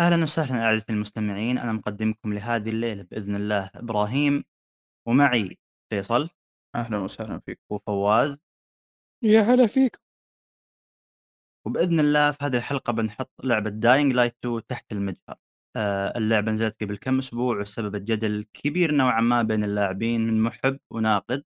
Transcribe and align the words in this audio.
أهلا 0.00 0.22
وسهلا 0.24 0.64
أعزائي 0.64 0.94
المستمعين 0.94 1.58
أنا 1.58 1.72
مقدمكم 1.72 2.34
لهذه 2.34 2.70
الليلة 2.70 3.02
بإذن 3.02 3.34
الله 3.34 3.70
إبراهيم 3.74 4.44
ومعي 5.08 5.58
فيصل. 5.92 6.30
أهلا 6.76 6.98
وسهلا 6.98 7.40
فيك. 7.46 7.60
وفواز. 7.70 8.38
يا 9.24 9.40
هلا 9.40 9.66
فيكم 9.66 9.98
وبإذن 11.66 12.00
الله 12.00 12.32
في 12.32 12.38
هذه 12.44 12.56
الحلقة 12.56 12.92
بنحط 12.92 13.32
لعبة 13.44 13.70
Dying 13.70 14.12
Light 14.12 14.36
2 14.44 14.66
تحت 14.68 14.92
المجهر. 14.92 15.36
آه 15.76 16.18
اللعبة 16.18 16.52
نزلت 16.52 16.82
قبل 16.82 16.96
كم 16.96 17.18
أسبوع 17.18 17.60
وسببت 17.60 18.02
جدل 18.02 18.46
كبير 18.54 18.92
نوعا 18.94 19.20
ما 19.20 19.42
بين 19.42 19.64
اللاعبين 19.64 20.20
من 20.26 20.42
محب 20.42 20.78
وناقد. 20.92 21.44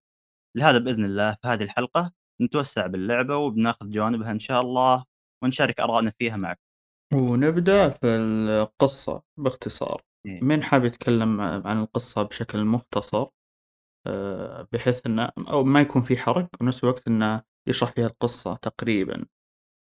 لهذا 0.57 0.79
بإذن 0.79 1.05
الله 1.05 1.33
في 1.41 1.47
هذه 1.47 1.63
الحلقة 1.63 2.13
نتوسع 2.41 2.87
باللعبة 2.87 3.37
وبناخذ 3.37 3.89
جوانبها 3.89 4.31
إن 4.31 4.39
شاء 4.39 4.61
الله 4.61 5.05
ونشارك 5.43 5.79
آرائنا 5.79 6.13
فيها 6.19 6.37
معك 6.37 6.59
ونبدأ 7.15 7.89
في 7.89 8.07
القصة 8.07 9.21
باختصار. 9.39 10.01
إيه. 10.25 10.43
من 10.43 10.63
حاب 10.63 10.85
يتكلم 10.85 11.41
عن 11.41 11.79
القصة 11.81 12.23
بشكل 12.23 12.65
مختصر؟ 12.65 13.27
آه، 14.07 14.67
بحيث 14.71 15.05
إنه 15.05 15.29
أو 15.37 15.63
ما 15.63 15.81
يكون 15.81 16.01
في 16.01 16.17
حرق 16.17 16.49
ونفس 16.61 16.83
الوقت 16.83 17.07
إنه 17.07 17.41
يشرح 17.69 17.91
فيها 17.91 18.07
القصة 18.07 18.55
تقريبا. 18.55 19.25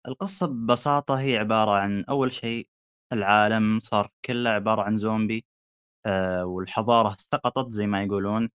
القصة 0.09 0.46
ببساطة 0.46 1.15
هي 1.20 1.37
عبارة 1.38 1.70
عن 1.70 2.05
أول 2.05 2.33
شيء 2.33 2.69
العالم 3.12 3.80
صار 3.80 4.10
كله 4.24 4.51
عبارة 4.51 4.82
عن 4.82 4.98
زومبي 4.98 5.45
آه، 6.07 6.45
والحضارة 6.45 7.16
سقطت 7.18 7.73
زي 7.73 7.87
ما 7.87 8.02
يقولون. 8.02 8.51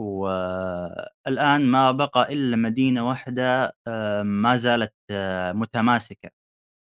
والآن 0.00 1.66
ما 1.66 1.92
بقى 1.92 2.32
إلا 2.32 2.56
مدينة 2.56 3.08
واحدة 3.08 3.72
آه، 3.88 4.22
ما 4.22 4.56
زالت 4.56 4.94
آه، 5.10 5.52
متماسكة. 5.52 6.30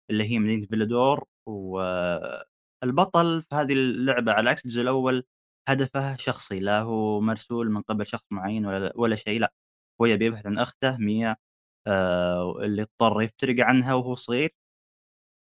اللي 0.10 0.24
هي 0.32 0.40
مدينة 0.40 0.68
فيلادور 0.68 1.26
والبطل 1.48 3.42
في 3.42 3.56
هذه 3.56 3.74
اللعبة 3.74 4.32
على 4.32 4.50
عكس 4.50 4.66
الجزء 4.66 4.82
الأول 4.82 5.24
هدفه 5.70 6.18
شخصي 6.18 6.60
لا 6.60 6.82
هو 6.82 7.22
مرسول 7.22 7.72
من 7.72 7.82
قبل 7.82 8.08
شخص 8.08 8.26
معين 8.32 8.66
ولا 8.66 8.94
ولا 8.96 9.16
شيء 9.16 9.40
لا 9.40 9.54
هو 10.02 10.06
يبي 10.06 10.26
يبحث 10.26 10.46
عن 10.46 10.58
أخته 10.58 10.98
ميا 10.98 11.38
آه، 11.88 12.60
اللي 12.62 12.82
اضطر 12.82 13.22
يفترق 13.22 13.66
عنها 13.66 13.94
وهو 13.94 14.16
صغير 14.16 14.50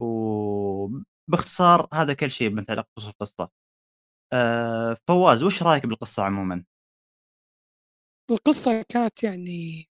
وباختصار 0.01 1.88
هذا 1.93 2.13
كل 2.13 2.31
شيء 2.31 2.49
مثل 2.53 2.75
بخصوص 2.75 3.07
القصة 3.07 3.49
آه، 4.33 4.97
فواز 5.07 5.43
وش 5.43 5.63
رأيك 5.63 5.85
بالقصة 5.85 6.23
عموما؟ 6.23 6.65
القصة 8.31 8.85
كانت 8.89 9.23
يعني 9.23 9.86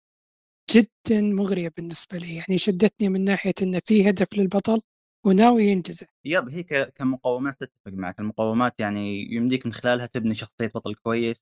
جدا 0.73 1.21
مغرية 1.21 1.73
بالنسبة 1.77 2.19
لي 2.19 2.37
يعني 2.37 2.59
شدتني 2.59 3.09
من 3.09 3.25
ناحية 3.25 3.55
أن 3.63 3.81
في 3.85 4.11
هدف 4.11 4.27
للبطل 4.37 4.81
وناوي 5.27 5.65
ينجزه. 5.65 6.07
يب 6.25 6.49
هي 6.49 6.63
كمقومات 6.95 7.61
تتفق 7.61 7.93
معك. 7.93 8.21
المقومات 8.21 8.81
يعني 8.81 9.33
يمديك 9.35 9.67
من 9.67 9.73
خلالها 9.73 10.07
تبني 10.07 10.35
شخصية 10.35 10.67
بطل 10.75 10.95
كويس. 10.95 11.37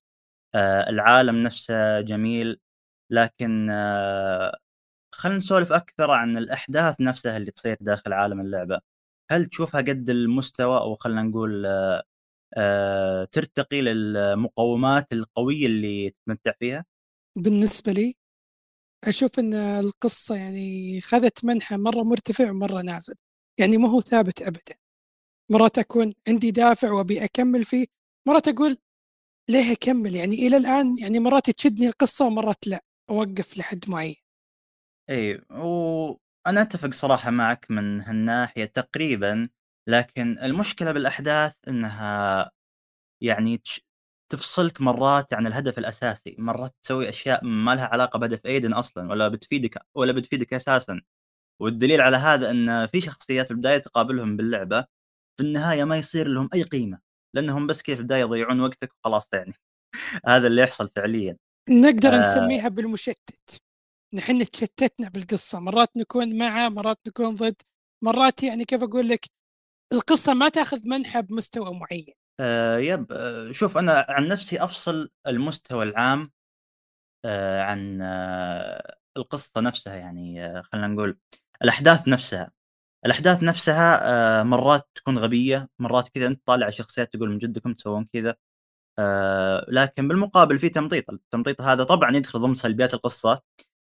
آه 0.54 0.90
العالم 0.90 1.36
نفسه 1.42 2.00
جميل 2.00 2.60
لكن 3.10 3.70
آه 3.70 4.58
خلينا 5.14 5.38
نسولف 5.38 5.72
أكثر 5.72 6.10
عن 6.10 6.36
الأحداث 6.36 7.00
نفسها 7.00 7.36
اللي 7.36 7.50
تصير 7.50 7.76
داخل 7.80 8.12
عالم 8.12 8.40
اللعبة. 8.40 8.80
هل 9.30 9.46
تشوفها 9.46 9.80
قد 9.80 10.10
المستوى 10.10 10.78
أو 10.78 10.94
خلينا 10.94 11.22
نقول 11.22 11.66
آه 11.66 12.02
آه 12.56 13.24
ترتقي 13.24 13.82
للمقومات 13.82 15.12
القوية 15.12 15.66
اللي 15.66 16.10
تتمتع 16.10 16.52
فيها؟ 16.60 16.84
بالنسبة 17.36 17.92
لي 17.92 18.14
أشوف 19.04 19.38
أن 19.38 19.54
القصة 19.54 20.36
يعني 20.36 21.00
خذت 21.00 21.44
منحى 21.44 21.76
مرة 21.76 22.02
مرتفع 22.02 22.50
ومرة 22.50 22.82
نازل 22.82 23.14
يعني 23.60 23.76
ما 23.76 23.88
هو 23.90 24.00
ثابت 24.00 24.42
أبدا 24.42 24.75
مرات 25.52 25.78
أكون 25.78 26.14
عندي 26.28 26.50
دافع 26.50 26.92
وأبي 26.92 27.25
أكمل 27.25 27.64
فيه 27.64 27.86
مرات 28.28 28.48
أقول 28.48 28.78
ليه 29.50 29.72
أكمل 29.72 30.14
يعني 30.14 30.34
إلى 30.47 30.56
الآن 30.56 30.97
يعني 30.98 31.19
مرات 31.19 31.50
تشدني 31.50 31.88
القصة 31.88 32.26
ومرات 32.26 32.66
لا 32.66 32.84
أوقف 33.10 33.58
لحد 33.58 33.84
معين 33.88 34.16
إي 35.10 35.41
وأنا 35.50 36.62
أتفق 36.62 36.91
صراحة 36.94 37.30
معك 37.30 37.70
من 37.70 38.00
هالناحية 38.00 38.64
تقريبا 38.64 39.48
لكن 39.88 40.38
المشكلة 40.38 40.92
بالأحداث 40.92 41.54
إنها 41.69 42.50
يعني. 43.22 43.62
تفصلك 44.30 44.80
مرات 44.80 45.34
عن 45.34 45.46
الهدف 45.46 45.78
الأساسي 45.78 46.36
مرات 46.38 46.74
تسوي 46.82 47.08
أشياء 47.08 47.44
ما 47.44 47.74
لها 47.74 47.86
علاقة 47.86 48.18
بهدف 48.18 48.46
ايدن 48.46 48.72
أصلا 48.72 49.10
ولا 49.10 49.28
بتفيدك 49.28 49.78
ولا 49.94 50.12
بتفيدك 50.12 50.54
أساسا. 50.54 51.00
والدليل 51.62 52.00
على 52.00 52.16
هذا 52.16 52.50
إن 52.50 52.86
في 52.86 53.00
شخصيات 53.00 53.46
في 53.46 53.50
البداية 53.50 53.78
تقابلهم 53.78 54.36
باللعبة 54.36 54.82
في 55.38 55.42
النهاية 55.44 55.84
ما 55.84 55.98
يصير 55.98 56.28
لهم 56.28 56.48
أي 56.54 56.62
قيمة 56.62 57.00
لأنهم 57.36 57.66
بس 57.66 57.82
كيف 57.82 57.98
البداية 58.00 58.20
يضيعون 58.20 58.60
وقتك 58.60 58.92
وخلاص 58.94 59.28
يعني. 59.32 59.54
هذا 60.26 60.46
اللي 60.46 60.62
يحصل 60.62 60.90
فعليا. 60.96 61.36
نقدر 61.70 62.08
آه. 62.16 62.20
نسميها 62.20 62.69
بالمشتت. 62.69 63.62
نحن 64.14 64.44
تشتتنا 64.50 65.08
بالقصة 65.08 65.60
مرات 65.60 65.96
نكون 65.96 66.38
مع 66.38 66.69
مرات 66.69 66.98
نكون 67.08 67.34
ضد 67.34 67.62
مرات 68.04 68.42
يعني 68.42 68.64
كيف 68.64 68.82
أقول 68.82 69.08
لك 69.08 69.26
القصة 69.92 70.34
ما 70.34 70.48
تأخذ 70.48 70.88
منحى 70.88 71.22
بمستوى 71.22 71.74
معين. 71.74 72.19
آه 72.40 72.78
يب 72.78 73.06
شوف 73.52 73.78
أنا 73.78 74.06
عن 74.08 74.28
نفسي 74.28 74.64
أفصل 74.64 75.10
المستوى 75.26 75.84
العام 75.84 76.32
آه 77.24 77.62
عن 77.62 78.02
آه 78.02 78.96
القصة 79.16 79.60
نفسها 79.60 79.94
يعني 79.96 80.46
آه 80.46 80.62
خلينا 80.62 80.86
نقول 80.88 81.18
الأحداث 81.62 82.08
نفسها. 82.08 82.52
الأحداث 83.06 83.42
نفسها 83.42 84.00
آه 84.40 84.42
مرات 84.42 84.88
تكون 84.94 85.18
غبية 85.18 85.68
مرات 85.78 86.08
كذا 86.08 86.26
أنت 86.26 86.46
طالع 86.46 86.70
شخصيات 86.70 87.12
تقول 87.14 87.30
من 87.30 87.38
جدكم 87.38 87.74
تسوون 87.74 88.04
كذا 88.12 88.36
آه 88.98 89.66
لكن 89.68 90.08
بالمقابل 90.08 90.58
في 90.58 90.68
تمطيط 90.68 91.10
التمطيط 91.10 91.60
هذا 91.62 91.84
طبعا 91.84 92.16
يدخل 92.16 92.40
ضمن 92.40 92.54
سلبيات 92.54 92.94
القصة 92.94 93.42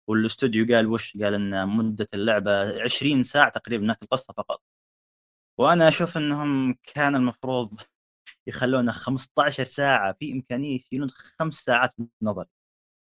والاستوديو 0.09 0.75
قال 0.75 0.87
وش؟ 0.87 1.17
قال 1.17 1.33
إن 1.33 1.69
مدة 1.69 2.07
اللعبة 2.13 2.83
20 2.83 3.23
ساعة 3.23 3.49
تقريبا 3.51 3.85
نهاية 3.85 3.99
القصة 4.03 4.33
فقط. 4.37 4.61
وأنا 5.59 5.87
أشوف 5.87 6.17
إنهم 6.17 6.75
كان 6.83 7.15
المفروض 7.15 7.81
يخلونه 8.47 8.91
15 8.91 9.65
ساعة 9.65 10.15
في 10.19 10.31
إمكانية 10.31 10.75
يشيلون 10.75 11.09
خمس 11.09 11.53
ساعات 11.55 11.93
من 11.99 12.07
نظري 12.21 12.47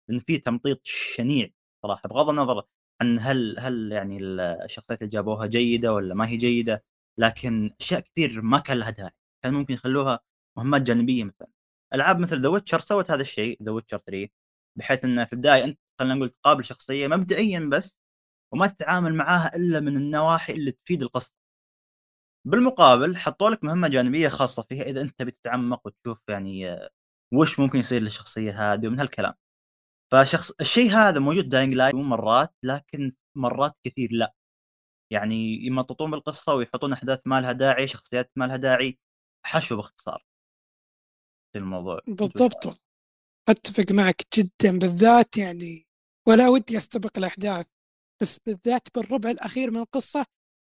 لأن 0.10 0.20
في 0.20 0.38
تمطيط 0.38 0.80
شنيع 0.84 1.50
صراحة 1.84 2.10
بغض 2.10 2.30
النظر 2.30 2.64
عن 3.02 3.20
هل 3.20 3.60
هل 3.60 3.92
يعني 3.92 4.18
الشخصيات 4.66 5.02
اللي 5.02 5.10
جابوها 5.12 5.46
جيدة 5.48 5.94
ولا 5.94 6.16
ما 6.16 6.28
هي 6.28 6.38
جيدة 6.38 6.84
لكن 7.20 7.72
أشياء 7.82 8.00
كثير 8.02 8.42
ما 8.42 8.60
كان 8.60 8.78
لها 8.78 8.90
داعي. 8.90 9.12
كان 9.44 9.54
ممكن 9.54 9.74
يخلوها 9.74 10.20
مهمات 10.58 10.82
جانبية 10.82 11.24
مثلا. 11.24 11.48
ألعاب 11.94 12.20
مثل 12.20 12.42
The 12.42 12.50
Witcher 12.50 12.80
سوت 12.80 13.12
هذا 13.12 13.22
الشيء 13.22 13.64
The 13.64 13.72
Witcher 13.72 13.98
3 13.98 14.30
بحيث 14.78 15.06
إنه 15.06 15.26
في 15.26 15.34
البداية 15.34 15.64
أنت 15.64 15.80
خلينا 16.00 16.16
نقول 16.16 16.30
تقابل 16.30 16.66
شخصية 16.66 17.08
مبدئيا 17.08 17.60
بس 17.60 18.00
وما 18.54 18.68
تتعامل 18.68 19.16
معاها 19.16 19.56
إلا 19.56 19.80
من 19.80 19.98
النواحي 19.98 20.54
اللي 20.54 20.72
تفيد 20.72 21.04
القصة. 21.04 21.34
بالمقابل 22.46 23.18
حطوا 23.18 23.50
لك 23.50 23.64
مهمة 23.64 23.88
جانبية 23.88 24.28
خاصة 24.30 24.64
فيها 24.64 24.84
إذا 24.84 25.02
أنت 25.02 25.22
بتتعمق 25.24 25.82
وتشوف 25.88 26.20
يعني 26.30 26.80
وش 27.34 27.60
ممكن 27.60 27.80
يصير 27.80 28.02
للشخصية 28.02 28.74
هذه 28.74 28.88
ومن 28.88 29.00
هالكلام. 29.00 29.34
فشخص 30.12 30.52
الشيء 30.62 30.92
هذا 30.92 31.20
موجود 31.20 31.50
Dying 31.50 31.74
Light 31.74 31.96
مرات 31.96 32.54
لكن 32.64 33.14
مرات 33.38 33.78
كثير 33.84 34.10
لا. 34.12 34.34
يعني 35.14 35.66
يمططون 35.66 36.12
بالقصة 36.12 36.54
ويحطون 36.56 36.94
أحداث 36.94 37.20
ما 37.26 37.42
لها 37.42 37.52
داعي 37.52 37.88
شخصيات 37.88 38.32
ما 38.36 38.46
لها 38.46 38.58
داعي 38.58 39.00
حشو 39.46 39.76
باختصار. 39.76 40.26
في 41.54 41.60
الموضوع 41.60 42.00
بالضبط. 42.08 42.82
أتفق 43.50 43.92
معك 43.92 44.22
جدا 44.38 44.80
بالذات 44.80 45.38
يعني 45.38 45.88
ولا 46.28 46.50
ودي 46.50 46.78
أستبق 46.78 47.18
الأحداث 47.18 47.68
بس 48.22 48.40
بالذات 48.40 48.88
بالربع 48.96 49.30
الأخير 49.30 49.72
من 49.72 49.78
القصة 49.78 50.26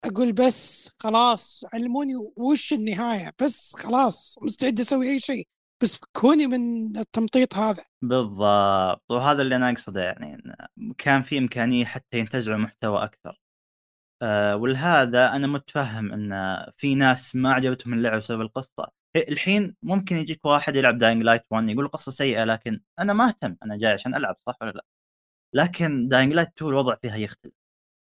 أقول 0.04 0.32
بس 0.32 0.90
خلاص 1.02 1.64
علموني 1.74 2.12
وش 2.36 2.72
النهاية 2.72 3.32
بس 3.42 3.76
خلاص 3.76 4.38
مستعد 4.42 4.80
أسوي 4.80 5.10
أي 5.10 5.20
شيء. 5.20 5.46
بس 5.82 6.00
كوني 6.12 6.46
من 6.46 6.96
التمطيط 6.96 7.54
هذا. 7.54 7.84
بالضبط. 8.02 9.02
وهذا 9.10 9.42
اللي 9.42 9.56
أنا 9.56 9.70
أقصده 9.70 10.02
يعني 10.04 10.42
كان 10.98 11.22
في 11.22 11.38
إمكانية 11.38 11.84
حتى 11.84 12.18
ينتزعوا 12.18 12.58
محتوى 12.58 13.04
أكثر. 13.04 13.40
أه 14.22 14.56
ولهذا 14.56 15.36
أنا 15.36 15.46
متفهم 15.46 16.12
إن 16.12 16.58
في 16.76 16.94
ناس 16.94 17.36
ما 17.36 17.52
عجبتهم 17.52 17.94
اللعبة 17.94 18.18
بسبب 18.18 18.40
القصة. 18.40 18.88
إيه، 19.16 19.28
الحين 19.28 19.76
ممكن 19.82 20.16
يجيك 20.16 20.44
واحد 20.46 20.76
يلعب 20.76 20.98
Dying 20.98 21.22
Light 21.22 21.42
1 21.50 21.68
يقول 21.68 21.84
القصة 21.84 22.12
سيئة 22.12 22.44
لكن 22.44 22.80
أنا 22.98 23.12
ما 23.12 23.28
أهتم. 23.28 23.56
أنا 23.64 23.76
جاي 23.76 23.92
عشان 23.92 24.14
ألعب 24.14 24.36
صح 24.46 24.56
ولا 24.62 24.70
لا؟ 24.70 24.84
لكن 25.54 26.08
Dying 26.08 26.32
Light 26.34 26.48
2 26.48 26.70
الوضع 26.72 26.96
فيها 27.02 27.16
يختلف. 27.16 27.54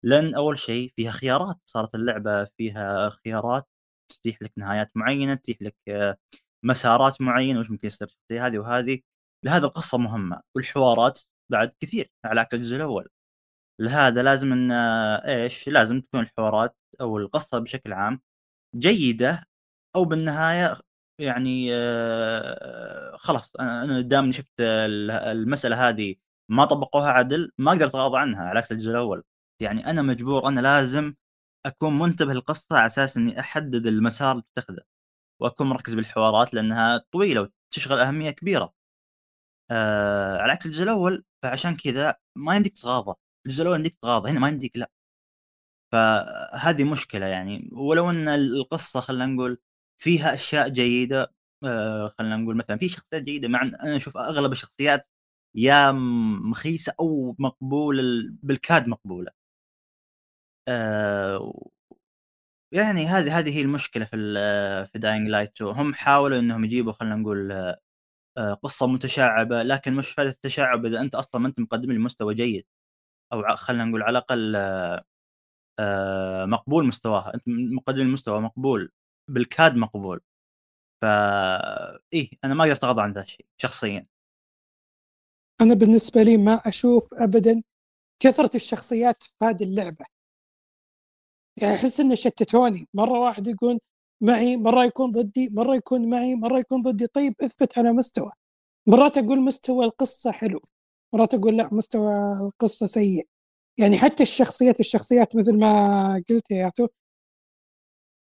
لأن 0.05 0.35
أول 0.35 0.59
شيء 0.59 0.93
فيها 0.97 1.11
خيارات 1.11 1.57
صارت 1.67 1.95
اللعبة 1.95 2.45
فيها 2.59 3.11
خيارات 3.11 3.69
تتيح 4.09 4.43
لك 4.43 4.53
نهايات 4.59 4.91
معينة 4.97 5.35
تتيح 5.35 5.63
لك 5.63 5.77
آه، 5.89 6.17
مسارات 6.65 7.21
معينة 7.21 7.61
وش 7.61 7.71
ممكن 7.71 7.87
يصير 7.87 8.09
في 8.29 8.41
هذه 8.41 8.59
وهذه. 8.59 9.01
لهذا 9.45 9.67
القصة 9.67 9.99
مهمة 9.99 10.43
والحوارات 10.57 11.23
بعد 11.53 11.73
كثير 11.81 12.11
على 12.25 12.41
عكس 12.41 12.55
الجزء 12.55 12.77
الأول. 12.77 13.09
لهذا 13.81 14.23
لازم 14.23 14.53
إن 14.53 14.73
آه، 14.73 15.43
إيش؟ 15.45 15.69
لازم 15.69 16.01
تكون 16.01 16.21
الحوارات 16.21 16.77
أو 17.01 17.19
القصة 17.19 17.59
بشكل 17.59 17.93
عام 17.93 18.21
جيدة 18.77 19.45
أو 19.97 20.05
بالنهاية 20.05 20.81
يعني 21.21 21.69
آه، 21.75 23.17
خلاص 23.17 23.53
أنا 23.61 24.01
دامني 24.01 24.33
شفت 24.33 24.49
المسألة 24.61 25.89
هذه 25.89 26.17
ما 26.51 26.65
طبقوها 26.65 27.11
عدل 27.13 27.53
ما 27.59 27.73
أقدر 27.73 27.87
أتغاضى 27.87 28.19
عنها 28.19 28.45
على 28.45 28.59
عكس 28.59 28.73
الجزء 28.73 28.91
الأول. 28.91 29.25
يعني 29.61 29.91
أنا 29.91 30.03
مجبور 30.03 30.49
أنا 30.49 30.61
لازم 30.61 31.15
أكون 31.67 31.99
منتبه 31.99 32.33
للقصة 32.35 32.67
على 32.79 32.87
أساس 32.87 33.17
إني 33.17 33.41
أحدد 33.41 33.87
المسار 33.87 34.33
اللي 34.33 34.45
بتاخذه 34.55 34.83
وأكون 35.43 35.69
مركز 35.69 35.95
بالحوارات 35.95 36.55
لأنها 36.55 36.99
طويلة 37.13 37.51
وتشغل 37.73 38.01
أهمية 38.01 38.31
كبيرة. 38.31 38.75
آه 39.71 40.39
على 40.39 40.53
عكس 40.53 40.67
الجزء 40.67 40.83
الأول 40.83 41.25
فعشان 41.43 41.77
كذا 41.77 42.15
ما 42.37 42.57
يمديك 42.57 42.75
تتغاضى، 42.79 43.15
الجزء 43.47 43.63
الأول 43.63 43.77
يمديك 43.77 43.95
تتغاضى 43.95 44.31
هنا 44.31 44.41
ما 44.41 44.49
يمديك 44.49 44.77
لا. 44.77 44.91
فهذه 45.93 46.85
مشكلة 46.85 47.27
يعني 47.27 47.69
ولو 47.73 48.11
إن 48.11 48.29
القصة 48.29 49.01
خلينا 49.01 49.27
نقول 49.27 49.59
فيها 49.99 50.35
أشياء 50.35 50.69
جيدة 50.69 51.33
آه 51.65 52.09
خلينا 52.09 52.37
نقول 52.37 52.57
مثلا 52.57 52.77
في 52.79 52.89
شخصيات 52.89 53.23
جيدة 53.23 53.49
مع 53.49 53.63
إن 53.63 53.75
أنا 53.75 53.97
أشوف 53.97 54.17
أغلب 54.17 54.53
الشخصيات 54.53 55.09
يا 55.55 55.93
مخيسة 55.93 56.95
أو 57.01 57.37
مقبول 57.39 58.29
بالكاد 58.43 58.89
مقبولة. 58.89 59.44
آه 60.69 61.71
يعني 62.73 63.07
هذه 63.07 63.39
هذه 63.39 63.57
هي 63.57 63.61
المشكلة 63.61 64.05
في 64.05 64.17
في 64.93 64.99
Dying 64.99 65.29
Light 65.29 65.53
2 65.57 65.71
هم 65.71 65.95
حاولوا 65.95 66.39
إنهم 66.39 66.65
يجيبوا 66.65 66.93
خلينا 66.93 67.17
نقول 67.17 67.53
آه، 68.39 68.55
قصة 68.55 68.87
متشعبة 68.87 69.63
لكن 69.63 69.95
وش 69.95 70.11
فائدة 70.11 70.31
التشعب 70.31 70.87
إذا 70.87 71.01
أنت 71.01 71.15
أصلا 71.15 71.41
ما 71.41 71.49
أنت 71.49 71.61
مقدم 71.61 71.93
لي 71.93 71.99
مستوى 71.99 72.35
جيد 72.35 72.67
أو 73.33 73.57
خلينا 73.57 73.85
نقول 73.85 74.03
على 74.03 74.19
الأقل 74.19 74.57
آه، 75.79 76.45
مقبول 76.47 76.87
مستواها. 76.87 77.35
أنت 77.35 77.43
مقدم 77.49 77.99
لي 77.99 78.13
مستوى 78.13 78.41
مقبول 78.41 78.93
بالكاد 79.31 79.77
مقبول. 79.77 80.21
ف 81.03 81.05
إيه 82.13 82.31
أنا 82.45 82.55
ما 82.55 82.65
أقدر 82.65 82.73
اتغاضى 82.75 83.03
عن 83.03 83.13
ذا 83.13 83.23
الشيء 83.23 83.47
شخصيا. 83.59 84.07
أنا 85.61 85.75
بالنسبة 85.75 86.23
لي 86.23 86.37
ما 86.37 86.55
أشوف 86.55 87.15
ابدا 87.15 87.63
كثرة 88.23 88.51
الشخصيات 88.57 89.23
في 89.23 89.45
هذه 89.45 89.65
اللعبة. 89.65 90.07
يعني 91.63 91.75
أحس 91.75 92.01
إنه 92.01 92.15
شتتوني. 92.15 92.89
مرة 92.95 93.21
واحد 93.21 93.49
يكون 93.49 93.79
معي 94.21 94.57
مرة 94.57 94.85
يكون 94.85 95.11
ضدي 95.11 95.49
مرة 95.53 95.77
يكون 95.77 96.11
معي 96.11 96.35
مرة 96.35 96.59
يكون 96.59 96.83
ضدي. 96.83 97.07
طيب 97.07 97.35
اثبت 97.43 97.79
على 97.79 97.93
مستوى. 97.93 98.33
مرات 98.89 99.19
أقول 99.19 99.41
مستوى 99.41 99.85
القصة 99.85 100.33
حلو 100.33 100.61
مرات 101.15 101.35
أقول 101.35 101.57
لا 101.57 101.75
مستوى 101.75 102.15
القصة 102.47 102.87
سيء. 102.87 103.27
يعني 103.79 103.99
حتى 103.99 104.23
الشخصيات 104.23 104.81
الشخصيات 104.81 105.37
مثل 105.37 105.59
ما 105.59 106.25
قلت 106.31 106.51
يا 106.51 106.69
تو 106.77 106.89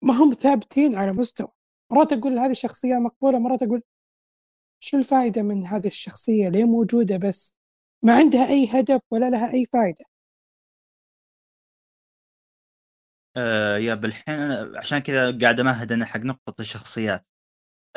ما 0.04 0.14
هم 0.14 0.34
ثابتين 0.34 0.96
على 0.96 1.12
مستوى. 1.14 1.48
مرات 1.92 2.14
أقول 2.14 2.40
هذه 2.40 2.52
الشخصية 2.52 2.96
مقبولة 2.96 3.40
مرات 3.40 3.64
أقول 3.64 3.82
شو 4.80 4.98
الفائده 4.98 5.42
من 5.42 5.66
هذه 5.68 5.88
الشخصية؟ 5.88 6.50
ليه 6.50 6.64
موجودة 6.64 7.18
بس؟ 7.18 7.58
ما 8.04 8.14
عندها 8.18 8.48
أي 8.50 8.68
هدف 8.72 9.02
ولا 9.12 9.30
لها 9.30 9.54
أي 9.54 9.66
فائده 9.66 10.06
آه 13.38 13.78
يا 13.78 13.94
بالحين 13.96 14.36
عشان 14.78 15.00
كذا 15.00 15.38
قاعد 15.40 15.60
امهد 15.60 15.92
أنا 15.92 16.06
حق 16.06 16.20
نقطة 16.20 16.62
الشخصيات. 16.62 17.26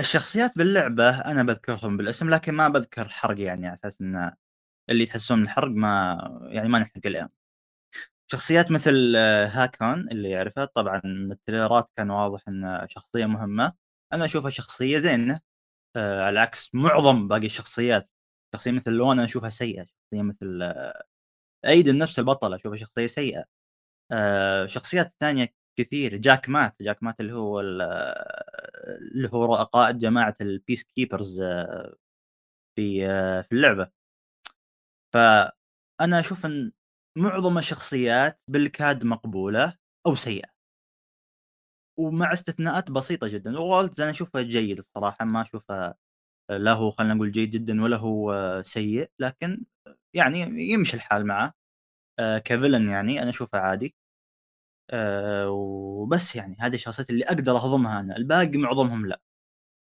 الشخصيات 0.00 0.58
باللعبة 0.58 1.10
أنا 1.20 1.42
بذكرهم 1.42 1.98
بالاسم 1.98 2.30
لكن 2.30 2.54
ما 2.54 2.68
بذكر 2.68 3.08
حرق 3.08 3.40
يعني 3.40 3.66
على 3.68 3.74
أساس 3.76 3.96
إن 4.00 4.32
اللي 4.90 5.06
تحسون 5.06 5.42
الحرق 5.42 5.68
ما 5.70 6.18
يعني 6.50 6.68
ما 6.68 6.78
نحرق 6.78 7.06
الان 7.06 7.28
شخصيات 8.32 8.70
مثل 8.70 9.12
آه، 9.16 9.46
هاكون 9.46 10.08
اللي 10.10 10.30
يعرفها 10.30 10.64
طبعا 10.64 11.00
من 11.04 11.32
التريلرات 11.32 11.90
كان 11.96 12.10
واضح 12.10 12.42
إنه 12.48 12.86
شخصية 12.86 13.26
مهمة. 13.26 13.72
أنا 14.12 14.24
أشوفها 14.24 14.50
شخصية 14.50 14.98
زينة 14.98 15.40
آه 15.96 16.24
على 16.26 16.40
عكس 16.40 16.70
معظم 16.74 17.28
باقي 17.28 17.46
الشخصيات. 17.46 18.10
شخصية 18.54 18.70
مثل 18.72 18.92
لون 18.92 19.12
أنا 19.18 19.24
أشوفها 19.24 19.50
سيئة 19.50 19.82
شخصية 19.86 20.22
مثل 20.22 20.62
أيدن 21.66 21.98
نفسه 21.98 22.18
البطل 22.18 22.56
أشوفها 22.56 22.78
شخصية 22.78 23.06
سيئة. 23.06 23.44
شخصيات 24.66 25.14
ثانية 25.20 25.54
كثير. 25.78 26.16
جاك 26.16 26.48
مات 26.48 26.76
جاك 26.82 27.02
مات 27.02 27.20
اللي 27.20 27.32
هو 27.34 27.60
اللي 27.60 29.28
هو 29.34 29.54
قائد 29.56 29.98
جماعة 29.98 30.36
ال 30.40 30.84
Peacekeepers 30.84 31.40
آه، 31.40 31.94
في 32.76 33.06
آه، 33.08 33.42
في 33.42 33.52
اللعبة. 33.52 33.90
فأنا 35.12 36.20
أشوف 36.20 36.46
إن 36.46 36.72
معظم 37.18 37.58
الشخصيات 37.58 38.40
بالكاد 38.48 39.04
مقبولة 39.04 39.74
أو 40.06 40.14
سيئة. 40.14 40.48
ومع 41.98 42.32
استثناءات 42.32 42.90
بسيطة 42.90 43.28
جدا. 43.28 43.58
وولد 43.58 44.00
أنا 44.00 44.10
اشوفه 44.10 44.42
جيد 44.42 44.78
الصراحة 44.78 45.24
ما 45.24 45.42
اشوفه 45.42 45.94
لا 46.50 46.72
هو 46.72 46.90
خلينا 46.90 47.14
نقول 47.14 47.32
جيد 47.32 47.50
جدا 47.50 47.82
ولا 47.84 47.96
هو 47.96 48.62
سيء 48.66 49.10
لكن 49.20 49.64
يعني 50.14 50.40
يمشي 50.72 50.96
الحال 50.96 51.26
معه. 51.26 51.54
آه، 52.20 52.38
كفيلن 52.38 52.88
يعني 52.90 53.22
أنا 53.22 53.30
أشوفه 53.30 53.58
عادي. 53.60 53.94
آه، 54.90 55.50
وبس 55.50 56.36
يعني 56.36 56.56
هذه 56.60 56.74
الشخصيات 56.74 57.10
اللي 57.10 57.24
أقدر 57.24 57.56
أهضمها 57.56 58.00
أنا. 58.00 58.16
الباقي 58.16 58.58
معظمهم 58.58 59.06
لا. 59.06 59.20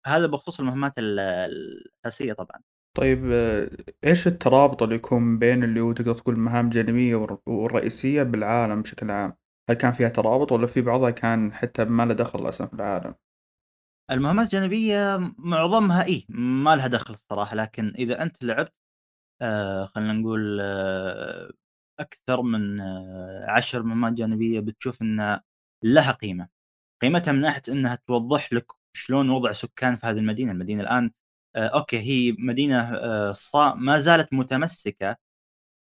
هذا 0.07 0.27
بخصوص 0.27 0.61
المهمات 0.61 0.93
الأساسية 0.99 2.33
طبعا. 2.33 2.63
طيب 2.97 3.25
آه، 3.33 3.71
إيش 4.05 4.27
الترابط 4.27 4.83
اللي 4.83 4.95
يكون 4.95 5.39
بين 5.39 5.65
اللي 5.65 5.81
هو 5.81 5.93
تقدر 5.93 6.15
تقول 6.15 6.35
المهام 6.35 6.65
الجانبيه 6.65 7.17
والرئيسيه 7.47 8.23
بالعالم 8.23 8.83
بشكل 8.83 9.11
عام؟ 9.11 9.37
هل 9.71 9.77
كان 9.77 9.93
فيها 9.93 10.09
ترابط 10.09 10.53
ولا 10.53 10.67
في 10.67 10.81
بعضها 10.81 11.11
كان 11.11 11.53
حتى 11.53 11.85
ما 11.85 12.03
له 12.07 12.15
دخل 12.15 12.49
أصلا 12.49 12.67
في 12.67 12.75
العالم؟ 12.75 13.15
المهمات 14.11 14.47
الجانبية 14.47 15.19
معظمها 15.39 16.05
اي 16.05 16.27
ما 16.29 16.77
لها 16.77 16.87
دخل 16.87 17.15
الصراحة. 17.15 17.57
لكن 17.57 17.95
إذا 17.99 18.23
أنت 18.23 18.45
لعبت 18.45 18.75
آه 19.43 19.85
خلينا 19.87 20.13
نقول 20.13 20.59
آه 20.63 21.51
أكثر 22.03 22.43
من 22.43 22.81
آه، 22.81 23.47
عشر 23.51 23.83
مهمات 23.83 24.13
جانبية 24.13 24.61
بتشوف 24.61 25.03
إن 25.03 25.41
لها 25.85 26.13
قيمة. 26.13 26.49
قيمتها 27.03 27.33
من 27.33 27.41
ناحية 27.41 27.63
إنها 27.69 27.99
توضح 28.07 28.53
لك 28.53 28.67
شلون 28.97 29.31
وضع 29.31 29.53
سكان 29.53 29.97
في 29.97 30.07
هذه 30.07 30.19
المدينة. 30.19 30.53
المدينة 30.53 30.83
الآن 30.83 31.13
آه، 31.57 31.69
okay 31.69 31.99
هي 32.01 32.37
مدينة 32.39 32.81
آه، 32.97 33.33
صا 33.33 33.75
ما 33.75 33.99
زالت 34.01 34.33
متمسكة 34.35 35.17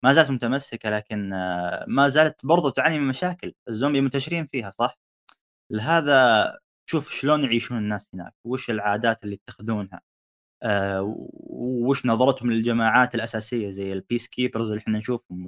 ما 0.05 0.13
زالت 0.15 0.31
متمسكة 0.31 0.91
لكن 0.91 1.31
ما 1.89 2.09
زالت 2.09 2.47
برضو 2.47 2.71
تعاني 2.71 2.99
من 2.99 3.09
مشاكل. 3.09 3.55
الزومبي 3.69 4.01
منتشرين 4.01 4.47
فيها 4.47 4.71
صح؟ 4.71 4.99
لهذا 5.71 6.59
شوف 6.91 7.11
شلون 7.13 7.45
يعيشون 7.45 7.79
الناس 7.79 8.09
هناك 8.15 8.35
وش 8.45 8.71
العادات 8.71 9.25
اللي 9.25 9.35
يتخذونها 9.35 10.03
وش 11.51 12.07
نظرتهم 12.07 12.53
للجماعات 12.53 13.15
الأساسية 13.15 13.71
زي 13.71 13.93
ال 13.93 14.29
Peacekeepers 14.29 14.69
اللي 14.71 14.81
إحنا 14.81 14.99
نشوفهم 14.99 15.47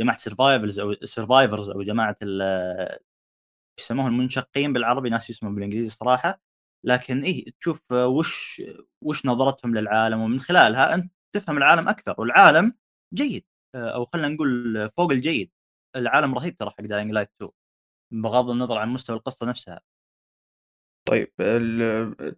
جماعة 0.00 0.18
survivors 0.18 0.78
أو 0.78 0.94
survivors 1.04 1.70
أو 1.70 1.82
جماعة 1.82 2.16
يسموهم 3.80 4.06
المنشقين 4.06 4.72
بالعربي 4.72 5.10
ناس 5.10 5.30
يسمون 5.30 5.54
بالإنجليزي 5.54 5.90
صراحة. 5.90 6.40
لكن 6.86 7.22
إيه 7.24 7.44
تشوف 7.60 7.92
وش 7.92 8.62
وش 9.04 9.26
نظرتهم 9.26 9.74
للعالم 9.74 10.20
ومن 10.20 10.40
خلالها 10.40 10.94
أنت 10.94 11.12
تفهم 11.34 11.56
العالم 11.58 11.88
أكثر. 11.88 12.14
والعالم 12.18 12.74
جيد. 13.14 13.44
أو 13.74 14.04
خلينا 14.04 14.28
نقول 14.28 14.90
فوق 14.96 15.10
الجيد. 15.10 15.50
العالم 15.96 16.34
رهيب 16.34 16.56
ترى 16.56 16.70
حق 16.70 16.80
Dying 16.80 17.12
Light 17.12 17.30
2 17.36 17.50
بغض 18.12 18.50
النظر 18.50 18.78
عن 18.78 18.88
مستوى 18.88 19.16
القصة 19.16 19.46
نفسها. 19.46 19.80
طيب 21.08 21.32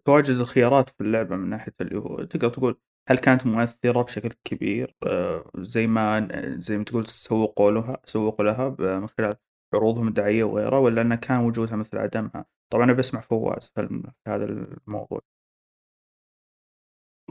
تواجد 0.05 0.35
الخيارات 0.35 0.89
في 0.89 1.01
اللعبة 1.01 1.35
من 1.35 1.49
ناحية 1.49 1.73
اللي 1.81 1.99
هو 1.99 2.23
تقدر 2.23 2.49
تقول 2.49 2.79
هل 3.09 3.17
كانت 3.17 3.45
مؤثرة 3.45 4.01
بشكل 4.01 4.29
كبير 4.43 4.95
آه، 5.07 5.51
زي 5.57 5.87
ما 5.87 6.27
زي 6.61 6.77
ما 6.77 6.83
تقول 6.83 7.07
سوقوا 7.07 7.71
لها 7.71 7.97
سوقوا 8.05 8.45
لها 8.45 8.75
من 8.99 9.07
خلال 9.07 9.35
عروضهم 9.73 10.07
الدعائية 10.07 10.43
وغيرها 10.43 10.79
ولا 10.79 11.01
أنه 11.01 11.15
كان 11.15 11.39
وجودها 11.39 11.75
مثل 11.75 11.97
عدمها؟ 11.97 12.45
طبعا 12.69 12.83
أنا 12.83 12.93
بسمع 12.93 13.21
فواز 13.21 13.71
في 13.75 14.03
هذا 14.27 14.45
الموضوع. 14.45 15.21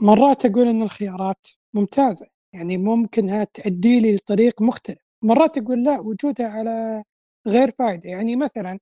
مرات 0.02 0.44
أقول 0.46 0.68
إن 0.68 0.82
الخيارات 0.82 1.46
ممتازة 1.74 2.26
يعني 2.54 2.76
ممكنها 2.76 3.44
تؤدي 3.44 4.00
لي 4.00 4.16
لطريق 4.16 4.62
مختلف 4.62 4.98
مرات 5.22 5.58
أقول 5.58 5.84
لا 5.84 6.00
وجودها 6.00 6.48
على 6.48 7.04
غير 7.46 7.70
فائدة 7.70 8.10
يعني 8.10 8.36
مثلا 8.36 8.78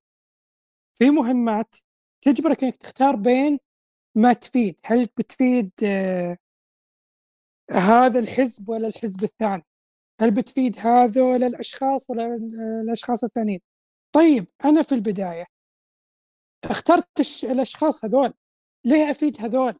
في 0.98 1.10
مهمات 1.10 1.76
تجبرك 2.22 2.64
إنك 2.64 2.76
تختار 2.76 3.16
بين 3.16 3.58
ما 4.16 4.32
تفيد 4.32 4.76
هل 4.86 5.08
بتفيد 5.18 5.70
آه 5.84 6.36
هذا 7.72 8.18
الحزب 8.18 8.68
ولا 8.68 8.88
الحزب 8.88 9.22
الثاني؟ 9.24 9.62
هل 10.20 10.30
بتفيد 10.30 10.78
هذول 10.78 11.44
الأشخاص 11.44 12.10
ولا 12.10 12.36
الأشخاص 12.84 13.24
الثانيين؟ 13.24 13.60
طيب 14.14 14.46
أنا 14.64 14.82
في 14.82 14.94
البداية 14.94 15.46
اخترت 16.64 17.44
الأشخاص 17.44 18.04
هذول. 18.04 18.32
ليه 18.86 19.10
أفيد 19.10 19.40
هذول؟ 19.40 19.74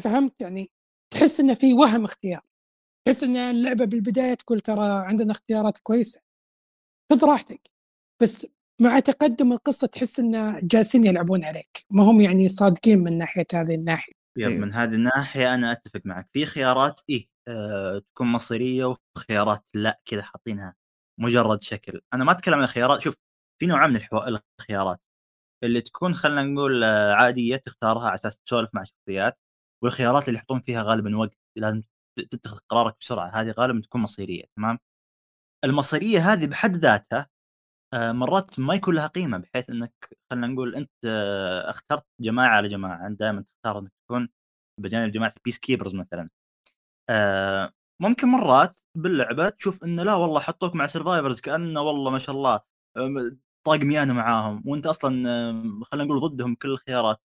فهمت؟ 0.00 0.40
يعني 0.40 0.70
تحس 1.12 1.40
انه 1.40 1.54
في 1.54 1.72
وهم 1.74 2.04
اختيار. 2.04 2.40
تحس 3.06 3.24
إن 3.24 3.36
اللعبة 3.36 3.84
بالبداية 3.84 4.34
تقول 4.34 4.60
ترى 4.60 5.06
عندنا 5.06 5.32
اختيارات 5.32 5.78
كويسة. 5.78 6.20
خذ 7.12 7.24
راحتك. 7.24 7.70
بس 8.22 8.46
مع 8.80 9.00
تقدم 9.00 9.52
القصة 9.52 9.86
تحس 9.86 10.20
إن 10.20 10.60
جالسين 10.66 11.04
يلعبون 11.06 11.44
عليك. 11.44 11.84
ما 11.90 12.02
هم 12.02 12.20
يعني 12.20 12.48
صادقين 12.48 12.98
من 12.98 13.18
ناحية 13.18 13.46
هذه 13.54 13.74
الناحية. 13.74 14.12
يب 14.12 14.19
أيوه. 14.38 14.50
من 14.50 14.72
هذه 14.74 14.94
الناحية 14.94 15.54
أنا 15.54 15.72
أتفق 15.72 16.00
معك. 16.04 16.28
في 16.32 16.46
خيارات 16.46 17.00
إيه 17.10 17.28
آه 17.48 17.98
تكون 17.98 18.26
مصيرية 18.26 18.96
وخيارات 19.16 19.64
لأ 19.74 20.00
كذا 20.06 20.22
حاطينها 20.22 20.74
مجرد 21.20 21.62
شكل. 21.62 22.00
أنا 22.14 22.24
ما 22.24 22.32
أتكلم 22.32 22.54
عن 22.54 22.64
الخيارات 22.64 23.02
شوف 23.02 23.14
في 23.60 23.66
نوع 23.66 23.86
من 23.86 23.96
الحو... 23.96 24.18
الخيارات. 24.60 25.00
اللي 25.64 25.80
تكون 25.80 26.14
خلينا 26.14 26.42
نقول 26.42 26.84
آه، 26.84 27.14
عادية 27.14 27.56
تختارها 27.56 28.06
على 28.06 28.14
أساس 28.14 28.38
تسولف 28.40 28.70
مع 28.74 28.84
شخصيات 28.84 29.38
والخيارات 29.84 30.28
اللي 30.28 30.38
يحطون 30.38 30.60
فيها 30.60 30.82
غالبا 30.82 31.16
وقت 31.18 31.38
لازم 31.58 31.82
تتخذ 32.30 32.58
قرارك 32.68 32.96
بسرعة. 33.00 33.28
هذه 33.28 33.50
غالبا 33.50 33.80
تكون 33.80 34.00
مصيرية 34.00 34.44
تمام؟ 34.56 34.78
المصيرية 35.64 36.32
هذه 36.32 36.46
بحد 36.46 36.76
ذاتها 36.76 37.28
آه، 37.94 38.12
مرات 38.12 38.60
ما 38.60 38.74
يكون 38.74 38.94
لها 38.94 39.06
قيمة 39.06 39.38
بحيث 39.38 39.70
إنك 39.70 40.18
خلينا 40.30 40.46
نقول 40.46 40.74
أنت 40.76 40.90
آه، 41.06 41.70
اخترت 41.70 42.06
جماعة 42.20 42.48
على 42.56 42.68
جماعة. 42.68 43.08
دائما 43.10 43.42
تختار 43.42 43.78
إنك 43.78 43.92
تكون 44.10 44.28
بجانب 44.80 45.12
جماعة 45.12 45.32
ال 45.36 45.58
Peacekeepers 45.58 45.94
مثلا. 45.94 46.30
آه، 47.10 47.72
ممكن 48.02 48.28
مرات 48.28 48.80
باللعبة 48.94 49.48
تشوف 49.48 49.84
إنه 49.84 50.02
لا 50.02 50.14
والله 50.14 50.40
حطوك 50.40 50.74
مع 50.74 50.86
survivors 50.86 51.40
كأنه 51.40 51.80
والله 51.80 52.10
ما 52.10 52.18
شاء 52.18 52.36
الله 52.36 52.60
طاق 53.66 53.80
ميانه 53.80 54.12
معاهم 54.14 54.62
وأنت 54.66 54.86
أصلا 54.86 55.10
خلينا 55.84 56.04
نقول 56.04 56.20
ضدهم 56.20 56.54
كل 56.54 56.70
الخيارات. 56.70 57.20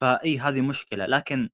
فإي 0.00 0.38
هذه 0.38 0.60
مشكلة. 0.60 1.06
لكن 1.06 1.50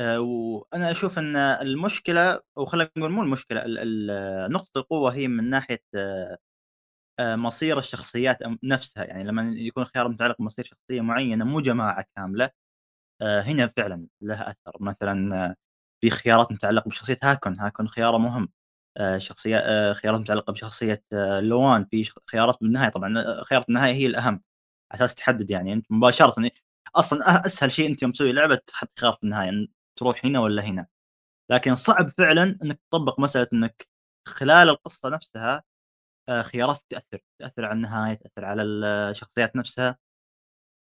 وأنا 0.00 0.90
أشوف 0.90 1.18
إن 1.18 1.36
المشكلة 1.36 2.40
أو 2.58 2.64
خلينا 2.66 2.90
نقول 2.98 3.10
مو 3.12 3.22
المشكلة 3.22 3.64
نقطة 4.48 4.78
القوة 4.78 5.14
هي 5.14 5.28
من 5.28 5.50
ناحية 5.50 5.82
آه، 7.20 7.36
مصير 7.36 7.78
الشخصيات 7.78 8.38
نفسها. 8.62 9.04
يعني 9.04 9.24
لما 9.24 9.42
يكون 9.56 9.82
الخيار 9.82 10.08
متعلق 10.08 10.36
بمصير 10.38 10.64
شخصية 10.64 11.00
معينة 11.00 11.44
مو 11.44 11.60
جماعة 11.60 12.04
كاملة 12.16 12.44
آه، 12.44 12.52
هنا 13.22 13.66
فعلا 13.66 14.06
لها 14.20 14.50
أثر. 14.50 14.76
مثلا 14.80 15.46
آه، 15.46 15.56
في 16.00 16.10
خيارات 16.10 16.52
متعلقة 16.52 16.88
بشخصية 16.88 17.18
هاكون. 17.22 17.60
هاكون 17.60 17.88
خياره 17.88 18.16
مهم. 18.18 18.48
شخصية 19.18 19.92
خيارات 19.92 20.20
متعلقة 20.20 20.52
بشخصية 20.52 21.04
لوان. 21.40 21.84
في 21.84 22.10
خيارات 22.30 22.56
بالنهايه 22.60 22.90
طبعا 22.90 23.42
خيارات 23.44 23.68
النهاية 23.68 23.92
هي 23.94 24.06
الأهم. 24.06 24.42
على 24.92 25.04
أساس 25.04 25.14
تحدد 25.14 25.50
يعني. 25.50 25.72
أنت 25.72 25.86
مباشرة 25.90 26.34
أصلا 26.96 27.46
أسهل 27.46 27.72
شيء 27.72 27.90
أنت 27.90 28.02
يوم 28.02 28.12
تسوي 28.12 28.32
لعبة 28.32 28.54
تحط 28.56 28.98
خيار 29.00 29.12
في 29.14 29.24
النهاية 29.24 29.68
تروح 29.98 30.24
هنا 30.26 30.40
ولا 30.40 30.62
هنا. 30.62 30.86
لكن 31.50 31.76
صعب 31.76 32.10
فعلا 32.18 32.58
إنك 32.64 32.80
تطبق 32.90 33.20
مسألة 33.20 33.48
إنك 33.52 33.88
خلال 34.28 34.68
القصة 34.68 35.08
نفسها 35.10 35.64
آه، 36.28 36.42
خيارات 36.42 36.80
تأثر. 36.90 37.20
تأثر 37.40 37.64
على 37.64 37.74
النهاية 37.76 38.14
تأثر 38.14 38.44
على 38.44 38.62
الشخصيات 38.62 39.56
نفسها. 39.56 39.98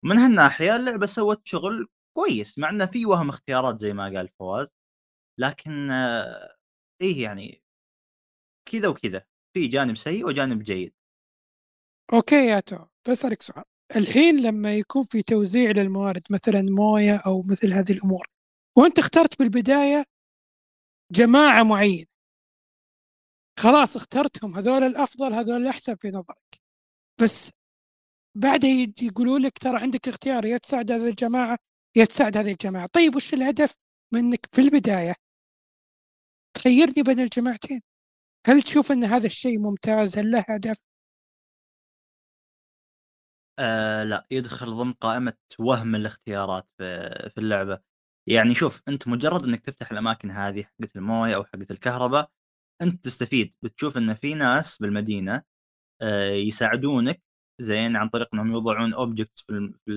من 0.06 0.18
هالناحية 0.18 0.76
اللعبة 0.76 1.06
سوت 1.08 1.42
شغل 1.48 1.88
كويس 2.20 2.58
مع 2.58 2.70
إنه 2.70 2.86
في 2.86 3.06
وهم 3.06 3.30
اختيارات 3.30 3.82
زي 3.82 3.94
ما 3.94 4.04
قال 4.04 4.30
فواز 4.40 4.68
لكن 5.40 5.92
آه، 5.92 6.58
إيه 7.02 7.24
يعني 7.24 7.64
كذا 8.72 8.88
وكذا 8.88 9.26
في 9.54 9.68
جانب 9.68 9.98
سيء 9.98 10.26
وجانب 10.28 10.64
جيد. 10.64 10.94
okay 12.14 12.48
يا 12.48 12.60
تو 12.60 12.86
بسألك 13.10 13.42
سؤال 13.42 13.64
الحين 13.96 14.42
لما 14.42 14.76
يكون 14.76 15.04
في 15.04 15.24
توزيع 15.24 15.72
للموارد 15.72 16.22
مثلا 16.32 16.62
موية 16.62 17.16
أو 17.26 17.42
مثل 17.42 17.74
هذه 17.74 17.92
الأمور 17.92 18.28
وأنت 18.78 19.00
اخترت 19.00 19.40
بالبداية 19.40 20.06
جماعة 21.12 21.64
معينة 21.64 22.06
خلاص 23.60 23.96
اخترتهم 23.96 24.56
هذول 24.56 24.84
الأفضل 24.84 25.34
هذول 25.34 25.62
الأحسن 25.62 25.96
في 25.96 26.10
نظرك 26.10 26.62
بس 27.22 27.52
بعدها 28.36 28.88
يقولوا 29.02 29.40
لك 29.40 29.58
ترى 29.58 29.78
عندك 29.80 30.08
اختيار 30.08 30.46
يا 30.46 30.58
تساعد 30.58 30.92
هذه 30.92 31.08
الجماعة 31.08 31.58
تساعد 32.06 32.38
هذه 32.38 32.52
الجماعة. 32.52 32.88
طيب 32.88 33.16
وش 33.16 33.34
الهدف 33.34 33.76
منك 34.14 34.50
في 34.54 34.62
البداية؟ 34.62 35.16
تخيرني 36.54 37.04
بين 37.04 37.20
الجماعتين. 37.20 37.82
هل 38.48 38.62
تشوف 38.64 38.92
أن 38.92 39.04
هذا 39.04 39.26
الشيء 39.26 39.60
ممتاز؟ 39.60 40.18
هل 40.18 40.32
له 40.32 40.46
هدف؟ 40.50 40.82
آه 43.60 44.04
لا 44.04 44.28
يدخل 44.32 44.78
ضمن 44.78 44.94
قائمة 44.94 45.34
وهم 45.60 45.96
الاختيارات 45.96 46.68
في, 46.78 47.34
اللعبة. 47.38 47.80
يعني 48.28 48.56
شوف 48.56 48.82
أنت 48.88 49.08
مجرد 49.08 49.44
أنك 49.44 49.66
تفتح 49.66 49.92
الأماكن 49.92 50.32
هذه 50.32 50.64
حقت 50.64 50.96
الموية 50.96 51.36
أو 51.36 51.44
حقت 51.44 51.72
الكهرباء 51.72 52.32
أنت 52.82 53.06
تستفيد. 53.06 53.54
بتشوف 53.62 53.98
أن 53.98 54.14
في 54.14 54.34
ناس 54.34 54.78
بالمدينة 54.78 55.44
آه، 56.02 56.30
يساعدونك 56.32 57.22
زين 57.60 57.96
عن 57.96 58.10
طريق 58.10 58.28
إنهم 58.34 58.52
يوضعون 58.52 58.94
object 58.94 59.40
في 59.40 59.74
في 59.86 59.92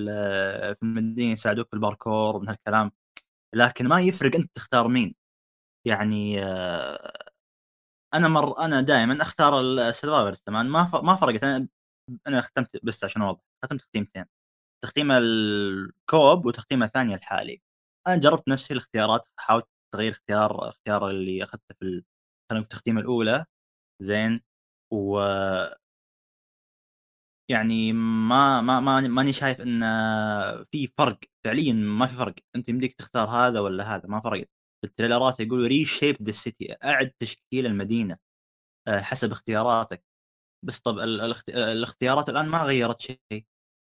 المدينة 0.82 1.32
يساعدوك 1.32 1.68
في 1.68 1.74
الباركور 1.74 2.36
ومن 2.36 2.48
هالكلام. 2.48 2.92
لكن 3.54 3.88
ما 3.88 4.00
يفرق 4.00 4.36
أنت 4.36 4.50
تختار 4.56 4.88
مين. 4.88 5.14
يعني 5.86 6.44
آه، 6.44 7.12
أنا 8.14 8.28
مر 8.28 8.58
أنا 8.58 8.80
دائما 8.80 9.22
أختار 9.22 9.60
السرفايفرز 9.60 10.40
تمام؟ 10.40 10.66
ما 10.66 10.90
ما 11.02 11.16
فرقت. 11.16 11.44
أنا 11.44 11.68
أنا 12.28 12.40
ختمت 12.40 12.70
بس 12.84 13.04
عشان 13.04 13.22
أوضح. 13.22 13.40
ختمت 13.64 13.80
تختيمتين 13.80 14.26
تختيم 14.84 15.12
الكوب 15.12 16.46
وتختيم 16.46 16.82
الثانية 16.82 17.14
الحالي. 17.16 17.62
أنا 18.06 18.16
جربت 18.16 18.48
نفسي 18.48 18.74
الاختيارات 18.74 19.28
حاولت 19.38 19.66
تغيير 19.94 20.12
اختيار 20.12 20.68
اختيار 20.68 21.10
اللي 21.10 21.44
أخذته 21.44 21.74
في 21.80 22.04
خلينا 22.50 22.64
التختيمه 22.64 23.00
الأولى. 23.00 23.46
زين؟ 24.02 24.42
و 24.92 25.20
يعني 27.50 27.92
ما 27.92 28.60
ما 28.60 28.80
ما 28.80 29.00
ماني 29.00 29.32
شايف 29.32 29.60
إن 29.60 29.80
في 30.72 30.86
فرق 30.98 31.18
فعليا 31.44 31.72
ما 31.72 32.06
في 32.06 32.14
فرق. 32.16 32.34
أنت 32.56 32.68
يمديك 32.68 32.94
تختار 32.94 33.28
هذا 33.30 33.60
ولا 33.60 33.96
هذا 33.96 34.08
ما 34.08 34.20
فرق 34.20 34.46
ال 34.84 34.90
trailerات 34.90 35.40
يقولوا 35.40 35.66
reshape 35.66 36.22
the 36.22 36.32
city 36.32 36.72
أعد 36.84 37.10
تشكيل 37.18 37.66
المدينة 37.66 38.18
آه، 38.88 39.00
حسب 39.00 39.32
اختياراتك. 39.32 40.04
بس 40.64 40.80
طب 40.80 40.98
الاختيارات 41.50 42.28
الآن 42.28 42.48
ما 42.48 42.62
غيرت 42.64 43.00
شيء 43.02 43.46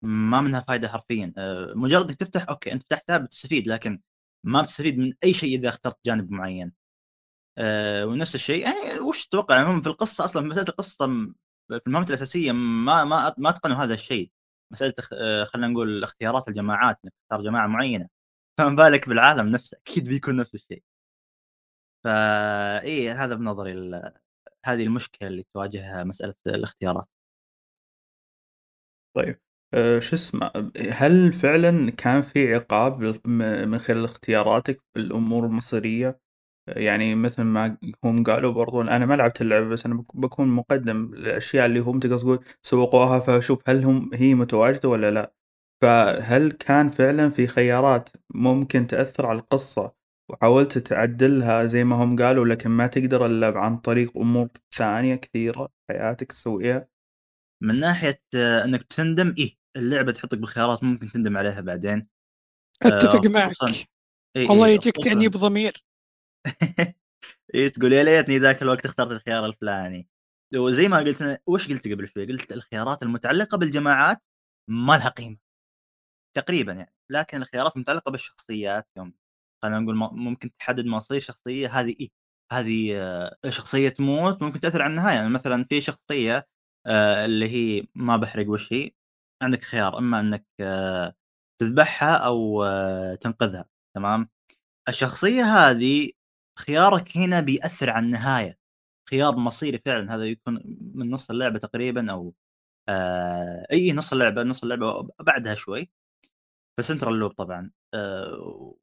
ما 0.05 0.41
منها 0.41 0.61
فائده 0.61 0.89
حرفيا. 0.89 1.33
آه، 1.39 1.73
مجرد 1.77 2.09
إنك 2.11 2.19
تفتح 2.21 2.49
okay 2.49 2.73
أنت 2.73 2.83
فتحتها 2.83 3.19
بتستفيد 3.19 3.69
لكن 3.69 4.01
ما 4.47 4.63
بتستفيد 4.63 4.99
من 4.99 5.15
أي 5.25 5.33
شيء 5.35 5.59
إذا 5.59 5.69
اخترت 5.69 5.99
جانب 6.07 6.31
معين. 6.31 6.73
آه 7.59 8.07
ونفس 8.07 8.35
الشيء 8.35 8.63
يعني 8.65 9.01
وش 9.01 9.27
تتوقع؟ 9.27 9.63
هم 9.71 9.83
في 9.83 9.89
القصة 9.89 10.25
أصلا 10.25 10.43
مسألة 10.49 10.69
القصة 10.69 11.07
في 11.69 11.87
المهمة 11.87 12.07
الأساسية 12.09 12.53
ما 12.53 13.05
ما 13.05 13.35
ما 13.39 13.49
أتقنوا 13.51 13.77
هذا 13.77 13.95
الشيء. 13.95 14.31
مسألة 14.73 14.95
آه 15.13 15.45
خلينا 15.45 15.69
نقول 15.69 16.05
اختيارات 16.05 16.49
الجماعات 16.49 16.99
إنك 17.05 17.13
تختار 17.23 17.43
جماعة 17.43 17.67
معينة. 17.67 18.09
فما 18.59 18.77
بالك 18.77 19.09
بالعالم 19.09 19.49
نفسه 19.49 19.77
أكيد 19.79 20.05
بيكون 20.09 20.37
نفس 20.37 20.55
الشيء. 20.55 20.83
فا 22.05 22.83
إي 22.83 23.11
هذا 23.11 23.35
بنظري 23.35 23.73
هذه 24.65 24.83
المشكلة 24.85 25.29
اللي 25.29 25.47
تواجهها 25.55 26.05
مسألة 26.05 26.35
الاختيارات. 26.47 27.09
طيب 29.17 29.41
أه 29.75 29.99
شو 29.99 30.17
اسمه 30.17 30.51
هل 30.91 31.33
فعلا 31.33 31.91
كان 31.91 32.23
في 32.23 32.55
عقاب 32.55 33.03
من 33.29 33.79
خلال 33.79 34.05
اختياراتك 34.05 34.81
في 34.95 35.01
الأمور 35.01 35.47
المصيرية؟ 35.47 36.21
يعني 36.77 37.15
مثل 37.15 37.43
ما 37.43 37.77
هم 38.05 38.25
قالوا 38.25 38.53
برضو 38.53 38.83
أنا 38.83 39.07
ما 39.07 39.15
لعبت 39.15 39.41
اللعبة 39.41 39.69
بس 39.69 39.87
أنا 39.87 40.05
بكون 40.15 40.49
مقدم 40.49 41.05
الأشياء 41.15 41.67
اللي 41.67 41.81
هم 41.81 42.01
تقدر 42.01 42.19
تقول 42.19 42.45
سوقوها 42.63 43.19
فأشوف 43.21 43.63
هل 43.69 43.85
هم 43.85 44.11
هي 44.15 44.35
متواجدة 44.35 44.89
ولا 44.89 45.11
لا. 45.11 45.35
فهل 45.83 46.53
كان 46.53 46.89
فعلا 46.89 47.31
في 47.31 47.47
خيارات 47.47 48.09
ممكن 48.35 48.87
تأثر 48.87 49.27
على 49.27 49.39
القصة 49.39 49.93
وحاولت 50.31 50.79
تعدلها 50.79 51.65
زي 51.67 51.85
ما 51.85 51.97
هم 51.97 52.17
قالوا 52.17 52.47
لكن 52.47 52.71
ما 52.71 52.87
تقدر 52.87 53.27
إلا 53.27 53.59
عن 53.59 53.77
طريق 53.77 54.17
أمور 54.19 54.49
ثانية 54.75 55.15
كثيرة 55.15 55.69
حياتك 55.91 56.33
تسويها؟ 56.33 56.89
من 57.63 57.81
ناحية 57.81 58.21
أنك 58.35 58.83
تندم 58.83 59.35
إيه 59.39 59.57
اللعبة 59.77 60.13
تحطك 60.13 60.39
بخيارات 60.39 60.85
ممكن 60.85 61.11
تندم 61.13 61.37
عليها 61.37 61.61
بعدين. 61.61 62.09
أتفق 62.83 63.27
آه 63.27 63.29
معك. 63.29 63.53
إيه 64.37 64.49
والله 64.49 64.67
إيه 64.67 64.75
يجيك 64.75 64.97
تأنيب 64.97 65.31
ضمير. 65.31 65.73
اي 67.55 67.71
تقول 67.71 67.93
يا 67.93 68.03
ليتني 68.05 68.39
ذاك 68.39 68.63
الوقت 68.63 68.85
اخترت 68.87 69.11
الخيار 69.11 69.47
الفلاني. 69.47 70.09
وزي 70.57 70.89
ما 70.89 70.99
قلت 70.99 71.23
أنا 71.23 71.39
وش 71.47 71.69
قلت 71.69 71.89
قبل 71.89 72.09
شوي؟ 72.09 72.27
قلت 72.27 72.53
الخيارات 72.53 73.03
المتعلقة 73.03 73.59
بالجماعات 73.59 74.23
ما 74.71 74.93
لها 74.99 75.09
قيمة. 75.09 75.39
تقريبا 76.37 76.73
يعني. 76.73 76.95
لكن 77.11 77.43
الخيارات 77.43 77.77
المتعلقة 77.77 78.11
بالشخصيات 78.11 78.89
يوم 78.97 79.15
خلينا 79.63 79.81
نقول 79.81 79.97
ممكن 79.97 80.51
تحدد 80.59 80.87
مصير 80.87 81.21
شخصية 81.21 81.69
هذه 81.69 81.97
إيه؟ 82.01 82.11
هذه 82.53 82.99
آه، 83.03 83.51
شخصية 83.51 83.89
تموت 83.89 84.43
ممكن 84.43 84.61
تأثر 84.61 84.83
على 84.83 84.91
النهاية. 84.91 85.17
يعني 85.17 85.29
مثلا 85.31 85.65
في 85.71 85.81
شخصية 85.81 86.49
آه، 86.87 87.25
اللي 87.25 87.49
هي 87.51 87.87
ما 87.95 88.17
بحرق 88.17 88.49
وش 88.51 88.73
هي 88.73 88.91
عندك 89.43 89.65
خيار. 89.65 89.99
أما 89.99 90.21
أنك 90.21 90.47
آه، 90.61 91.15
تذبحها 91.61 92.17
أو 92.17 92.65
تنقذها. 93.21 93.67
تمام؟ 93.97 94.29
الشخصية 94.89 95.45
هذه 95.45 96.11
خيارك 96.61 97.17
هنا 97.17 97.41
بيأثر 97.41 97.91
على 97.91 98.07
النهاية. 98.07 98.59
خيار 99.11 99.37
مصيري 99.37 99.79
فعلا 99.87 100.15
هذا 100.15 100.25
يكون 100.25 100.63
من 100.95 101.11
نص 101.11 101.31
اللعبة 101.31 101.59
تقريبا 101.59 102.13
أو 102.13 102.35
آه 102.89 103.67
أي 103.73 103.93
نص 103.93 104.13
اللعبة 104.13 104.43
نص 104.45 104.63
اللعبة 104.63 105.09
بعدها 105.21 105.55
شوي. 105.55 105.91
في 106.79 106.83
سنترال 106.85 107.15
لوب 107.21 107.33
طبعا 107.33 107.71
آه 107.95 108.77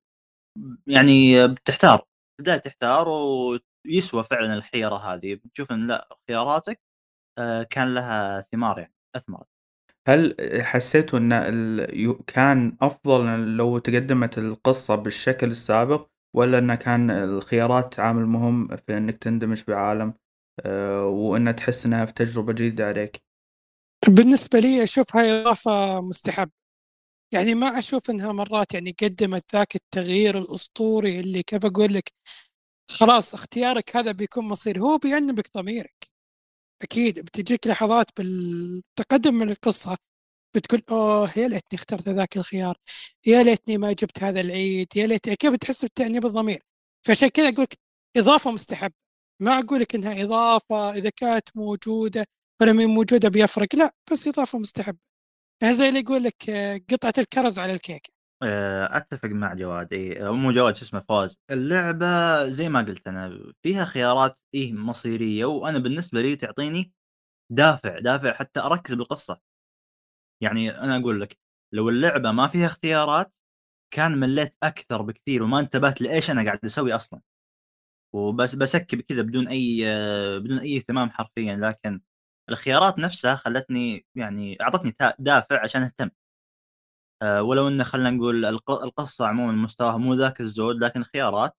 يعني 0.88 1.48
بتحتار 1.50 2.06
البدايه 2.40 2.58
تحتار 2.60 3.10
ويسوى 3.10 4.24
فعلا 4.26 4.54
الحيرة 4.56 4.96
هذه. 4.98 5.36
بتشوف 5.36 5.72
إن 5.72 5.88
لا 5.88 6.10
خياراتك 6.30 6.82
آه 7.40 7.64
كان 7.64 7.96
لها 7.96 8.42
ثمار 8.54 8.80
يعني 8.80 8.96
اثمرت 9.16 9.48
هل 10.08 10.36
حسيتوا 10.64 11.20
إن 11.20 11.32
كان 12.28 12.78
أفضل 12.82 13.58
لو 13.58 13.78
تقدمت 13.80 14.38
القصة 14.38 14.96
بالشكل 14.96 15.48
السابق؟ 15.52 16.10
ولا 16.36 16.58
إنه 16.60 16.76
كان 16.76 17.12
الخيارات 17.12 18.00
عامل 18.00 18.26
مهم 18.26 18.68
في 18.68 18.98
إنك 18.98 19.18
تندمج 19.18 19.64
بعالم 19.68 20.14
أه 20.66 21.06
وان 21.08 21.56
تحس 21.56 21.86
انها 21.86 22.06
في 22.06 22.14
تجربة 22.14 22.54
جديدة 22.54 22.88
عليك؟ 22.88 23.24
بالنسبة 24.08 24.60
لي 24.60 24.84
أشوفها 24.84 25.42
إضافة 25.42 26.02
مستحب. 26.02 26.50
يعني 27.34 27.56
ما 27.56 27.80
أشوف 27.80 28.10
إنها 28.10 28.32
مرات 28.32 28.74
يعني 28.74 28.96
قدمت 29.02 29.56
ذاك 29.56 29.76
التغيير 29.76 30.38
الأسطوري 30.38 31.20
اللي 31.20 31.44
كيف 31.44 31.66
أقول 31.66 31.94
لك 31.94 32.12
خلاص 32.92 33.34
اختيارك 33.34 33.96
هذا 33.96 34.12
بيكون 34.12 34.46
مصير 34.46 34.80
هو 34.80 34.98
بيأنبك 34.98 35.52
ضميرك. 35.58 36.08
أكيد 36.82 37.20
بتجيك 37.20 37.68
لحظات 37.68 38.08
بالتقدم 38.18 39.36
من 39.36 39.50
القصة 39.50 39.98
بتقول 40.56 40.82
أوه 40.92 41.32
يا 41.38 41.48
ليتني 41.48 41.80
اخترت 41.80 42.10
ذاك 42.10 42.38
الخيار 42.38 42.76
يا 43.28 43.44
ليتني 43.44 43.78
ما 43.78 43.94
جبت 43.94 44.24
هذا 44.24 44.42
العيد 44.42 44.88
يا 44.96 45.08
ليتني 45.08 45.36
كيف 45.36 45.56
تحس 45.56 45.86
بتأنيب 45.86 46.26
الضمير؟ 46.26 46.62
فعشان 47.08 47.30
كذا 47.30 47.50
أقول 47.50 47.64
لك 47.64 47.78
إضافة 48.18 48.52
مستحب 48.52 48.92
ما 49.42 49.60
أقول 49.60 49.80
لك 49.80 49.96
إنها 49.96 50.24
إضافة 50.24 50.94
إذا 50.94 51.10
كانت 51.10 51.50
موجودة 51.56 52.26
ولا 52.62 52.74
من 52.74 52.86
موجودة 52.86 53.30
بيفرق 53.30 53.76
لا 53.76 53.94
بس 54.12 54.28
إضافة 54.28 54.60
مستحب 54.60 54.98
يعني 55.62 55.74
زي 55.74 55.90
اللي 55.90 56.00
يقول 56.00 56.24
لك 56.24 56.50
آه، 56.50 56.82
قطعة 56.92 57.14
الكرز 57.18 57.60
على 57.60 57.74
الكيك 57.74 58.16
آه، 58.44 58.98
أتفق 58.98 59.30
مع 59.30 59.54
جواد. 59.54 59.94
اي 59.94 60.32
مو 60.32 60.52
جواد 60.52 60.76
شو 60.76 60.86
اسمه 60.86 61.00
فواز 61.10 61.38
اللعبة 61.52 62.06
زي 62.50 62.70
ما 62.70 62.82
قلت 62.82 63.08
أنا 63.08 63.54
فيها 63.64 63.86
خيارات 63.86 64.40
إيه 64.54 64.74
مصيرية 64.74 65.46
وأنا 65.46 65.78
بالنسبة 65.80 66.22
لي 66.22 66.36
تعطيني 66.36 66.94
دافع 67.52 68.00
دافع 68.00 68.34
حتى 68.34 68.60
أركز 68.60 68.94
بالقصة. 68.94 69.40
يعني 70.46 70.72
أنا 70.80 70.98
أقول 70.98 71.22
لك 71.22 71.38
لو 71.74 71.90
اللعبة 71.90 72.32
ما 72.32 72.48
فيها 72.48 72.66
اختيارات 72.68 73.34
كان 73.94 74.18
مليت 74.20 74.56
أكثر 74.64 75.02
بكثير 75.02 75.44
وما 75.44 75.60
انتبهت 75.60 76.02
لإيش 76.02 76.32
أنا 76.32 76.46
قاعد 76.46 76.66
أسوي 76.66 76.96
أصلا. 76.96 77.22
وبس 78.16 78.56
ب 78.56 78.65
skip 78.65 79.02
كذا 79.02 79.22
بدون 79.22 79.48
أي 79.48 79.84
بدون 80.40 80.60
أي 80.60 80.78
اهتمام 80.78 81.10
حرفيا 81.12 81.56
لكن 81.56 82.02
الخيارات 82.50 83.00
نفسها 83.00 83.36
خلتني 83.36 84.06
يعني 84.16 84.58
أعطتني 84.62 84.96
دافع 85.20 85.64
عشان 85.64 85.82
أهتم. 85.84 86.10
آه، 87.22 87.44
ولو 87.44 87.68
انه 87.68 87.84
خلينا 87.84 88.10
نقول 88.10 88.46
الق- 88.46 88.84
القصة 88.84 89.28
عموما 89.28 89.52
مستواها 89.52 89.98
مو 89.98 90.14
ذاك 90.14 90.42
الزود 90.42 90.84
لكن 90.84 91.00
الخيارات 91.02 91.58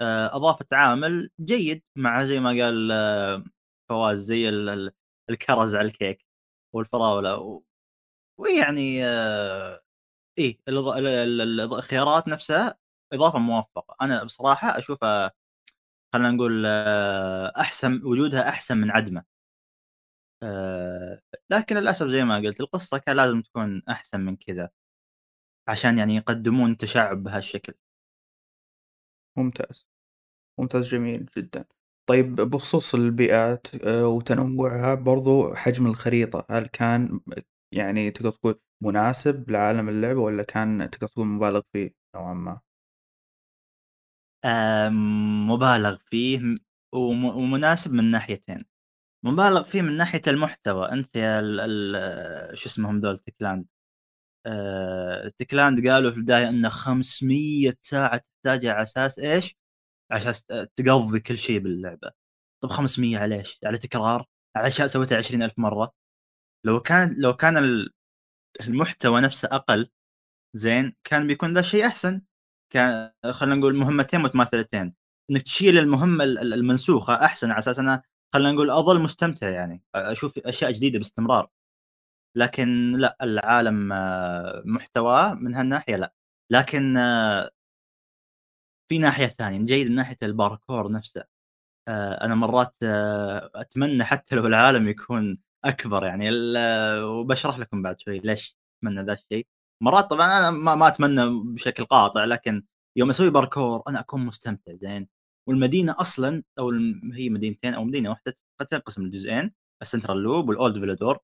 آه، 0.00 0.36
أضافت 0.36 0.74
عامل 0.74 1.30
جيد 1.40 1.82
مع 1.96 2.24
زي 2.24 2.40
ما 2.40 2.48
قال 2.50 2.90
آه، 2.92 3.44
فواز 3.88 4.20
زي 4.20 4.48
ال- 4.48 4.68
ال- 4.68 4.92
الكرز 5.30 5.74
على 5.74 5.88
الكيك 5.88 6.26
والفراولة 6.74 7.62
ويعني 8.38 9.04
إيه 10.38 10.58
الخيارات 10.68 12.28
نفسها 12.28 12.78
إضافة 13.12 13.38
موفقة. 13.38 13.96
أنا 14.02 14.24
بصراحة 14.24 14.78
أشوفها 14.78 15.32
خلينا 16.14 16.30
نقول 16.30 16.66
أحسن 17.60 18.02
وجودها 18.04 18.48
أحسن 18.48 18.78
من 18.78 18.90
عدمه. 18.90 19.24
لكن 21.50 21.76
للأسف 21.76 22.06
زي 22.06 22.24
ما 22.24 22.36
قلت 22.36 22.60
القصة 22.60 22.98
كان 22.98 23.16
لازم 23.16 23.42
تكون 23.42 23.82
أحسن 23.88 24.20
من 24.20 24.36
كذا 24.36 24.70
عشان 25.68 25.98
يعني 25.98 26.16
يقدمون 26.16 26.76
تشعب 26.76 27.22
بهالشكل. 27.22 27.74
ممتاز. 29.36 29.86
ممتاز 30.60 30.88
جميل 30.88 31.26
جدا. 31.36 31.64
طيب 32.06 32.36
بخصوص 32.36 32.94
البيئات 32.94 33.66
وتنوعها 33.86 34.94
برضو 34.94 35.54
حجم 35.54 35.86
الخريطة 35.86 36.46
هل 36.50 36.66
كان 36.66 37.20
يعني 37.72 38.10
تقدر 38.10 38.30
تقول 38.30 38.60
مناسب 38.82 39.50
لعالم 39.50 39.88
اللعبة 39.88 40.20
ولا 40.20 40.42
كان 40.42 40.90
تقدر 40.90 41.08
تقول 41.08 41.26
مبالغ 41.26 41.60
فيه 41.72 41.94
نوعا 42.16 42.34
ما 42.34 42.60
مبالغ 45.48 45.96
فيه 46.10 46.54
ومناسب 46.94 47.92
من 47.92 48.10
ناحيتين 48.10 48.64
مبالغ 49.24 49.64
فيه 49.64 49.82
من 49.82 49.96
ناحية 49.96 50.22
المحتوى 50.28 50.92
أنت 50.92 51.16
يا 51.16 51.40
ال 51.40 51.60
ال 51.60 52.58
شو 52.58 52.68
اسمهم 52.68 53.00
ذول 53.00 53.18
تكلاند 53.18 53.66
آه، 54.46 55.32
تكلاند 55.38 55.88
قالوا 55.88 56.10
في 56.10 56.16
البداية 56.18 56.48
انه 56.48 56.68
500 56.68 57.74
ساعة 57.82 58.18
تحتاجها 58.44 58.72
على 58.72 58.82
أساس 58.82 59.18
إيش؟ 59.18 59.56
عشان 60.12 60.34
تقضي 60.76 61.20
كل 61.20 61.38
شيء 61.38 61.58
باللعبة 61.60 62.12
طب 62.62 62.70
500 62.70 63.18
على 63.18 63.38
إيش؟ 63.38 63.60
على 63.64 63.78
تكرار؟ 63.78 64.26
على 64.56 64.68
أشياء 64.68 64.88
سويتها 64.88 65.18
20000 65.18 65.58
مرة 65.58 65.92
لو 66.66 66.80
كان 66.80 67.14
لو 67.18 67.36
كان 67.36 67.56
ال- 67.56 67.92
المحتوى 68.60 69.20
نفسه 69.20 69.48
أقل 69.52 69.90
زين 70.54 70.96
كان 71.04 71.26
بيكون 71.26 71.54
ذا 71.54 71.60
الشيء 71.60 71.86
أحسن. 71.86 72.22
كان 72.72 73.12
خلينا 73.30 73.54
نقول 73.56 73.76
مهمتين 73.76 74.20
متماثلتين. 74.20 74.94
إنك 75.30 75.42
تشيل 75.42 75.78
المهمة 75.78 76.24
ال- 76.24 76.38
ال- 76.38 76.52
المنسوخة 76.54 77.14
أحسن 77.24 77.50
على 77.50 77.58
أساس 77.58 77.78
انا 77.78 78.02
خلينا 78.34 78.52
نقول 78.52 78.70
أظل 78.70 79.00
مستمتع 79.00 79.48
يعني. 79.48 79.82
أشوف 79.94 80.38
أشياء 80.38 80.72
جديدة 80.72 80.98
باستمرار. 80.98 81.50
لكن 82.36 82.92
لا 82.96 83.16
العالم 83.22 83.92
آه، 83.92 84.62
محتواه 84.66 85.34
من 85.34 85.54
هالناحية 85.54 85.96
لا. 85.96 86.14
لكن 86.50 86.96
آه، 86.96 87.50
في 88.88 88.98
ناحية 88.98 89.26
ثانية 89.26 89.66
جيد 89.66 89.88
من 89.88 89.94
ناحية 89.94 90.18
الباركور 90.22 90.92
نفسه. 90.92 91.24
آه، 91.88 92.24
أنا 92.24 92.34
مرات 92.34 92.76
أتمنى 93.54 94.04
حتى 94.04 94.36
لو 94.36 94.46
العالم 94.46 94.88
يكون 94.88 95.38
أكبر 95.68 96.04
يعني 96.06 96.30
وبشرح 97.04 97.58
لكم 97.58 97.82
بعد 97.82 98.00
شوي 98.00 98.18
ليش 98.18 98.56
أتمنى 98.78 99.02
ذا 99.02 99.12
الشيء. 99.12 99.46
مرات 99.82 100.04
طبعا 100.04 100.26
أنا 100.38 100.50
ما, 100.50 100.74
ما 100.74 100.88
أتمنى 100.88 101.22
بشكل 101.54 101.84
قاطع 101.84 102.24
لكن 102.24 102.64
يوم 102.96 103.10
أسوي 103.10 103.30
باركور 103.30 103.82
أنا 103.88 104.00
أكون 104.00 104.26
مستمتع 104.26 104.72
زين. 104.74 105.08
والمدينة 105.48 105.94
أصلا 105.98 106.42
أو 106.58 106.70
هي 107.14 107.28
مدينتين 107.30 107.74
أو 107.74 107.84
مدينة 107.84 108.10
واحدة 108.10 108.36
قد 108.60 108.66
تنقسم 108.66 109.02
لجزئين 109.02 109.52
ال 109.82 109.86
Central 109.86 110.18
Loop 110.22 110.48
وال 110.48 110.60
Old 110.60 110.78
Villedor 110.78 111.18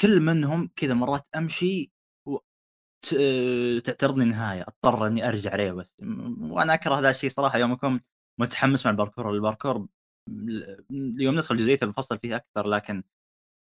كل 0.00 0.20
منهم 0.20 0.70
كذا 0.76 0.94
مرات 0.94 1.26
أمشي 1.36 1.92
تعترضني 3.84 4.24
نهاية 4.24 4.62
أضطر 4.62 5.06
إني 5.06 5.28
أرجع 5.28 5.54
م- 5.98 6.52
وأنا 6.52 6.74
أكره 6.74 7.00
ذا 7.00 7.10
الشيء 7.10 7.30
صراحة 7.30 7.58
يوم 7.58 7.72
أكون 7.72 8.00
متحمس 8.40 8.86
مع 8.86 8.90
ال 8.92 8.97
parkour 8.97 9.30
ال 9.30 9.37
parkour 9.37 9.86
ل- 10.30 10.84
يوم 11.22 11.34
ندخل 11.34 11.56
جزئيته 11.56 11.86
بفصل 11.86 12.18
فيه 12.18 12.36
أكثر 12.36 12.66
لكن 12.68 13.02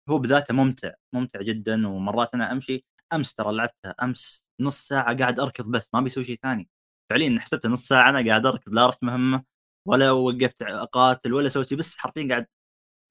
هو 0.09 0.19
بذاته 0.19 0.53
ممتع 0.53 0.93
ممتع 1.13 1.41
جدا. 1.41 1.87
ومرات 1.87 2.33
أنا 2.33 2.51
أمشي 2.51 2.85
أمس 3.13 3.33
ترى 3.35 3.53
لعبتها 3.55 3.91
أمس 4.03 4.45
نص 4.61 4.87
ساعة 4.87 5.17
قاعد 5.17 5.39
أركض 5.39 5.65
بس 5.71 5.89
ما 5.93 6.01
بيسوي 6.01 6.23
شيء 6.25 6.39
ثاني. 6.43 6.69
فعليا 7.09 7.39
حسبت 7.39 7.65
نص 7.67 7.87
ساعة 7.87 8.09
أنا 8.09 8.27
قاعد 8.29 8.45
أركض 8.45 8.73
لا 8.73 8.87
رحت 8.87 9.03
مهمة 9.03 9.43
ولا 9.87 10.11
وقفت 10.11 10.61
أقاتل 10.63 11.33
ولا 11.33 11.49
سويت 11.49 11.73
بس 11.73 11.95
حرفيا 11.97 12.27
قاعد 12.29 12.47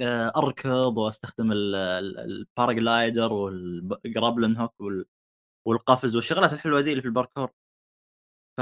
آه، 0.00 0.32
أركض 0.36 0.98
وأستخدم 0.98 1.52
ال 1.52 1.69
paraglider 1.69 3.32
وال 3.32 3.55
grappling 3.55 4.56
hook 4.56 4.80
وال- 4.80 5.06
والقفز 5.68 6.16
والشغلات 6.16 6.52
الحلوة 6.52 6.80
ذي 6.80 6.90
اللي 6.90 7.02
في 7.02 7.08
الباركور. 7.08 7.50
ف 8.58 8.60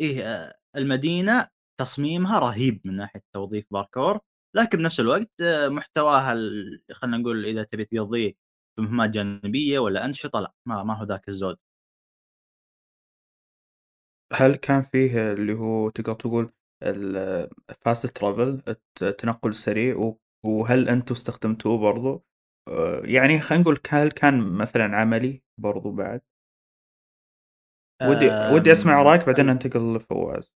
إيه 0.00 0.22
آه، 0.24 0.58
المدينة 0.76 1.48
تصميمها 1.80 2.38
رهيب 2.38 2.80
من 2.84 2.96
ناحية 2.96 3.22
توظيف 3.34 3.64
باركور 3.70 4.18
لكن 4.56 4.78
بنفس 4.78 5.00
الوقت 5.00 5.30
آه، 5.42 5.68
محتواها 5.68 6.32
ال- 6.32 6.82
خلينا 6.92 7.16
نقول 7.18 7.44
إذا 7.46 7.62
تبي 7.62 7.84
تقضيه 7.84 8.32
في 8.76 8.82
مهمات 8.82 9.10
جانبية 9.10 9.78
ولا 9.78 10.04
أنشطة 10.04 10.40
لا 10.40 10.52
ما, 10.66 10.82
ما 10.84 10.94
هو 10.94 11.04
ذاك 11.04 11.28
الزود. 11.28 11.56
هل 14.32 14.54
كان 14.56 14.82
فيه 14.82 15.32
اللي 15.32 15.52
هو 15.52 15.90
تقدر 15.90 16.14
تقول 16.14 16.50
ال 16.82 17.07
fast 17.07 18.06
travel 18.06 18.62
التنقل 19.02 19.48
السريع 19.50 20.14
وهل 20.46 20.88
أنتم 20.88 21.14
استخدمتوه 21.14 21.78
برضو؟ 21.78 22.24
آه، 22.68 23.02
يعني 23.04 23.40
خلينا 23.40 23.62
نقول 23.62 23.80
هل 23.88 24.10
كان 24.10 24.52
مثلا 24.52 24.96
عملي 24.96 25.42
برضو 25.60 25.90
بعد؟ 25.92 26.20
ودي 28.02 28.26
ودي 28.54 28.72
أسمع 28.72 29.02
رأيك 29.02 29.26
بعدين 29.26 29.46
ننتقل 29.46 29.96
لفواز. 29.96 30.52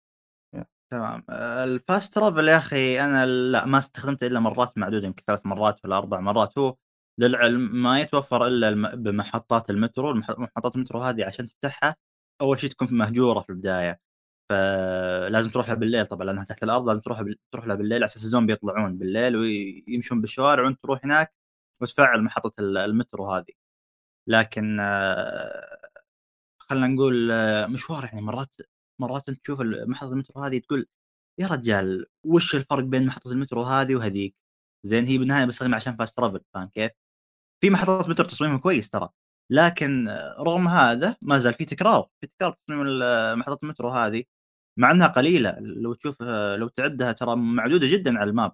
تمام. 0.90 1.24
آه، 1.30 1.64
ال 1.64 1.74
fast 1.74 2.14
travel 2.14 2.48
يا 2.48 2.56
أخي 2.56 3.00
أنا 3.00 3.26
لا 3.26 3.64
ما 3.66 3.78
استخدمته 3.78 4.26
إلا 4.26 4.40
مرات 4.40 4.78
معدودة 4.78 5.06
يمكن 5.06 5.22
ثلاث 5.26 5.40
مرات 5.46 5.84
ولا 5.84 5.96
أربع 5.98 6.20
مرات. 6.20 6.58
هو 6.58 6.76
للعلم 7.18 7.82
ما 7.82 8.00
يتوفر 8.00 8.46
إلا 8.46 8.70
بمحطات 8.94 9.70
المترو 9.70 10.14
محطات 10.14 10.76
المترو 10.76 11.00
هذه 11.00 11.24
عشان 11.24 11.46
تفتحها 11.46 11.96
أول 12.40 12.60
شيء 12.60 12.70
تكون 12.70 12.88
مهجورة 12.90 13.40
في 13.40 13.50
البداية. 13.50 14.00
فلازم 14.50 15.50
تروح 15.50 15.66
لها 15.68 15.74
بالليل 15.74 16.06
طبعا 16.06 16.24
لأنها 16.26 16.44
تحت 16.44 16.62
الأرض 16.62 16.88
لازم 16.88 17.00
تروح 17.00 17.22
بال- 17.22 17.38
تروح 17.52 17.66
لها 17.66 17.76
بالليل 17.76 17.96
على 17.96 18.04
أساس 18.04 18.24
الزومبي 18.24 18.52
يطلعون 18.52 18.98
بالليل 18.98 19.36
ويمشون 19.36 20.20
بالشوارع 20.20 20.64
وأنت 20.64 20.82
تروح 20.82 21.00
هناك 21.04 21.34
وتفعل 21.80 22.22
محطة 22.22 22.52
المترو 22.60 23.32
هذه. 23.32 23.52
لكن 24.28 24.78
خلينا 26.58 26.86
نقول 26.86 27.28
مشوار 27.70 28.04
يعني 28.04 28.20
مرات 28.20 28.56
مرات 29.00 29.28
انت 29.28 29.40
تشوف 29.40 29.60
محطة 29.62 30.12
المترو 30.12 30.42
هذه 30.42 30.58
تقول 30.58 30.86
يا 31.40 31.46
رجال 31.46 32.06
وش 32.24 32.54
الفرق 32.56 32.84
بين 32.84 33.06
محطة 33.06 33.32
المترو 33.32 33.62
هذه 33.62 33.96
وهذيك؟ 33.96 34.36
زين 34.84 35.06
هي 35.06 35.18
بالنهاية 35.18 35.44
بستخدمها 35.44 35.76
عشان 35.76 35.96
fast 35.96 36.16
travel 36.16 36.40
فاهم 36.54 36.68
كيف؟ 36.68 36.92
في 37.60 37.70
محطات 37.70 38.08
مترو 38.08 38.28
تصميمها 38.28 38.58
كويس 38.58 38.90
ترى 38.90 39.08
لكن 39.50 40.08
رغم 40.40 40.68
هذا 40.68 41.16
ما 41.22 41.38
زال 41.38 41.54
في 41.54 41.64
تكرار 41.64 42.08
في 42.20 42.26
تكرار 42.26 42.52
تصميم 42.52 42.98
محطات 43.38 43.62
المترو 43.64 43.90
هذه 43.90 44.24
مع 44.78 44.90
إنها 44.90 45.06
قليلة 45.08 45.56
لو 45.60 45.94
تشوف 45.94 46.22
لو 46.58 46.68
تعدها 46.68 47.12
ترى 47.12 47.36
معدودة 47.36 47.86
جدا 47.92 48.18
على 48.18 48.30
ال 48.30 48.36
map 48.36 48.52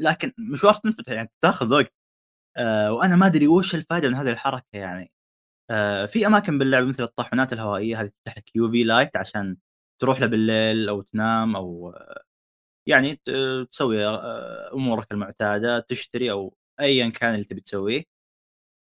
لكن 0.00 0.32
مشوار 0.38 0.74
تنفتح 0.74 1.12
يعني 1.12 1.30
تاخذ 1.42 1.72
وقت 1.74 1.94
آه 2.56 2.92
وأنا 2.94 3.16
ما 3.16 3.26
أدري 3.26 3.48
وش 3.48 3.74
الفائده 3.74 4.08
من 4.08 4.14
هذه 4.14 4.32
الحركة 4.32 4.66
يعني 4.74 5.11
في 6.06 6.26
أماكن 6.26 6.58
باللعب 6.58 6.84
مثل 6.84 7.02
الطاحونات 7.02 7.52
الهوائية 7.52 8.00
هذه 8.00 8.06
تفتح 8.08 8.38
لك 8.38 8.56
UV 8.56 8.84
light 8.84 9.16
عشان 9.16 9.56
تروح 10.00 10.20
له 10.20 10.26
بالليل 10.26 10.88
أو 10.88 11.02
تنام 11.02 11.56
أو 11.56 11.94
يعني 12.88 13.20
تسوي 13.72 14.06
آه، 14.06 14.74
أمورك 14.74 15.12
المعتادة 15.12 15.80
تشتري 15.80 16.30
أو 16.30 16.56
ايا 16.80 17.08
كان 17.10 17.34
اللي 17.34 17.44
تبي 17.44 17.60
تسويه. 17.60 18.04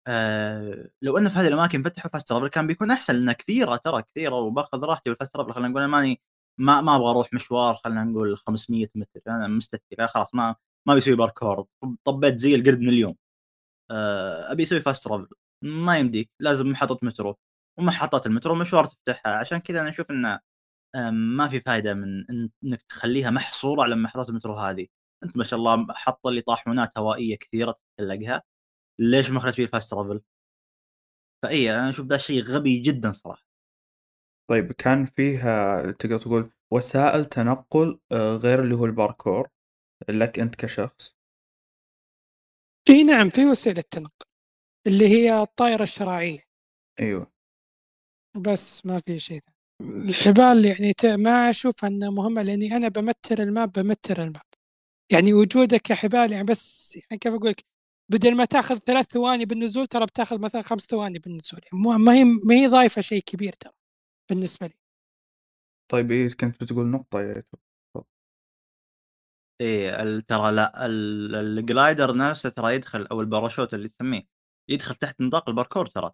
آه 0.08 0.89
لو 1.02 1.17
أنه 1.17 1.30
في 1.30 1.36
هذه 1.39 1.47
الأماكن 1.47 1.84
فتحوا 1.84 2.12
fast 2.12 2.30
travel 2.30 2.48
كان 2.47 2.67
بيكون 2.67 2.91
أحسن 2.91 3.15
لأن 3.15 3.32
كثيرة 3.32 3.76
ترى 3.76 4.04
كثيرة 4.04 4.36
وباخذ 4.36 4.84
راحتي 4.86 5.10
بال 5.10 5.17
fast 5.17 5.34
travel 5.34 5.54
خلينا 5.54 5.69
نقول 5.69 5.82
أنا 5.82 5.91
ماني 5.91 6.21
ما 6.60 6.82
ما 6.82 6.95
أبغى 6.95 7.10
أروح 7.12 7.34
مشوار 7.34 7.76
خلينا 7.76 8.04
نقول 8.04 8.38
500 8.38 8.88
متر 8.95 9.21
أنا 9.28 9.47
مستثقل 9.47 10.08
خلاص 10.08 10.36
ما 10.36 10.56
ما 10.88 10.95
بيسوي 10.95 11.15
باركور 11.15 11.67
طبيت 12.04 12.38
زي 12.38 12.56
القرد 12.56 12.80
من 12.80 12.89
اليوم 12.89 13.15
آه 13.91 14.52
أبي 14.52 14.63
أسوي 14.63 14.82
fast 14.82 15.04
travel 15.04 15.28
ما 15.62 15.98
يمديك 16.00 16.30
لازم 16.39 16.67
محطة 16.67 17.00
مترو 17.02 17.38
ومحطات 17.80 18.26
المترو 18.26 18.56
مشوار 18.56 18.86
تفتحها 18.86 19.38
عشان 19.38 19.58
كذا 19.58 19.82
أنا 19.82 19.89
أشوف 19.89 20.12
انه 20.12 20.39
ما 21.12 21.48
في 21.48 21.60
فائده 21.60 21.93
من 21.93 22.26
إنك 22.63 22.82
تخليها 22.89 23.30
محصورة 23.32 23.84
على 23.84 23.96
محطات 23.96 24.30
المترو 24.30 24.54
هذه. 24.56 24.88
أنت 25.24 25.38
ما 25.38 25.43
شاء 25.43 25.60
الله 25.60 25.88
حط 25.93 26.28
لي 26.28 26.41
طاحونات 26.41 26.98
هوائية 26.98 27.38
كثيرة 27.38 27.76
تتسلقها. 27.98 28.43
ليش 29.00 29.30
ما 29.30 29.39
خليت 29.39 29.56
فيه 29.56 29.63
ال 29.63 29.69
fast 29.69 29.91
travel؟ 29.91 30.22
فإي 31.43 31.72
أنا 31.72 31.89
أشوف 31.89 32.08
ذا 32.08 32.15
الشيء 32.15 32.43
غبي 32.43 32.80
جدا 32.80 33.12
صراحة. 33.12 33.48
طيب 34.50 34.72
كان 34.72 35.06
فيها 35.06 35.91
تقدر 35.91 36.20
تقول 36.20 36.52
وسائل 36.74 37.26
تنقل 37.26 38.00
آه، 38.12 38.36
غير 38.36 38.63
اللي 38.63 38.76
هو 38.76 38.86
الباركور 38.86 39.50
لك 40.10 40.39
أنت 40.39 40.56
كشخص؟ 40.56 41.17
إي 42.89 43.04
نعم 43.04 43.30
في 43.30 43.46
وسيله 43.46 43.84
تنقل 43.91 44.27
اللي 44.88 45.08
هي 45.08 45.41
الطائرة 45.41 45.84
الشراعيه 45.84 46.39
أيوه. 47.00 47.32
بس 48.38 48.86
ما 48.86 49.00
في 49.06 49.19
شيء 49.19 49.41
الحبال 50.10 50.65
يعني 50.65 50.93
ما 51.23 51.50
أشوف 51.50 51.86
انها 51.86 52.10
مهمه 52.10 52.41
لأني 52.41 52.78
أنا 52.78 52.88
بمتر 52.88 53.43
ال 53.43 53.51
map 53.51 53.72
بمتر 53.71 54.23
ال 54.24 54.27
map. 54.27 54.41
يعني 55.12 55.34
وجودك 55.34 55.82
كحبال 55.82 56.32
يعني 56.32 56.43
بس 56.43 56.95
يعني 56.95 57.19
كيف 57.19 57.34
أقول 57.34 57.50
لك 57.50 57.65
بدل 58.12 58.36
ما 58.36 58.45
تأخذ 58.45 58.78
ثلاث 58.78 59.06
ثواني 59.06 59.45
بالنزول 59.45 59.88
ترى 59.88 60.06
بتأخذ 60.06 60.41
مثلا 60.41 60.62
خمس 60.62 60.82
ثواني 60.82 61.19
بالنزول. 61.19 61.60
يعني 61.63 62.04
ما 62.04 62.13
هي 62.13 62.23
ما 62.23 62.56
هي 62.56 62.67
ضايفة 62.67 63.02
شيء 63.02 63.21
كبير 63.21 63.54
ترى 63.54 63.73
بالنسبة 64.30 64.67
لي. 64.67 64.73
طيب 65.91 66.12
إيه 66.12 66.30
كنت 66.30 66.63
بتقول 66.63 66.88
نقطة 66.88 67.21
يا 67.21 67.43
إيه 69.62 70.19
ترى 70.19 70.52
لا 70.52 70.86
ال 70.86 71.04
glider 71.04 72.17
نفسه 72.17 72.50
ترى 72.50 72.76
يدخل 72.76 73.06
أو 73.06 73.21
الباراشوت 73.21 73.73
اللي 73.73 73.88
تسميه. 73.89 74.37
يدخل 74.69 74.95
تحت 74.95 75.21
نطاق 75.21 75.49
الباركور 75.49 75.86
ترى. 75.86 76.12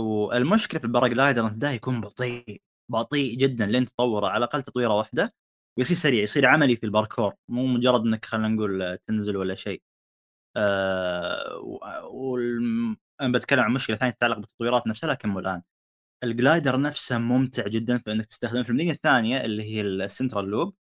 والمشكلة 0.00 0.80
في 0.80 0.86
ال 0.86 0.91
paraglider 0.91 1.40
انه 1.46 1.54
ده 1.54 1.70
يكون 1.70 2.00
بطيء 2.00 2.62
بطيء 2.92 3.36
جدا 3.38 3.66
لين 3.66 3.84
تطوره 3.86 4.26
على 4.28 4.38
الأقل 4.38 4.62
تطويرة 4.62 4.94
واحدة 4.94 5.34
ويصير 5.78 5.96
سريع 5.96 6.22
يصير 6.22 6.46
عملي 6.46 6.76
في 6.76 6.86
الباركور 6.86 7.34
مو 7.48 7.66
مجرد 7.66 8.00
إنك 8.00 8.24
خلينا 8.24 8.48
نقول 8.48 8.98
تنزل 9.08 9.36
ولا 9.36 9.54
شيء. 9.54 9.82
آه 10.56 11.62
أنا 13.20 13.32
بتكلم 13.32 13.60
عن 13.60 13.72
مشكلة 13.72 13.96
ثانية 13.96 14.12
تتعلق 14.12 14.38
بالتطويرات 14.38 14.86
نفسها 14.86 15.10
لكن 15.10 15.38
الآن. 15.38 15.62
ال 16.24 16.32
glider 16.32 16.80
نفسه 16.80 17.18
ممتع 17.18 17.66
جدا 17.68 17.98
في 17.98 18.12
إنك 18.12 18.26
تستخدمه 18.26 18.62
في 18.62 18.68
المدينة 18.70 18.92
الثانية 18.92 19.40
اللي 19.44 19.62
هي 19.62 19.80
ال 19.80 19.88
Central 19.88 20.44
Loop. 20.50 20.74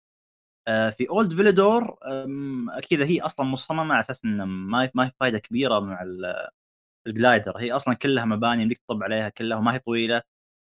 آه 0.67 0.89
في 0.89 1.09
Old 1.09 1.33
Villedor 1.35 1.97
أكيد 2.77 3.01
هي 3.01 3.21
أصلا 3.21 3.45
مصممة 3.45 3.93
على 3.93 3.99
أساس 4.01 4.25
إنه 4.25 4.45
ما 4.45 4.91
ما 4.95 5.11
فائده 5.19 5.39
كبيرة 5.39 5.79
مع 5.79 6.03
ال 7.07 7.14
glider 7.14 7.57
هي 7.57 7.71
أصلا 7.71 7.93
كلها 7.93 8.25
مباني 8.25 8.61
يمديك 8.61 8.77
تطب 8.79 9.03
عليها 9.03 9.29
كلها 9.29 9.57
وما 9.57 9.73
هي 9.73 9.79
طويلة 9.79 10.21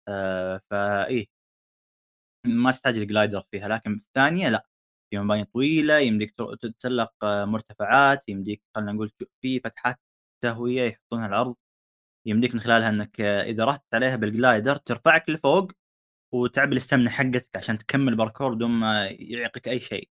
آه 0.09 0.61
فايه 0.71 1.27
ما 2.47 2.71
تحتاج 2.73 2.97
ال 2.99 3.05
glider 3.05 3.43
فيها 3.51 3.69
لكن 3.69 3.97
في 3.99 4.05
الثانية 4.05 4.49
لا 4.49 4.67
في 5.11 5.19
مباني 5.19 5.45
طويلة 5.45 5.99
يمديك 5.99 6.31
تتسلق 6.62 7.12
مرتفعات 7.25 8.29
يمديك 8.29 8.62
خلينا 8.75 8.93
نقول 8.93 9.12
في 9.43 9.61
فتحات 9.61 10.01
تهوية 10.45 10.83
يحطونها 10.83 11.25
على 11.25 11.31
الأرض 11.37 11.57
يمديك 12.27 12.55
من 12.55 12.61
خلالها 12.61 12.89
إنك 12.89 13.21
إذا 13.21 13.65
رحت 13.65 13.83
عليها 13.95 14.17
بال 14.17 14.32
glider 14.32 14.77
ترفعك 14.77 15.31
لفوق 15.31 15.73
وتعب 16.35 16.73
ال 16.73 16.77
stamina 16.77 17.11
حقتك 17.11 17.57
عشان 17.57 17.79
تكمل 17.79 18.17
باركور 18.17 18.55
بدون 18.55 18.71
ما 18.71 19.07
يعيقك 19.07 19.69
أي 19.69 19.81
شيء. 19.81 20.11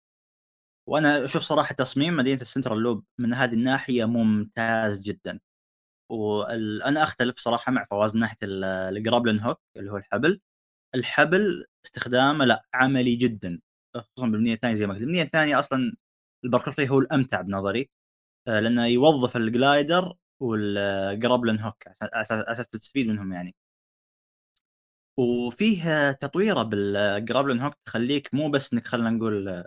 وأنا 0.90 1.26
أشوف 1.26 1.44
صراحة 1.44 1.76
تصميم 1.76 2.18
مدينة 2.18 2.42
ال 2.42 2.46
Central 2.47 2.80
Loop 2.80 3.06
من 3.20 3.34
هذه 3.34 3.54
الناحية 3.54 4.06
ممتاز 4.06 5.02
جدا. 5.02 5.40
وأنا 6.10 7.04
أختلف 7.04 7.40
صراحة 7.40 7.72
مع 7.72 7.86
فواز 7.92 8.16
من 8.16 8.22
ناحية 8.22 8.38
ال 8.44 8.53
grappling 8.53 9.40
hook 9.40 9.62
اللي 9.78 9.92
هو 9.92 9.98
الحبل. 9.98 10.42
الحبل 10.96 11.66
استخدامه 11.86 12.46
لا 12.46 12.66
عملي 12.74 13.16
جدا 13.16 13.60
خصوصا 13.98 14.28
بالبنيه 14.28 14.54
الثانية 14.54 14.76
زي 14.76 14.88
ما 14.88 14.94
قلت 14.94 15.02
البنيه 15.04 15.24
الثانية 15.24 15.60
أصلا 15.60 15.96
الباركور 16.46 16.74
فيه 16.74 16.90
هو 16.90 17.00
الأمتع 17.00 17.42
بنظري 17.42 17.90
آه، 18.48 18.60
لأنه 18.60 18.86
يوظف 18.88 19.38
ال 19.38 19.49
glider 19.49 20.14
وال 20.42 20.63
grappling 20.63 21.60
hook 21.60 21.84
أساس 22.04 22.70
تستفيد 22.70 23.08
منهم 23.08 23.34
يعني 23.34 23.56
وفيه 25.18 26.12
تطويرة 26.12 26.64
بال 26.64 26.81
grappling 26.81 27.60
hook 27.60 27.74
تخليك 27.86 28.34
مو 28.34 28.50
بس 28.50 28.74
إنك 28.74 28.88
خلينا 28.88 29.10
نقول 29.10 29.66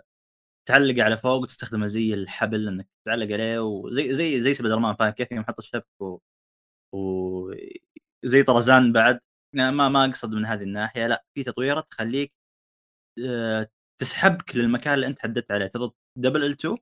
تعلق 0.69 1.03
على 1.03 1.17
فوق 1.17 1.41
وتستخدمه 1.41 1.87
زي 1.87 2.13
الحبل 2.13 2.67
إنك 2.67 2.87
تعلق 3.05 3.33
عليه 3.33 3.59
وزي 3.59 4.13
زي 4.13 4.41
زي 4.43 4.53
سبايدر 4.53 4.79
مان 4.79 4.95
فاهم 4.95 5.11
كيف 5.11 5.31
يوم 5.31 5.43
حط 5.45 5.59
الشبك 5.59 5.87
و... 6.01 6.19
و... 6.93 7.53
زي 8.25 8.43
طرزان 8.43 8.93
بعد. 8.93 9.19
ما 9.55 9.71
ما 9.89 10.05
أقصد 10.05 10.35
من 10.35 10.45
هذه 10.45 10.63
الناحية 10.63 11.07
لا 11.07 11.25
في 11.35 11.43
تطويره 11.43 11.81
تخليك 11.81 12.33
آه، 13.25 13.69
تسحبك 14.01 14.55
للمكان 14.55 14.93
اللي 14.93 15.07
أنت 15.07 15.19
حددت 15.19 15.51
عليه 15.51 15.67
تضغط 15.67 15.97
دبل 16.17 16.45
ال 16.45 16.51
2 16.51 16.77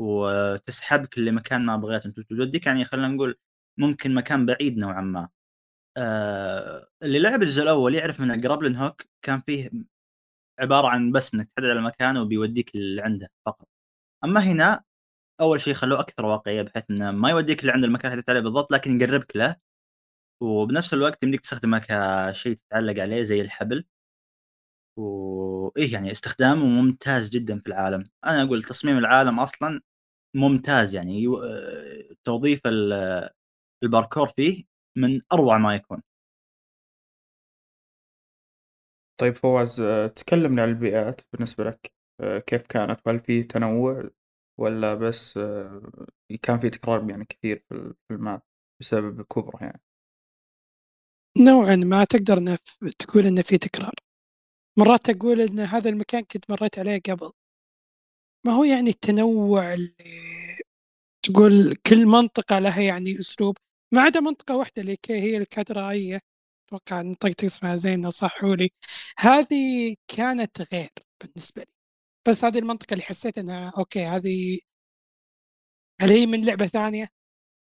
وتسحبك 0.00 1.18
لمكان 1.18 1.66
ما 1.66 1.76
بغيت 1.76 2.06
أنت 2.06 2.20
توديك 2.20 2.66
يعني 2.66 2.84
خلينا 2.84 3.08
نقول 3.08 3.38
ممكن 3.78 4.14
مكان 4.14 4.46
بعيد 4.46 4.78
نوعا 4.78 5.00
ما. 5.02 5.28
آه 5.98 6.88
اللي 7.02 7.18
لعب 7.20 7.42
الجزء 7.42 7.62
الأول 7.62 7.94
يعرف 7.94 8.20
من 8.20 8.30
الجرابلن 8.30 8.76
هوك 8.76 9.02
كان 9.22 9.40
فيه 9.40 9.70
عبارة 10.62 10.88
عن 10.88 11.12
بس 11.12 11.34
إنك 11.34 11.48
تحدد 11.56 11.66
على 11.70 11.80
وبيوديك 12.20 12.74
اللي 12.74 13.02
عنده 13.02 13.30
فقط. 13.46 13.68
أما 14.24 14.40
هنا 14.40 14.84
أول 15.40 15.60
شيء 15.60 15.74
خلوه 15.74 16.00
أكثر 16.00 16.26
واقعية 16.26 16.62
بحيث 16.62 16.84
إنه 16.90 17.10
ما 17.10 17.30
يوديك 17.30 17.60
اللي 17.60 17.72
عند 17.72 17.84
المكان 17.84 18.12
اللي 18.12 18.24
عليه 18.28 18.40
بالضبط 18.40 18.72
لكن 18.72 19.00
يقربك 19.00 19.36
له. 19.36 19.56
وبنفس 20.42 20.94
الوقت 20.94 21.22
يمديك 21.22 21.40
تستخدمه 21.40 21.78
كشيء 21.78 22.56
تتعلق 22.56 23.02
عليه 23.02 23.22
زي 23.22 23.40
الحبل. 23.40 23.84
وايه 24.98 25.92
يعني 25.92 26.12
استخدامه 26.12 26.64
ممتاز 26.66 27.30
جدا 27.30 27.58
في 27.60 27.66
العالم. 27.66 28.04
أنا 28.26 28.42
أقول 28.42 28.62
تصميم 28.62 28.98
العالم 28.98 29.40
أصلا 29.40 29.80
ممتاز 30.36 30.94
يعني 30.94 31.26
توظيف 32.24 32.60
الباركور 33.82 34.28
فيه 34.28 34.64
من 34.98 35.20
أروع 35.32 35.58
ما 35.58 35.74
يكون. 35.74 36.02
طيب 39.22 39.36
فواز 39.36 39.82
تكلمنا 40.16 40.62
عن 40.62 40.68
البيئات 40.68 41.20
بالنسبة 41.32 41.64
لك. 41.64 41.92
كيف 42.46 42.66
كانت؟ 42.66 43.00
وهل 43.06 43.20
في 43.20 43.42
تنوع 43.42 44.10
ولا 44.60 44.94
بس 44.94 45.38
كان 46.42 46.58
في 46.60 46.70
تكرار 46.70 47.10
يعني 47.10 47.24
كثير 47.24 47.64
في 47.68 47.94
الماب 48.10 48.42
بسبب 48.80 49.22
كبره 49.22 49.58
يعني؟ 49.64 49.80
نوعا 51.38 51.76
ما 51.76 52.04
تقدر 52.04 52.56
تقول 52.98 53.26
إنه 53.26 53.42
في 53.42 53.58
تكرار. 53.58 53.94
مرات 54.78 55.08
أقول 55.10 55.40
إن 55.40 55.60
هذا 55.60 55.90
المكان 55.90 56.24
كنت 56.24 56.50
مريت 56.50 56.78
عليه 56.78 57.00
قبل. 57.08 57.30
ما 58.46 58.52
هو 58.52 58.64
يعني 58.64 58.90
التنوع 58.90 59.74
اللي 59.74 59.94
تقول 61.22 61.76
كل 61.86 62.06
منطقة 62.06 62.58
لها 62.58 62.80
يعني 62.80 63.18
أسلوب 63.18 63.56
ما 63.94 64.00
عدا 64.02 64.20
منطقة 64.20 64.56
واحدة 64.56 64.82
اللي 64.82 64.96
هي 65.10 65.36
الكاتدرائية. 65.36 66.20
أتوقع 66.72 67.02
منطقة 67.02 67.46
اسمها 67.46 67.76
زين 67.76 68.10
صحوا 68.10 68.56
لي. 68.56 68.70
هذه 69.18 69.96
كانت 70.08 70.74
غير 70.74 70.90
بالنسبة 71.20 71.62
لي. 71.62 71.72
بس 72.28 72.44
هذه 72.44 72.58
المنطقة 72.58 72.94
اللي 72.94 73.04
حسيت 73.04 73.38
أنها 73.38 73.72
okay 73.78 74.04
هذه 74.06 74.58
هل 76.00 76.10
هي 76.10 76.26
من 76.26 76.44
لعبة 76.46 76.66
ثانية؟ 76.66 77.08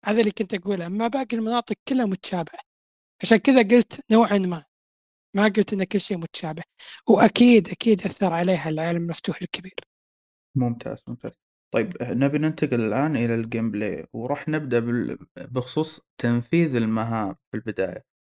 هذا 0.05 0.19
اللي 0.19 0.31
كنت 0.31 0.53
أقوله. 0.53 0.85
أما 0.85 1.07
باقي 1.07 1.37
المناطق 1.37 1.75
كلها 1.87 2.05
متشابهة. 2.05 2.59
عشان 3.23 3.37
كذا 3.37 3.61
قلت 3.61 4.11
نوعا 4.11 4.37
ما 4.37 4.65
ما 5.35 5.43
قلت 5.43 5.73
إن 5.73 5.83
كل 5.83 5.99
شيء 6.01 6.17
متشابه. 6.17 6.63
وأكيد 7.09 7.69
أكيد 7.69 8.01
أثر 8.01 8.33
عليها 8.33 8.69
العالم 8.69 9.01
المفتوح 9.01 9.37
الكبير. 9.41 9.73
ممتاز 10.55 11.03
ممتاز. 11.07 11.31
طيب 11.73 11.93
نبي 12.01 12.37
ننتقل 12.37 12.81
الآن 12.81 13.15
إلى 13.15 13.35
ال 13.35 13.71
gameplay 13.71 14.05
وراح 14.13 14.47
نبدأ 14.49 14.79
بال- 14.79 15.17
بخصوص 15.37 16.01
تنفيذ 16.17 16.75
المهام 16.75 17.35
في 17.51 17.57
البداية. 17.57 18.16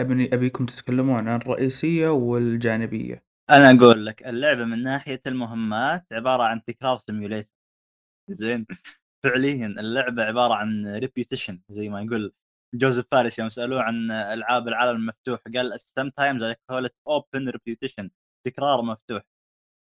أبي 0.00 0.34
أبيكم 0.34 0.66
تتكلمون 0.66 1.28
عن 1.28 1.36
الرئيسية 1.40 2.08
والجانبية. 2.08 3.24
أنا 3.50 3.70
أقول 3.70 4.06
لك 4.06 4.26
اللعبة 4.26 4.64
من 4.64 4.82
ناحية 4.82 5.20
المهمات 5.26 6.06
عبارة 6.12 6.42
عن 6.42 6.64
تكرار 6.64 6.98
simulator 6.98 7.50
زين؟ 8.30 8.66
فعليا 9.24 9.66
اللعبة 9.66 10.24
عبارة 10.24 10.54
عن 10.54 10.86
repetition 10.96 11.60
زي 11.68 11.88
ما 11.88 12.02
يقول 12.02 12.32
جوزيف 12.74 13.06
فارس 13.10 13.38
يوم 13.38 13.48
سألوه 13.48 13.82
عن 13.82 14.10
ألعاب 14.10 14.68
العالم 14.68 14.96
المفتوح 14.96 15.40
قال 15.54 15.80
sometimes 15.80 16.42
I 16.42 16.56
call 16.70 16.84
it 16.84 16.96
open 17.08 17.48
repetition 17.48 18.10
تكرار 18.46 18.82
مفتوح. 18.82 19.22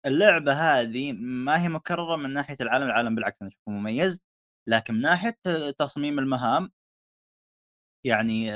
اللعبة 0.07 0.53
هذه 0.53 1.13
ما 1.13 1.63
هي 1.63 1.69
مكررة 1.69 2.17
من 2.17 2.33
ناحية 2.33 2.57
العالم 2.61 2.87
العالم 2.87 3.15
بالعكس 3.15 3.43
أنا 3.43 3.51
مميز 3.69 4.21
لكن 4.69 4.95
من 4.95 5.01
ناحية 5.01 5.37
تصميم 5.79 6.19
المهام 6.19 6.73
يعني 8.05 8.53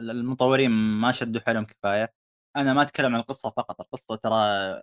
المطورين 0.00 0.70
ما 0.70 1.12
شدوا 1.12 1.40
حيلهم 1.46 1.64
كفاية. 1.64 2.14
أنا 2.56 2.74
ما 2.74 2.82
أتكلم 2.82 3.14
عن 3.14 3.20
القصة 3.20 3.50
فقط 3.50 3.80
القصة 3.80 4.16
ترى 4.16 4.34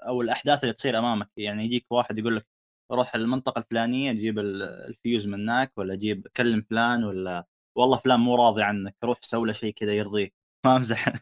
أو 0.08 0.22
الأحداث 0.22 0.64
اللي 0.64 0.74
تصير 0.74 1.00
أمامك 1.00 1.30
يعني 1.38 1.66
يجيك 1.66 1.86
واحد 1.92 2.20
يقول 2.20 2.36
لك 2.38 2.48
روح 2.92 3.16
المنطقة 3.16 3.60
الفلانية 3.60 4.12
جيب 4.12 4.40
ال- 4.40 4.64
الفيوز 4.64 5.28
من 5.28 5.34
هناك 5.50 5.74
ولا 5.78 5.96
جيب 5.96 6.28
كلم 6.36 6.62
فلان 6.70 7.04
ولا 7.04 7.46
والله 7.78 7.98
فلان 7.98 8.20
مو 8.20 8.36
راضي 8.36 8.64
عنك 8.64 8.96
روح 9.04 9.18
سوي 9.22 9.48
له 9.48 9.54
شيء 9.54 9.74
كذا 9.74 9.94
يرضيه 9.94 10.30
ما 10.66 10.76
امزح 10.76 11.14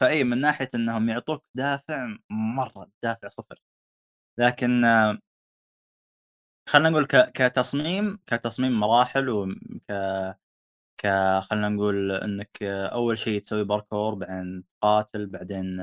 فإي 0.00 0.24
من 0.24 0.38
ناحية 0.40 0.70
إنهم 0.74 1.08
يعطوك 1.08 1.44
دافع 1.54 2.16
مرة 2.30 2.90
دافع 3.02 3.28
صفر. 3.28 3.58
لكن 4.38 4.84
خلينا 6.68 6.90
نقول 6.90 7.06
كتصميم 7.06 8.18
كتصميم 8.26 8.80
مراحل 8.80 9.28
وك 9.28 9.52
ك 10.98 11.06
خلينا 11.40 11.68
نقول 11.68 12.12
إنك 12.12 12.62
أول 12.62 13.18
شيء 13.18 13.40
تسوي 13.42 13.64
باركور 13.64 14.14
بعدين 14.14 14.64
تقاتل 14.82 15.26
بعدين 15.26 15.80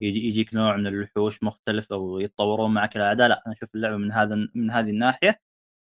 يجي 0.00 0.28
يجيك 0.28 0.54
نوع 0.54 0.76
من 0.76 0.86
الوحوش 0.86 1.42
مختلف 1.42 1.92
أو 1.92 2.20
يتطورون 2.20 2.74
معك 2.74 2.96
الأعداء. 2.96 3.28
لا 3.28 3.42
أنا 3.46 3.54
أشوف 3.54 3.68
اللعبة 3.74 3.96
من 3.96 4.12
هذا 4.12 4.48
من 4.54 4.70
هذه 4.70 4.90
الناحية 4.90 5.40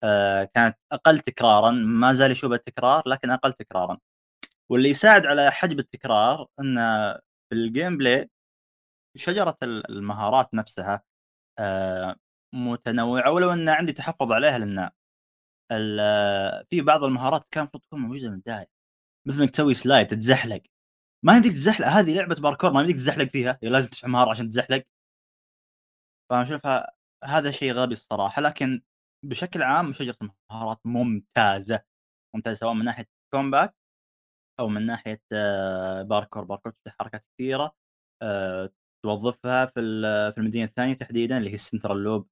آه، 0.04 0.44
كانت 0.44 0.78
أقل 0.92 1.18
تكرارا. 1.18 1.70
ما 1.70 2.12
زال 2.12 2.30
يشوب 2.30 2.52
التكرار 2.52 3.02
لكن 3.08 3.30
أقل 3.30 3.52
تكرارا. 3.52 3.98
واللي 4.70 4.88
يساعد 4.90 5.26
على 5.26 5.50
حجب 5.52 5.78
التكرار 5.78 6.48
إن 6.60 6.76
في 7.50 7.54
ال 7.54 7.98
gameplay 7.98 8.30
شجرة 9.16 9.58
المهارات 9.64 10.54
نفسها 10.54 11.02
آه، 11.58 12.16
متنوعة 12.54 13.32
ولو 13.32 13.52
إن 13.52 13.68
عندي 13.68 13.92
تحفظ 13.92 14.32
عليها 14.32 14.58
لأن 14.58 14.90
في 16.70 16.80
بعض 16.80 17.04
المهارات 17.04 17.44
كان 17.50 17.70
تكون 17.70 18.00
موجودة 18.00 18.28
من 18.28 18.34
البداية. 18.34 18.66
مثل 19.28 19.42
إنك 19.42 19.50
تسوي 19.50 19.74
slide 19.74 20.06
تتزحلق. 20.08 20.62
ما 21.24 21.36
يمديك 21.36 21.52
تتزحلق. 21.52 21.86
هذه 21.88 22.16
لعبة 22.16 22.34
باركور 22.34 22.72
ما 22.72 22.80
يمديك 22.80 22.96
تتزحلق 22.96 23.30
فيها. 23.32 23.58
لازم 23.62 23.88
تفهم 23.88 24.12
مهارة 24.12 24.30
عشان 24.30 24.50
تتزحلق. 24.50 24.84
فأنا 26.30 26.42
اشوفها 26.42 26.92
هذا 27.24 27.50
شيء 27.50 27.72
غبي 27.72 27.92
الصراحة. 27.92 28.42
لكن 28.42 28.82
بشكل 29.24 29.62
عام 29.62 29.92
شجرة 29.92 30.16
المهارات 30.22 30.80
ممتازة. 30.84 31.80
ممتازة 32.34 32.56
سواء 32.60 32.74
من 32.74 32.84
ناحية 32.84 33.06
combat 33.34 33.74
أو 34.60 34.68
من 34.68 34.86
ناحية 34.86 35.22
آه، 35.32 36.02
parkour 36.02 36.44
parkour 36.44 36.72
تفتح 36.72 36.96
حركات 37.00 37.24
كثيرة 37.34 37.72
آه، 38.22 38.70
توظفها 39.04 39.66
في 39.66 39.72
في 40.34 40.38
المدينة 40.38 40.64
الثانية 40.64 40.94
تحديدا 40.94 41.38
اللي 41.38 41.50
هي 41.50 41.54
ال 41.54 41.61
Central 41.61 42.04
Loop 42.04 42.28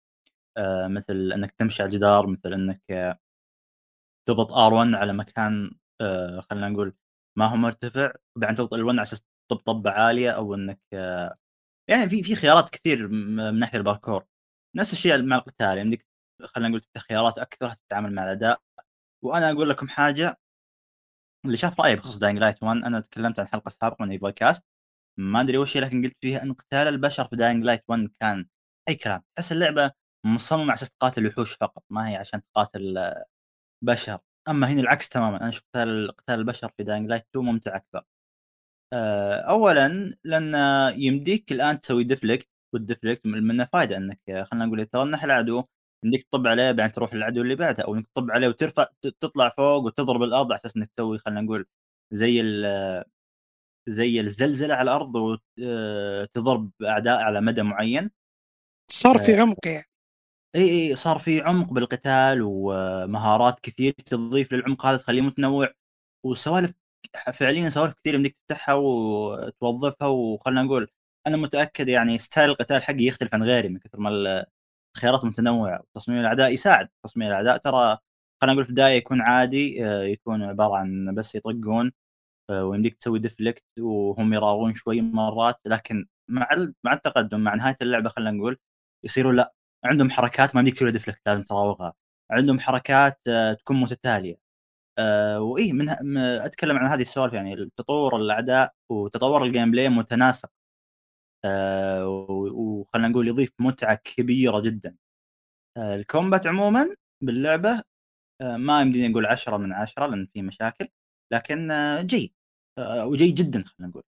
آه، 0.59 0.89
مثل 0.89 1.33
إنك 1.33 1.53
تمشي 1.53 1.83
على 1.83 1.91
الجدار 1.91 2.27
مثل 2.27 2.53
إنك 2.55 2.83
آه، 2.91 3.19
تضغط 4.29 4.53
R1 4.53 4.95
على 4.97 5.13
مكان 5.13 5.73
آه، 6.01 6.41
خلينا 6.41 6.69
نقول 6.69 6.95
ما 7.39 7.47
هو 7.47 7.57
مرتفع 7.57 8.13
وبعدين 8.37 8.57
تضغط 8.57 8.75
L1 8.75 8.89
على 8.89 9.03
أساس 9.03 9.23
طبة 9.67 9.91
عالية 9.91 10.31
أو 10.31 10.55
إنك 10.55 10.81
آه، 10.95 11.37
يعني 11.91 12.09
في 12.11 12.23
في 12.23 12.37
خيارات 12.37 12.71
كثير 12.71 13.09
من 13.09 13.59
ناحية 13.61 13.79
الباركور. 13.79 14.27
نفس 14.77 14.93
الشيء 14.93 15.23
مع 15.23 15.37
القتال 15.37 15.67
يعني 15.67 15.81
عندك 15.81 16.07
خلينا 16.45 16.69
نقول 16.69 16.83
خيارات 16.99 17.39
أكثر 17.39 17.73
تتعامل 17.73 18.15
مع 18.15 18.23
الاعداء 18.23 18.63
وأنا 19.25 19.51
أقول 19.51 19.69
لكم 19.71 19.89
حاجة 19.89 20.39
اللي 21.45 21.57
شاف 21.57 21.81
رأيي 21.81 21.97
بخصوص 21.97 22.17
Dying 22.19 22.39
Light 22.39 22.63
1 22.63 22.77
أنا 22.85 23.01
تكلمت 23.01 23.41
عن 23.41 23.47
حلقة 23.47 23.69
سابقة 23.71 24.05
من 24.05 24.11
إيفل 24.11 24.31
كاست 24.31 24.65
ما 25.19 25.41
أدري 25.41 25.59
وش 25.59 25.77
لكن 25.77 26.05
قلت 26.05 26.17
فيها 26.21 26.43
إن 26.43 26.53
قتال 26.53 26.89
البشر 26.89 27.29
في 27.29 27.37
Dying 27.37 27.65
Light 27.65 27.85
1 27.89 28.11
كان 28.21 28.47
أي 28.89 28.95
كلام. 28.95 29.23
تحس 29.37 29.53
اللعبة 29.53 29.91
مصممة 30.27 30.63
على 30.65 30.75
أساس 30.75 30.91
تقاتل 30.93 31.27
وحوش 31.27 31.53
فقط 31.55 31.85
ما 31.91 32.09
هي 32.11 32.17
عشان 32.17 32.43
تقاتل 32.55 32.99
آه، 32.99 33.25
بشر. 33.85 34.19
أما 34.49 34.67
هنا 34.67 34.81
العكس 34.81 35.09
تماما 35.09 35.41
أنا 35.41 35.51
شفت 35.51 35.77
قتال 35.77 36.15
البشر 36.31 36.69
في 36.77 36.83
Dying 36.85 37.09
Light 37.11 37.27
2 37.31 37.45
ممتع 37.47 37.77
أكثر. 37.77 38.05
آه، 38.93 39.37
اولا 39.41 40.15
لأن 40.25 40.55
يمديك 41.01 41.53
الآن 41.53 41.81
تسوي 41.81 42.05
deflect 42.05 42.49
وال 42.75 42.86
deflect 42.86 43.27
منه 43.27 43.65
فائده 43.73 43.97
إنك 43.97 44.21
خلينا 44.27 44.67
نقول 44.67 44.87
ترنح 44.87 45.25
العدو 45.25 45.65
يمديك 46.05 46.23
تطب 46.23 46.47
عليه 46.47 46.71
بعدين 46.73 46.93
تروح 46.93 47.15
للعدو 47.15 47.43
اللي 47.43 47.55
بعده 47.55 47.85
أو 47.85 47.95
إنك 47.95 48.07
تطب 48.15 48.31
عليه 48.31 48.49
وترفع 48.49 48.87
تطلع 49.21 49.49
فوق 49.49 49.85
وتضرب 49.85 50.23
الأرض 50.23 50.53
على 50.53 50.61
أساس 50.61 50.77
إنك 50.77 50.91
تسوي 50.97 51.19
خلينا 51.19 51.41
نقول 51.41 51.67
زي 52.13 52.41
ال- 52.41 53.05
زي 53.89 54.21
الزلزلة 54.21 54.75
على 54.75 54.91
الأرض 54.91 55.15
وتضرب 55.17 56.71
أعداء 56.83 57.23
على 57.23 57.41
مدى 57.41 57.63
معين. 57.63 58.11
صار 58.91 59.19
في 59.19 59.37
عمق 59.41 59.67
يعني. 59.67 59.85
إي 60.55 60.63
إي 60.91 60.97
صار 60.97 61.19
في 61.19 61.41
عمق 61.41 61.73
بالقتال 61.73 62.39
ومهارات 62.43 63.61
كثير 63.61 63.93
تضيف 63.93 64.53
للعمق 64.53 64.87
هذا 64.87 64.97
تخليه 64.97 65.21
متنوع. 65.23 65.69
وسوالف 66.25 66.73
فعليا 67.35 67.71
سوالف 67.71 67.95
كثير 67.95 68.15
يمديك 68.15 68.37
تفتحها 68.49 68.75
وتوظفها. 68.75 70.09
وخلنا 70.09 70.63
نقول 70.63 70.89
أنا 71.27 71.37
متأكد 71.37 71.89
يعني 71.89 72.19
style 72.19 72.51
القتال 72.51 72.83
حقي 72.83 73.05
يختلف 73.05 73.35
عن 73.35 73.43
غيري 73.43 73.69
من 73.69 73.79
كثر 73.79 74.01
ما 74.01 74.45
الخيارات 74.97 75.25
متنوعه 75.25 75.81
وتصميم 75.97 76.21
الأعداء 76.21 76.53
يساعد 76.55 76.89
تصميم 77.05 77.29
الأعداء. 77.29 77.57
ترى 77.57 77.99
خلينا 78.43 78.55
نقول 78.55 78.65
في 78.65 78.71
البداية 78.71 78.97
يكون 78.97 79.21
عادي 79.23 79.87
آه، 79.87 80.03
يكون 80.05 80.43
عبارة 80.43 80.77
عن 80.77 81.15
بس 81.15 81.35
يطقون 81.35 81.93
آه، 82.51 82.65
ويمديك 82.67 82.95
تسوي 82.97 83.19
deflect 83.19 83.65
وهم 83.81 84.35
يراوغون 84.35 84.75
شوي 84.75 85.03
مرات. 85.03 85.61
لكن 85.67 86.07
مع 86.31 86.49
مع 86.85 86.93
التقدم 86.93 87.41
مع 87.41 87.55
نهاية 87.55 87.77
اللعبة 87.83 88.11
خلينا 88.11 88.31
نقول 88.31 88.59
يصيروا 89.05 89.33
لا 89.33 89.55
عندهم 89.85 90.11
حركات 90.11 90.55
ما 90.55 90.61
يمديك 90.61 90.75
تسوي 90.77 90.91
deflect 90.93 91.21
لازم 91.27 91.43
تراوغها. 91.43 91.95
عندهم 92.31 92.61
حركات 92.61 93.21
آه، 93.29 93.53
تكون 93.53 93.81
متتالية. 93.81 94.37
آه، 94.99 95.41
وإيه 95.41 95.73
من 95.73 95.91
أتكلم 96.19 96.77
عن 96.79 96.87
هذه 96.87 97.01
السوالف 97.03 97.35
يعني 97.35 97.71
تطور 97.77 98.17
الأعداء 98.17 98.75
وتطور 98.93 99.45
ال 99.45 99.71
gameplay 99.71 99.89
متناسق. 99.89 100.51
آه، 101.45 102.09
و- 102.09 102.81
وخلينا 102.81 103.09
نقول 103.09 103.29
يضيف 103.29 103.51
متعة 103.61 103.95
كبيرة 104.05 104.61
جدا. 104.61 104.97
ال 105.79 105.88
combat 105.88 106.47
عموما 106.47 106.97
باللعبة 107.25 107.83
ما 108.43 108.81
يمديني 108.83 109.13
أقول 109.13 109.27
10 109.27 109.57
من 109.59 109.73
10 109.73 110.07
لأن 110.07 110.27
في 110.35 110.43
مشاكل 110.43 110.89
لكن 111.33 111.69
جيد. 112.07 112.35
وجيد 113.05 113.35
جدا 113.35 113.65
خلينا 113.67 113.91
نقول. 113.91 114.05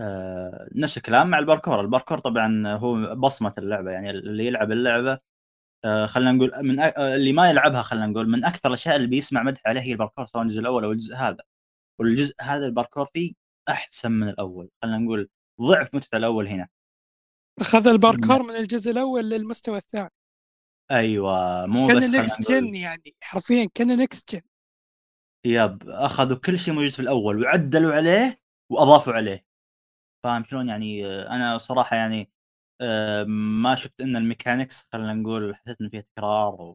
آه، 0.00 0.68
نفس 0.74 0.96
الكلام 0.96 1.30
مع 1.30 1.38
الباركور. 1.38 1.80
الباركور 1.80 2.18
طبعا 2.18 2.68
هو 2.76 3.14
بصمة 3.14 3.54
اللعبة 3.58 3.90
يعني 3.90 4.10
اللي 4.10 4.46
يلعب 4.46 4.72
اللعبة 4.72 5.18
آه، 5.84 6.06
خلينا 6.06 6.32
نقول 6.32 6.52
من 6.62 6.80
أ... 6.80 7.14
اللي 7.16 7.32
ما 7.32 7.50
يلعبها 7.50 7.82
خلينا 7.82 8.06
نقول 8.06 8.28
من 8.28 8.44
أكثر 8.44 8.68
الأشياء 8.68 8.96
اللي 8.96 9.06
بيسمع 9.06 9.42
مدح 9.42 9.60
عليها 9.66 9.82
هي 9.82 9.92
الباركور 9.92 10.26
سواء 10.26 10.42
الجزء 10.42 10.60
الأول 10.60 10.84
أو 10.84 10.92
الجزء 10.92 11.14
هذا. 11.16 11.44
والجزء 12.00 12.34
هذا 12.40 12.66
الباركور 12.66 13.06
فيه 13.14 13.32
أحسن 13.68 14.12
من 14.12 14.28
الأول 14.28 14.70
خلينا 14.82 14.98
نقول 14.98 15.28
ضعف 15.60 15.94
متعه 15.94 16.18
الأول 16.18 16.48
هنا. 16.48 16.68
اخذ 17.60 17.86
الباركور 17.86 18.42
من 18.42 18.56
الجزء 18.56 18.90
الأول 18.90 19.30
للمستوى 19.30 19.78
الثاني. 19.78 20.10
أيوه 20.90 21.66
مو 21.66 21.86
كان 21.86 22.10
next 22.10 22.52
gen 22.52 22.74
يعني 22.74 23.14
حرفيا 23.20 23.68
كان 23.74 23.98
next 23.98 24.34
gen 24.34 24.40
yep 25.46 25.88
أخذوا 25.88 26.36
كل 26.36 26.58
شيء 26.58 26.74
موجود 26.74 26.90
في 26.90 27.00
الأول 27.00 27.42
وعدلوا 27.42 27.94
عليه 27.94 28.40
وأضافوا 28.72 29.12
عليه. 29.12 29.47
فاهم 30.28 30.44
شلون 30.44 30.68
يعني 30.68 31.06
آه، 31.06 31.30
أنا 31.36 31.58
صراحة 31.58 31.96
يعني 31.96 32.30
آه، 32.80 33.24
ما 33.62 33.74
شفت 33.74 34.00
إن 34.00 34.16
ال 34.16 34.23
mechanics 34.23 34.84
خلينا 34.92 35.14
نقول 35.14 35.56
حسيت 35.56 35.80
إن 35.80 35.90
فيها 35.90 36.00
تكرار 36.00 36.74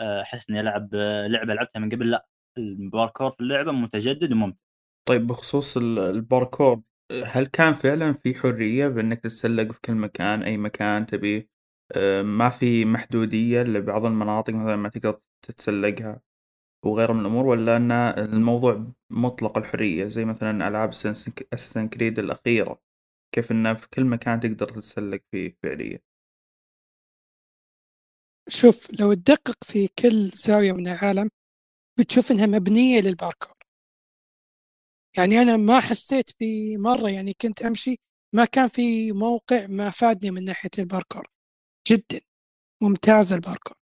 آه، 0.00 0.22
احس 0.22 0.50
إني 0.50 0.60
ألعب 0.60 0.90
آه، 0.94 1.26
لعبة 1.26 1.54
لعبتها 1.54 1.80
من 1.80 1.90
قبل 1.90 2.10
لا 2.10 2.28
الباركور 2.58 3.30
في 3.32 3.40
اللعبة 3.40 3.72
متجدد 3.72 4.32
وممتع. 4.32 4.58
طيب 5.08 5.26
بخصوص 5.26 5.76
ال- 5.76 5.98
الباركور 5.98 6.82
هل 7.24 7.46
كان 7.46 7.74
فعلا 7.74 8.12
في 8.12 8.34
حرية 8.34 8.88
بأنك 8.88 9.20
تتسلق 9.20 9.72
في 9.72 9.80
كل 9.80 9.94
مكان 9.94 10.42
أي 10.42 10.56
مكان 10.56 11.06
تبيه 11.06 11.48
آه، 11.96 12.22
ما 12.22 12.48
في 12.50 12.84
محدودية 12.84 13.62
لبعض 13.62 14.04
المناطق 14.04 14.54
مثلا 14.54 14.76
ما 14.76 14.88
تقدر 14.88 15.20
تتسلقها؟ 15.42 16.20
وغيرها 16.84 17.14
من 17.14 17.20
الأمور 17.20 17.46
ولا 17.46 17.76
أن 17.76 17.92
الموضوع 18.18 18.92
مطلق 19.10 19.58
الحرية 19.58 20.06
زي 20.06 20.24
مثلا 20.24 20.68
ألعاب 20.68 20.88
أساسن 21.52 21.88
كريد 21.88 22.18
الأخيرة؟ 22.18 22.82
كيف 23.34 23.50
أنه 23.52 23.74
في 23.74 23.88
كل 23.88 24.04
مكان 24.04 24.40
تقدر 24.40 24.68
تتسلق 24.68 25.22
فيه 25.30 25.56
فعليا؟ 25.62 26.00
شوف 28.48 29.00
لو 29.00 29.14
تدقق 29.14 29.64
في 29.64 29.88
كل 29.88 30.30
زاوية 30.34 30.72
من 30.72 30.88
العالم 30.88 31.28
بتشوف 31.98 32.32
إنها 32.32 32.46
مبنية 32.46 33.00
للباركور 33.00 33.54
يعني 35.18 35.42
أنا 35.42 35.56
ما 35.56 35.80
حسيت 35.80 36.30
في 36.30 36.76
مرة 36.76 37.10
يعني 37.10 37.34
كنت 37.40 37.62
أمشي 37.62 37.96
ما 38.34 38.44
كان 38.44 38.68
في 38.68 39.12
موقع 39.12 39.66
ما 39.66 39.90
فادني 39.90 40.30
من 40.30 40.44
ناحية 40.44 40.70
الباركور 40.78 41.26
جدا. 41.88 42.20
ممتاز 42.82 43.32
الباركور 43.32 43.79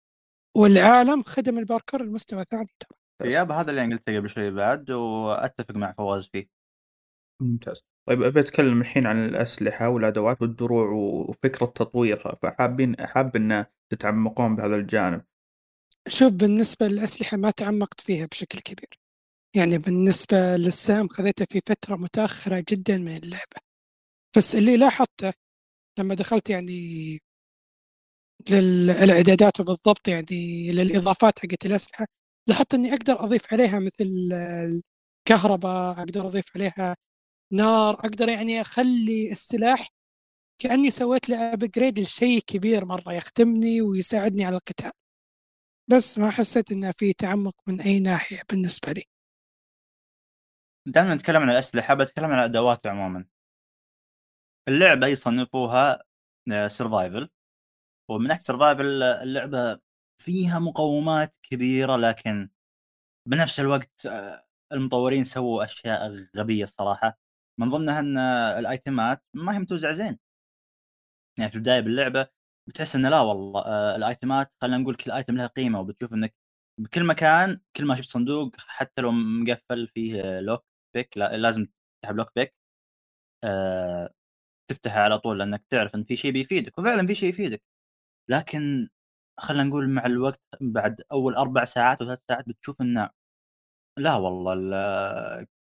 والعالم 0.58 1.22
خدم 1.22 1.58
الباركور 1.58 2.00
المستوى 2.00 2.44
ثاني 2.44 2.68
ترى 2.78 3.32
yep 3.32 3.52
هذا 3.52 3.70
اللي 3.70 3.94
قلته 3.94 4.16
قبل 4.16 4.30
شوي 4.30 4.50
بعد 4.50 4.90
وأتفق 4.90 5.76
مع 5.76 5.92
فواز 5.92 6.26
فيه. 6.32 6.48
ممتاز. 7.42 7.82
طيب 8.08 8.22
أبي 8.22 8.40
أتكلم 8.40 8.80
الحين 8.80 9.06
عن 9.06 9.28
الأسلحة 9.28 9.88
والأدوات 9.88 10.42
والدروع 10.42 10.90
وفكرة 11.28 11.66
تطويرها 11.66 12.34
فحابين 12.34 13.06
حاب 13.06 13.36
إن 13.36 13.66
تتعمقون 13.92 14.56
بهذا 14.56 14.76
الجانب. 14.76 15.24
شوف 16.08 16.32
بالنسبة 16.32 16.86
للأسلحة 16.86 17.36
ما 17.36 17.50
تعمقت 17.50 18.00
فيها 18.00 18.26
بشكل 18.26 18.60
كبير. 18.60 19.00
يعني 19.56 19.78
بالنسبة 19.78 20.56
للسهم 20.56 21.08
خذيته 21.08 21.44
في 21.50 21.60
فترة 21.66 21.96
متأخرة 21.96 22.64
جدا 22.68 22.98
من 22.98 23.16
اللعبة. 23.16 23.60
بس 24.36 24.54
اللي 24.56 24.76
لاحظته 24.76 25.32
لما 25.98 26.14
دخلت 26.14 26.50
يعني 26.50 27.18
للإعدادات 28.50 29.60
وبالضبط 29.60 30.08
يعني 30.08 30.72
للإضافات 30.72 31.38
حقت 31.38 31.66
الأسلحة 31.66 32.06
لاحظت 32.48 32.74
إني 32.74 32.94
أقدر 32.94 33.24
أضيف 33.24 33.52
عليها 33.52 33.78
مثل 33.78 34.28
الكهرباء 35.26 35.98
أقدر 35.98 36.26
أضيف 36.26 36.44
عليها 36.56 36.96
نار 37.52 37.94
أقدر 37.94 38.28
يعني 38.28 38.60
أخلي 38.60 39.32
السلاح 39.32 39.88
كأني 40.58 40.90
سويت 40.90 41.28
له 41.28 41.52
أبجريد 41.52 41.98
لشيء 41.98 42.40
كبير 42.46 42.84
مرة 42.84 43.12
يخدمني 43.12 43.82
ويساعدني 43.82 44.44
على 44.44 44.56
القتال. 44.56 44.90
بس 45.90 46.18
ما 46.18 46.30
حسيت 46.30 46.72
إنه 46.72 46.92
في 46.98 47.12
تعمق 47.12 47.54
من 47.66 47.80
أي 47.80 48.00
ناحية 48.00 48.42
بالنسبة 48.50 48.92
لي. 48.92 49.04
دائما 50.86 51.14
نتكلم 51.14 51.42
عن 51.42 51.50
الأسلحة 51.50 51.94
بتكلم 51.94 52.24
عن 52.24 52.38
الأدوات 52.38 52.86
عموما. 52.86 53.24
اللعبة 54.68 55.06
يصنفوها 55.06 56.02
survival 56.68 57.22
آه، 57.22 57.37
ومن 58.08 58.28
ناحية 58.28 58.42
سرفايفل 58.44 59.02
اللعبة 59.02 59.80
فيها 60.22 60.58
مقومات 60.58 61.34
كبيرة 61.42 61.96
لكن 61.96 62.50
بنفس 63.28 63.60
الوقت 63.60 64.06
آه، 64.06 64.46
المطورين 64.72 65.24
سووا 65.24 65.64
أشياء 65.64 66.26
غبية 66.36 66.64
الصراحة. 66.64 67.18
من 67.60 67.70
ضمنها 67.70 68.00
أن 68.00 68.18
الآيتمات 68.58 69.24
ما 69.34 69.54
هي 69.56 69.58
متوزعة 69.58 69.92
زين. 69.92 70.18
يعني 71.38 71.50
في 71.50 71.56
البداية 71.56 71.80
باللعبة 71.80 72.26
بتحس 72.68 72.96
انه 72.96 73.08
لا 73.08 73.20
والله 73.20 73.60
آه 73.66 73.96
الأيتمات 73.96 74.52
خلينا 74.62 74.78
نقول 74.78 74.94
كل 74.96 75.10
ايتم 75.10 75.36
لها 75.36 75.46
قيمة 75.46 75.80
وبتشوف 75.80 76.12
إنك 76.12 76.34
بكل 76.80 77.04
مكان 77.04 77.60
كل 77.76 77.84
ما 77.86 77.96
شفت 77.96 78.08
صندوق 78.08 78.56
حتى 78.58 79.02
لو 79.02 79.12
مقفل 79.12 79.88
فيه 79.94 80.40
لوك 80.40 80.64
بيك 80.94 81.18
لا 81.18 81.36
لازم 81.36 81.66
تسحب 82.02 82.16
لوك 82.16 82.32
بيك 82.36 82.54
آه 83.44 84.10
تفتحه 84.70 85.00
على 85.00 85.18
طول 85.20 85.38
لأنك 85.38 85.64
تعرف 85.70 85.96
إن 85.96 86.04
في 86.04 86.16
شيء 86.16 86.32
بيفيدك. 86.32 86.78
وفعلا 86.78 87.06
في 87.08 87.14
شيء 87.16 87.28
يفيدك. 87.30 87.62
لكن 88.30 88.88
خلينا 89.40 89.64
نقول 89.64 89.88
مع 89.90 90.06
الوقت 90.06 90.40
بعد 90.60 91.02
أول 91.12 91.34
أربع 91.34 91.64
ساعات 91.64 92.02
وثلاث 92.02 92.20
ساعات 92.28 92.48
بتشوف 92.48 92.80
إنه 92.80 93.10
لا 93.98 94.16
والله 94.16 94.54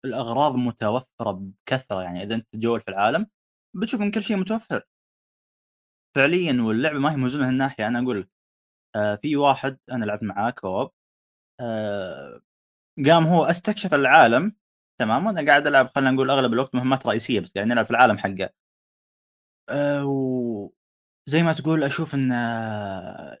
الأغراض 0.04 0.54
متوفرة 0.56 1.30
بكثرة 1.32 2.02
يعني 2.02 2.22
إذا 2.22 2.34
أنت 2.34 2.46
تتجول 2.52 2.80
في 2.80 2.88
العالم 2.88 3.26
بتشوف 3.76 4.02
إن 4.02 4.10
كل 4.10 4.22
شيء 4.22 4.36
متوفر. 4.36 4.82
فعليا 6.14 6.62
واللعبة 6.62 6.98
ما 6.98 7.12
هي 7.12 7.16
موزونه 7.16 7.44
من 7.44 7.50
الناحيه 7.50 7.86
أنا 7.88 7.98
أقول 7.98 8.28
آه 8.96 9.14
في 9.16 9.36
واحد 9.36 9.78
أنا 9.92 10.04
لعبت 10.04 10.22
معاه 10.22 10.50
كوب 10.50 10.92
آه 11.60 12.42
قام 13.06 13.26
هو 13.26 13.44
استكشف 13.44 13.94
العالم 13.94 14.56
تمام؟ 15.00 15.26
وأنا 15.26 15.46
قاعد 15.46 15.66
ألعب 15.66 15.88
خلينا 15.96 16.10
نقول 16.10 16.30
أغلب 16.30 16.52
الوقت 16.54 16.74
مهمات 16.74 17.06
رئيسية 17.06 17.40
بس 17.40 17.52
قاعد 17.54 17.66
نلعب 17.68 17.84
في 17.86 17.90
العالم 17.90 18.18
حقه. 18.18 18.50
آه 19.68 20.04
و 20.06 20.70
زي 21.30 21.42
ما 21.42 21.52
تقول 21.52 21.84
أشوف 21.84 22.14
إن 22.14 22.28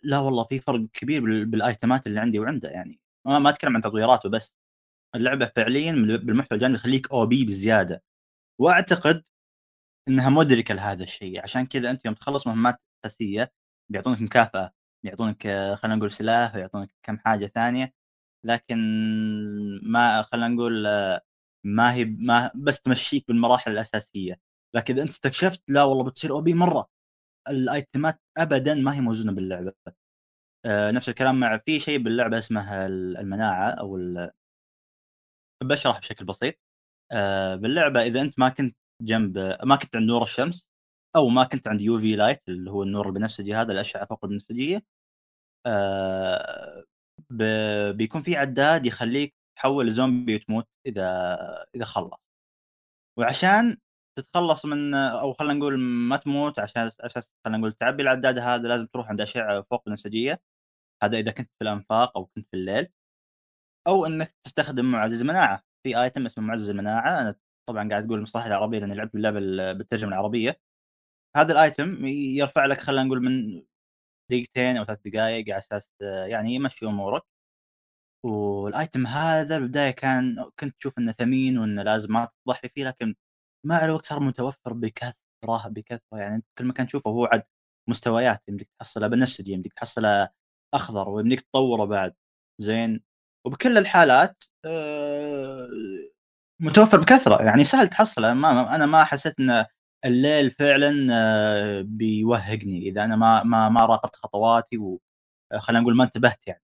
لا 0.02 0.18
والله 0.18 0.44
في 0.44 0.60
فرق 0.60 0.86
كبير 0.92 1.44
بالآيتمات 1.44 2.06
اللي 2.06 2.20
عندي 2.20 2.38
وعنده 2.38 2.68
يعني. 2.68 3.00
ما 3.24 3.50
أتكلم 3.50 3.76
عن 3.76 3.82
تطويراته 3.82 4.28
بس. 4.28 4.54
اللعبة 5.14 5.46
فعليا 5.56 5.92
بالمحتوى 5.92 6.56
الجانبي 6.56 6.78
يخليك 6.78 7.12
أو 7.12 7.26
بي 7.26 7.44
بزيادة. 7.44 8.02
وأعتقد 8.60 9.24
إنها 10.08 10.30
مدركه 10.30 10.74
لهذا 10.74 11.04
الشيء. 11.04 11.42
عشان 11.42 11.66
كذا 11.66 11.90
أنت 11.90 12.04
يوم 12.06 12.14
تخلص 12.14 12.46
مهمات 12.46 12.80
أساسية 13.06 13.52
بيعطونك 13.90 14.22
مكافأة 14.22 14.72
بيعطونك 15.04 15.42
خلينا 15.82 15.96
نقول 15.96 16.12
سلاح 16.12 16.56
ويعطونك 16.56 16.90
كم 17.02 17.18
حاجة 17.18 17.46
ثانية. 17.46 17.94
لكن 18.46 18.78
ما 19.82 20.22
خلينا 20.22 20.48
نقول 20.48 20.88
ما 21.64 21.94
هي 21.94 22.04
ما 22.04 22.50
بس 22.54 22.80
تمشيك 22.82 23.24
بالمراحل 23.28 23.72
الأساسية. 23.72 24.40
لكن 24.74 24.94
إذا 24.94 25.02
أنت 25.02 25.10
استكشفت 25.10 25.62
لا 25.68 25.84
والله 25.84 26.04
بتصير 26.04 26.32
أو 26.32 26.40
بي 26.42 26.54
مرة. 26.54 26.88
الأيتمات 27.48 28.20
ابدا 28.38 28.74
ما 28.74 28.94
هي 28.94 29.00
موزونة 29.00 29.32
باللعبة. 29.32 29.72
آه 30.66 30.90
نفس 30.90 31.08
الكلام 31.08 31.40
مع 31.40 31.58
في 31.58 31.80
شيء 31.80 31.98
باللعبة 31.98 32.38
اسمه 32.38 32.86
المناعة 32.86 33.70
أو 33.70 33.98
بشرح 35.62 35.98
بشكل 35.98 36.24
بسيط. 36.24 36.54
آه 37.12 37.56
باللعبة 37.56 38.02
إذا 38.02 38.20
أنت 38.22 38.38
ما 38.38 38.48
كنت 38.48 38.76
جنب 39.02 39.38
ما 39.64 39.76
كنت 39.76 39.96
عند 39.96 40.06
نور 40.08 40.22
الشمس 40.22 40.68
أو 41.16 41.28
ما 41.28 41.44
كنت 41.44 41.68
عند 41.68 41.80
UV 41.80 42.16
light 42.16 42.42
اللي 42.48 42.70
هو 42.70 42.82
النور 42.82 43.06
البنفسجي 43.08 43.54
هذا 43.54 43.72
الأشعة 43.72 44.06
فوق 44.06 44.24
البنفسجيه 44.24 44.82
آه 45.66 46.84
بيكون 47.92 48.22
في 48.22 48.36
عداد 48.36 48.86
يخليك 48.86 49.34
تحول 49.56 49.86
لزومبي 49.86 50.36
وتموت 50.36 50.68
إذا 50.86 51.04
إذا 51.74 51.84
خلص. 51.84 52.20
وعشان 53.18 53.76
تتخلص 54.18 54.64
من 54.66 54.94
أو 54.94 55.32
خلينا 55.32 55.54
نقول 55.54 55.78
ما 55.80 56.16
تموت 56.16 56.58
عشان 56.58 56.90
أساس 57.00 57.32
خلينا 57.44 57.58
نقول 57.58 57.72
تعبي 57.72 58.02
العداد 58.02 58.38
هذا 58.38 58.68
لازم 58.68 58.86
تروح 58.86 59.08
عند 59.08 59.20
أشعة 59.20 59.62
فوق 59.70 59.82
البنفسجيه 59.86 60.40
هذا 61.02 61.18
إذا 61.18 61.30
كنت 61.30 61.50
في 61.58 61.62
الأنفاق 61.64 62.16
أو 62.16 62.26
كنت 62.26 62.48
في 62.50 62.56
الليل. 62.56 62.88
أو 63.86 64.06
إنك 64.06 64.34
تستخدم 64.44 64.84
معزز 64.92 65.22
مناعة. 65.22 65.62
في 65.86 66.02
آيتم 66.02 66.26
اسمه 66.26 66.44
معزز 66.44 66.70
المناعه 66.70 67.20
أنا 67.22 67.36
طبعا 67.68 67.88
قاعد 67.88 68.04
أقول 68.04 68.18
المصطلح 68.18 68.44
العربي 68.46 68.80
لأني 68.80 68.94
لعبت 68.94 69.14
اللعبه 69.14 69.40
بالترجمة 69.72 70.08
العربية. 70.12 70.60
هذا 71.36 71.52
الآيتم 71.52 72.06
يرفع 72.06 72.66
لك 72.66 72.80
خلينا 72.80 73.02
نقول 73.02 73.22
من 73.22 73.62
دقيقتين 74.30 74.76
أو 74.76 74.84
ثلاث 74.84 75.00
دقائق 75.06 75.44
على 75.54 75.58
أساس 75.58 75.90
يعني 76.02 76.54
يمشي 76.54 76.86
أمورك. 76.86 77.22
والآيتم 78.24 79.06
هذا 79.06 79.58
بالبداية 79.58 79.90
كان 79.90 80.50
كنت 80.60 80.76
تشوف 80.78 80.98
إنه 80.98 81.12
ثمين 81.12 81.58
وإنه 81.58 81.82
لازم 81.82 82.12
ما 82.12 82.28
تضحي 82.46 82.68
فيه 82.68 82.84
لكن 82.84 83.14
مع 83.64 83.84
الوقت 83.84 84.06
صار 84.06 84.20
متوفر 84.20 84.72
بكثرة 84.72 85.14
بكثرة. 85.68 86.18
يعني 86.18 86.42
كل 86.58 86.64
مكان 86.64 86.86
تشوفه 86.86 87.10
هو 87.10 87.24
عاد 87.24 87.42
مستويات 87.88 88.42
يمديك 88.48 88.70
تحصله 88.80 89.06
بنفسجي 89.06 89.52
يمديك 89.52 89.72
تحصله 89.72 90.28
أخضر 90.74 91.08
ويمديك 91.08 91.40
تطوره 91.40 91.84
بعد. 91.84 92.14
زين؟ 92.60 93.02
وبكل 93.46 93.78
الحالات 93.78 94.44
آه، 94.66 95.68
متوفر 96.60 97.00
بكثرة. 97.00 97.42
يعني 97.42 97.64
سهل 97.64 97.88
تحصله. 97.88 98.34
ما 98.34 98.74
أنا 98.76 98.86
ما 98.86 99.04
حسيت 99.04 99.40
إن 99.40 99.64
الليل 100.04 100.50
فعلا 100.50 101.08
آه، 101.12 101.82
بيوهقني. 101.82 102.78
إذا 102.88 103.04
أنا 103.04 103.16
ما 103.16 103.42
ما 103.44 103.68
ما 103.68 103.86
راقبت 103.86 104.16
خطواتي 104.16 104.78
وخلينا 104.78 105.78
آه، 105.80 105.82
نقول 105.82 105.96
ما 105.96 106.04
انتبهت 106.04 106.46
يعني. 106.48 106.62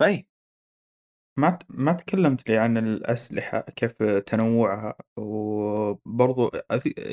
فاي 0.00 0.26
ما 1.38 1.58
ما 1.68 1.92
تكلمت 1.92 2.48
لي 2.48 2.58
عن 2.58 2.76
الأسلحة 2.76 3.60
كيف 3.60 4.02
تنوعها 4.02 4.94
وبرضو 5.16 6.50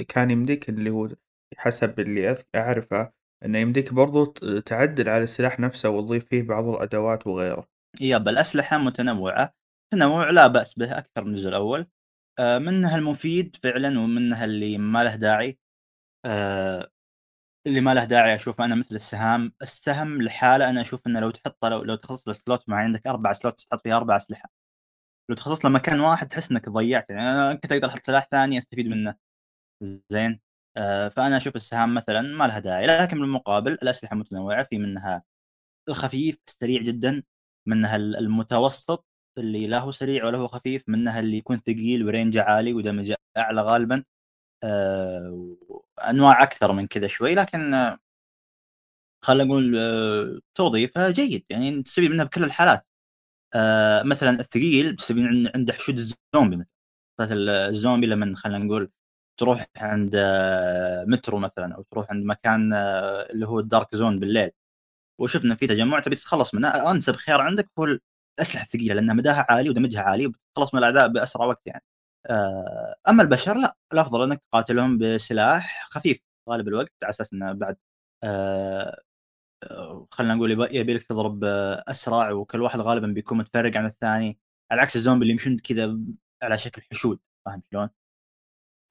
كان 0.07 0.32
يمديك 0.32 0.69
اللي 0.69 0.89
هو 0.89 1.09
حسب 1.57 1.99
اللي 1.99 2.36
أعرفه 2.55 3.11
إنه 3.45 3.59
يمديك 3.59 3.93
برضو 3.93 4.26
تعدل 4.65 5.09
على 5.09 5.24
السلاح 5.24 5.59
نفسه 5.59 5.89
وتضيف 5.89 6.26
فيه 6.26 6.43
بعض 6.43 6.67
الأدوات 6.67 7.28
وغيره. 7.28 7.67
يب 8.01 8.28
الأسلحة 8.28 8.78
متنوعة. 8.78 9.53
تنوع 9.93 10.30
لا 10.30 10.47
بأس 10.47 10.74
به 10.74 10.97
أكثر 10.97 11.24
من 11.24 11.32
الجزء 11.32 11.49
الأول. 11.49 11.88
آه، 12.39 12.57
منها 12.57 12.97
المفيد 12.97 13.55
فعلا 13.63 13.99
ومنها 13.99 14.45
اللي 14.45 14.78
ما 14.78 15.03
له 15.03 15.15
داعي. 15.15 15.59
آه، 16.26 16.91
اللي 17.68 17.82
ما 17.82 17.93
له 17.93 18.03
داعي 18.05 18.36
أشوف 18.36 18.61
أنا 18.61 18.76
مثل 18.76 18.95
السهام 18.95 19.53
السهم 19.61 20.22
لحاله 20.22 20.70
أنا 20.70 20.82
أشوف 20.82 21.07
إنه 21.07 21.20
لو 21.20 21.30
تحطه 21.32 21.70
لو, 21.70 21.84
لو 21.84 21.95
تخصص 21.95 22.28
له 22.28 22.34
سلوت 22.34 22.70
مع 22.70 22.78
عندك 22.78 23.07
أربع 23.07 23.34
سلوت 23.34 23.61
تحط 23.61 23.82
فيها 23.84 23.97
أربع 23.97 24.18
أسلحة. 24.18 24.49
لو 25.30 25.36
تخصص 25.36 25.66
له 25.66 25.72
مكان 25.72 25.99
واحد 25.99 26.28
تحس 26.30 26.51
إنك 26.51 26.70
ضيعت 26.70 27.09
يعني 27.09 27.22
أنا 27.22 27.53
كنت 27.53 27.72
أقدر 27.72 27.89
أحط 27.89 28.05
سلاح 28.05 28.28
ثاني 28.32 28.57
أستفيد 28.57 28.88
منه. 28.88 29.16
زين. 30.11 30.41
آه 30.78 31.09
فأنا 31.09 31.38
أشوف 31.38 31.55
السهام 31.55 31.93
مثلا 31.95 32.22
ما 32.22 32.47
لها 32.47 32.59
داعي. 32.59 32.88
لكن 32.88 33.20
بالمقابل 33.22 33.72
الأسلحة 33.74 34.16
متنوعة 34.16 34.64
في 34.64 34.78
منها 34.78 35.24
الخفيف 35.89 36.38
السريع 36.47 36.82
جدا 36.82 37.24
منها 37.68 37.95
المتوسط 37.95 39.07
اللي 39.38 39.68
لا 39.68 39.80
هو 39.80 39.91
سريع 39.91 40.26
ولا 40.26 40.38
هو 40.38 40.47
خفيف 40.47 40.84
منها 40.89 41.20
اللي 41.20 41.38
يكون 41.38 41.57
ثقيل 41.59 42.05
ورينجه 42.05 42.43
عالي 42.43 42.74
ودمج 42.74 43.14
أعلى 43.38 43.61
غالبا. 43.61 44.03
آه 44.64 45.57
أنواع 46.09 46.43
أكثر 46.43 46.71
من 46.71 46.87
كذا 46.87 47.07
شوي 47.07 47.35
لكن 47.35 47.73
خلينا 49.21 49.43
نقول 49.43 49.75
آه 49.77 50.39
توظيفها 50.55 51.11
جيد 51.11 51.45
يعني 51.49 51.83
تستفيد 51.83 52.11
منها 52.11 52.25
بكل 52.25 52.43
الحالات. 52.43 52.87
آه 53.55 54.03
مثلا 54.03 54.39
الثقيل 54.41 54.95
تستفيد 54.95 55.51
عنده 55.55 55.73
حشود 55.73 55.97
الزومبي 55.97 56.55
مثلا. 56.57 56.67
الزومبي 57.69 58.07
لما 58.07 58.35
خلينا 58.35 58.57
نقول 58.65 58.91
تروح 59.39 59.65
عند 59.77 60.11
آه 60.15 61.05
مترو 61.05 61.39
مثلا 61.39 61.75
أو 61.75 61.83
تروح 61.91 62.07
عند 62.11 62.25
مكان 62.25 62.73
اللي 63.31 63.47
هو 63.47 63.59
الدارك 63.59 63.95
زون 63.95 64.19
بالليل. 64.19 64.51
وشفنا 65.21 65.55
في 65.55 65.67
تجمع 65.67 65.99
تبي 65.99 66.15
تتخلص 66.15 66.55
منه 66.55 66.91
أنسب 66.91 67.15
خيار 67.15 67.41
عندك 67.41 67.69
هو 67.79 67.85
الأسلحة 68.39 68.63
الثقيلة 68.65 68.95
لأن 68.95 69.15
مداها 69.17 69.45
عالي 69.49 69.69
ودمجها 69.69 70.01
عالي 70.01 70.27
وبتخلص 70.27 70.73
من 70.73 70.79
الأعداء 70.79 71.07
بأسرع 71.07 71.45
وقت 71.45 71.61
يعني. 71.67 71.83
آه، 72.30 72.95
أما 73.09 73.24
البشر 73.24 73.57
لا 73.57 73.78
الأفضل 73.93 74.24
أنك 74.24 74.41
تقاتلهم 74.51 74.97
بسلاح 74.97 75.88
خفيف 75.91 76.19
غالب 76.49 76.67
الوقت 76.67 76.91
على 77.03 77.09
أساس 77.09 77.34
إنه 77.34 77.51
بعد 77.53 77.78
آه، 78.24 79.01
آه، 79.63 80.07
خلينا 80.11 80.36
نقول 80.36 80.51
يبي 80.76 80.93
لك 80.93 81.03
تضرب 81.03 81.43
أسرع 81.88 82.32
وكل 82.32 82.61
واحد 82.61 82.80
غالبا 82.80 83.07
بيكون 83.07 83.38
متفرق 83.38 83.78
عن 83.78 83.86
الثاني 83.86 84.39
على 84.71 84.82
عكس 84.82 84.95
الزومبي 84.95 85.24
اللي 85.24 85.34
يمشون 85.34 85.57
كذا 85.59 85.99
على 86.43 86.57
شكل 86.57 86.82
حشود 86.91 87.19
فاهم 87.45 87.63
شلون؟ 87.71 87.89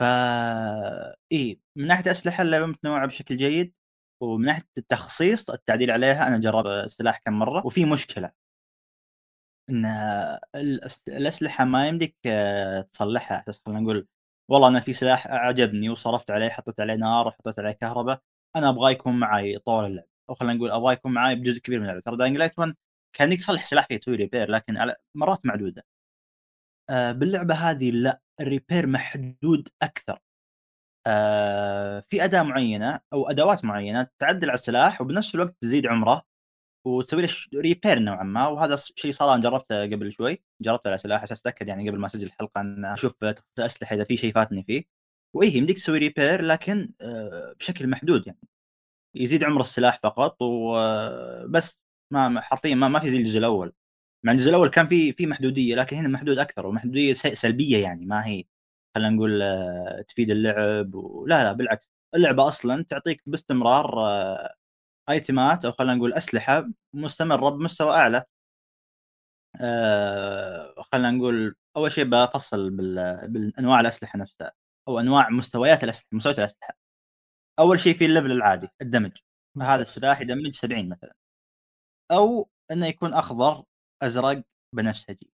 فا 0.01 1.17
إي 1.33 1.61
من 1.77 1.87
ناحية 1.87 2.05
الاسلحه 2.05 2.43
اللعبة 2.43 2.67
متنوعة 2.67 3.07
بشكل 3.07 3.37
جيد 3.37 3.75
ومن 4.23 4.47
ناحية 4.47 4.65
التخصيص 4.79 5.51
التعديل 5.51 5.91
عليها 5.91 6.29
أنا 6.29 6.39
جربت 6.39 6.67
السلاح 6.67 7.19
كم 7.27 7.33
مرة 7.39 7.67
وفي 7.67 7.85
مشكلة 7.85 8.33
إن 9.71 9.85
الأسلحة 11.09 11.65
ما 11.65 11.89
يمديك 11.89 12.17
آه، 12.27 12.81
تصلحها 12.93 13.45
خلينا 13.67 13.81
نقول 13.81 14.07
والله 14.49 14.69
أنا 14.69 14.81
في 14.81 14.93
سلاح 14.93 15.27
عجبني 15.27 15.89
وصرفت 15.89 16.31
عليه 16.31 16.49
حطيت 16.49 16.81
عليه 16.81 16.95
نار 16.95 17.27
وحطيت 17.29 17.59
عليه 17.59 17.73
كهرباء 17.73 18.23
أنا 18.57 18.69
أبغاه 18.69 18.91
يكون 18.91 19.21
معي 19.21 19.59
طول 19.59 19.85
اللعب. 19.85 20.05
أو 20.31 20.35
خلينا 20.35 20.55
نقول 20.55 20.71
أبغاه 20.71 20.93
يكون 20.93 21.13
معي 21.13 21.35
بجزء 21.35 21.61
كبير 21.61 21.79
من 21.79 21.85
اللعبة. 21.85 22.01
ترى 22.01 22.17
Dying 22.17 22.37
Light 22.37 22.59
1 22.59 22.75
كان 23.17 23.33
يصلح 23.33 23.65
سلاح 23.65 23.87
فيه 23.87 23.97
تسوي 23.97 24.17
repair 24.17 24.51
لكن 24.51 24.77
على 24.77 24.97
مرات 25.15 25.47
معدودة. 25.47 25.85
آه، 26.91 27.13
باللعبة 27.13 27.55
هذه 27.55 27.91
لا 27.91 28.21
ال 28.41 28.47
repair 28.47 28.87
محدود 28.87 29.69
أكثر. 29.83 30.19
آه، 31.07 32.01
في 32.11 32.25
أداة 32.25 32.43
معينة 32.43 33.01
أو 33.13 33.31
أدوات 33.31 33.65
معينة 33.65 34.09
تعدل 34.19 34.51
على 34.51 34.59
السلاح 34.59 35.01
وبنفس 35.01 35.35
الوقت 35.35 35.57
تزيد 35.63 35.87
عمره. 35.87 36.23
وتسوي 36.85 37.23
له 37.23 37.29
repair 37.55 37.99
نوعا 37.99 38.25
ما. 38.25 38.49
وهذا 38.49 38.77
شيء 38.77 39.13
صار 39.13 39.35
أنا 39.35 39.43
جربته 39.43 39.83
قبل 39.83 40.13
شوي. 40.13 40.43
جربته 40.61 40.89
على 40.89 40.99
سلاح 40.99 41.23
عشان 41.23 41.37
أتأكد 41.37 41.69
يعني 41.69 41.91
قبل 41.91 41.99
ما 41.99 42.07
أسجل 42.07 42.27
الحلقة 42.27 42.61
إن 42.61 42.85
أشوف 42.85 43.15
الاسلحه 43.59 43.97
إذا 43.97 44.05
في 44.05 44.17
شيء 44.17 44.35
فاتني 44.35 44.65
فيه. 44.65 44.85
وإيه 45.35 45.57
يمديك 45.57 45.77
تسوي 45.77 45.99
ريبير 45.99 46.43
لكن 46.43 46.93
آه، 47.01 47.55
بشكل 47.61 47.89
محدود 47.89 48.27
يعني. 48.27 48.39
يزيد 49.15 49.45
عمر 49.45 49.61
السلاح 49.61 50.01
فقط 50.03 50.37
وبس 50.43 51.81
ما 52.11 52.41
حرفيا 52.41 52.75
ما, 52.75 52.89
ما 52.89 53.01
في 53.01 53.11
زي 53.11 53.17
الجزء 53.19 53.39
الأول. 53.39 53.73
مع 54.25 54.33
الجزء 54.33 54.51
الأول 54.51 54.69
كان 54.69 54.89
في 54.89 55.13
في 55.13 55.27
محدودية 55.27 55.75
لكن 55.75 55.97
هنا 55.97 56.09
محدود 56.09 56.39
أكثر. 56.39 56.67
ومحدودية 56.67 57.13
سلبية 57.15 57.79
يعني 57.83 58.07
ما 58.07 58.27
هي 58.27 58.45
خلينا 58.95 59.11
نقول 59.11 59.43
آه، 59.43 60.03
تفيد 60.09 60.31
اللعب 60.31 60.95
ولا 60.95 61.45
لا 61.45 61.53
بالعكس. 61.53 61.89
اللعبة 62.15 62.49
أصلا 62.49 62.85
تعطيك 62.85 63.23
باستمرار 63.27 64.07
آه، 64.07 64.55
آيتمات 65.11 65.65
أو 65.65 65.73
خلينا 65.73 65.95
نقول 65.95 66.13
أسلحة 66.15 66.69
مستمرة 66.95 67.49
بمستوى 67.51 67.97
أعلى. 67.97 68.25
آه 69.61 70.75
خلينا 70.83 71.11
نقول 71.11 71.57
أول 71.77 71.93
شيء 71.93 72.05
بفصل 72.05 72.71
بالأنواع 73.29 73.81
الأسلحة 73.81 74.19
نفسها 74.19 74.53
أو 74.89 75.01
أنواع 75.01 75.31
مستويات 75.31 75.85
الأسلحة 75.85 76.07
مستويات 76.13 76.39
الأسلحة. 76.39 76.75
أول 77.59 77.81
شيء 77.81 77.95
في 77.97 78.07
ال 78.07 78.11
level 78.11 78.33
العادي 78.33 78.69
ال 78.83 78.87
damage. 78.87 79.19
هذا 79.63 79.83
السلاح 79.83 80.21
يدمج 80.21 80.55
70 80.55 80.89
مثلا. 80.89 81.15
أو 82.13 82.51
إنه 82.73 82.87
يكون 82.87 83.15
أخضر 83.15 83.65
أزرق 84.03 84.43
بنفسجي. 84.77 85.33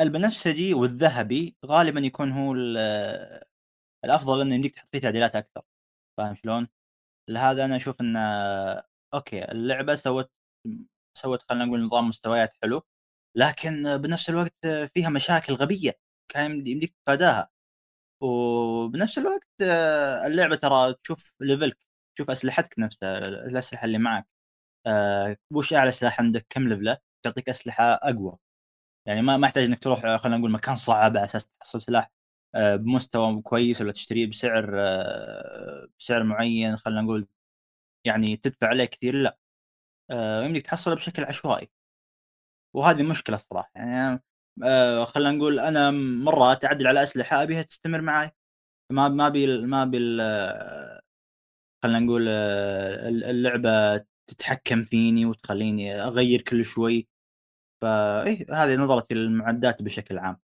البنفسجي 0.00 0.74
والذهبي 0.74 1.56
غالبا 1.66 2.00
يكون 2.00 2.32
هو 2.32 2.54
الأفضل 4.04 4.40
إنه 4.40 4.54
يمديك 4.54 4.74
تحط 4.74 4.88
فيه 4.92 4.98
تعديلات 5.00 5.36
أكثر. 5.36 5.62
فاهم 6.18 6.34
شلون؟ 6.34 6.68
لهذا 7.30 7.64
أنا 7.64 7.76
أشوف 7.76 8.00
ان 8.00 8.16
okay 9.14 9.44
اللعبة 9.52 9.96
سوت 9.96 10.30
سوت 11.18 11.42
خلينا 11.42 11.64
نقول 11.64 11.82
نظام 11.86 12.08
مستويات 12.08 12.54
حلو 12.62 12.82
لكن 13.36 13.96
بنفس 13.98 14.30
الوقت 14.30 14.66
فيها 14.94 15.08
مشاكل 15.10 15.54
غبية 15.54 15.98
كان 16.28 16.66
يمديك 16.66 16.94
تتفاداها 17.06 17.50
وبنفس 18.22 19.18
الوقت 19.18 19.48
اللعبة 20.26 20.56
ترى 20.56 20.94
تشوف 21.04 21.34
level 21.40 21.72
ك 21.72 21.78
تشوف 22.16 22.30
أسلحتك 22.30 22.78
نفسها 22.78 23.18
الأسلحة 23.28 23.84
اللي 23.84 23.98
معك. 23.98 24.28
أه 24.86 25.36
وش 25.54 25.74
أعلى 25.74 25.92
سلاح 25.92 26.20
عندك؟ 26.20 26.46
كم 26.50 26.68
level 26.68 26.93
ه 26.93 26.98
تعطيك 27.24 27.48
أسلحة 27.48 27.84
أقوى. 27.84 28.38
يعني 29.06 29.22
ما 29.22 29.36
ما 29.36 29.46
يحتاج 29.46 29.64
إنك 29.64 29.82
تروح 29.82 30.16
خلينا 30.16 30.38
نقول 30.38 30.50
مكان 30.52 30.76
صعب 30.76 31.16
على 31.16 31.24
أساس 31.26 31.46
تحصل 31.60 31.82
سلاح 31.82 32.10
آه، 32.54 32.76
بمستوى 32.76 33.42
كويس 33.42 33.80
ولا 33.80 33.92
تشتريه 33.92 34.26
بسعر 34.26 34.70
آه، 34.80 35.88
بسعر 35.98 36.24
معين 36.24 36.76
خلينا 36.76 37.00
نقول 37.02 37.28
يعني 38.06 38.36
تدفع 38.36 38.66
عليه 38.66 38.84
كثير 38.84 39.14
لا. 39.14 39.38
آه، 40.10 40.42
يمديك 40.44 40.66
تحصله 40.66 40.94
بشكل 40.94 41.24
عشوائي. 41.24 41.70
وهذه 42.76 43.02
مشكلة 43.02 43.36
الصراحة 43.36 43.70
يعني 43.76 44.22
خلينا 45.06 45.30
نقول 45.30 45.60
أنا 45.60 45.90
مرات 46.24 46.64
أعدل 46.64 46.86
على 46.86 47.02
أسلحة 47.02 47.42
أبيها 47.42 47.62
تستمر 47.62 48.00
معي 48.00 48.30
ما 48.92 49.08
ما 49.08 49.28
بي 49.28 49.66
ما 49.66 49.84
بي 49.84 49.98
خلينا 51.82 51.98
نقول 51.98 52.28
اللعبة 52.28 54.04
تتحكم 54.30 54.84
فيني 54.84 55.26
وتخليني 55.26 56.02
أغير 56.02 56.42
كل 56.42 56.64
شوي. 56.64 57.08
فايه 57.82 58.46
هذه 58.50 58.76
نظرتي 58.76 59.14
للمعدات 59.14 59.82
بشكل 59.82 60.18
عام. 60.18 60.40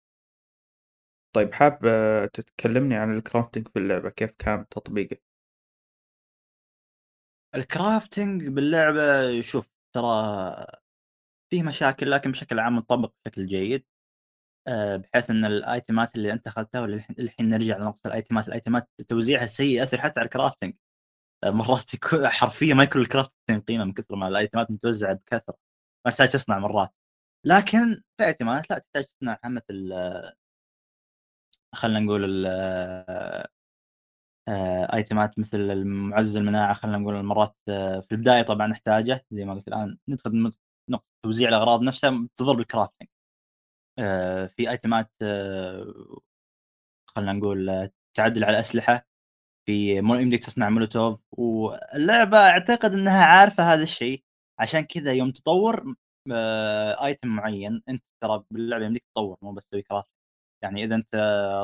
طيب 1.35 1.55
حاب 1.55 1.79
آه، 1.87 2.27
تتكلمني 2.27 2.97
عن 2.97 3.17
الكرافتنج 3.17 3.69
في 3.69 3.79
اللعبة 3.79 4.11
كيف 4.11 4.33
كان 4.39 4.69
تطبيقه؟ 4.69 5.17
الكرافتنج 7.55 8.49
باللعبة 8.49 9.41
شوف 9.43 9.69
ترى 9.95 10.67
فيه 11.51 11.63
مشاكل 11.63 12.11
لكن 12.11 12.31
بشكل 12.33 12.59
عام 12.59 12.77
مطبق 12.77 13.13
بشكل 13.27 13.47
جيد. 13.47 13.87
آه، 14.69 14.97
بحيث 14.97 15.31
إن 15.31 15.45
الآيتمات 15.45 16.17
اللي 16.17 16.33
أنت 16.33 16.47
أخذتها 16.49 16.81
والحين 16.81 17.49
نرجع 17.51 17.77
لنقطة 17.79 18.09
الآيتمات. 18.09 18.49
الآيتمات 18.49 18.89
توزيعها 19.09 19.47
سيء 19.47 19.79
ياثر 19.79 20.01
حتى 20.01 20.21
على 20.21 20.27
الكرافتنج 20.27 20.75
آه، 21.45 21.51
مرات 21.51 21.91
حرفيا 22.27 22.75
ما 22.75 22.85
يكون 22.85 23.03
الكرافتنج 23.03 23.63
قيمة 23.69 23.85
من 23.85 23.93
كثر 23.93 24.17
ما 24.17 24.29
الآيتمات 24.29 24.71
متوزعة 24.71 25.15
بكثرة. 25.15 25.57
ما 26.07 26.11
تحتاج 26.13 26.29
تصنع 26.31 26.59
مرات. 26.59 26.95
لكن 27.47 28.03
في 28.19 28.27
آيتمات 28.27 28.71
لا 28.71 28.79
تحتاج 28.79 29.05
تصنعها 29.05 29.49
مثل 29.49 29.93
خلينا 31.75 32.01
نقول 32.01 32.47
آه، 32.47 33.49
ايتمات 34.95 35.39
مثل 35.39 35.61
المعزز 35.61 36.37
المناعة 36.37 36.75
خلينا 36.75 36.99
نقول 36.99 37.23
مرات 37.23 37.57
آه، 37.69 38.01
في 38.01 38.13
البداية 38.13 38.43
طبعا 38.43 38.67
نحتاجه 38.67 39.27
زي 39.31 39.45
ما 39.45 39.55
قلت 39.55 39.69
الآن 39.69 39.99
ندخل 40.09 40.53
نقطة 40.91 41.07
توزيع 41.25 41.49
الأغراض 41.49 41.83
نفسها 41.83 42.29
تضرب 42.37 42.61
الكرافتنج 42.61 43.09
آه، 43.99 44.47
في 44.47 44.71
ايتمات 44.71 45.11
خلينا 47.07 47.33
نقول 47.33 47.91
تعدل 48.17 48.45
على 48.45 48.57
الاسلحه 48.57 49.07
في 49.67 49.99
يمديك 49.99 50.45
تصنع 50.47 50.71
مولوتوف 50.71 51.21
واللعبة 51.33 52.39
أعتقد 52.39 52.93
إنها 52.95 53.25
عارفة 53.27 53.75
هذا 53.75 53.83
الشيء 53.83 54.25
عشان 54.61 54.81
كذا 54.81 55.13
يوم 55.13 55.31
تطور 55.33 55.95
ايتم 57.05 57.29
معين 57.29 57.83
أنت 57.89 58.05
ترى 58.23 58.45
باللعبة 58.51 58.85
يمديك 58.87 59.05
تطور 59.15 59.39
مو 59.43 59.53
بس 59.53 59.65
تسوي 59.67 59.83
كرافت 59.83 60.11
يعني 60.65 60.85
إذا 60.85 60.95
أنت 60.97 61.17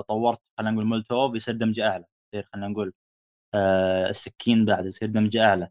طورت 0.09 0.41
خلينا 0.59 0.73
نقول 0.73 0.87
مولتوف 0.87 1.37
يصير 1.37 1.57
damage 1.57 1.81
أعلى. 1.81 2.07
يصير 2.35 2.49
خلينا 2.53 2.69
نقول 2.69 2.93
آه 3.55 4.11
السكين 4.11 4.65
بعد 4.65 4.87
يصير 4.87 5.09
damage 5.09 5.37
أعلى. 5.37 5.71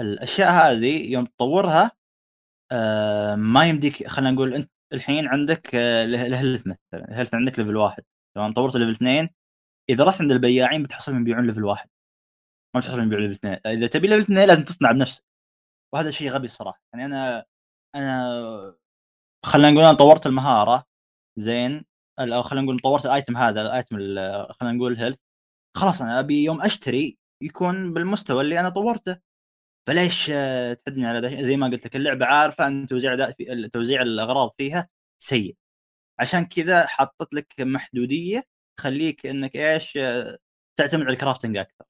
الأشياء 0.00 0.50
هذه 0.52 1.12
يوم 1.12 1.26
تطورها 1.26 1.90
آه 2.72 3.34
ما 3.36 3.66
يمديك 3.68 4.08
خلينا 4.08 4.30
نقول 4.30 4.54
أنت 4.54 4.70
الحين 4.92 5.28
عندك 5.28 5.74
آه 5.74 6.04
ال 6.04 6.13
health 6.13 6.66
مثلا 6.66 7.08
ال 7.08 7.12
health 7.12 7.34
عندك 7.34 7.58
level 7.58 7.76
واحد. 7.76 8.04
تمام؟ 8.36 8.52
طورت 8.54 8.76
level 8.76 8.90
اثنين 8.90 9.30
إذا 9.90 10.04
رحت 10.04 10.20
عند 10.20 10.32
البياعين 10.32 10.82
بتحصل 10.82 11.16
يبيعون 11.16 11.46
level 11.46 11.64
واحد. 11.64 11.88
ما 12.74 12.80
بتحصل 12.80 13.02
يبيعون 13.02 13.24
level 13.24 13.34
اثنين. 13.34 13.58
إذا 13.66 13.86
تبي 13.86 14.08
level 14.08 14.22
اثنين 14.22 14.48
لازم 14.48 14.64
تصنع 14.64 14.92
بنفسك. 14.92 15.24
وهذا 15.94 16.10
شيء 16.10 16.30
غبي 16.30 16.46
الصراحة. 16.46 16.82
يعني 16.94 17.04
أنا 17.06 17.44
أنا 17.96 18.76
خلينا 19.46 19.70
نقول 19.70 19.84
أنا 19.84 19.94
طورت 19.94 20.26
المهارة 20.26 20.84
زين 21.38 21.84
أو 22.20 22.42
خلينا 22.42 22.66
نقول 22.66 22.80
طورت 22.80 23.06
ال 23.06 23.12
item 23.12 23.36
هذا 23.36 23.62
ال 23.62 23.69
item 23.69 23.96
خلينا 24.52 24.76
نقول 24.76 24.96
health 24.98 25.18
خلاص 25.76 26.02
أنا 26.02 26.20
أبي 26.20 26.44
يوم 26.44 26.62
أشتري 26.62 27.18
يكون 27.42 27.94
بالمستوى 27.94 28.42
اللي 28.42 28.60
أنا 28.60 28.68
طورته. 28.68 29.18
فليش 29.88 30.26
تحدني 30.78 31.06
على 31.06 31.18
ذا 31.20 31.42
زي 31.42 31.56
ما 31.56 31.66
قلت 31.66 31.86
لك 31.86 31.96
اللعبة 31.96 32.26
عارفة 32.26 32.66
أن 32.66 32.86
توزيع 32.86 33.30
توزيع 33.72 34.02
الأغراض 34.02 34.54
فيها 34.58 34.88
سيء. 35.18 35.56
عشان 36.20 36.46
كذا 36.46 36.86
حطت 36.86 37.34
لك 37.34 37.54
محدودية 37.60 38.44
تخليك 38.78 39.26
إنك 39.26 39.56
إيش 39.56 39.92
تعتمد 40.78 41.02
على 41.02 41.12
ال 41.12 41.17
crafting 41.17 41.56
أكثر. 41.56 41.84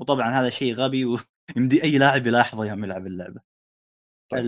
وطبعا 0.00 0.30
هذا 0.30 0.50
شيء 0.50 0.74
غبي 0.74 1.04
ويمدي 1.04 1.82
أي 1.84 1.98
لاعب 1.98 2.26
يلاحظه 2.26 2.64
يوم 2.64 2.84
يلعب 2.84 3.06
اللعبة. 3.06 3.40
طيب. 4.30 4.40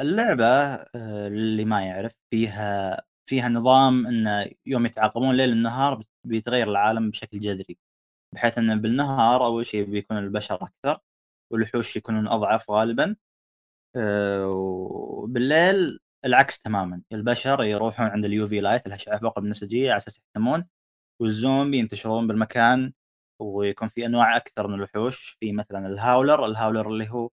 اللعبة 0.00 0.46
آه، 0.46 1.26
اللي 1.26 1.64
ما 1.64 1.86
يعرف 1.86 2.12
فيها 2.30 3.02
فيها 3.26 3.48
نظام 3.48 4.06
انه 4.06 4.50
يوم 4.66 4.86
يتعاقبون 4.86 5.36
ليل 5.36 5.50
النهار 5.52 6.04
بيتغير 6.24 6.70
العالم 6.70 7.10
بشكل 7.10 7.40
جذري 7.40 7.78
بحيث 8.34 8.58
انه 8.58 8.74
بالنهار 8.74 9.44
أول 9.46 9.66
شيء 9.66 9.84
بيكون 9.84 10.18
البشر 10.18 10.54
أكثر 10.54 11.00
والوحوش 11.52 11.96
يكونون 11.96 12.28
أضعف 12.28 12.70
غالبا 12.70 13.16
آه، 13.96 14.48
وبالليل 14.48 16.00
العكس 16.24 16.58
تماما 16.58 17.02
البشر 17.12 17.64
يروحون 17.64 18.06
عند 18.06 18.24
ال 18.24 18.48
UV 18.48 18.60
light 18.60 18.86
الاشعه 18.86 19.18
فوق 19.20 19.38
البنفسجيه 19.38 19.90
على 19.90 19.98
أساس 19.98 20.18
يحتمون 20.18 20.66
والزومبي 21.22 21.78
ينتشرون 21.78 22.26
بالمكان 22.26 22.92
ويكون 23.40 23.88
في 23.88 24.06
أنواع 24.06 24.36
أكثر 24.36 24.68
من 24.68 24.74
الوحوش 24.74 25.36
في 25.40 25.52
مثلا 25.52 25.86
ال 25.86 26.46
howler 26.46 26.65
ال 26.65 26.69
howler 26.69 26.88
اللي 26.88 27.10
هو 27.10 27.30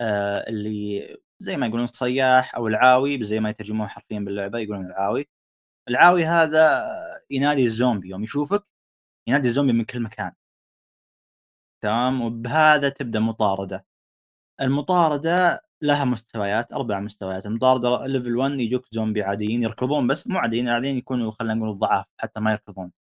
آه 0.00 0.48
اللي 0.50 1.18
زي 1.42 1.56
ما 1.56 1.66
يقولون 1.66 1.84
الصياح 1.84 2.54
أو 2.56 2.68
العاوي 2.68 3.24
زي 3.24 3.40
ما 3.40 3.50
يترجموه 3.50 3.86
حرفيا 3.86 4.18
باللعبة 4.20 4.58
يقولون 4.58 4.86
العاوي. 4.86 5.28
العاوي 5.88 6.24
هذا 6.26 6.84
ينادي 7.30 7.64
الزومبي 7.64 8.08
يوم 8.10 8.22
يشوفك 8.24 8.64
ينادي 9.28 9.48
الزومبي 9.48 9.72
من 9.72 9.84
كل 9.84 10.00
مكان. 10.00 10.32
تمام؟ 11.82 12.22
وبهذا 12.22 12.88
تبدأ 12.88 13.20
مطاردة. 13.20 13.86
المطاردة 14.60 15.60
لها 15.82 16.04
مستويات 16.04 16.72
أربع 16.72 17.00
مستويات. 17.00 17.46
المطاردة 17.46 18.06
level 18.06 18.36
1 18.36 18.52
يجوك 18.60 18.86
زومبي 18.92 19.22
عاديين 19.22 19.62
يركضون 19.62 20.06
بس 20.06 20.26
مو 20.26 20.38
عاديين 20.38 20.68
عاديين 20.68 20.98
يكونوا 20.98 21.30
خلينا 21.30 21.54
نقول 21.54 21.78
ضعاف 21.78 22.06
حتى 22.18 22.40
ما 22.40 22.52
يركضون. 22.52 22.92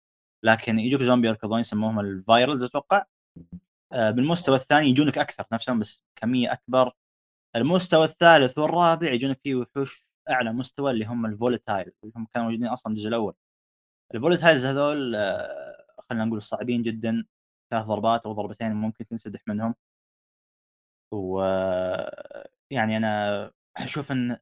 لكن 0.44 0.78
يجوك 0.78 1.02
زومبي 1.02 1.28
يركضون 1.28 1.60
يسموهم 1.60 2.00
ال 2.00 2.09
virals 2.09 2.62
أتوقع. 2.64 3.04
آه، 3.92 4.10
بالمستوى 4.10 4.56
الثاني 4.56 4.88
يجونك 4.88 5.18
أكثر 5.18 5.44
نفسهم 5.52 5.78
بس 5.80 6.04
كمية 6.16 6.52
أكبر. 6.52 6.92
المستوى 7.56 8.04
الثالث 8.04 8.58
والرابع 8.58 9.12
يجونك 9.12 9.40
فيه 9.42 9.54
وحوش 9.54 10.06
أعلى 10.30 10.52
مستوى 10.52 10.90
اللي 10.90 11.04
هم 11.04 11.26
ال 11.26 11.34
volatile 11.34 11.92
اللي 12.04 12.12
هم 12.16 12.26
كانوا 12.34 12.48
موجودين 12.48 12.68
أصلا 12.68 12.92
الجزء 12.92 13.08
الأول. 13.08 13.34
ال 14.14 14.19
volatiles 14.19 14.64
هذول 14.66 15.14
آه، 15.16 15.86
خلينا 15.98 16.24
نقول 16.24 16.42
صعبين 16.42 16.82
جدا 16.82 17.26
ثلاث 17.70 17.84
ضربات 17.86 18.26
أو 18.26 18.32
ضربتين 18.32 18.72
ممكن 18.72 19.06
تنسدح 19.06 19.40
منهم. 19.48 19.74
و 21.12 21.40
يعني 22.70 22.96
أنا 22.96 23.52
أشوف 23.76 24.12
إن 24.12 24.38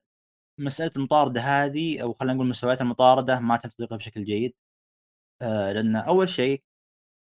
مسألة 0.60 0.92
المطاردة 0.96 1.40
هذه 1.40 2.02
أو 2.02 2.12
خلينا 2.14 2.34
نقول 2.34 2.48
مستويات 2.48 2.80
المطاردة 2.80 3.40
ما 3.40 3.56
تم 3.56 3.68
تطبيقها 3.68 3.96
بشكل 3.98 4.24
جيد. 4.24 4.54
آه 5.42 5.72
لأن 5.72 5.96
أول 5.96 6.28
شيء 6.30 6.62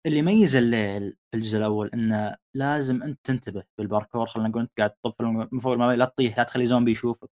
اللي 0.05 0.17
يميز 0.17 0.55
الليل 0.55 1.17
في 1.31 1.37
الجزء 1.37 1.57
الأول 1.57 1.89
إنه 1.93 2.35
لازم 2.53 3.03
أنت 3.03 3.19
تنتبه 3.23 3.63
بالباركور 3.77 4.25
خلينا 4.25 4.49
نقول 4.49 4.61
أنت 4.61 4.71
قاعد 4.77 4.91
تطفل 4.91 5.25
من 5.25 5.59
فوق 5.59 5.73
المباني 5.73 5.97
لا 5.97 6.05
تطيح 6.05 6.37
لا 6.37 6.43
تخلي 6.43 6.67
زومبي 6.67 6.91
يشوفك. 6.91 7.29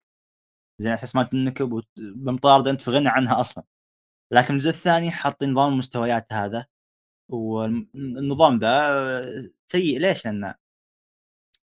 زين 0.80 0.92
أساس 0.92 1.16
ما 1.16 1.22
تنكب 1.22 1.82
بمطارده 1.96 2.70
أنت 2.70 2.82
في 2.82 2.90
غنى 2.90 3.08
عنها 3.08 3.40
أصلا. 3.40 3.64
لكن 4.32 4.54
الجزء 4.54 4.70
الثاني 4.70 5.10
حاطين 5.10 5.52
نظام 5.52 5.72
المستويات 5.72 6.32
هذا 6.32 6.66
والنظام 7.32 8.58
ذا 8.58 9.52
سيء. 9.72 9.98
ليش؟ 10.00 10.24
لأنه 10.26 10.54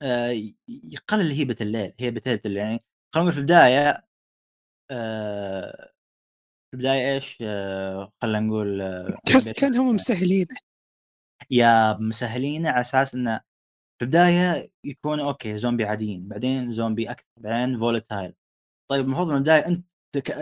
آه، 0.03 0.30
يقلل 0.68 1.30
هيبة 1.32 1.57
الليل 1.61 1.94
هيبة 2.01 2.22
هيبة 2.26 2.42
الليل. 2.47 2.62
يعني 2.62 2.84
خلينا 3.14 3.30
نقول 3.30 3.32
في 3.32 3.38
البداية 3.38 4.07
آه، 4.90 5.92
في 6.70 6.74
البداية 6.74 7.14
إيش؟ 7.14 7.38
آه، 7.42 8.12
خلينا 8.22 8.40
نقول 8.40 8.82
تحس 9.26 9.53
كأنهم 9.53 9.94
مسهلينه. 9.94 10.66
يا 11.51 11.93
مسهلينه 12.01 12.70
على 12.70 12.80
أساس 12.80 13.14
إنه 13.14 13.41
في 13.99 14.05
البداية 14.05 14.70
يكون 14.84 15.20
okay 15.20 15.59
زومبي 15.59 15.84
عاديين 15.84 16.28
بعدين 16.28 16.72
زومبي 16.72 17.11
أكثر 17.11 17.26
بعدين 17.37 17.78
volatile 17.79 18.35
طيب 18.91 19.05
المفروض 19.05 19.28
من 19.28 19.37
البداية 19.37 19.66
أنت 19.66 19.87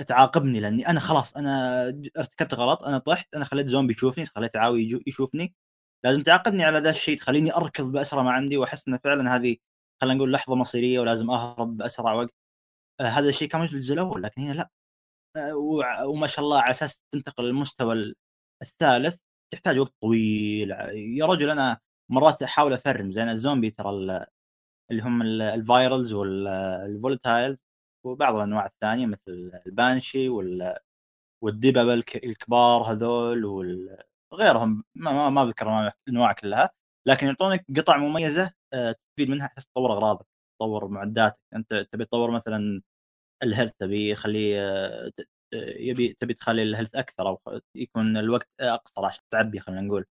تعاقبني 0.09 0.61
لأني 0.61 0.89
أنا 0.89 1.01
خلاص 1.01 1.37
أنا 1.37 1.85
ارتكبت 2.19 2.55
غلط 2.55 2.85
أنا 2.85 2.99
طحت 2.99 3.35
أنا 3.35 3.45
خليت 3.45 3.69
زومبي 3.69 3.95
يشوفني 3.95 4.27
خليت 4.27 4.57
عاوي 4.57 5.03
يشوفني. 5.07 5.55
لازم 6.05 6.23
تعاقبني 6.23 6.65
على 6.65 6.79
ذا 6.79 6.91
الشيء 6.91 7.19
تخليني 7.19 7.55
أركض 7.57 7.85
بأسرع 7.85 8.23
ما 8.23 8.33
عندي 8.33 8.57
وأحس 8.57 8.89
انه 8.89 8.99
فعلا 9.05 9.37
هذه 9.37 9.57
خلينا 10.03 10.17
نقول 10.17 10.33
لحظة 10.33 10.55
مصيرية 10.55 11.01
ولازم 11.01 11.31
أهرب 11.31 11.77
بأسرع 11.77 12.13
وقت. 12.15 12.35
آه 13.01 13.05
هذا 13.05 13.29
الشيء 13.29 13.49
كان 13.49 13.61
موجود 13.61 13.71
في 13.73 13.77
الجزء 13.79 13.95
الأول 13.95 14.23
لكن 14.23 14.43
هنا 14.43 14.53
لا. 14.55 14.71
آه 15.37 15.57
وما 16.07 16.27
شاء 16.27 16.45
الله 16.45 16.61
على 16.61 16.71
أساس 16.71 17.03
تنتقل 17.11 17.45
للمستوى 17.45 18.15
الثالث. 18.63 19.19
تحتاج 19.55 19.79
وقت 19.79 19.95
طويل 20.03 20.71
يا 20.93 21.27
رجل 21.27 21.51
أنا 21.51 21.81
مرات 22.11 22.43
أحاول 22.43 22.73
أفرم 22.73 23.13
زين 23.13 23.29
الزومبي 23.29 23.71
ترى 23.71 23.91
اللي 24.91 25.03
هم 25.03 25.23
ال 25.23 25.36
virals 25.36 26.13
وال 26.15 26.41
volatiles 26.41 27.59
وبعض 28.07 28.35
الأنواع 28.35 28.67
الثانية 28.67 29.07
مثل 29.07 29.53
ال 29.67 29.75
banshee 29.75 30.29
وال 30.29 30.77
والدببة 31.45 31.95
الكبار 31.95 32.83
هذول 32.83 33.45
وغيرهم 34.33 34.85
ما 34.95 35.13
ما, 35.13 35.31
ما 35.31 35.43
أذكر 35.43 35.93
الانواع 36.09 36.33
كلها 36.33 36.71
لكن 37.09 37.27
يعطونك 37.27 37.67
قطع 37.77 37.97
مميزة 37.97 38.53
آه، 38.73 38.93
تستفيد 38.93 39.31
منها 39.31 39.49
حتى 39.49 39.63
تطور 39.63 39.93
أغراضك 39.93 40.27
تطور 40.61 40.89
معداتك 40.89 41.39
أنت 41.55 41.87
تبي 41.93 42.05
تطور 42.05 42.31
مثلا 42.31 42.83
ال 43.43 43.47
health 43.47 43.73
تبي 43.79 44.11
يخليه 44.11 44.61
آه، 44.63 45.13
يبي 45.55 46.17
تبي 46.21 46.35
تخلي 46.35 46.63
ال 46.63 46.67
health 46.67 46.95
أكثر 46.97 47.29
أو 47.29 47.41
يكون 47.75 48.17
الوقت 48.17 48.49
أقصر 48.61 49.05
عشان 49.07 49.23
تعبي 49.31 49.61
خلينا 49.61 49.81
نقول. 49.83 50.07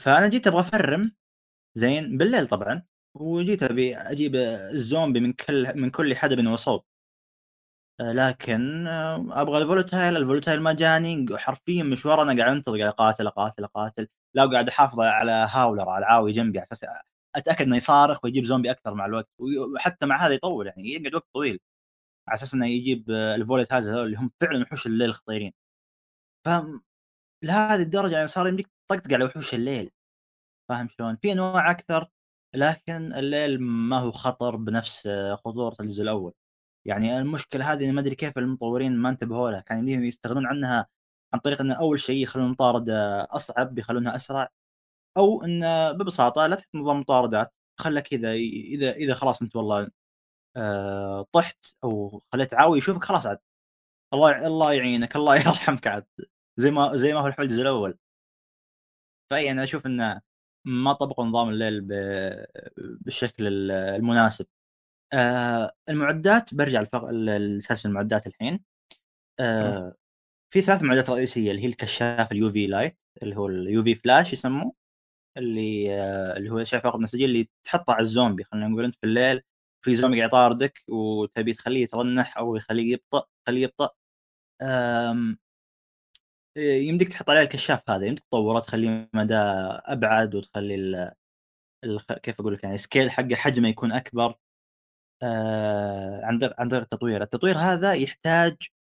فأنا 0.00 0.28
جيت 0.28 0.46
أبغى 0.46 0.60
أفرم 0.60 1.12
زين 1.74 2.18
بالليل 2.18 2.46
طبعا 2.48 2.82
وجيت 3.16 3.62
أبي 3.62 3.96
أجيب 3.96 4.36
الزومبي 4.36 5.20
من 5.20 5.32
كل 5.32 5.76
من 5.76 5.90
كل 5.90 6.16
حدب 6.16 6.46
وصوب. 6.46 6.84
آه، 8.00 8.12
لكن 8.12 8.86
آه، 8.86 9.26
أبغى 9.42 9.58
ال 9.62 9.68
volatile 9.68 10.16
ال 10.16 10.21
volatile 10.21 10.60
ما 10.62 10.72
جاني 10.72 11.26
حرفيا 11.38 11.82
مشوار 11.82 12.22
أنا 12.22 12.42
قاعد 12.42 12.56
أنتظر 12.56 12.78
قاعد 12.78 12.88
أقاتل 12.92 13.26
أقاتل 13.26 13.64
أقاتل. 13.64 14.08
لا 14.34 14.46
قاعد 14.46 14.68
أحافظ 14.68 15.00
على 15.00 15.48
هاولر 15.50 15.88
على 15.88 15.98
العاوي 15.98 16.32
جنبي 16.32 16.58
على 16.58 16.66
أساس 16.72 16.88
أتأكد 17.36 17.62
إنه 17.66 17.76
يصارخ 17.76 18.24
ويجيب 18.24 18.44
زومبي 18.44 18.70
أكثر 18.70 18.94
مع 18.94 19.06
الوقت 19.06 19.28
وحتى 19.38 20.06
مع 20.06 20.26
هذا 20.26 20.34
يطول 20.34 20.66
يعني 20.66 20.92
يقعد 20.92 21.14
وقت 21.14 21.26
طويل. 21.34 21.60
على 22.28 22.34
أساس 22.36 22.54
إنه 22.54 22.66
يجيب 22.66 23.10
الفولت 23.10 23.72
هذول 23.72 24.06
اللي 24.06 24.16
هم 24.16 24.30
فعلا 24.40 24.62
وحوش 24.62 24.86
الليل 24.86 25.08
الخطيرين 25.08 25.52
ف 26.46 26.48
لهذه 27.44 27.82
الدرجة 27.82 28.14
يعني 28.14 28.26
صار 28.28 28.48
يمديك 28.48 28.68
تطقطق 28.88 29.14
على 29.14 29.24
وحوش 29.24 29.54
الليل. 29.54 29.90
فاهم 30.68 30.88
شلون؟ 30.88 31.16
في 31.16 31.32
أنواع 31.32 31.70
أكثر 31.70 32.08
لكن 32.54 33.14
الليل 33.14 33.60
ما 33.62 33.98
هو 33.98 34.10
خطر 34.12 34.56
بنفس 34.56 35.08
خطورة 35.44 35.76
الجزء 35.80 36.02
الأول. 36.02 36.34
يعني 36.86 37.18
المشكلة 37.20 37.72
هذه 37.72 37.92
ما 37.92 38.00
أدري 38.00 38.14
كيف 38.14 38.38
المطورين 38.38 38.96
ما 38.96 39.08
انتبهوا 39.10 39.50
لها. 39.50 39.60
كان 39.60 39.78
يمديهم 39.78 40.04
يستغنون 40.04 40.46
عنها 40.46 40.86
عن 41.34 41.40
طريق 41.40 41.60
إن 41.60 41.72
أول 41.72 42.00
شيء 42.00 42.22
يخلون 42.22 42.46
المطارده 42.46 43.24
أصعب 43.24 43.78
يخلونها 43.78 44.16
أسرع. 44.16 44.48
أو 45.16 45.44
إن 45.44 45.60
ببساطة 45.92 46.46
لا 46.46 46.56
تحط 46.56 46.68
نظام 46.74 47.00
مطاردات 47.00 47.54
خلك 47.80 48.02
كذا 48.08 48.32
إذا 48.32 48.92
إذا 48.92 49.14
خلاص 49.14 49.42
أنت 49.42 49.56
والله 49.56 49.90
آه 50.56 51.22
طحت 51.32 51.76
أو 51.84 52.22
خليت 52.32 52.54
عاوي 52.54 52.78
يشوفك 52.78 53.04
خلاص 53.04 53.26
عاد. 53.26 53.38
الله 54.14 54.46
الله 54.48 54.72
يعينك 54.74 55.16
الله 55.16 55.36
يرحمك 55.40 55.86
عاد. 55.86 56.06
زي 56.58 56.70
ما 56.70 56.96
زي 56.96 57.14
ما 57.14 57.20
هو 57.20 57.26
الحول 57.26 57.46
الجزء 57.46 57.62
الأول. 57.62 57.98
فأي 59.30 59.50
أنا 59.50 59.64
أشوف 59.64 59.86
إنه 59.86 60.20
ما 60.66 60.92
طبقوا 60.92 61.24
نظام 61.24 61.48
الليل 61.48 61.80
بالشكل 62.76 63.70
المناسب. 63.72 64.46
آه 65.12 65.72
المعدات 65.88 66.54
برجع 66.54 66.82
لسالفة 66.82 67.86
المعدات 67.86 68.26
الحين. 68.26 68.60
آه 69.40 69.96
في 70.54 70.62
ثلاث 70.62 70.82
معدات 70.82 71.10
رئيسية 71.10 71.50
اللي 71.52 71.62
هي 71.64 71.66
الكشاف 71.68 72.32
ال 72.32 72.52
UV 72.52 72.66
light 72.66 72.98
اللي 73.22 73.36
هو 73.36 73.46
ال 73.48 73.84
UV 73.84 73.94
flash 73.94 74.32
يسموه 74.32 74.74
اللي 75.38 75.94
آه 76.02 76.36
اللي 76.38 76.50
هو 76.50 76.64
شايف 76.64 76.84
فقط 76.84 77.00
نسجيل 77.00 77.30
اللي 77.30 77.48
تحطه 77.64 77.92
على 77.94 78.02
الزومبي 78.02 78.44
خلينا 78.44 78.68
نقول 78.68 78.84
أنت 78.84 78.96
في 78.96 79.04
الليل. 79.06 79.42
في 79.82 79.94
زومبي 79.96 80.16
قاعد 80.16 80.28
يطاردك 80.28 80.84
وتبي 80.88 81.52
تخليه 81.52 81.82
يترنح 81.82 82.38
أو 82.38 82.56
يخليه 82.56 82.92
يبطأ 82.92 83.26
تخليه 83.44 83.62
يبطأ 83.62 83.90
يمديك 86.56 87.08
تحط 87.08 87.30
عليه 87.30 87.42
الكشاف 87.42 87.90
هذا 87.90 88.06
يمديك 88.06 88.24
تطوره 88.24 88.60
تخليه 88.60 89.10
مدى 89.14 89.34
أبعد 89.34 90.34
وتخلي 90.34 90.74
ال 90.74 91.12
ال 91.84 92.00
كيف 92.22 92.40
أقول 92.40 92.54
لك 92.54 92.64
يعني 92.64 92.78
scale 92.78 93.10
حقه 93.10 93.34
حجمه 93.34 93.68
يكون 93.68 93.92
أكبر 93.92 94.34
آه 95.22 96.20
عن 96.24 96.38
طريق 96.68 96.82
التطوير، 96.82 97.22
التطوير 97.22 97.58
هذا 97.58 97.94
يحتاج 97.94 98.56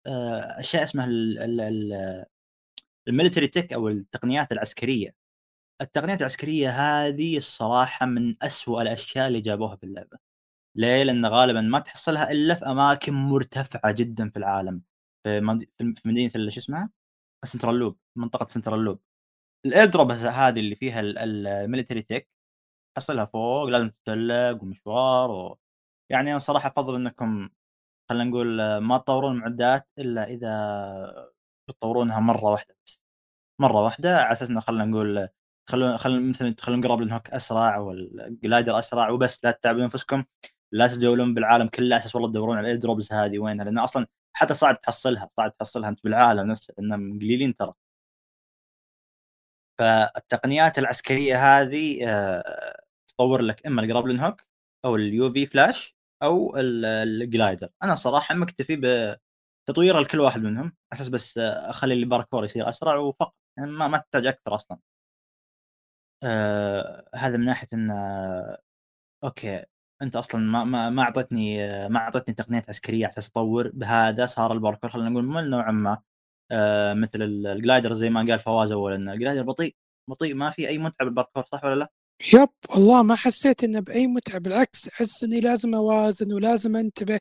آه 0.08 0.40
أشياء 0.60 0.84
اسمها 0.84 1.08
ال 3.08 3.12
military 3.12 3.48
tech 3.48 3.74
أو 3.74 3.88
التقنيات 3.90 4.52
العسكرية. 4.52 5.16
التقنيات 5.82 6.22
العسكرية 6.22 6.70
هذه 6.70 7.38
الصراحة 7.38 8.06
من 8.06 8.36
أسوأ 8.44 8.82
الأشياء 8.82 9.28
اللي 9.28 9.42
جابوها 9.42 9.76
في 9.76 9.84
اللعبة. 9.86 10.31
ليه؟ 10.76 11.04
لأن 11.04 11.26
غالبا 11.26 11.62
ما 11.62 11.80
تحصلها 11.80 12.32
إلا 12.32 12.56
في 12.56 12.66
أماكن 12.66 13.14
مرتفعة 13.14 13.92
جدا 13.92 14.30
في 14.30 14.38
العالم 14.40 14.82
في 15.24 15.42
مد- 15.42 15.70
في 15.80 16.02
مدينة 16.06 16.30
شو 16.50 16.60
اسمها؟ 16.60 16.90
Central 17.46 17.76
Loop 17.76 18.00
منطقة 18.18 18.48
Central 18.48 18.80
Loop 18.80 19.00
ال 19.66 19.86
airdrop 19.86 20.12
هذه 20.12 20.60
اللي 20.60 20.76
فيها 20.76 21.00
ال 21.02 21.13
military 21.13 22.02
tech 22.02 22.30
تحصلها 22.98 23.26
فوق 23.26 23.66
لازم 23.66 23.90
تتسلق 23.90 24.64
ومشوار 24.64 25.32
و... 25.32 25.60
يعني 26.12 26.32
أنا 26.32 26.40
صراحة 26.40 26.70
أفضل 26.70 26.96
إنكم 26.96 27.50
خلينا 28.10 28.24
نقول 28.24 28.78
ما 28.78 28.98
تطورون 28.98 29.32
المعدات 29.36 29.90
إلا 30.00 30.24
إذا 30.30 31.32
بتطورونها 31.70 32.20
مرة 32.20 32.46
واحدة 32.46 32.76
بس 32.88 33.04
مرة 33.62 33.84
واحدة 33.84 34.18
على 34.22 34.32
أساس 34.34 34.50
إنه 34.50 34.60
خلينا 34.60 34.86
نقول 34.86 35.30
خلون 35.70 35.98
خلون 35.98 36.30
مثلا 36.30 36.52
تخلون 36.54 36.82
grapple 36.84 37.02
hook 37.02 37.30
أسرع 37.30 37.78
وال 37.78 38.03
glider 38.03 38.80
أسرع 38.80 39.10
وبس 39.10 39.46
لا 39.46 39.52
تتعبون 39.52 39.82
أنفسكم 39.84 40.24
لا 40.72 40.88
تجولون 40.88 41.34
بالعالم 41.34 41.68
كله 41.68 41.98
أساس 41.98 42.16
والله 42.16 42.30
تدورون 42.30 42.58
على 42.58 42.64
ال 42.66 42.78
airdrops 42.80 43.14
هذه 43.14 43.40
وينها؟ 43.40 43.66
لأن 43.66 43.80
أصلا 43.80 44.08
حتى 44.34 44.54
صعب 44.54 44.82
تحصلها 44.82 45.30
صعب 45.38 45.58
تحصلها 45.58 45.90
أنت 45.90 46.04
بالعالم 46.04 46.48
نفسه 46.52 46.74
لانهم 46.78 47.20
قليلين 47.20 47.56
ترى. 47.56 47.74
فالتقنيات 49.80 50.80
العسكرية 50.80 51.62
هذه 51.62 52.08
آه، 52.10 52.82
تطور 53.08 53.42
لك 53.42 53.66
إما 53.68 53.82
ال 53.82 53.85
grappling 53.85 54.20
hook 54.20 54.42
أو 54.86 54.96
ال 54.96 55.34
UV 55.34 55.46
flash 55.46 55.96
أو 56.24 56.54
ال 56.58 56.74
glider 56.74 57.70
أنا 57.84 57.96
صراحة 57.96 58.36
مكتفي 58.36 58.76
بتطوير 59.68 60.00
لكل 60.00 60.20
واحد 60.20 60.42
منهم 60.44 60.74
أساس 60.94 61.08
بس 61.10 61.38
أخلي 61.38 61.94
الباركور 61.94 62.46
يصير 62.46 62.70
أسرع 62.70 62.96
وفقط 62.96 63.36
يعني 63.58 63.72
ما 63.72 63.88
ما 63.88 63.98
تحتاج 63.98 64.28
أكثر 64.28 64.56
أصلا. 64.56 64.80
آه 66.24 67.10
هذا 67.16 67.38
من 67.38 67.46
ناحية 67.46 67.68
إن 67.74 67.92
آه 67.92 68.58
okay. 69.24 69.66
أنت 70.02 70.16
أصلا 70.16 70.42
ما 70.42 70.64
ما 70.64 70.90
ما 70.90 71.04
أعطتني 71.04 71.58
ما 71.90 72.00
أعطتني 72.00 72.36
تقنيات 72.36 72.70
عسكرية 72.70 73.06
على 73.06 73.14
أساس 73.14 73.30
أطور 73.30 73.72
بهذا 73.74 74.26
صار 74.26 74.54
الباركور 74.54 74.90
خلينا 74.90 75.10
نقول 75.10 75.26
ممل 75.26 75.50
نوعا 75.50 75.72
ما 75.72 76.02
آه 76.52 76.94
مثل 76.94 77.22
ال 77.22 77.32
glider 77.32 77.94
زي 77.94 78.10
ما 78.10 78.20
قال 78.20 78.40
فواز 78.40 78.72
اولا. 78.72 79.14
ال 79.14 79.18
glider 79.18 79.44
بطيء 79.44 79.76
بطيء. 80.10 80.36
ما 80.36 80.50
في 80.50 80.68
أي 80.68 80.78
متعة 80.78 81.06
بالباركور 81.06 81.46
صح 81.52 81.64
ولا 81.66 81.76
لا؟ 81.76 81.92
yep 82.34 82.50
والله 82.70 83.04
ما 83.04 83.16
حسيت 83.16 83.64
إنه 83.64 83.80
بأي 83.80 84.08
متعة 84.08 84.38
بالعكس 84.38 84.88
أحس 84.88 85.24
إني 85.24 85.40
لازم 85.40 85.76
أوازن 85.76 86.34
ولازم 86.34 86.76
أنتبه. 86.76 87.20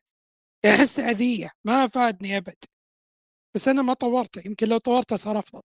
أحس 0.66 1.00
أذية 1.00 1.50
ما 1.66 1.86
فادني 1.86 2.36
أبد. 2.36 2.56
بس 3.56 3.68
أنا 3.68 3.82
ما 3.82 3.94
طورته 3.94 4.42
يمكن 4.46 4.68
لو 4.68 4.78
طورته 4.78 5.16
صار 5.16 5.38
أفضل. 5.38 5.60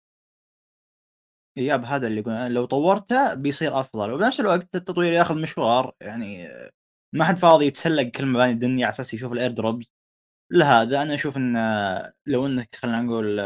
yep 1.57 1.85
هذا 1.85 2.07
اللي 2.07 2.21
يقول 2.21 2.55
لو 2.55 2.65
طورته 2.65 3.35
بيصير 3.35 3.81
أفضل. 3.81 4.13
وبنفس 4.13 4.41
الوقت 4.41 4.75
التطوير 4.77 5.13
ياخذ 5.13 5.39
مشوار 5.43 5.95
يعني 6.01 6.49
ما 7.15 7.25
حد 7.25 7.37
فاضي 7.39 7.67
يتسلق 7.67 8.03
كل 8.03 8.27
مباني 8.27 8.53
الدنيا 8.53 8.87
على 8.87 8.95
أساس 8.95 9.15
يشوف 9.15 9.33
ال 9.33 9.51
airdrops 9.51 9.93
لهذا 10.53 11.03
أنا 11.03 11.15
أشوف 11.15 11.37
إن 11.37 11.55
لو 12.27 12.47
إنك 12.47 12.77
خلينا 12.77 13.03
نقول 13.03 13.41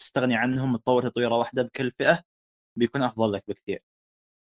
تستغني 0.00 0.36
عنهم 0.36 0.74
وتطور 0.74 1.02
تطويرة 1.02 1.36
واحدة 1.36 1.62
بكل 1.62 1.92
فئة 1.98 2.22
بيكون 2.78 3.02
أفضل 3.02 3.32
لك 3.32 3.44
بكثير. 3.48 3.82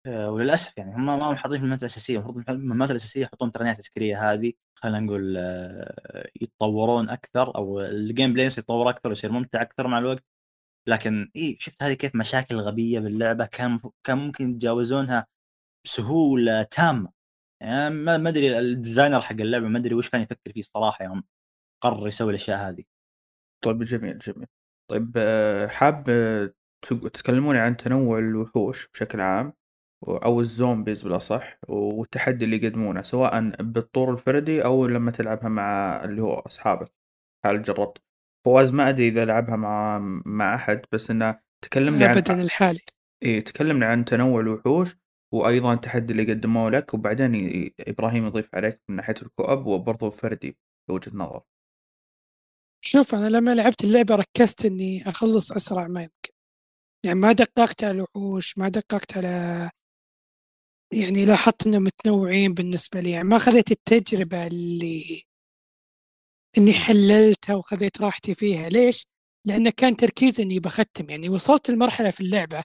آه، 0.06 0.30
وللأسف 0.30 0.78
يعني 0.78 0.94
هم 0.94 1.06
ما 1.06 1.34
حاطين 1.36 1.58
في 1.58 1.64
المهمات 1.64 1.80
الأساسية. 1.82 2.18
المفروض 2.18 2.50
المهمات 2.50 2.90
الأساسية 2.90 3.22
يحطون 3.22 3.48
التقنيات 3.48 3.76
العسكريه 3.76 4.32
هذه 4.32 4.52
خلينا 4.74 5.00
نقول 5.00 5.36
آه، 5.38 6.30
يتطورون 6.42 7.08
أكثر 7.10 7.56
أو 7.56 7.80
ال 7.80 8.32
gameplay 8.34 8.46
يتطور 8.46 8.90
أكثر 8.90 9.08
ويصير 9.08 9.32
ممتع 9.32 9.62
أكثر 9.62 9.86
مع 9.88 9.98
الوقت. 9.98 10.24
لكن 10.88 11.30
إي 11.36 11.56
شفت 11.60 11.82
هذه 11.82 11.94
كيف 11.94 12.14
مشاكل 12.16 12.56
غبية 12.56 13.00
باللعبة 13.00 13.46
كان 13.46 13.80
كان 14.04 14.18
ممكن 14.18 14.50
يتجاوزونها 14.50 15.26
بسهولة 15.86 16.62
تامة. 16.62 17.21
يعني 17.62 17.94
ما 17.94 18.28
أدري 18.28 18.58
ال 18.58 18.65
designer 18.65 19.20
حق 19.20 19.32
اللعبة 19.32 19.68
ما 19.68 19.78
أدري 19.78 19.94
وش 19.94 20.08
كان 20.10 20.22
يفكر 20.22 20.52
فيه 20.52 20.60
الصراحة 20.60 21.04
يوم 21.04 21.24
قرر 21.82 22.08
يسوي 22.08 22.30
الأشياء 22.30 22.58
هذه. 22.58 22.84
طيب 23.64 23.82
جميل 23.82 24.18
جميل. 24.18 24.46
طيب 24.90 25.12
آه، 25.16 25.66
حاب 25.66 26.04
تكلموني 27.12 27.58
عن 27.58 27.76
تنوع 27.76 28.18
الوحوش 28.18 28.88
بشكل 28.88 29.20
عام 29.20 29.52
أو 30.08 30.40
ال 30.40 30.48
zombies 30.48 31.02
بالأصح 31.02 31.58
والتحدي 31.68 32.44
اللي 32.44 32.56
يقدمونه 32.56 33.02
سواء 33.02 33.40
بالطور 33.62 34.12
الفردي 34.12 34.64
أو 34.64 34.86
لما 34.86 35.10
تلعبها 35.10 35.48
مع 35.48 36.00
اللي 36.04 36.22
هو 36.22 36.34
أصحابك. 36.34 36.92
هل 37.44 37.62
جربت؟ 37.62 37.98
فواز 38.46 38.70
ما 38.70 38.88
أدري 38.88 39.08
إذا 39.08 39.24
لعبها 39.24 39.56
مع 39.56 39.98
مع 40.26 40.54
أحد 40.54 40.82
بس 40.92 41.10
إنه 41.10 41.40
تكلمني 41.64 42.04
عن 42.04 42.16
ابدا 42.16 42.42
الحالي 42.42 42.80
اي 43.22 43.40
تكلمنا 43.40 43.86
عن 43.86 44.04
تنوع 44.04 44.40
الوحوش 44.40 44.96
وأيضا 45.32 45.72
التحدي 45.74 46.12
اللي 46.12 46.32
قدموه 46.32 46.70
لك 46.70 46.94
وبعدين 46.94 47.34
إبراهيم 47.80 48.26
يضيف 48.26 48.54
عليك 48.54 48.82
من 48.88 48.96
ناحية 48.96 49.14
الكوب 49.22 49.66
وبرضه 49.66 50.10
فردي 50.10 50.56
بوجهة 50.88 51.16
نظر. 51.16 51.42
شوف 52.84 53.14
أنا 53.14 53.28
لما 53.28 53.54
لعبت 53.54 53.84
اللعبة 53.84 54.14
ركزت 54.14 54.66
إني 54.66 55.08
أخلص 55.08 55.52
أسرع 55.52 55.88
ما 55.88 56.02
يمكن. 56.02 56.32
يعني 57.06 57.20
ما 57.20 57.32
دققت 57.32 57.84
على 57.84 57.92
الوحوش 57.92 58.58
ما 58.58 58.68
دققت 58.68 59.16
على 59.16 59.70
يعني 60.92 61.24
لاحظت 61.24 61.66
إنهم 61.66 61.84
متنوعين 61.84 62.54
بالنسبة 62.54 63.00
لي. 63.00 63.10
يعني 63.10 63.28
ما 63.28 63.38
خذيت 63.38 63.70
التجربة 63.70 64.46
اللي 64.46 65.22
إني 66.58 66.72
حللتها 66.72 67.54
وخذيت 67.56 68.00
راحتي 68.00 68.34
فيها. 68.34 68.68
ليش؟ 68.68 69.06
لأن 69.46 69.70
كان 69.70 69.96
تركيزي 69.96 70.42
إني 70.42 70.60
بختم. 70.60 71.10
يعني 71.10 71.28
وصلت 71.28 71.70
لمرحلة 71.70 72.10
في 72.10 72.20
اللعبة 72.20 72.62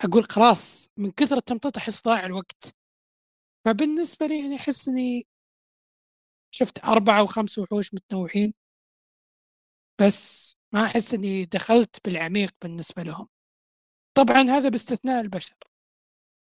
أقول 0.00 0.24
خلاص 0.24 0.90
من 0.96 1.10
كثر 1.10 1.36
التمطيط 1.36 1.76
أحس 1.76 2.02
ضاع 2.02 2.26
الوقت. 2.26 2.76
فبالنسبة 3.64 4.26
لي 4.26 4.40
يعني 4.42 4.56
أحس 4.56 4.88
إني 4.88 5.26
شفت 6.50 6.84
أربعة 6.84 7.20
أو 7.20 7.26
خمس 7.26 7.58
وحوش 7.58 7.94
متنوعين. 7.94 8.54
بس 10.00 10.54
ما 10.72 10.84
أحس 10.84 11.14
إني 11.14 11.44
دخلت 11.44 11.96
بالعميق 12.04 12.50
بالنسبة 12.62 13.02
لهم. 13.02 13.28
طبعا 14.16 14.42
هذا 14.42 14.68
باستثناء 14.68 15.20
البشر 15.20 15.56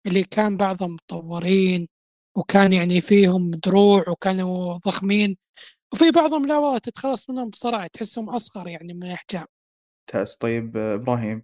اللي 0.08 0.24
كان 0.24 0.58
بعضهم 0.58 0.94
مطورين 0.94 1.88
وكان 2.38 2.74
يعني 2.74 3.02
فيهم 3.02 3.52
دروع 3.52 4.10
وكانوا 4.10 4.78
ضخمين 4.78 5.38
وفي 5.94 6.12
بعضهم 6.12 6.48
لا 6.48 6.58
والله 6.58 6.78
تتخلص 6.78 7.30
منهم 7.30 7.50
بسرعة 7.50 7.88
تحسهم 7.88 8.30
أصغر 8.30 8.68
يعني 8.68 8.94
من 8.94 9.04
الأحجام. 9.04 9.46
ممتاز 10.00 10.36
طيب 10.36 10.78
إبراهيم. 10.78 11.44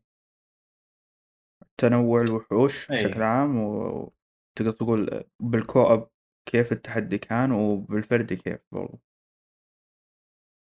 تنوع 1.79 2.21
الوحوش 2.21 2.91
أي. 2.91 2.95
بشكل 2.95 3.21
عام 3.21 3.57
وتقدر 3.57 4.71
تقول 4.71 5.23
بالكوب 5.39 6.09
كيف 6.45 6.71
التحدي 6.71 7.17
كان 7.17 7.51
وبالفردي 7.51 8.35
كيف 8.35 8.59
برضو 8.71 8.99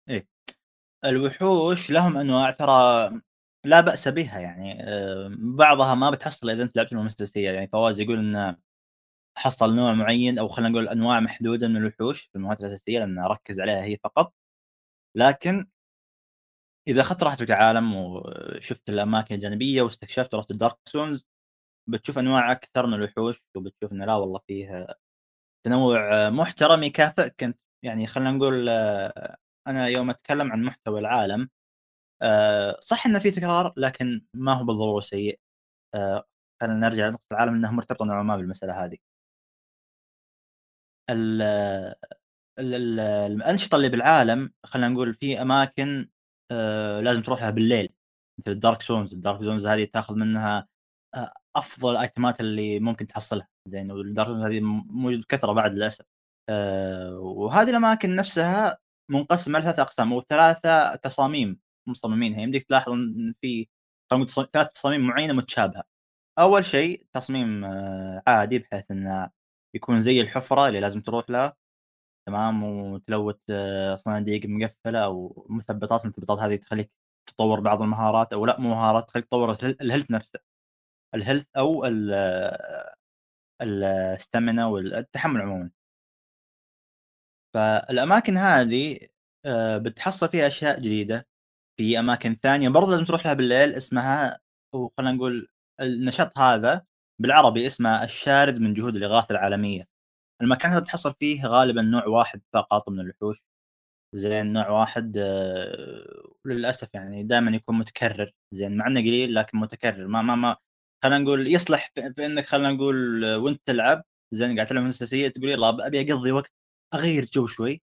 إيه. 0.10 0.28
الوحوش 1.06 1.92
لهم 1.92 2.18
أنواع 2.18 2.52
ترى 2.52 3.12
لا 3.66 3.82
بأس 3.82 4.08
بها 4.08 4.40
يعني 4.40 4.84
آه، 4.84 5.32
بعضها 5.40 5.96
ما 5.96 6.10
بتحصل 6.10 6.50
إذا 6.50 6.64
أنت 6.64 6.76
لعبت 6.78 6.92
المهمة 6.92 7.10
الأساسية. 7.10 7.50
يعني 7.52 7.68
فواز 7.68 8.00
يقول 8.00 8.20
إنه 8.20 8.58
حصل 9.38 9.76
نوع 9.76 9.94
معين 9.94 10.40
أو 10.40 10.48
خلينا 10.48 10.70
نقول 10.70 10.90
أنواع 10.90 11.20
محدودة 11.20 11.68
من 11.68 11.78
الوحوش 11.78 12.22
في 12.22 12.36
المهمات 12.36 12.62
الأساسية 12.62 13.00
لأن 13.00 13.20
ركز 13.20 13.60
عليها 13.60 13.84
هي 13.84 13.98
فقط. 14.04 14.34
لكن 15.16 15.68
إذا 16.88 17.02
أخذت 17.02 17.24
راحتك 17.24 17.52
العالم 17.52 17.96
وشفت 17.96 18.90
الأماكن 18.90 19.36
الجانبية 19.36 19.82
واستكشفت 19.82 20.36
رحت 20.36 20.52
الدارك 20.52 20.78
سونز 20.86 21.28
بتشوف 21.90 22.20
أنواع 22.20 22.52
أكثر 22.52 22.88
من 22.88 22.94
الوحوش 22.94 23.44
وبتشوف 23.58 23.92
إنه 23.92 24.06
لا 24.06 24.16
والله 24.16 24.40
فيه 24.48 24.88
تنوع 25.66 26.30
محترم 26.30 26.84
يكافئك. 26.84 27.56
يعني 27.84 28.08
خلينا 28.08 28.32
نقول 28.32 28.70
آه، 28.70 29.38
أنا 29.68 29.88
يوم 29.88 30.10
أتكلم 30.10 30.52
عن 30.52 30.64
محتوى 30.64 31.00
العالم 31.00 31.50
آه، 32.22 32.80
صح 32.82 33.06
إنه 33.08 33.20
في 33.20 33.32
تكرار 33.32 33.74
لكن 33.78 34.26
ما 34.34 34.54
هو 34.54 34.66
بالضرورة 34.66 35.02
سيء. 35.02 35.40
آه، 35.96 36.26
خلينا 36.62 36.76
نرجع 36.80 37.08
لنقطة 37.08 37.24
العالم 37.34 37.56
انها 37.56 37.72
مرتبطة 37.72 38.06
نوعا 38.06 38.24
ما 38.24 38.38
بالمسألة 38.38 38.86
هذه. 38.86 38.98
ال 41.10 41.42
ال 42.60 42.74
ال 42.76 43.00
الأنشطة 43.00 43.76
اللي 43.76 43.90
بالعالم 43.90 44.54
خلينا 44.64 44.90
نقول 44.90 45.14
في 45.14 45.42
أماكن 45.42 46.10
آه 46.52 47.02
لازم 47.02 47.22
تروحها 47.22 47.50
بالليل 47.50 47.90
مثل 48.40 48.52
ال 48.52 48.58
dark 48.58 48.84
zones 48.84 49.14
ال 49.14 49.20
dark 49.20 49.44
zones 49.44 49.68
هذه 49.68 49.84
تاخذ 49.86 50.16
منها 50.16 50.68
آه 51.16 51.34
أفضل 51.56 51.92
ال 51.92 52.00
item 52.00 52.32
ات 52.32 52.40
اللي 52.42 52.80
ممكن 52.80 53.08
تحصلها 53.08 53.48
زين 53.68 53.92
وال 53.92 54.04
dark 54.04 54.28
zones 54.30 54.44
هذه 54.44 54.60
موجود 54.62 55.22
بكثرة 55.22 55.52
بعد 55.54 55.74
للأسف. 55.76 56.06
آه 56.50 57.20
وهذه 57.20 57.70
الأماكن 57.70 58.16
نفسها 58.16 58.78
منقسمة 59.12 59.60
لثلاث 59.60 59.80
أقسام 59.80 60.14
أو 60.14 60.22
ثلاثة 60.30 60.96
تصاميم 60.96 61.60
مصممينها. 61.88 62.42
يمديك 62.42 62.64
تلاحظ 62.64 62.92
إن 62.92 63.34
في 63.42 63.68
ثلاث 64.54 64.68
تصاميم 64.74 65.02
معينة 65.08 65.34
متشابهة. 65.34 65.84
أول 66.40 66.66
شيء 66.66 67.06
تصميم 67.14 67.66
آه، 67.66 68.24
عادي 68.28 68.60
بحيث 68.60 68.92
إنه 68.92 69.30
يكون 69.76 70.00
زي 70.00 70.22
الحفرة 70.22 70.68
اللي 70.68 70.80
لازم 70.80 71.02
تروح 71.02 71.30
لها. 71.30 71.56
تمام؟ 72.28 72.64
وت 72.64 72.90
loot 72.90 73.42
آه، 73.50 73.96
صناديق 73.96 74.46
مقفلة 74.46 75.00
أو 75.00 75.46
مثبطات 75.50 76.06
المثبطات 76.06 76.40
هذه 76.40 76.56
تخليك 76.56 76.92
تطور 77.28 77.60
بعض 77.60 77.82
المهارات 77.82 78.34
أو 78.34 78.46
لا 78.46 78.60
مو 78.60 78.70
مهارات 78.70 79.10
تخليك 79.10 79.26
تطور 79.26 79.58
ال 79.82 79.86
health 79.86 80.12
نفسه. 80.12 80.40
ال 81.16 81.20
health 81.20 81.46
أو 81.58 81.86
ال 83.62 83.75
stamina 83.75 84.66
والتحمل 84.68 85.42
عموما. 85.42 85.72
فالأماكن 87.54 88.38
هذه 88.38 89.00
آه، 89.46 89.78
بتحصل 89.78 90.30
فيها 90.30 90.48
أشياء 90.48 90.80
جديدة. 90.80 91.28
في 91.78 92.00
أماكن 92.00 92.36
ثانية 92.36 92.70
برضه 92.70 92.92
لازم 92.92 93.06
تروح 93.06 93.26
لها 93.26 93.34
بالليل 93.34 93.74
اسمها 93.74 94.40
وخلينا 94.74 95.12
نقول 95.12 95.50
النشاط 95.82 96.40
هذا 96.40 96.86
بالعربي 97.22 97.68
اسمه 97.68 98.04
الشارد 98.04 98.60
من 98.62 98.74
جهود 98.74 98.96
الإغاثة 98.96 99.32
العالمية. 99.32 99.97
المكان 100.42 100.72
هذا 100.72 100.80
بتحصل 100.80 101.14
فيه 101.20 101.46
غالبا 101.48 101.82
نوع 101.82 102.06
واحد 102.08 102.42
فقط 102.54 102.90
من 102.90 103.00
الوحوش. 103.00 103.44
زين 104.16 104.54
نوع 104.54 104.70
واحد 104.70 105.18
آه، 105.18 106.34
للأسف 106.46 106.90
يعني 106.94 107.24
دائما 107.24 107.52
يكون 107.56 107.78
متكرر. 107.78 108.32
زين 108.54 108.78
مع 108.78 108.88
إنه 108.88 109.00
قليل 109.00 109.36
لكن 109.36 109.58
متكرر. 109.58 110.08
ما 110.08 110.22
ما 110.22 110.36
ما 110.36 110.58
خلينا 111.04 111.18
نقول 111.20 111.48
يصلح 111.48 111.92
في 112.16 112.26
إنك 112.26 112.46
خلينا 112.46 112.72
نقول 112.72 113.26
آه، 113.26 113.38
وأنت 113.40 113.62
تلعب. 113.66 114.04
زين 114.34 114.56
قاعد 114.56 114.68
تلعب 114.68 114.84
الاساسيه 114.84 115.28
تقول 115.28 115.50
يلا 115.50 115.88
أبي 115.88 116.02
أقضي 116.14 116.32
وقت 116.32 116.54
أغير 116.94 117.26
جو 117.26 117.48
شوي. 117.48 117.82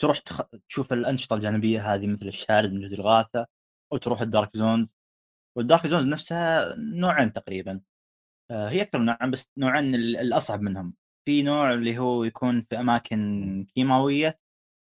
تروح 0.00 0.18
تخ... 0.18 0.42
تشوف 0.68 0.92
الأنشطة 0.92 1.34
الجانبية 1.36 1.94
هذه 1.94 2.06
مثل 2.06 2.28
الشارد 2.28 2.72
من 2.72 2.84
الغاثة 2.84 3.46
وتروح 3.92 4.20
ال 4.20 4.27
dark 4.27 4.56
zones 4.56 4.94
وال 5.58 5.67
dark 5.67 5.86
zones 5.86 6.06
نفسها 6.06 6.74
نوعين 6.76 7.32
تقريبا. 7.32 7.80
آه، 8.50 8.68
هي 8.70 8.82
أكثر 8.82 8.98
من 8.98 9.06
نوع 9.06 9.16
بس 9.26 9.48
نوعين 9.58 9.94
الأصعب 9.94 10.62
منهم. 10.62 10.94
في 11.24 11.42
نوع 11.42 11.72
اللي 11.74 11.98
هو 11.98 12.24
يكون 12.24 12.62
في 12.62 12.80
أماكن 12.80 13.66
كيماوية 13.74 14.38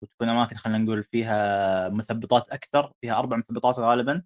وتكون 0.02 0.28
أماكن 0.28 0.56
خلينا 0.56 0.78
نقول 0.78 1.04
فيها 1.04 1.88
مثبطات 1.88 2.48
أكثر 2.48 2.92
فيها 3.02 3.18
أربع 3.18 3.36
مثبطات 3.36 3.78
غالبا. 3.78 4.24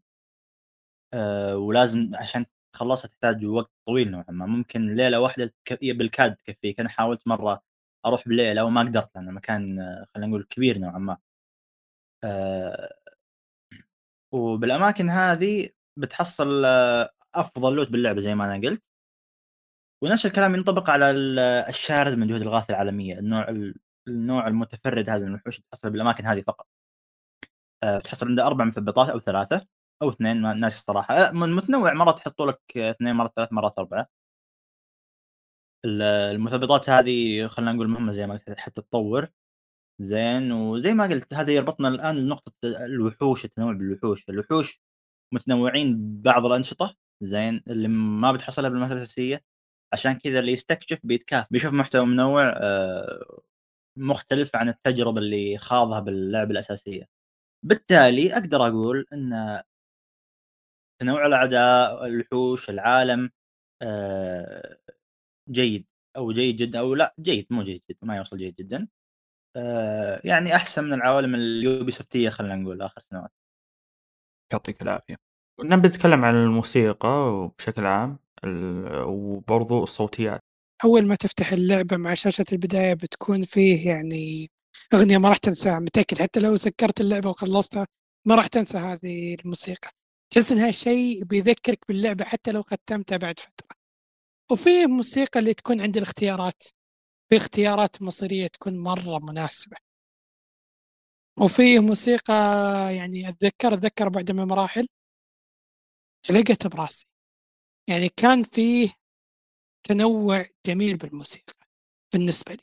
أه 1.14 1.56
ولازم 1.56 2.10
عشان 2.14 2.46
تخلصها 2.72 3.08
تحتاج 3.08 3.44
وقت 3.46 3.70
طويل 3.86 4.10
نوعا 4.10 4.24
ما. 4.30 4.46
ممكن 4.46 4.94
ليلة 4.96 5.20
واحدة 5.20 5.54
بالكاد 5.82 6.36
تكفيك 6.36 6.80
أنا 6.80 6.88
حاولت 6.88 7.28
مرة 7.28 7.62
أروح 8.06 8.28
بالليله 8.28 8.64
وما 8.64 8.80
قدرت 8.80 9.10
لأن 9.16 9.28
المكان 9.28 9.78
خلينا 10.14 10.28
نقول 10.30 10.44
كبير 10.50 10.78
نوعا 10.78 10.98
ما. 10.98 11.18
أه 12.24 12.88
وبالأماكن 14.32 15.10
هذه 15.10 15.68
بتحصل 15.96 16.64
آه، 16.64 17.10
أفضل 17.34 17.74
لوت 17.76 17.88
باللعبة 17.90 18.20
زي 18.20 18.34
ما 18.34 18.44
أنا 18.54 18.68
قلت. 18.68 18.82
ونفس 20.02 20.26
الكلام 20.26 20.54
ينطبق 20.54 20.90
على 20.90 21.10
الشارد 21.68 22.14
من 22.14 22.26
جهود 22.26 22.42
الغاثه 22.42 22.66
العالمية 22.70 23.18
النوع 23.18 23.72
النوع 24.08 24.46
المتفرد 24.48 25.10
هذا 25.10 25.24
من 25.24 25.28
الوحوش 25.34 25.60
تحصل 25.60 25.90
بالأماكن 25.90 26.26
هذه 26.26 26.42
فقط. 26.42 26.68
أه 27.82 27.98
تحصل 27.98 28.28
عنده 28.28 28.46
أربع 28.46 28.64
مثبطات 28.64 29.08
أو 29.10 29.20
ثلاثة 29.20 29.66
أو 30.02 30.10
اثنين 30.10 30.42
ما 30.42 30.54
ناسي 30.54 30.78
الصراحة. 30.78 31.32
متنوع 31.32 31.92
مرات 31.94 32.20
يحطوا 32.20 32.46
لك 32.46 32.60
اثنين 32.76 33.14
مرات 33.14 33.32
ثلاث 33.36 33.52
مرات 33.52 33.78
أربعة. 33.78 34.08
المثبطات 35.84 36.90
هذه 36.90 37.46
خلينا 37.46 37.72
نقول 37.72 37.88
مهمة 37.88 38.12
زي 38.12 38.26
ما 38.26 38.34
قلت 38.34 38.60
حتى 38.60 38.82
تطور. 38.82 39.28
زين 40.00 40.52
وزي 40.52 40.94
ما 40.94 41.04
قلت 41.04 41.34
هذا 41.34 41.52
يربطنا 41.52 41.88
الآن 41.88 42.16
لنقطة 42.16 42.52
الوحوش 42.64 43.44
التنوع 43.44 43.72
بالوحوش. 43.72 44.28
الوحوش 44.28 44.80
متنوعين 45.32 45.96
ببعض 45.98 46.46
الأنشطة 46.46 46.96
زين 47.22 47.62
اللي 47.68 47.88
ما 47.88 48.32
بتحصلها 48.32 48.70
بالمثل 48.70 48.96
الاساسيه 48.96 49.44
عشان 49.92 50.12
كذا 50.12 50.38
اللي 50.38 50.52
يستكشف 50.52 51.00
بيتكاف 51.04 51.46
بيشوف 51.50 51.72
محتوى 51.72 52.06
منوع 52.06 52.54
آه، 52.56 53.40
مختلف 53.98 54.56
عن 54.56 54.68
التجربة 54.68 55.18
اللي 55.18 55.58
خاضها 55.58 56.00
باللعبة 56.00 56.50
الأساسية. 56.50 57.08
بالتالي 57.64 58.32
أقدر 58.34 58.66
أقول 58.68 59.06
إن 59.12 59.62
تنوع 61.00 61.26
الأعداء 61.26 62.06
الوحوش 62.06 62.70
العالم 62.70 63.30
آه، 63.82 64.78
جيد 65.50 65.86
أو 66.16 66.32
جيد 66.32 66.56
جدا 66.56 66.78
أو 66.78 66.94
لا 66.94 67.14
جيد 67.20 67.46
مو 67.50 67.62
جيد 67.62 67.82
جدا 67.90 67.98
ما 68.02 68.16
يوصل 68.16 68.38
جيد 68.38 68.54
جدا. 68.54 68.88
آه، 69.56 70.20
يعني 70.24 70.56
أحسن 70.56 70.84
من 70.84 70.92
العوالم 70.94 71.34
اليوبي 71.34 71.90
سوفتيه 71.90 72.30
خلينا 72.30 72.56
نقول 72.56 72.82
آخر 72.82 73.02
سنوات. 73.10 73.32
يعطيك 74.52 74.82
العافية. 74.82 75.16
نبي 75.60 75.88
نتكلم 75.88 76.24
عن 76.24 76.34
الموسيقى 76.34 77.50
بشكل 77.58 77.86
عام. 77.86 78.18
وبرضو 79.06 79.82
الصوتيات. 79.82 80.40
أول 80.84 81.06
ما 81.06 81.14
تفتح 81.14 81.52
اللعبة 81.52 81.96
مع 81.96 82.14
شاشة 82.14 82.44
البداية 82.52 82.94
بتكون 82.94 83.42
فيه 83.42 83.88
يعني 83.90 84.50
أغنية 84.94 85.18
ما 85.18 85.28
راح 85.28 85.36
تنساها 85.36 85.78
متأكد 85.78 86.22
حتى 86.22 86.40
لو 86.40 86.56
سكرت 86.56 87.00
اللعبة 87.00 87.28
وخلصتها 87.30 87.86
ما 88.26 88.34
راح 88.34 88.46
تنسى 88.46 88.78
هذه 88.78 89.34
الموسيقى. 89.34 89.90
تحس 90.30 90.52
إنها 90.52 90.70
شيء 90.70 91.24
بيذكرك 91.24 91.78
باللعبة 91.88 92.24
حتى 92.24 92.52
لو 92.52 92.62
ختمتها 92.62 93.16
بعد 93.16 93.40
فترة. 93.40 93.76
وفي 94.52 94.86
موسيقى 94.86 95.40
اللي 95.40 95.54
تكون 95.54 95.80
عند 95.80 95.96
الاختيارات 95.96 96.62
في 97.30 97.36
اختيارات 97.36 98.02
مصيرية 98.02 98.46
تكون 98.46 98.78
مرة 98.78 99.18
مناسبة. 99.18 99.76
وفي 101.40 101.78
موسيقى 101.78 102.34
يعني 102.96 103.28
أتذكر 103.28 103.74
أتذكر 103.74 104.08
بعد 104.08 104.32
من 104.32 104.44
مراحل 104.44 104.86
لقيت 106.30 106.66
براسي. 106.66 107.06
يعني 107.88 108.08
كان 108.08 108.42
فيه 108.42 108.90
تنوع 109.86 110.44
جميل 110.66 110.96
بالموسيقى 110.96 111.54
بالنسبة 112.14 112.52
لي. 112.52 112.62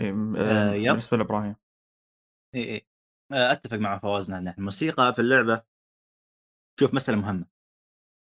إيه 0.00 0.10
آه 0.36 0.70
بالنسبة 0.72 1.16
لإبراهيم. 1.16 1.56
إيه 2.54 2.64
إيه 2.64 3.52
أتفق 3.52 3.76
مع 3.76 3.98
فواز 3.98 4.40
إن 4.40 4.54
الموسيقى 4.58 5.14
في 5.14 5.20
اللعبة 5.20 5.62
شوف 6.80 6.94
مسألة 6.94 7.18
مهمة. 7.18 7.46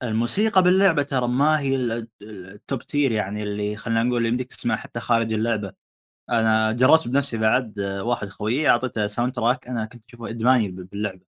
الموسيقى 0.03 0.63
باللعبة 0.63 1.03
ترى 1.03 1.29
ما 1.29 1.61
هي 1.61 1.77
ال 2.23 2.38
top 2.38 2.83
tier 2.83 3.13
يعني 3.13 3.43
اللي 3.43 3.77
خلينا 3.77 4.03
نقول 4.03 4.27
يمديك 4.27 4.49
تسمع 4.49 4.77
حتى 4.77 5.01
خارج 5.01 5.33
اللعبة. 5.33 5.73
أنا 6.31 6.73
جربت 6.73 7.09
بنفسي 7.09 7.39
بعد 7.39 7.81
واحد 7.81 8.29
خويي 8.29 8.69
أعطيته 8.69 9.07
soundtrack 9.07 9.69
أنا 9.69 9.87
كنت 9.87 10.05
أشوفه 10.09 10.29
إدماني 10.29 10.69
باللعبة. 10.69 11.32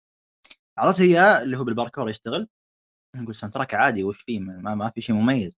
اعطيته 0.80 1.02
اياه 1.04 1.42
اللي 1.42 1.58
هو 1.58 1.64
بالباركور 1.64 2.10
يشتغل؟ 2.10 2.48
نقول 3.16 3.34
soundtrack 3.34 3.74
عادي 3.74 4.04
وش 4.04 4.22
فيه؟ 4.22 4.40
ما, 4.40 4.74
ما 4.74 4.90
في 4.90 5.00
شيء 5.00 5.16
مميز. 5.16 5.58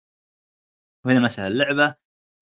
وهنا 1.07 1.19
المساله 1.19 1.47
اللعبة 1.49 1.95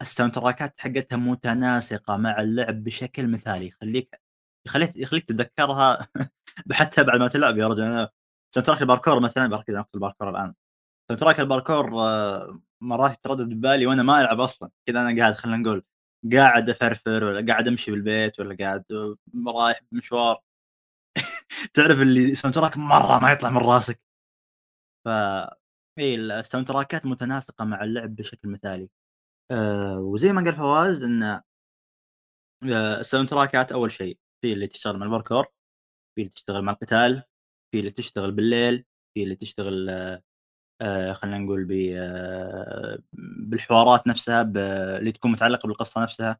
ال 0.02 0.34
soundtrack 0.34 0.76
ات 0.76 0.80
حقتها 0.80 1.16
متناسقة 1.16 2.16
مع 2.16 2.40
اللعب 2.40 2.84
بشكل 2.84 3.28
مثالي 3.28 3.66
يخليك 3.68 4.22
يخليك 4.66 4.96
يخليك 4.96 5.24
تتذكرها 5.24 6.08
حتى 6.72 7.04
بعد 7.04 7.20
ما 7.20 7.28
تلعب 7.28 7.58
يا 7.58 7.68
رجل. 7.68 7.82
أنا 7.82 8.10
soundtrack 8.54 8.66
ال 8.66 8.82
parkour 8.82 9.20
مثلا 9.20 9.46
بركز 9.48 9.74
على 9.76 9.84
الباركور 9.94 10.30
الآن. 10.30 10.54
soundtrack 11.08 11.20
ال 11.20 11.40
parkour 11.40 12.02
آه، 12.02 12.60
مرات 12.82 13.12
يتردد 13.18 13.48
ببالي 13.48 13.86
وأنا 13.86 14.02
ما 14.02 14.20
ألعب 14.20 14.40
أصلا. 14.40 14.70
كذا 14.86 15.00
أنا 15.00 15.20
قاعد 15.22 15.34
خلينا 15.34 15.58
نقول 15.58 15.84
قاعد 16.34 16.70
أفرفر 16.70 17.24
ولا 17.24 17.46
قاعد 17.46 17.68
أمشي 17.68 17.90
بالبيت 17.90 18.40
ولا 18.40 18.56
قاعد 18.60 18.84
رايح 19.48 19.80
بمشوار 19.92 20.42
تعرف 21.74 22.00
اللي 22.02 22.34
soundtrack 22.34 22.76
مرة 22.76 23.18
ما 23.18 23.32
يطلع 23.32 23.50
من 23.50 23.58
راسك؟ 23.58 24.00
ف 25.04 25.08
ال 25.98 26.66
soundtrack 26.68 27.03
ات 27.03 27.06
متناسقة 27.06 27.64
مع 27.64 27.84
اللعب 27.84 28.16
بشكل 28.16 28.48
مثالي. 28.48 28.90
أه 29.50 30.00
وزي 30.00 30.32
ما 30.32 30.44
قال 30.44 30.56
فواز 30.56 31.02
إن 31.02 31.22
آه، 31.24 33.00
ال 33.00 33.28
soundtrack 33.28 33.68
ات 33.68 33.72
أول 33.72 33.92
شيء 33.92 34.18
في 34.42 34.52
اللي 34.52 34.66
تشتغل 34.66 34.96
مع 34.98 35.06
الباركور 35.06 35.44
في 36.16 36.22
اللي 36.22 36.30
تشتغل 36.30 36.62
مع 36.62 36.72
القتال 36.72 37.22
في 37.74 37.80
اللي 37.80 37.90
تشتغل 37.90 38.32
بالليل 38.32 38.84
في 39.14 39.22
اللي 39.22 39.36
تشتغل 39.36 39.90
آه 40.82 41.12
خلينا 41.12 41.38
نقول 41.38 41.64
آه 42.00 42.98
بالحوارات 43.48 44.06
نفسها 44.06 44.42
اللي 44.98 45.12
تكون 45.12 45.32
متعلقة 45.32 45.66
بالقصة 45.66 46.02
نفسها. 46.02 46.38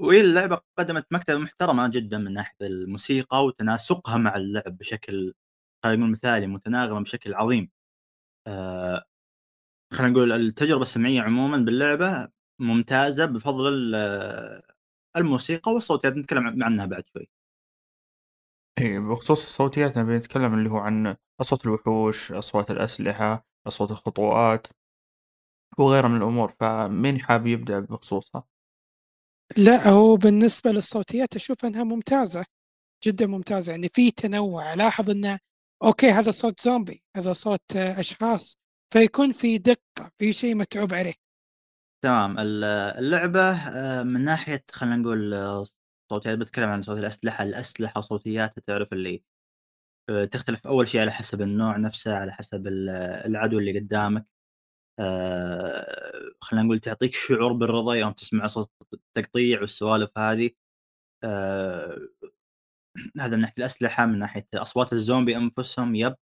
وهي 0.00 0.20
اللعبة 0.20 0.60
قدمت 0.78 1.06
مكتبة 1.12 1.38
محترمة 1.38 1.88
جدا 1.88 2.18
من 2.18 2.32
ناحية 2.32 2.56
الموسيقى 2.62 3.44
وتناسقها 3.44 4.16
مع 4.18 4.36
اللعب 4.36 4.78
بشكل 4.78 5.34
خلينا 5.84 5.98
نقول 6.00 6.10
مثالي 6.12 6.46
متناغمة 6.46 7.00
بشكل 7.00 7.34
عظيم 7.34 7.70
آه 8.48 9.04
خلينا 9.94 10.12
نقول 10.12 10.32
التجربة 10.32 10.82
السمعية 10.82 11.22
عموما 11.22 11.58
باللعبة 11.58 12.28
ممتازة 12.60 13.26
بفضل 13.26 13.94
الموسيقى 15.16 15.72
والصوتيات 15.72 16.12
نتكلم 16.16 16.62
عنها 16.64 16.86
بعد 16.86 17.04
شوي 17.08 17.28
إيه 18.80 18.98
بخصوص 18.98 19.42
الصوتيات 19.44 19.98
نبي 19.98 20.16
نتكلم 20.16 20.54
اللي 20.54 20.70
هو 20.70 20.76
عن 20.78 21.16
أصوات 21.40 21.66
الوحوش، 21.66 22.32
أصوات 22.32 22.70
الأسلحة، 22.70 23.46
أصوات 23.66 23.90
الخطوات 23.90 24.66
وغيرها 25.78 26.08
من 26.08 26.16
الأمور، 26.16 26.48
فمين 26.60 27.20
حاب 27.20 27.46
يبدأ 27.46 27.80
بخصوصها؟ 27.80 28.44
لا 29.58 29.88
هو 29.88 30.16
بالنسبة 30.16 30.70
للصوتيات 30.70 31.36
أشوف 31.36 31.64
أنها 31.64 31.84
ممتازة 31.84 32.44
جدا 33.04 33.26
ممتازة 33.26 33.70
يعني 33.70 33.88
في 33.88 34.10
تنوع. 34.10 34.74
ألاحظ 34.74 35.10
أنه 35.10 35.38
أوكي 35.84 36.10
هذا 36.10 36.30
صوت 36.30 36.60
زومبي 36.60 37.02
هذا 37.16 37.32
صوت 37.32 37.76
أشخاص 37.76 38.56
فيكون 38.92 39.32
في 39.32 39.58
دقة 39.58 40.10
في 40.18 40.32
شيء 40.32 40.54
متعوب 40.54 40.94
عليه. 40.94 41.14
تمام. 42.04 42.36
اللعبة 42.38 43.40
آه، 43.52 44.02
من 44.02 44.24
ناحية 44.24 44.64
خلينا 44.72 44.96
نقول 44.96 45.34
صوتيات 46.10 46.38
بتكلم 46.38 46.68
عن 46.68 46.82
صوت 46.82 46.98
الأسلحة. 46.98 47.44
الأسلحة 47.44 48.00
صوتياتها 48.00 48.62
تعرف 48.66 48.92
اللي 48.92 49.22
آآ 50.10 50.24
تختلف. 50.24 50.66
أول 50.66 50.88
شيء 50.88 51.00
على 51.00 51.12
حسب 51.12 51.42
النوع 51.42 51.76
نفسه، 51.76 52.16
على 52.16 52.32
حسب 52.32 52.66
ال 52.66 52.88
العدو 53.26 53.58
اللي 53.58 53.78
قدامك. 53.78 54.26
آآ 55.00 55.84
خلينا 56.40 56.66
نقول 56.66 56.78
تعطيك 56.80 57.14
شعور 57.14 57.52
بالرضا 57.52 57.94
يوم 57.94 58.12
تسمع 58.12 58.46
صوت 58.46 58.70
التقطيع 58.94 59.60
والسوالف 59.60 60.18
هذه. 60.18 60.50
آآ 61.24 61.98
هذا 63.20 63.36
من 63.36 63.42
ناحية 63.42 63.54
الأسلحة، 63.58 64.06
من 64.06 64.18
ناحية 64.18 64.48
أصوات 64.54 64.92
الزومبي 64.92 65.36
أنفسهم 65.36 65.94
يب 65.94 66.14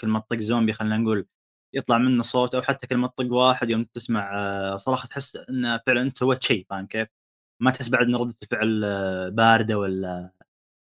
كل 0.00 0.08
ما 0.08 0.18
تطق 0.20 0.36
زومبي 0.40 0.72
خلينا 0.72 0.96
نقول 0.98 1.26
يطلع 1.74 1.98
منه 1.98 2.22
صوت 2.22 2.54
أو 2.54 2.62
حتى 2.62 2.86
كل 2.86 2.96
ما 2.96 3.08
تطق 3.08 3.32
واحد 3.32 3.70
يوم 3.70 3.84
تسمع 3.84 4.30
آه، 4.34 4.76
تحس 5.10 5.36
إنه 5.36 5.80
فعلًا 5.86 6.02
أنت 6.02 6.18
سويت 6.18 6.42
شيء 6.42 6.66
فاهم 6.70 6.86
كيف؟ 6.86 7.08
ما 7.62 7.70
تحس 7.70 7.88
بعد 7.88 8.06
إن 8.06 8.14
ردة 8.16 8.34
الفعل 8.42 8.82
آه، 8.84 9.28
باردة 9.28 9.78
والّا 9.78 10.32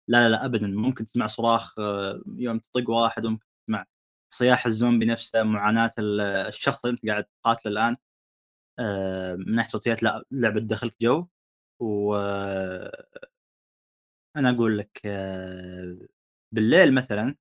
لا، 0.10 0.24
لا، 0.26 0.30
لا 0.30 0.46
أبدًا 0.46 0.68
ممكن 0.68 1.06
تسمع 1.08 1.28
صراخ 1.28 1.80
آه، 1.80 2.22
يوم 2.38 2.60
تطق 2.60 2.90
واحد 2.90 3.26
وممكن 3.26 3.46
تسمع 3.68 3.86
صياح 4.30 4.66
الزومبي 4.66 5.06
نفسه، 5.06 5.44
معاناة 5.44 5.92
ال 6.00 6.22
الشخص 6.22 6.86
اللي 6.86 6.94
أنت 6.96 7.08
قاعد 7.10 7.26
تقاتله 7.44 7.72
الآن. 7.72 7.98
آآ 8.80 9.36
من 9.36 9.56
ناحية 9.56 9.70
صوتيات 9.70 10.04
لأ، 10.04 10.24
اللعبة 10.34 10.60
تدخّلك 10.62 10.96
جو 11.02 11.28
و 11.82 12.16
أنا 14.38 14.50
أقول 14.50 14.78
لك 14.78 15.02
بالليل 16.52 16.94
مثلًا 16.94 17.36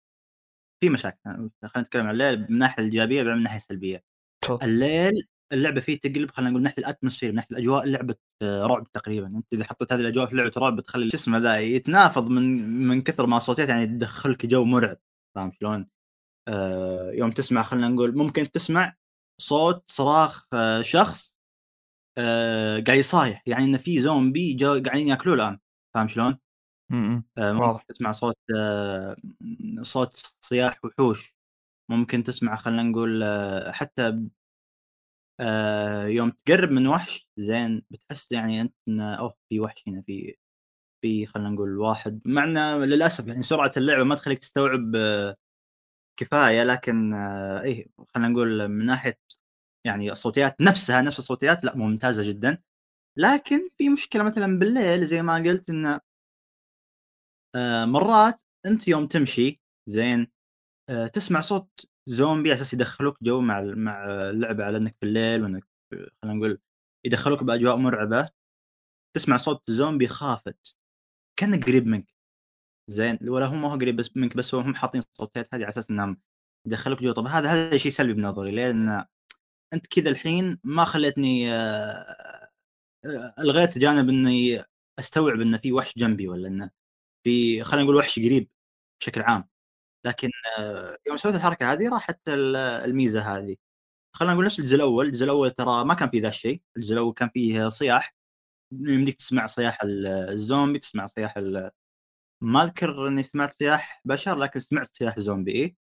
في 0.80 0.90
مشاكل، 0.90 1.18
خلينا 1.24 1.50
نتكلم 1.78 2.06
عن 2.06 2.10
الليل 2.14 2.38
من 2.40 2.46
الناحية 2.46 2.82
الإيجابية 2.84 3.18
بعدين 3.22 3.32
من 3.34 3.38
الناحية 3.38 3.58
السلبية. 3.58 4.04
تفضل. 4.42 4.66
الليل 4.66 5.28
اللعبة 5.52 5.82
فيه 5.82 6.00
تقلب 6.00 6.30
خلينا 6.32 6.50
نقول 6.50 6.60
من 6.62 6.64
ناحية 6.64 6.78
ال 6.82 6.87
atmosphere 6.87 7.30
من 7.30 7.36
ناحية 7.36 7.48
الأجواء 7.56 7.86
لعبة 7.86 8.16
رعب 8.44 8.92
تقريبًا، 8.92 9.26
أنت 9.28 9.54
إذا 9.54 9.64
حطيت 9.64 9.92
هذه 9.94 10.00
الأجواء 10.00 10.26
في 10.28 10.36
لعبة 10.36 10.52
رعب 10.58 10.76
بتخلي 10.76 11.10
شو 11.10 11.16
اسمه 11.18 11.38
ذا 11.38 11.58
يتنافض 11.60 12.28
من 12.28 12.42
من 12.88 13.02
كثر 13.02 13.26
ما 13.26 13.36
الصوتيات 13.36 13.68
يعني 13.68 13.86
تدخّلك 13.86 14.46
جو 14.46 14.64
مرعب، 14.64 14.98
فاهم 15.36 15.52
شلون؟ 15.52 15.88
آآ 16.48 17.12
يوم 17.12 17.30
تسمع 17.30 17.62
خلينا 17.62 17.88
نقول 17.88 18.16
ممكن 18.16 18.50
تسمع 18.50 18.94
صوت 19.40 19.90
صراخ 19.90 20.46
آه، 20.54 20.82
شخص 20.82 21.38
آآ 22.18 22.80
قاعد 22.80 22.98
يصايح، 22.98 23.42
يعني 23.46 23.64
إن 23.64 23.76
في 23.76 24.02
زومبي 24.02 24.56
قاعدين 24.64 25.08
يأكلوه 25.08 25.34
الآن، 25.34 25.58
فاهم 25.94 26.08
شلون؟ 26.08 26.38
واضح. 27.38 27.82
تسمع 27.82 28.12
صوت 28.12 28.36
آه، 28.56 29.16
صوت 29.82 30.34
صياح 30.44 30.84
وحوش، 30.84 31.34
ممكن 31.90 32.22
تسمع 32.22 32.56
خلينا 32.56 32.82
نقول 32.82 33.22
آه، 33.22 33.70
حتى 33.72 34.28
يوم 36.06 36.30
تقرب 36.30 36.70
من 36.70 36.86
وحش 36.86 37.28
زين 37.36 37.82
بتحس 37.90 38.32
يعني 38.32 38.72
إنه 38.88 39.14
أوه 39.14 39.34
في 39.48 39.60
وحش 39.60 39.82
هنا 39.88 40.02
في 40.02 40.36
في 41.04 41.26
خلينا 41.26 41.50
نقول 41.50 41.78
واحد 41.78 42.20
مع 42.26 42.44
إنه 42.44 42.76
للأسف 42.76 43.26
يعني 43.26 43.42
سرعة 43.42 43.72
اللعبة 43.76 44.04
ما 44.04 44.14
تخليك 44.14 44.38
تستوعب 44.38 44.96
آه، 46.22 46.24
كفاية 46.24 46.64
لكن 46.64 47.14
إيه 47.14 47.86
خلينا 48.14 48.28
نقول 48.28 48.68
من 48.68 48.86
ناحية 48.86 49.18
يعني 49.86 50.12
الصوتيات 50.12 50.60
نفسها 50.60 51.02
نفس 51.02 51.18
الصوتيات 51.18 51.64
لأ 51.64 51.76
ممتازة 51.76 52.22
جدًا، 52.28 52.58
لكن 53.18 53.70
في 53.78 53.88
مشكلة 53.90 54.22
مثلًا 54.24 54.60
بالليل 54.60 55.06
زي 55.06 55.22
ما 55.22 55.36
قلت 55.36 55.70
إنه 55.70 56.00
آآ 57.56 57.84
مرات 57.86 58.40
أنت 58.66 58.88
يوم 58.88 59.06
تمشي 59.06 59.60
زين، 59.88 60.26
آآ 60.90 61.08
تسمع 61.08 61.40
صوت 61.40 61.86
زومبي 62.08 62.54
أساس 62.54 62.74
يدخّلوك 62.74 63.18
جو 63.24 63.40
مع 63.40 63.60
مع 63.62 64.04
اللعبة 64.30 64.64
على 64.64 64.76
إنك 64.78 64.96
بالليل 65.02 65.42
وإنك 65.44 65.64
خلينا 66.22 66.38
نقول 66.38 66.60
يدخّلوك 67.06 67.44
بأجواء 67.44 67.76
مرعبة، 67.76 68.30
تسمع 69.16 69.38
صوت 69.38 69.70
زومبي 69.72 70.08
خافت 70.08 70.76
كأنه 71.40 71.60
قريب 71.60 71.86
منك، 71.88 72.06
زين 72.88 73.18
ولا 73.28 73.46
هو 73.46 73.54
ما 73.54 73.68
هو 73.72 73.76
قريب 73.78 73.96
بس 73.96 74.16
منك 74.16 74.36
بس 74.36 74.54
هم 74.54 74.74
حاطين 74.74 75.02
الصوتيات 75.12 75.54
هذه 75.54 75.62
على 75.62 75.68
أساس 75.68 75.90
إنهم 75.90 76.18
يدخّلوك 76.66 77.02
جو، 77.02 77.12
طب 77.12 77.26
هذا 77.26 77.48
هذا 77.50 77.76
شيء 77.78 77.92
سلبي 77.92 78.12
بنظري 78.14 78.50
لأن 78.50 79.04
أنت 79.74 79.86
كذا 79.86 80.10
الحين 80.10 80.58
ما 80.64 80.84
خليتني 80.84 81.52
آآ 81.52 82.50
ألغيت 83.38 83.78
جانب 83.78 84.08
إني 84.08 84.64
أستوعب 84.98 85.40
إن 85.40 85.58
في 85.58 85.72
وحش 85.72 85.94
جنبي 85.98 86.28
والّا 86.28 86.48
إنه 86.48 86.70
في 87.24 87.64
خلينا 87.64 87.84
نقول 87.84 87.96
وحش 87.96 88.18
قريب 88.18 88.48
بشكل 89.02 89.22
عام، 89.22 89.48
لكن 90.06 90.30
آه، 90.60 90.98
يوم 91.08 91.16
سويت 91.16 91.34
الحركة 91.36 91.72
هذه 91.72 91.90
راحت 91.90 92.20
ال 92.28 92.56
الميزة 92.56 93.20
هذه، 93.22 93.56
خلينا 94.16 94.34
نقول 94.34 94.46
نفس 94.46 94.60
الجزء 94.60 94.76
الأول، 94.76 95.06
الجزء 95.06 95.24
الأول 95.24 95.52
ترى 95.52 95.84
ما 95.84 95.94
كان 95.94 96.10
فيه 96.10 96.22
ذا 96.22 96.28
الشيء، 96.28 96.62
الجزء 96.78 96.94
الأول 96.94 97.14
كان 97.14 97.30
فيه 97.30 97.68
صياح، 97.68 98.16
يمديك 98.72 99.16
تسمع 99.16 99.46
صياح 99.46 99.82
ال 99.84 100.06
الزومبي، 100.06 100.78
تسمع 100.80 101.06
صياح 101.06 101.34
ما 102.40 102.62
أذكر 102.64 103.08
إني 103.08 103.22
سمعت 103.22 103.52
صياح 103.58 104.02
بشر 104.04 104.36
لكن 104.38 104.60
سمعت 104.60 104.96
صياح 104.96 105.18
زومبي 105.20 105.52
إيه، 105.52 105.76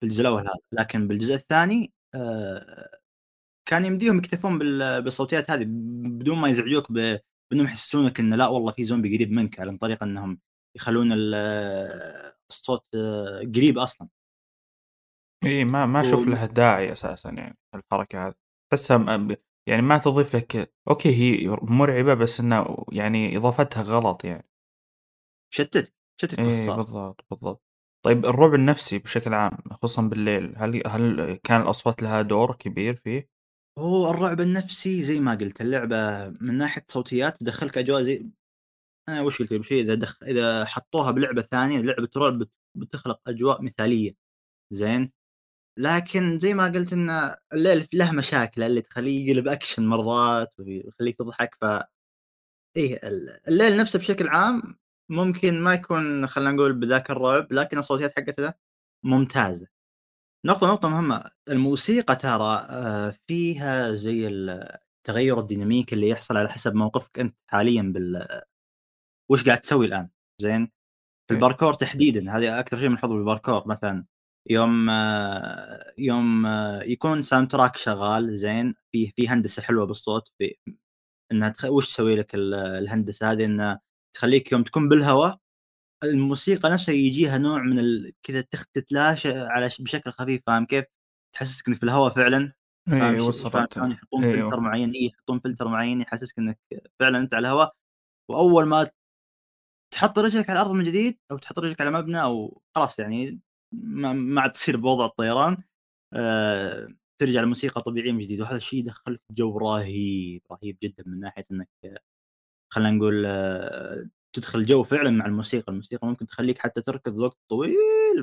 في 0.00 0.06
الجزء 0.06 0.20
الأول 0.22 0.40
هذا، 0.42 0.50
لكن 0.72 1.08
بالجزء 1.08 1.34
الثاني 1.34 1.92
آآ 2.14 2.88
كان 3.68 3.84
يمديهم 3.84 4.18
يكتفون 4.18 4.58
بال 4.58 5.02
بالصوتيات 5.02 5.50
هذه 5.50 5.64
بدون 5.68 6.38
ما 6.38 6.48
يزعجوك 6.48 6.92
بانهم 6.92 7.66
يحسسونك 7.66 8.20
إنه 8.20 8.36
لا 8.36 8.48
والله 8.48 8.72
في 8.72 8.84
زومبي 8.84 9.16
قريب 9.16 9.32
منك 9.32 9.60
عن 9.60 9.76
طريق 9.76 10.02
إنهم 10.02 10.40
يخلون 10.76 11.12
ال 11.12 11.34
الصوت 12.50 12.86
قريب 13.56 13.78
أصلا. 13.78 14.08
إي 15.46 15.64
ما 15.64 15.86
ما 15.86 16.00
أشوف 16.00 16.28
و 16.28 16.30
لها 16.30 16.46
داعي 16.46 16.92
أساسًا 16.92 17.30
يعني 17.30 17.58
الحركة 17.74 18.26
هذه، 18.28 18.34
ب 19.16 19.34
يعني 19.68 19.82
ما 19.82 19.98
تضيف 19.98 20.36
لك 20.36 20.74
okay 20.88 21.08
هي 21.16 21.56
مرعبة 21.62 22.14
بس 22.14 22.40
إنه 22.40 22.84
يعني 22.92 23.36
إضافتها 23.36 23.82
غلط 23.82 24.24
يعني. 24.24 24.48
شتتك 25.56 25.94
إي 26.38 26.44
باختصار. 26.44 26.76
بالضبط، 26.76 27.24
بالضبط. 27.30 27.62
طيب 28.02 28.26
الرعب 28.26 28.54
النفسي 28.54 28.98
بشكل 28.98 29.34
عام 29.34 29.50
خصوصًا 29.72 30.02
بالليل، 30.02 30.54
هل 30.56 30.82
هل 30.86 31.34
كان 31.44 31.60
الأصوات 31.60 32.02
لها 32.02 32.22
دور 32.22 32.56
كبير 32.56 32.96
فيه؟ 33.04 33.28
هو 33.78 34.10
الرعب 34.10 34.40
النفسي 34.40 35.02
زي 35.02 35.20
ما 35.20 35.34
قلت 35.34 35.60
اللعبة 35.60 36.28
من 36.40 36.54
ناحية 36.58 36.84
صوتيات 36.88 37.38
تدخلك 37.38 37.78
أجواء 37.78 38.02
زي 38.02 38.26
أنا 39.08 39.22
وش 39.22 39.42
قلت 39.42 39.62
شوي 39.62 39.80
إذا 39.80 39.94
دخ 39.94 40.22
إذا 40.22 40.64
حطوها 40.64 41.10
بلعبة 41.10 41.42
ثانية 41.42 41.80
لعبة 41.80 42.08
رعب 42.16 42.38
بت 42.38 42.50
بتخلق 42.76 43.20
أجواء 43.28 43.62
مثالية، 43.62 44.16
زين؟ 44.72 45.12
لكن 45.78 46.40
زي 46.40 46.54
ما 46.54 46.66
قلت 46.66 46.94
إن 46.94 47.36
الليل 47.54 47.88
له 47.94 48.12
مشاكله 48.12 48.66
اللي 48.66 48.82
تخليه 48.82 49.30
يقلب 49.30 49.48
أكشن 49.48 49.86
مرات 49.88 50.54
ويخليك 50.60 51.18
تضحك 51.18 51.56
ف 51.60 51.64
ال 52.78 53.40
الليل 53.48 53.76
نفسه 53.76 53.98
بشكل 53.98 54.28
عام 54.28 54.62
ممكن 55.10 55.60
ما 55.62 55.74
يكون 55.74 56.26
خلينا 56.26 56.52
نقول 56.52 56.72
بذاك 56.72 57.10
الرعب، 57.10 57.52
لكن 57.52 57.78
الصوتيات 57.78 58.12
حقته 58.16 58.52
ممتازة. 59.04 59.66
نقطة 60.46 60.66
نقطة 60.68 60.88
مهمة، 60.90 61.24
الموسيقى 61.50 62.16
ترى 62.16 62.56
آآ 62.70 63.14
فيها 63.28 63.92
زي 63.92 64.28
ال 64.28 64.50
التغيُّر 64.98 65.40
الديناميكي 65.40 65.94
اللي 65.94 66.08
يحصل 66.08 66.36
على 66.36 66.48
حسب 66.50 66.74
موقفك 66.74 67.20
أنت 67.20 67.36
حاليًا 67.48 67.82
بال 67.82 68.26
وش 69.30 69.44
قاعد 69.46 69.60
تسوي 69.60 69.86
الآن، 69.86 70.08
زين؟ 70.42 70.66
في 71.28 71.34
إيه. 71.34 71.36
الباركور 71.36 71.74
تحديدًا 71.74 72.32
هذه 72.38 72.60
أكثر 72.60 72.78
شيء 72.80 72.88
ملحوظ 72.88 73.10
بالباركور 73.12 73.68
مثلًا 73.68 74.06
يوم 74.50 74.90
آه، 74.90 75.94
يوم 75.98 76.46
آه، 76.46 76.82
يكون 76.84 77.22
soundtrack 77.22 77.76
شغال 77.76 78.38
زين، 78.38 78.74
فيه 78.92 79.12
في 79.16 79.28
هندسة 79.28 79.62
حلوة 79.62 79.86
بالصوت 79.86 80.28
في 80.38 80.56
إنها 81.32 81.48
تخ 81.50 81.64
وش 81.66 81.88
تسوي 81.94 82.16
لك 82.16 82.34
ال 82.34 82.54
الهندسة 82.54 83.32
هذه 83.32 83.44
إنها 83.44 83.80
تخليك 84.16 84.52
يوم 84.52 84.62
تكون 84.64 84.88
بالهوا 84.88 85.32
الموسيقى 86.04 86.70
نفسها 86.70 86.94
يجيها 86.94 87.38
نوع 87.38 87.62
من 87.62 87.78
ال 87.80 88.12
كذا 88.24 88.42
تتلاشى 88.74 89.38
على 89.40 89.70
ش 89.70 89.82
بشكل 89.82 90.12
خفيف 90.12 90.42
فاهم 90.48 90.66
كيف؟ 90.66 90.84
تحسسك 91.34 91.68
إنك 91.68 91.78
في 91.78 91.84
الهوا 91.84 92.10
فعلًا، 92.10 92.52
فاهم 92.90 93.18
وصلت. 93.20 93.78
يحطون 93.92 94.24
أيوه. 94.24 94.30
فلتر 94.32 94.60
معين 94.60 94.90
إي 94.92 95.06
يحطون 95.06 95.40
فلتر 95.40 95.68
معين 95.68 96.02
يحسسك 96.02 96.38
إنك 96.38 96.60
فعلًا 97.00 97.18
أنت 97.18 97.34
على 97.34 97.48
الهوا، 97.48 97.66
وأول 98.30 98.66
ما 98.66 98.90
تحط 99.94 100.18
رجلك 100.18 100.50
على 100.50 100.60
الأرض 100.60 100.72
من 100.76 100.84
جديد 100.84 101.18
أو 101.30 101.38
تحط 101.38 101.58
رجلك 101.58 101.80
على 101.80 101.90
مبنى 101.90 102.22
أو 102.22 102.62
خلاص 102.74 102.98
يعني 102.98 103.40
ما 103.72 104.12
ما 104.12 104.40
عاد 104.40 104.52
تصير 104.52 104.76
بوضع 104.76 105.06
الطيران 105.06 105.56
آآ 106.14 106.96
ترجع 107.20 107.40
الموسيقى 107.40 107.82
طبيعية 107.82 108.12
من 108.12 108.18
جديد، 108.20 108.40
وهذا 108.40 108.56
الشيء 108.56 108.78
يدخّلك 108.80 109.20
جو 109.32 109.58
رهيب، 109.58 110.42
رهيب 110.52 110.78
جدًا 110.82 111.04
من 111.06 111.20
ناحية 111.20 111.46
إنك 111.52 111.68
خلينا 112.76 112.90
نقول 112.92 113.24
آه، 113.26 114.06
تدخل 114.36 114.66
جو 114.66 114.82
فعلًا 114.84 115.10
مع 115.10 115.26
الموسيقى، 115.26 115.72
الموسيقى 115.72 116.08
ممكن 116.08 116.26
تخلّيك 116.28 116.58
حتى 116.58 116.82
تركض 116.82 117.18
وقت 117.18 117.38
طويل 117.50 117.76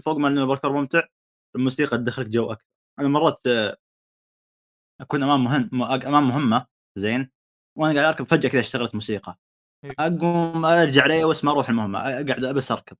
فوق 0.05 0.17
ما 0.17 0.27
إن 0.27 0.37
الباركور 0.39 0.73
ممتع، 0.73 1.03
الموسيقى 1.55 1.97
تدخّلك 1.97 2.27
جو 2.27 2.51
أكثر. 2.51 2.65
أنا 2.99 3.07
مرات 3.09 3.47
آه، 3.47 3.77
أكون 5.01 5.23
أمام 5.23 5.43
مهن 5.43 5.69
م 5.71 5.83
أمام 5.83 6.27
مهمة 6.29 6.65
زين، 6.95 7.31
وأنا 7.77 7.93
قاعد 8.01 8.13
أركض 8.13 8.25
فجأة 8.25 8.49
كذا 8.49 8.61
اشتغلت 8.61 8.95
موسيقى، 8.95 9.39
إيه. 9.83 9.91
أقوم 9.99 10.65
أرجع 10.65 11.05
reverse 11.07 11.43
ما 11.45 11.51
أروح 11.51 11.69
المهمة، 11.69 11.99
أقعد 11.99 12.55
بس 12.55 12.71
أركض. 12.71 12.97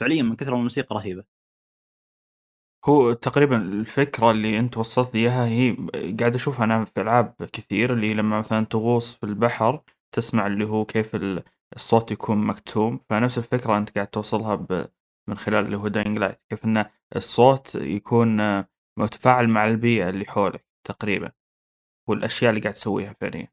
فعليًا 0.00 0.22
من 0.22 0.36
كثر 0.36 0.54
الموسيقى 0.56 0.94
رهيبة. 0.96 1.24
هو 2.88 3.12
تقريبًا 3.12 3.56
الفكرة 3.56 4.30
اللي 4.30 4.58
أنت 4.58 4.76
وصّلت 4.76 5.14
لي 5.14 5.20
إياها 5.20 5.46
هي 5.46 5.76
قاعد 6.20 6.34
أشوفها 6.34 6.64
أنا 6.64 6.84
في 6.84 7.00
ألعاب 7.00 7.34
كثير، 7.52 7.92
اللي 7.94 8.14
لمّا 8.14 8.38
مثلًا 8.38 8.64
تغوص 8.66 9.14
في 9.14 9.26
البحر 9.26 9.82
تسمع 10.12 10.46
اللي 10.46 10.64
هو 10.64 10.84
كيف 10.84 11.14
ال 11.16 11.42
الصوت 11.76 12.10
يكون 12.12 12.38
مكتوم، 12.38 13.00
فنفس 13.10 13.38
الفكرة 13.38 13.78
أنت 13.78 13.90
قاعد 13.94 14.06
توصلها 14.06 14.54
ب 14.54 14.88
من 15.28 15.38
خلال 15.38 15.64
اللي 15.66 15.76
هو 15.76 15.88
Dying 15.88 16.18
Light 16.18 16.40
كيف 16.50 16.64
إن 16.64 16.84
الصوت 17.16 17.74
يكون 17.74 18.38
متفاعل 18.98 19.48
مع 19.48 19.68
البيئة 19.68 20.08
اللي 20.10 20.24
حولك 20.24 20.66
تقريبا 20.88 21.32
والأشياء 22.08 22.50
اللي 22.50 22.60
قاعد 22.62 22.74
تسويها 22.74 23.16
فعليا. 23.20 23.48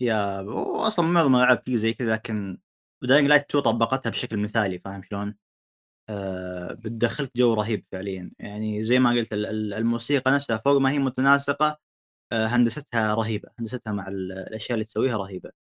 يا 0.00 0.44
أصلا 0.86 1.06
معظم 1.06 1.36
الالعاب 1.36 1.62
فيه 1.66 1.76
زي 1.76 1.92
كذا 1.92 2.12
لكن 2.14 2.58
Dying 3.02 3.28
Light 3.28 3.42
2 3.50 3.64
طبقتها 3.64 4.10
بشكل 4.10 4.36
مثالي 4.38 4.78
فاهم 4.78 5.02
شلون؟ 5.02 5.36
آه 6.10 6.72
بتدخلك 6.74 7.32
جو 7.36 7.54
رهيب 7.54 7.86
فعليا. 7.92 8.32
يعني 8.38 8.84
زي 8.84 8.98
ما 8.98 9.10
قلت 9.10 9.32
الموسيقى 9.34 10.30
نفسها 10.32 10.56
فوق 10.58 10.78
ما 10.80 10.90
هي 10.90 10.98
متناسقة 10.98 11.78
هندستها 12.32 13.14
رهيبة 13.14 13.48
هندستها 13.58 13.92
مع 13.92 14.08
الأشياء 14.08 14.74
اللي 14.74 14.84
تسويها 14.84 15.16
رهيبة. 15.16 15.52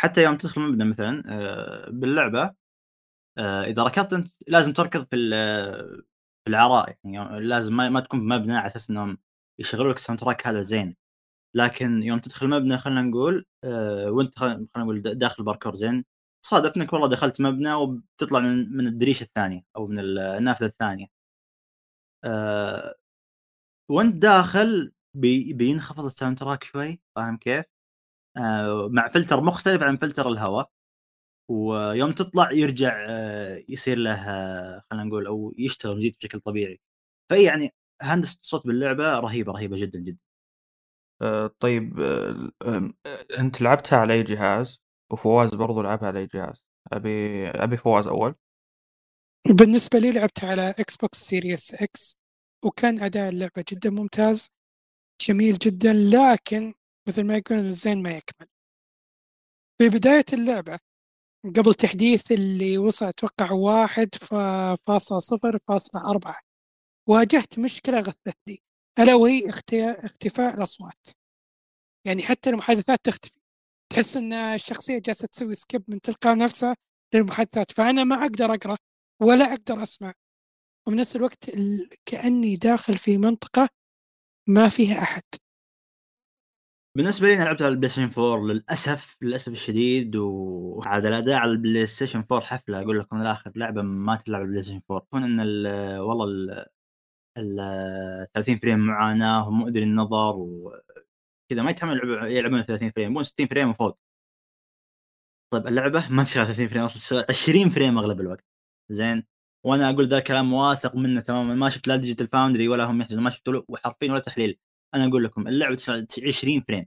حتى 0.00 0.22
يوم 0.24 0.36
تدخل 0.36 0.60
مبنى 0.60 0.84
مثلا 0.84 1.22
آه 1.28 1.90
باللعبة 1.90 2.54
آه 3.38 3.64
إذا 3.64 3.82
ركضت 3.84 4.12
أنت 4.12 4.28
لازم 4.48 4.72
تركض 4.72 5.06
في 5.10 5.16
في 6.44 6.50
العراء 6.50 6.96
يعني 7.04 7.40
لازم 7.40 7.76
ما, 7.76 8.00
تكون 8.00 8.20
بمبنى 8.20 8.56
على 8.56 8.66
أساس 8.66 8.90
إنهم 8.90 9.18
يشغلوا 9.60 9.92
لك 9.92 9.98
الساوند 9.98 10.20
هذا 10.46 10.62
زين. 10.62 10.96
لكن 11.56 12.02
يوم 12.02 12.18
تدخل 12.20 12.48
مبنى 12.48 12.78
خلينا 12.78 13.02
نقول 13.02 13.46
آه 13.64 14.10
وأنت 14.12 14.38
خلينا 14.38 14.68
نقول 14.78 15.02
داخل 15.02 15.44
باركور 15.44 15.76
زين 15.76 16.04
صادف 16.46 16.76
انك 16.76 16.92
والله 16.92 17.08
دخلت 17.08 17.40
مبنى 17.40 17.74
وبتطلع 17.74 18.40
من 18.40 18.76
من 18.76 18.86
الدريشة 18.86 19.24
الثانية 19.24 19.62
أو 19.76 19.86
من 19.86 19.98
النافذة 20.00 20.66
الثانية. 20.66 21.06
آه 22.24 22.94
وأنت 23.90 24.16
داخل 24.16 24.92
بي 25.14 25.52
بينخفض 25.52 26.04
ال 26.04 26.38
soundtrack 26.38 26.64
شوي 26.64 27.00
فاهم 27.16 27.36
كيف؟ 27.36 27.64
آه 28.36 28.88
مع 28.92 29.08
فلتر 29.08 29.40
مختلف 29.40 29.82
عن 29.82 29.96
فلتر 29.96 30.28
الهواء 30.28 30.70
ويوم 31.50 32.12
تطلع 32.12 32.52
يرجع 32.52 33.04
آه 33.08 33.64
يصير 33.68 33.98
له 33.98 34.30
آه 34.30 34.82
خلينا 34.90 35.04
نقول 35.04 35.26
أو 35.26 35.54
يشتغل 35.58 35.98
جديد 35.98 36.16
بشكل 36.20 36.40
طبيعي 36.40 36.80
فإي 37.30 37.44
يعني 37.44 37.74
هندسة 38.02 38.38
الصوت 38.42 38.66
باللعبة 38.66 39.20
رهيبة 39.20 39.52
رهيبة 39.52 39.76
جدا 39.80 39.98
جدا 39.98 40.18
آه 41.22 41.50
طيب 41.60 42.00
آه 42.00 42.92
أنت 43.38 43.60
لعبتها 43.62 43.98
على 43.98 44.14
أي 44.14 44.22
جهاز؟ 44.22 44.80
وفواز 45.12 45.50
برضو 45.54 45.82
لعبها 45.82 46.08
على 46.08 46.18
أي 46.20 46.26
جهاز؟ 46.26 46.64
أبي 46.92 47.48
أبي 47.50 47.76
فواز 47.76 48.06
أول 48.06 48.34
بالنسبة 49.58 49.98
لي 49.98 50.10
لعبتها 50.10 50.50
على 50.50 50.70
Xbox 50.78 51.18
Series 51.18 51.74
X 51.74 52.16
وكان 52.64 52.98
أداء 53.02 53.28
اللعبة 53.28 53.64
جدا 53.72 53.90
ممتاز 53.90 54.50
جميل 55.20 55.58
جدا 55.58 55.92
لكن 55.92 56.74
مثل 57.08 57.24
ما 57.24 57.36
يقولون 57.36 57.66
الزين 57.66 58.02
ما 58.02 58.10
يكمل. 58.10 58.48
في 59.78 59.88
بداية 59.88 60.24
اللعبة 60.32 60.78
قبل 61.56 61.74
تحديث 61.74 62.32
اللي 62.32 62.78
وصل 62.78 63.06
أتوقع 63.06 63.52
واحد 63.52 64.14
فاصلة 64.86 65.18
صفر 65.18 65.58
فاصلة 65.68 66.10
أربعة 66.10 66.40
واجهت 67.08 67.58
مشكلة 67.58 67.98
غثتني 68.00 68.62
ألا 68.98 69.14
وهي 69.14 69.48
اختفاء 70.04 70.54
الأصوات. 70.54 71.08
يعني 72.06 72.22
حتى 72.22 72.50
المحادثات 72.50 72.98
تختفي. 73.04 73.40
تحس 73.92 74.16
إن 74.16 74.32
الشخصية 74.32 74.98
جالسة 74.98 75.26
تسوي 75.26 75.54
skip 75.54 75.84
من 75.88 76.00
تلقاء 76.00 76.36
نفسها 76.38 76.76
للمحادثات. 77.14 77.72
فأنا 77.72 78.04
ما 78.04 78.22
أقدر 78.22 78.54
أقرأ 78.54 78.76
ولا 79.22 79.52
أقدر 79.52 79.82
أسمع. 79.82 80.14
وفي 80.86 80.96
نفس 80.96 81.16
الوقت 81.16 81.50
كأني 82.06 82.56
داخل 82.56 82.98
في 82.98 83.18
منطقة 83.18 83.68
ما 84.54 84.68
فيها 84.68 85.02
أحد. 85.02 85.22
بالنسبة 86.96 87.26
لي 87.26 87.34
أنا 87.36 87.44
لعبت 87.44 87.62
على 87.62 87.72
ال 87.72 87.88
PlayStation 87.88 88.22
4 88.22 88.46
للأسف 88.46 89.16
للأسف 89.22 89.52
الشديد 89.52 90.16
وهذا 90.16 91.08
الأداء 91.08 91.34
على 91.34 91.50
ال 91.50 91.86
PlayStation 91.86 92.18
4 92.18 92.40
حفلة. 92.40 92.82
أقول 92.82 92.98
لكم 92.98 93.16
من 93.16 93.22
الآخر 93.22 93.52
لعبة 93.56 93.82
ما 93.82 94.16
تلعب 94.16 94.40
على 94.40 94.44
ال 94.44 94.62
PlayStation 94.62 94.80
4 94.90 95.06
كون 95.10 95.24
ان 95.24 95.40
والله 95.98 96.24
ال 97.38 98.26
30 98.34 98.58
frame 98.58 98.78
معاناه 98.78 99.48
ومؤذي 99.48 99.80
للنظر 99.80 100.46
كذا. 101.50 101.62
ما 101.62 101.70
يتحمل 101.70 102.00
يلعبون 102.24 102.62
30 102.62 102.90
frame 102.90 103.10
يبون 103.10 103.24
60 103.24 103.46
frame 103.46 103.70
وفوق. 103.70 103.98
طيب 105.52 105.66
اللعبة 105.66 106.08
ما 106.08 106.24
تشتغل 106.24 106.46
30 106.46 106.68
frame 106.68 106.82
أصلا 106.82 107.26
20 107.28 107.70
frame 107.70 107.98
أغلب 107.98 108.20
الوقت. 108.20 108.44
زين؟ 108.90 109.26
وأنا 109.64 109.90
أقول 109.90 110.08
ذا 110.08 110.18
الكلام 110.18 110.52
واثق 110.52 110.96
منه 110.96 111.20
تماما. 111.20 111.54
ما 111.54 111.68
شفت 111.70 111.88
لا 111.88 111.96
Digital 111.96 112.28
Foundry 112.28 112.68
ولا 112.68 112.84
هم 112.84 113.00
يحجزون 113.00 113.22
ما 113.22 113.30
شفت 113.30 113.48
له 113.48 113.64
حرفيا 113.84 114.12
ولا 114.12 114.20
تحليل. 114.20 114.58
أنا 114.94 115.06
أقول 115.06 115.24
لكم 115.24 115.48
اللعبة 115.48 115.76
20 116.26 116.60
frame. 116.60 116.86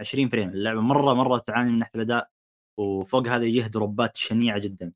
20 0.00 0.28
frame. 0.28 0.50
اللعبة 0.50 0.80
مرة 0.80 1.14
مرة 1.14 1.38
تعاني 1.38 1.70
من 1.72 1.78
ناحيه 1.78 1.92
الأداء 1.96 2.30
وفوق 2.78 3.28
هذا 3.28 3.44
يجيه 3.44 3.66
drop 3.66 4.06
ات 4.06 4.16
شنيعة 4.16 4.58
جدا. 4.58 4.92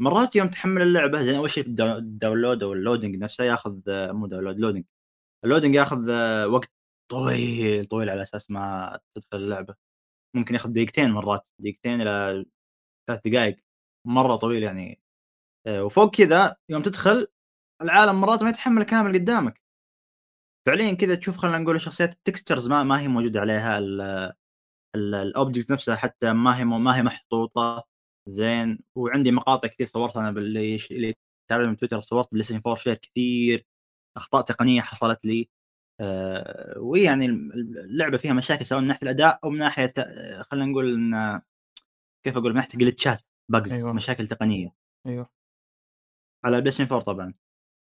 مرات 0.00 0.36
يوم 0.36 0.48
تحمل 0.48 0.82
اللعبة 0.82 1.22
زين 1.22 1.34
أول 1.36 1.50
شيء 1.50 1.66
ال 1.68 1.78
download 1.78 2.62
أو 2.62 2.72
ال 2.72 2.78
loading 2.78 3.16
نفسه 3.16 3.44
ياخذ 3.44 3.72
مو 4.12 4.26
download 4.26 4.58
loading 4.60 4.84
ال 5.44 5.48
loading 5.48 5.74
ياخذ 5.74 6.12
وقت 6.46 6.72
طويل 7.10 7.86
طويل 7.86 8.10
على 8.10 8.22
أساس 8.22 8.50
ما 8.50 9.00
تدخل 9.14 9.38
اللعبة. 9.38 9.74
ممكن 10.34 10.54
ياخذ 10.54 10.70
دقيقتين 10.72 11.10
مرات 11.12 11.48
دقيقتين 11.60 12.00
إلى 12.02 12.44
ثلاث 13.08 13.20
دقائق 13.28 13.56
مرة 14.06 14.36
طويل 14.36 14.62
يعني. 14.62 14.92
آه، 14.92 15.03
وفوق 15.68 16.14
كذا 16.16 16.56
يوم 16.68 16.82
تدخل 16.82 17.26
العالم 17.82 18.20
مرات 18.20 18.42
ما 18.42 18.50
يتحمل 18.50 18.82
كامل 18.82 19.14
قدامك. 19.14 19.60
فعليا 20.66 20.92
كذا 20.94 21.14
تشوف 21.14 21.36
خلينا 21.36 21.58
نقول 21.58 21.76
الشخصيات 21.76 22.12
ال 22.12 22.18
textures 22.18 22.68
ما, 22.68 22.82
ما 22.82 23.00
هي 23.00 23.08
موجودة 23.08 23.40
عليها 23.40 23.78
ال 24.96 25.05
objects 25.05 25.70
نفسها 25.70 25.96
حتى 25.96 26.32
ما 26.32 26.58
هي 26.58 26.64
ما 26.64 26.96
هي 26.96 27.02
محطوطة. 27.02 27.84
زين 28.28 28.78
وعندي 28.96 29.32
مقاطع 29.32 29.68
كثير 29.68 29.86
صورتها 29.86 30.20
أنا 30.20 30.30
باللي 30.30 30.78
اللي 30.90 31.14
تابعني 31.50 31.68
من 31.68 31.76
تويتر 31.76 32.00
صورت 32.00 32.28
PlayStation 32.32 32.60
4 32.66 32.74
share 32.74 32.94
كثير 32.94 33.66
أخطاء 34.16 34.42
تقنية 34.42 34.80
حصلت 34.80 35.24
لي. 35.26 35.48
آه 36.00 36.78
ويعني 36.80 37.26
اللعبة 37.26 38.16
فيها 38.18 38.32
مشاكل 38.32 38.66
سواء 38.66 38.80
من 38.80 38.86
ناحية 38.86 39.02
الأداء 39.02 39.40
أو 39.44 39.50
من 39.50 39.58
ناحية 39.58 39.94
آه، 39.98 40.42
خلينا 40.42 40.66
نقول 40.66 40.94
إن 40.94 41.40
كيف 42.26 42.36
أقول 42.36 42.50
من 42.50 42.56
ناحية 42.56 42.78
glitch 42.78 43.14
ات 43.14 43.20
bugs 43.50 43.72
أيوة. 43.72 43.92
مشاكل 43.92 44.26
تقنية. 44.28 44.74
أيوه. 45.06 45.30
على 46.44 46.60
Play 46.60 46.74
4 46.80 47.00
طبعا. 47.00 47.34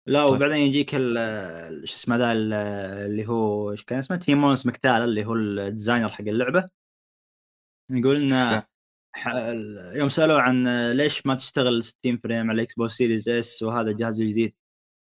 لا 0.07 0.25
طيب. 0.25 0.35
وبعدين 0.35 0.57
يجيك 0.57 0.91
شو 0.91 1.95
اسمه 1.95 2.15
ذا 2.15 2.31
اللي 2.31 3.27
هو 3.27 3.71
إيش 3.71 3.83
كان 3.83 3.99
اسمه؟ 3.99 4.17
Tymon 4.17 4.65
Smektała 4.65 4.91
اللي 4.91 5.25
هو 5.25 5.35
ال 5.35 5.43
designer 5.43 6.09
حق 6.09 6.21
اللعبة. 6.21 6.69
يقول 7.91 8.15
انه 8.15 8.63
يوم 9.95 10.09
سألوه 10.09 10.41
عن 10.41 10.91
ليش 10.91 11.25
ما 11.25 11.35
تشتغل 11.35 11.83
60 11.83 12.17
frame 12.17 12.49
على 12.49 12.55
ال 12.55 12.73
Xbox 12.75 12.93
Series 12.93 13.29
S 13.29 13.63
وهذا 13.63 13.91
الجهاز 13.91 14.21
الجديد 14.21 14.55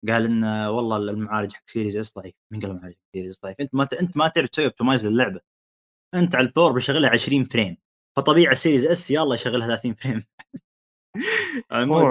قال 0.09 0.25
إن 0.25 0.43
والله 0.45 0.97
المعالج 0.97 1.53
حق 1.53 1.63
Series 1.65 1.97
S 1.97 2.13
ضعيف. 2.15 2.35
مين 2.51 2.61
قال 2.61 2.71
المعالج 2.71 2.95
Series 3.13 3.39
ضعيف؟ 3.43 3.55
أنت 3.61 3.75
ما. 3.75 3.87
أنت 4.01 4.17
ما 4.17 4.27
تعرف 4.27 4.49
تسوي 4.49 4.65
optimize 4.65 5.07
للعبة. 5.07 5.41
أنت 6.13 6.35
على 6.35 6.47
ال 6.47 6.52
four 6.52 6.71
مشغلها 6.71 7.09
20 7.09 7.45
frame. 7.45 7.77
فطبيعي 8.17 8.51
السيريز 8.51 8.85
اس 8.85 9.11
يلا 9.11 9.35
يشغلها 9.35 9.67
30 9.67 9.93
frame. 9.93 10.25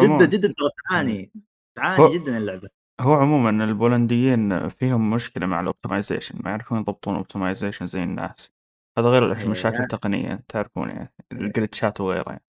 جدا 0.02 0.26
جدا 0.26 0.48
ترى 0.48 0.70
تعاني 0.88 1.32
تعاني 1.76 2.02
هو... 2.02 2.14
جدا 2.14 2.38
اللعبة. 2.38 2.68
هو 3.00 3.14
عموما 3.14 3.64
البولنديين 3.64 4.68
فيهم 4.68 5.10
مشكلة 5.10 5.46
مع 5.46 5.60
ال 5.60 5.66
optimization 5.66 6.38
ما 6.44 6.50
يعرفون 6.50 6.78
يضبطون 6.78 7.14
optimization 7.14 7.86
زي 7.86 8.02
الناس. 8.04 8.52
هذا 8.98 9.08
غير 9.08 9.32
إيه، 9.32 9.44
المشاكل 9.44 9.74
يعني... 9.74 9.84
التقنية 9.84 10.44
تعرفون 10.48 10.88
يعني 10.88 11.12
ال 11.32 11.41
glitch 11.41 11.92
ات 11.92 12.00
وغيرها 12.00 12.32
يعني. 12.32 12.44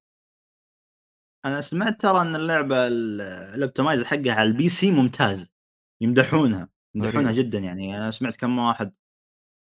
أنا 1.45 1.61
سمعت 1.61 2.01
ترى 2.01 2.21
إن 2.21 2.35
اللعبة 2.35 2.87
ال 2.87 3.00
optimize 3.00 4.03
حقها 4.03 4.33
على 4.33 4.49
ال 4.49 4.69
PC 4.69 4.91
ممتاز 4.91 5.47
يمدحونها 6.01 6.69
يمدحونها 6.95 7.31
جدا 7.31 7.59
يعني. 7.59 7.97
أنا 7.97 8.11
سمعت 8.11 8.35
كم 8.35 8.59
واحد 8.59 8.93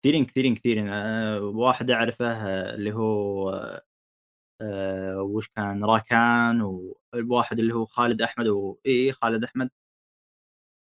كثيرين 0.03 0.25
كثيرين 0.25 0.55
كثيرين 0.55 0.89
أه 0.89 1.41
واحد 1.41 1.91
أعرفه 1.91 2.33
اللي 2.75 2.93
هو 2.93 3.51
أه 4.61 5.23
وش 5.23 5.49
كان؟ 5.49 5.85
راكان 5.85 6.61
وواحد 6.63 7.59
اللي 7.59 7.75
هو 7.75 7.87
خالد 7.87 8.23
أحمد 8.23 8.49
و 8.49 8.77
إي 8.87 9.13
خالد 9.13 9.45
أحمد. 9.45 9.71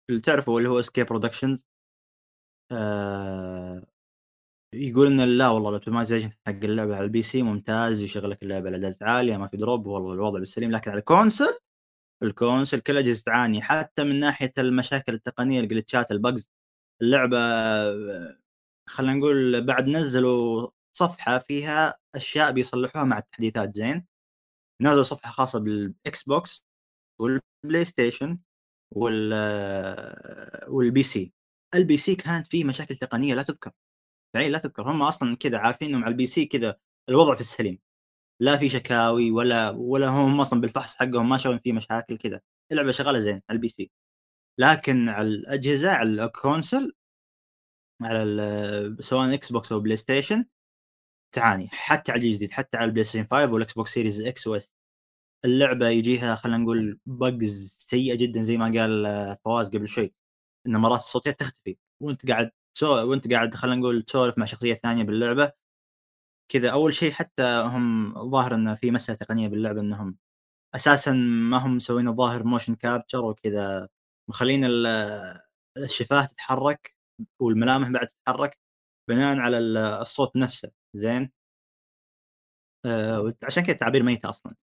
اللي 0.10 0.22
تعرفه 0.22 0.58
اللي 0.58 0.70
هو 0.70 0.80
اسكي 0.80 1.04
Productions 1.04 1.66
أه 2.72 3.86
يقول 4.76 5.08
ان 5.08 5.22
لا 5.38 5.50
والله 5.50 5.70
ال 5.70 5.75
optimization 5.75 6.32
حق 6.48 6.54
اللعبة 6.64 6.96
على 6.96 7.06
ال 7.06 7.24
PC 7.24 7.42
ممتاز 7.44 8.02
يشغل 8.02 8.32
لك 8.32 8.44
اللعبة 8.44 8.68
على 8.68 8.76
اعدادات 8.78 9.04
عالية 9.04 9.38
ما 9.38 9.48
في 9.48 9.58
drop 9.58 9.88
والله 9.88 10.14
الوضع 10.14 10.40
بالسليم. 10.40 10.72
لكن 10.72 10.92
على 10.92 11.00
ال 11.00 11.07
console 11.07 11.60
ال 12.24 12.31
console 12.31 12.80
كل 12.82 12.98
أجهزة 12.98 13.24
تعاني 13.26 13.62
حتى 13.62 14.04
من 14.04 14.20
ناحية 14.20 14.54
المشاكل 14.58 15.14
التقنية 15.14 15.60
ال 15.62 15.68
glitch 15.68 16.06
ات 16.06 16.12
ال 16.12 16.19
bugs 16.19 16.48
اللعبة 17.02 17.38
خلينا 18.90 19.14
نقول 19.14 19.62
بعد 19.66 19.88
نزلوا 19.88 20.70
صفحة 20.98 21.38
فيها 21.40 21.96
أشياء 22.16 22.52
بيصلحوها 22.52 23.04
مع 23.04 23.18
التحديثات 23.18 23.76
زين؟ 23.76 24.06
نزلوا 24.82 25.04
صفحة 25.04 25.32
خاصة 25.32 25.60
بال 25.60 26.24
Xbox 26.24 28.40
وال 28.92 29.34
PlayStation 30.68 31.34
وال 31.76 31.82
وال 31.82 31.88
PC. 31.88 31.98
ال 31.98 32.04
PC 32.04 32.16
كانت 32.16 32.48
فيه 32.48 32.64
مشاكل 32.66 32.96
تقنية 32.96 33.36
لا 33.36 33.44
تذكر 33.44 33.72
فعليا 34.34 34.50
لا 34.50 34.58
تذكر. 34.60 34.92
هم 34.92 35.02
أصلا 35.02 35.36
كذا 35.38 35.58
عارفين 35.58 35.88
إنهم 35.90 36.04
على 36.04 36.12
ال 36.12 36.28
PC 36.28 36.46
كذا 36.46 36.78
الوضع 37.10 37.36
في 37.36 37.42
السليم 37.42 37.80
لا 38.42 38.58
في 38.58 38.70
شكاوي 38.70 39.32
ولا 39.32 39.70
ولا 39.70 40.08
هم 40.08 40.42
أصلا 40.42 40.62
بالفحص 40.62 40.96
حقهم 40.96 41.30
ما 41.30 41.38
شافوا 41.38 41.58
فيه 41.58 41.74
مشاكل 41.74 42.18
كذا. 42.18 42.42
اللعبة 42.72 42.92
شغالة 42.92 43.20
زين 43.20 43.42
على 43.50 43.58
ال 43.58 43.68
PC. 43.70 43.92
لكن 44.60 45.10
على 45.10 45.28
الأجهزة 45.28 45.92
على 45.92 46.26
ال 46.26 46.34
console 46.34 46.94
على 48.02 48.98
سواء 49.00 49.34
إكس 49.34 49.52
بوكس 49.52 49.72
أو 49.72 49.80
بلاي 49.80 49.98
ستيشن 49.98 50.46
تعاني 51.32 51.70
حتى 51.72 52.12
على 52.12 52.22
الجديد 52.22 52.52
حتى 52.52 52.78
على 52.78 52.86
البلاي 52.86 53.04
ستيشن 53.04 53.28
5 53.32 53.54
وال 53.54 53.64
إكس 53.64 53.74
بوكس 53.74 53.94
سيريز 53.94 54.22
إكس 54.22 54.48
واس 54.48 54.70
اللعبة 55.46 55.90
يجيها 55.90 56.36
خلينا 56.36 56.58
نقول 56.58 57.00
bugs 57.06 57.78
سيئة 57.80 58.16
جدا 58.16 58.44
زي 58.44 58.58
ما 58.58 58.66
قال 58.66 59.06
آه، 59.06 59.40
فواز 59.46 59.70
قبل 59.70 59.88
شوي 59.88 60.14
إن 60.68 60.78
مرات 60.78 61.00
الصوتيات 61.00 61.40
تختفي. 61.40 61.78
وأنت 62.02 62.32
قاعد 62.32 62.52
سو... 62.78 62.88
وأنت 63.12 63.34
قاعد 63.34 63.56
خلينا 63.56 63.78
نقول 63.82 64.04
تسولف 64.04 64.38
مع 64.38 64.46
شخصية 64.46 64.74
ثانية 64.76 65.04
باللعبة 65.04 65.52
كذا 66.50 66.70
أول 66.72 66.94
شيء 66.94 67.12
حتى 67.12 67.44
هم 67.68 68.14
ظاهر 68.32 68.56
انه 68.56 68.76
في 68.76 68.92
مسألة 68.92 69.18
تقنية 69.18 69.48
باللعبة 69.48 69.82
إنهم 69.82 70.18
أساسا 70.76 71.12
ما 71.14 71.58
هم 71.58 71.76
مسوين 71.78 72.08
الظاهر 72.08 72.44
موشن 72.44 72.76
كابتشر 72.76 73.26
وكذا 73.26 73.90
مخلين 74.30 74.66
الشفاة 75.78 76.26
تتحرك 76.26 76.96
والملامح 77.40 77.90
بعد 77.90 78.08
تتحرك 78.08 78.60
بناء 79.10 79.38
على 79.40 79.58
الصوت 80.02 80.36
نفسه. 80.36 80.72
زين؟ 80.96 81.32
آه 82.86 83.34
عشان 83.44 83.64
كذا 83.64 83.74
التعابير 83.74 84.04
ميته 84.04 84.30
أصلا. 84.30 84.56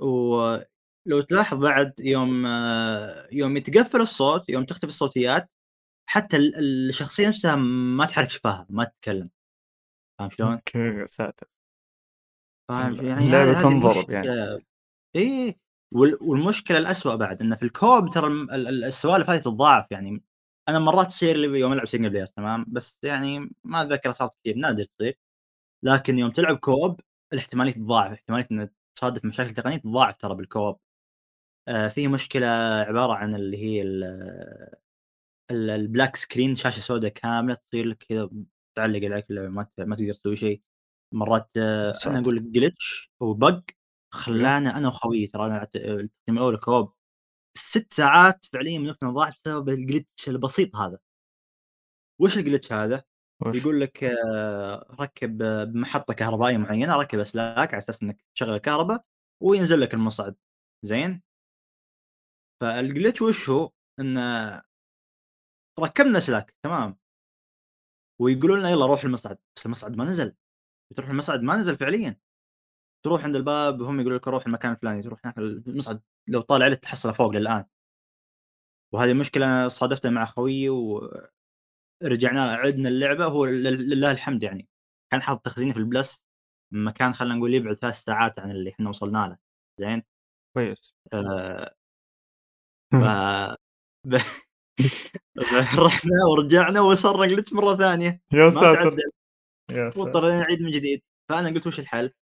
ولو 0.00 1.20
تلاحظ 1.28 1.58
بعد 1.58 2.00
يوم 2.00 2.46
آه 2.46 3.28
يوم 3.32 3.56
يتقفل 3.56 4.00
الصوت 4.00 4.48
يوم 4.48 4.64
تختفي 4.64 4.88
الصوتيات 4.88 5.50
حتى 6.08 6.36
الشخصية 6.36 7.28
نفسها 7.28 7.56
ما 7.56 8.06
تحرك 8.06 8.30
شفاها 8.30 8.66
ما 8.70 8.84
تتكلم. 8.84 9.30
فاهم 10.18 10.30
شلون؟ 10.30 10.52
okay 10.52 11.06
ساتر. 11.06 11.46
فاهم 12.70 13.06
يعني 13.06 13.26
اللعبة 13.26 13.62
تنضرب 13.62 14.10
يعني. 14.10 14.64
إي 15.16 15.60
والمشكلة 15.94 16.78
الأسوأ 16.78 17.14
بعد 17.14 17.40
انه 17.40 17.56
في 17.56 17.62
ال 17.62 17.70
co-op 17.70 18.10
ترى 18.10 18.26
السوالف 18.86 19.30
هذه 19.30 19.38
تتضاعف 19.38 19.86
يعني. 19.90 20.22
أنا 20.68 20.78
مرات 20.78 21.06
تصير 21.06 21.36
لي 21.36 21.60
يوم 21.60 21.72
ألعب 21.72 21.86
single 21.86 22.10
player 22.10 22.26
تمام؟ 22.26 22.64
بس 22.68 22.98
يعني 23.02 23.50
ما 23.64 23.82
أتذكر 23.82 24.12
صارت 24.12 24.34
كثير 24.34 24.56
نادر 24.56 24.84
تصير. 24.84 25.18
لكن 25.82 26.18
يوم 26.18 26.30
تلعب 26.30 26.56
co-op 26.58 27.00
الاحتمالية 27.32 27.72
تتضاعف 27.72 28.12
احتمالية 28.12 28.46
ان 28.52 28.68
تصادف 28.96 29.24
مشاكل 29.24 29.54
تقنية 29.54 29.76
تتضاعف 29.76 30.16
ترى 30.16 30.34
بال 30.34 30.45
co-op. 30.45 30.80
آه 31.68 31.88
في 31.88 32.08
مشكلة 32.08 32.46
عبارة 32.88 33.12
عن 33.14 33.34
اللي 33.34 33.58
هي 33.58 33.82
ال 35.50 35.61
black 35.61 36.16
screen 36.16 36.54
شاشة 36.54 36.80
سوداء 36.80 37.10
كاملة 37.12 37.54
تصير 37.54 37.86
لك 37.86 37.98
كذا 38.08 38.30
تعلق 38.76 39.04
عليك 39.04 39.26
ما 39.30 39.66
ما 39.78 39.96
تقدر 39.96 40.12
تسوي 40.12 40.36
شيء. 40.36 40.62
مرات 41.14 41.50
آه 41.58 41.94
أنا 42.06 42.20
أقول 42.20 42.36
لك 42.36 42.42
glitch 42.42 43.12
أو 43.22 43.34
bug 43.34 43.62
خلانا 44.14 44.76
أنا 44.78 44.88
وخويي 44.88 45.26
ترى 45.26 45.46
أنا 45.46 45.62
التقييم 45.62 46.10
الأول 46.38 46.56
co-op 46.58 46.94
ست 47.58 47.92
ساعات 47.94 48.46
فعليا 48.52 48.78
من 48.78 48.90
وقتنا 48.90 49.10
ضاعت 49.10 49.34
بسبب 49.44 49.68
ال 49.68 49.77
glitch 49.77 50.28
البسيط 50.28 50.76
هذا. 50.76 50.98
وش 52.20 52.38
ال 52.38 52.43
glitch 52.43 52.72
هذا؟ 52.72 53.04
وش؟ 53.46 53.56
يقول 53.56 53.80
لك 53.80 54.04
آه، 54.04 54.96
ركب 55.00 55.38
بمحطة 55.72 56.14
كهربائية 56.14 56.56
معينة 56.56 56.96
ركب 56.96 57.18
أسلاك 57.18 57.74
على 57.74 57.78
أساس 57.78 58.02
إنك 58.02 58.24
تشغل 58.34 58.54
الكهرباء 58.54 59.04
وينزل 59.42 59.80
لك 59.80 59.94
المصعد. 59.94 60.36
زين؟ 60.82 61.22
فالجلتش 62.60 63.22
وش 63.22 63.50
هو؟ 63.50 63.72
إن 64.00 64.18
ركبنا 65.80 66.18
أسلاك 66.18 66.54
تمام. 66.62 66.98
ويقولون 68.20 68.58
لنا 68.58 68.70
يلا 68.70 68.86
روح 68.86 69.04
المصعد 69.04 69.38
بس 69.56 69.66
المصعد 69.66 69.96
ما 69.96 70.04
نزل. 70.04 70.34
تروح 70.96 71.10
المصعد 71.10 71.42
ما 71.42 71.56
نزل 71.56 71.76
فعليا. 71.76 72.16
تروح 73.04 73.24
عند 73.24 73.36
الباب 73.36 73.80
وهم 73.80 74.00
يقولوا 74.00 74.18
لك 74.18 74.28
روح 74.28 74.46
المكان 74.46 74.72
الفلاني 74.72 75.02
تروح 75.02 75.20
هناك 75.24 75.38
المصعد 75.38 76.02
لو 76.28 76.40
طالع 76.40 76.64
عليه 76.64 76.76
تحصله 76.76 77.12
فوق 77.12 77.30
للآن. 77.30 77.64
وهذه 78.92 79.12
مشكلة 79.12 79.68
صادفتها 79.68 80.10
مع 80.10 80.24
خويي 80.24 80.70
ورجعنا 82.02 82.52
عدنا 82.52 82.88
اللعبة 82.88 83.24
هو 83.24 83.44
لله 83.44 84.10
الحمد 84.10 84.42
يعني. 84.42 84.68
كان 85.12 85.22
حاط 85.22 85.44
تخزيني 85.44 85.72
في 85.72 85.78
البلس 85.78 86.24
مكان 86.72 87.14
خلينا 87.14 87.34
نقول 87.34 87.54
يبعد 87.54 87.74
ثلاث 87.74 88.00
ساعات 88.00 88.38
عن 88.38 88.50
اللي 88.50 88.70
إحنا 88.70 88.88
وصلنا 88.88 89.28
له. 89.28 89.38
زين؟ 89.80 90.02
كويس. 90.56 90.94
آه. 91.12 91.74
ف 92.92 92.96
ب... 94.06 94.18
رحنا 95.78 96.24
ورجعنا 96.30 96.80
وصرنا 96.80 97.26
جلتش 97.26 97.52
مرة 97.52 97.76
ثانية. 97.76 98.22
يا 98.32 98.50
ساتر. 98.50 98.96
يا 99.70 99.90
ساتر. 99.90 100.00
واضطرينا 100.00 100.38
نعيد 100.38 100.62
من 100.62 100.70
جديد 100.70 101.02
فأنا 101.30 101.48
قلت 101.48 101.66
وش 101.66 101.80
الحل؟ 101.80 102.12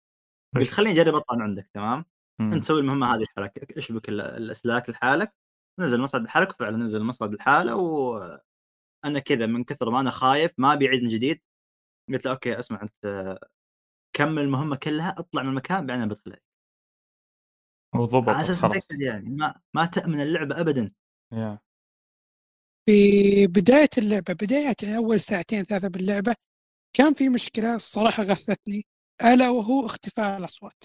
قلت 0.56 0.70
خليني 0.70 1.00
أجرب 1.00 1.14
اطلع 1.14 1.36
من 1.36 1.42
عندك 1.42 1.70
تمام؟ 1.74 2.04
أنت 2.40 2.54
تسوي 2.54 2.80
المهمة 2.80 3.14
هذه 3.14 3.22
لحالك. 3.22 3.78
اشبك 3.78 4.08
الأسلاك 4.08 4.90
لحالك؟ 4.90 5.34
نزل 5.80 5.96
المصعد 5.96 6.22
لحالك 6.22 6.50
وفعلا 6.50 6.76
نزل 6.76 7.00
المصعد 7.00 7.34
لحاله 7.34 7.74
وأنا 9.04 9.18
كذا 9.18 9.46
من 9.46 9.64
كثر 9.64 9.90
ما 9.90 10.00
أنا 10.00 10.10
خايف 10.10 10.52
ما 10.58 10.72
أبي 10.72 10.86
أعيد 10.88 11.02
من 11.02 11.08
جديد. 11.08 11.40
قلت 12.08 12.24
له 12.24 12.32
okay 12.32 12.58
أسمع 12.58 12.82
أنت 12.82 13.38
كمل 14.16 14.42
المهمة 14.42 14.76
كلها؟ 14.76 15.14
أطلع 15.18 15.42
من 15.42 15.48
المكان 15.48 15.86
بعدين 15.86 16.08
بدخل 16.08 16.30
عليك. 16.30 16.44
وضبط 17.94 18.28
على 18.28 18.40
أساس 18.40 18.86
يعني 19.00 19.28
ما 19.30 19.60
ما 19.74 19.86
تأمن 19.86 20.20
اللعبة 20.20 20.60
ابدا. 20.60 20.92
yeah. 21.34 21.58
في 22.86 23.46
بداية 23.46 23.88
اللعبة 23.98 24.32
بداية 24.32 24.74
يعني 24.82 24.96
أول 24.96 25.20
ساعتين 25.20 25.64
ثلاثة 25.64 25.88
باللعبة 25.88 26.34
كان 26.96 27.14
في 27.14 27.28
مشكلة 27.28 27.74
الصراحة 27.74 28.22
غثتني 28.22 28.86
ألا 29.24 29.50
وهو 29.50 29.86
اختفاء 29.86 30.38
الأصوات. 30.38 30.84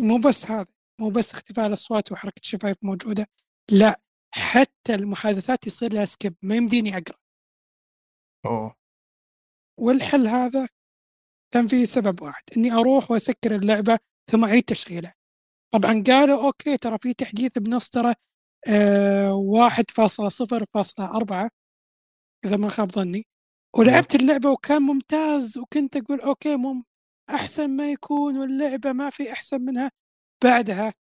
مو 0.00 0.18
بس 0.18 0.50
هذا 0.50 0.66
مو 1.00 1.10
بس 1.10 1.34
اختفاء 1.34 1.66
الأصوات 1.66 2.12
وحركة 2.12 2.40
الشفايف 2.40 2.76
موجودة 2.82 3.26
لا 3.70 4.00
حتى 4.34 4.94
المحادثات 4.94 5.66
يصير 5.66 5.92
لها 5.92 6.04
skip 6.04 6.34
ما 6.42 6.56
يمديني 6.56 6.96
أقرأ. 6.96 7.16
أوه. 8.46 8.74
والحل 9.80 10.26
هذا 10.28 10.68
كان 11.54 11.66
فيه 11.66 11.84
سبب 11.84 12.22
واحد 12.22 12.42
إني 12.56 12.72
أروح 12.72 13.10
وأسكر 13.10 13.54
اللعبة 13.56 13.98
ثم 14.30 14.44
أعيد 14.44 14.62
تشغيلها. 14.62 15.14
طبعا 15.74 16.04
قالوا 16.06 16.44
okay 16.46 16.76
ترى 16.76 16.98
في 17.02 17.14
تحديث 17.14 17.58
بنص 17.58 17.88
ترى 17.90 18.14
آه 18.68 19.34
واحد 19.34 19.84
فاصلة 19.90 20.28
صفر 20.28 20.64
فاصلة 20.74 21.16
أربعة 21.16 21.50
إذا 22.46 22.56
ما 22.56 22.68
خاب 22.68 22.92
ظني. 22.92 23.26
ولعبت 23.76 24.14
اللعبة 24.14 24.50
وكان 24.50 24.82
ممتاز 24.82 25.58
وكنت 25.58 25.96
أقول 25.96 26.20
okay 26.20 26.56
مم 26.56 26.84
أحسن 27.30 27.76
ما 27.76 27.92
يكون 27.92 28.38
واللعبة 28.38 28.92
ما 28.92 29.10
في 29.10 29.32
أحسن 29.32 29.60
منها. 29.62 29.90
بعدها 30.44 30.94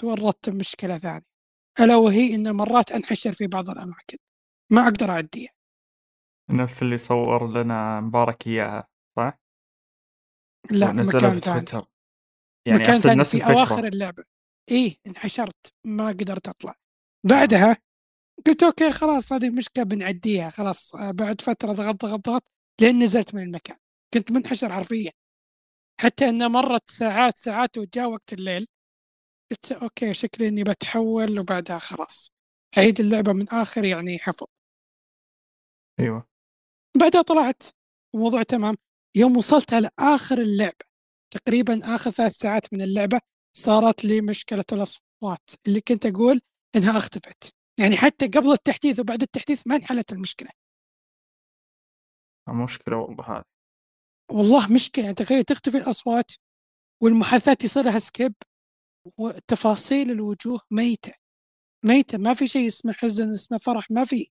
تورطت 0.00 0.50
بمشكلة 0.50 0.98
ثانية 0.98 1.22
ألا 1.80 1.96
وهي 1.96 2.34
إن 2.34 2.52
مرات 2.56 2.92
أنحشر 2.92 3.32
في 3.32 3.46
بعض 3.46 3.70
الأماكن. 3.70 4.18
ما 4.72 4.84
أقدر 4.84 5.10
أعديها. 5.10 5.50
نفس 6.50 6.82
اللي 6.82 6.98
صور 6.98 7.50
لنا 7.50 8.00
مبارك 8.00 8.46
إياها 8.46 8.88
صح؟ 9.16 9.38
لا 10.70 10.92
مكان 10.92 11.40
ثاني. 11.40 11.86
يعني 12.66 12.78
مكان 12.78 12.98
ثاني 12.98 13.20
نفس 13.20 13.30
في 13.30 13.36
الفكرة. 13.36 13.52
أواخر 13.52 13.86
اللعبة. 13.86 14.24
إيه 14.70 14.96
انحشرت 15.06 15.72
ما 15.86 16.08
قدرت 16.08 16.48
أطلع. 16.48 16.74
بعدها 17.26 17.76
قلت 18.46 18.62
أوكي 18.62 18.92
خلاص 18.92 19.32
هذه 19.32 19.50
مشكلة 19.50 19.84
بنعديها 19.84 20.50
خلاص 20.50 20.96
بعد 20.96 21.40
فترة 21.40 21.72
ضغط 21.72 22.04
ضغط 22.04 22.28
ضغط 22.28 22.42
لين 22.80 22.98
نزلت 22.98 23.34
من 23.34 23.42
المكان. 23.42 23.76
كنت 24.14 24.32
منحشر 24.32 24.72
حرفيا. 24.72 25.12
حتى 26.00 26.28
انه 26.28 26.48
مرت 26.48 26.90
ساعات 26.90 27.38
ساعات 27.38 27.78
وجاء 27.78 28.10
وقت 28.10 28.32
الليل. 28.32 28.66
قلت 29.50 29.72
أوكي 29.72 30.14
شكلي 30.14 30.48
إني 30.48 30.64
بتحول 30.64 31.38
وبعدها 31.38 31.78
خلاص. 31.78 32.30
أعيد 32.78 33.00
اللعبة 33.00 33.32
من 33.32 33.48
آخر 33.48 33.84
يعني 33.84 34.18
حفظ. 34.18 34.46
أيوه. 36.00 36.33
بعدها 37.00 37.22
طلعت 37.22 37.62
الموضوع 38.14 38.42
تمام. 38.42 38.76
يوم 39.16 39.36
وصلت 39.36 39.74
على 39.74 39.90
آخر 39.98 40.38
اللعبة 40.38 40.84
تقريبا 41.34 41.94
آخر 41.94 42.10
ثلاث 42.10 42.32
ساعات 42.32 42.72
من 42.72 42.82
اللعبة 42.82 43.20
صارت 43.56 44.04
لي 44.04 44.20
مشكلة 44.20 44.64
الأصوات 44.72 45.50
اللي 45.66 45.80
كنت 45.80 46.06
أقول 46.06 46.40
إنها 46.76 46.98
اختفت. 46.98 47.54
يعني 47.80 47.96
حتى 47.96 48.26
قبل 48.26 48.52
التحديث 48.52 49.00
وبعد 49.00 49.22
التحديث 49.22 49.66
ما 49.66 49.76
انحلت 49.76 50.12
المشكلة. 50.12 50.50
مشكلة 52.48 52.96
والله 52.96 53.24
هذه. 53.36 53.44
والله 54.30 54.72
مشكلة. 54.72 55.04
يعني 55.04 55.14
تخيل 55.14 55.44
تختفي 55.44 55.78
الأصوات 55.78 56.32
والمحادثات 57.02 57.64
يصير 57.64 57.82
لها 57.82 57.98
skip 57.98 58.34
وتفاصيل 59.18 60.10
الوجوه 60.10 60.60
ميتة. 60.70 61.12
ميتة. 61.84 62.18
ما 62.18 62.34
في 62.34 62.46
شيء 62.46 62.66
اسمه 62.66 62.92
حزن 62.92 63.32
اسمه 63.32 63.58
فرح 63.58 63.90
ما 63.90 64.04
في. 64.04 64.30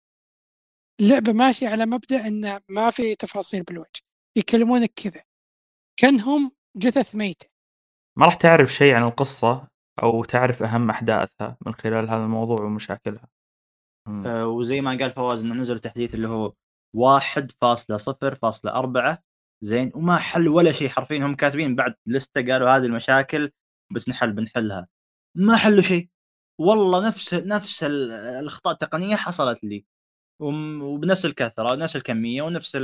اللعبة 1.01 1.33
ماشية 1.33 1.69
على 1.69 1.85
مبدأ 1.85 2.27
انه 2.27 2.61
ما 2.69 2.89
في 2.89 3.15
تفاصيل 3.15 3.63
بالوجه 3.63 4.01
يكلمونك 4.37 4.91
كذا. 4.95 5.23
كأنهم 5.99 6.51
جثث 6.77 7.15
ميته 7.15 7.47
ما 8.19 8.25
راح 8.25 8.35
تعرف 8.35 8.73
شيء 8.73 8.93
عن 8.93 9.03
القصة 9.03 9.67
أو 10.03 10.23
تعرف 10.23 10.63
أهم 10.63 10.89
أحداثها 10.89 11.57
من 11.65 11.73
خلال 11.73 12.09
هذا 12.09 12.23
الموضوع 12.23 12.61
ومشاكلها. 12.61 13.27
آه 14.25 14.47
وزي 14.47 14.81
ما 14.81 14.89
قال 14.89 15.11
فواز 15.11 15.41
إنه 15.41 15.55
نزل 15.55 15.79
تحديث 15.79 16.15
اللي 16.15 16.27
هو 16.27 16.53
1.0.4 16.97 19.17
زين 19.63 19.91
وما 19.95 20.17
حل 20.17 20.47
ولا 20.47 20.71
شيء. 20.71 20.89
حرفيا 20.89 21.25
هم 21.25 21.35
كاتبين 21.35 21.75
بعد 21.75 21.95
لستة 22.05 22.51
قالوا 22.51 22.69
هذه 22.69 22.85
المشاكل 22.85 23.51
بتنحل 23.93 24.33
بنحلها. 24.33 24.87
ما 25.37 25.57
حلوا 25.57 25.81
شيء. 25.81 26.09
والله 26.59 27.07
نفس 27.07 27.33
نفس 27.33 27.83
الأخطاء 27.83 28.73
التقنية 28.73 29.15
حصلت 29.15 29.63
لي. 29.63 29.85
وبنفس 30.43 31.25
الكثرة 31.25 31.71
ونفس 31.73 31.95
الكمية 31.95 32.41
ونفس 32.41 32.75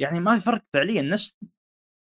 يعني 0.00 0.20
ما 0.20 0.34
في 0.34 0.40
فرق 0.40 0.62
فعليا 0.72 1.02
نفس 1.02 1.38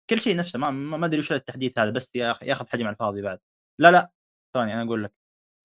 كل 0.10 0.22
شيء 0.22 0.36
نفسه 0.36 0.60
ما 0.60 0.72
ما 0.72 1.06
أدري 1.06 1.20
وش 1.20 1.32
التحديث 1.32 1.80
هذا 1.80 1.90
بس 1.90 2.16
ياخذ 2.16 2.68
حجم 2.68 2.86
على 2.86 2.94
الفاضي 2.94 3.22
بعد. 3.22 3.40
لا 3.80 3.92
لا 3.92 4.12
ثاني 4.54 4.74
أنا 4.74 4.84
أقول 4.84 5.04
لك 5.04 5.14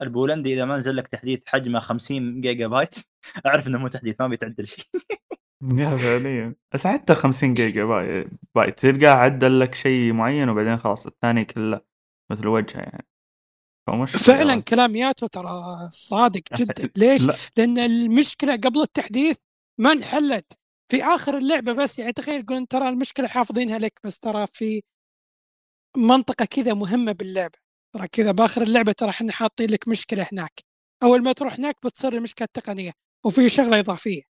البولندي 0.03 0.55
إذا 0.55 0.65
ما 0.65 0.77
نزل 0.77 0.97
لك 0.97 1.09
تحديث 1.09 1.43
حجمه 1.47 1.79
50 1.81 2.41
جيجا 2.41 2.67
بايت 2.67 2.95
أعرف 3.47 3.67
إنه 3.67 3.79
مو 3.79 3.89
تحديث 3.89 4.21
ما 4.21 4.29
بيتعدل 4.29 4.67
شيء. 4.69 4.85
يا 5.79 5.97
فعليا. 5.97 6.55
بس 6.75 6.87
حتى 6.87 7.15
50 7.15 7.55
جيجا 7.55 7.85
بايت 8.55 8.79
تلقاه 8.79 9.11
عدل 9.11 9.61
لك 9.61 9.75
شيء 9.75 10.13
معين 10.13 10.49
وبعدين 10.49 10.77
خلاص 10.77 11.07
الثاني 11.07 11.45
كله 11.45 11.81
مثل 12.33 12.47
وجهه 12.47 12.79
يعني. 12.81 13.07
فعلا 14.07 14.49
يعني. 14.51 14.63
كلام 14.63 14.97
ياتو 14.97 15.27
ترى 15.27 15.89
صادق 15.91 16.43
جدا. 16.59 16.91
ليش؟ 16.97 17.23
لا. 17.27 17.35
لأن 17.57 17.79
المشكلة 17.79 18.53
قبل 18.57 18.81
التحديث 18.81 19.37
ما 19.81 19.93
انحلت. 19.93 20.53
في 20.93 21.05
آخر 21.05 21.39
اللعبة 21.39 21.73
بس 21.73 21.99
يعني 21.99 22.13
تخيل 22.13 22.41
يقولون 22.41 22.69
ترى 22.69 22.89
المشكلة 22.89 23.29
حافظينها 23.29 23.79
لك 23.79 24.01
بس 24.05 24.19
ترى 24.19 24.47
في 24.53 24.83
منطقة 25.97 26.45
كذا 26.45 26.75
مهمة 26.75 27.13
باللعبة. 27.13 27.59
ترى 27.95 28.09
كذا 28.09 28.33
بآخر 28.33 28.63
اللعبة 28.63 28.93
ترى 28.93 29.11
إحنا 29.11 29.33
حاطين 29.33 29.71
لك 29.71 29.89
مشكلة 29.89 30.27
هناك. 30.33 30.61
أول 31.03 31.23
ما 31.23 31.33
تروح 31.33 31.55
هناك 31.55 31.77
بتصير 31.85 32.13
المشكلة 32.17 32.47
التقنية 32.47 32.93
وفي 33.27 33.49
شغلة 33.49 33.79
إضافية. 33.79 34.23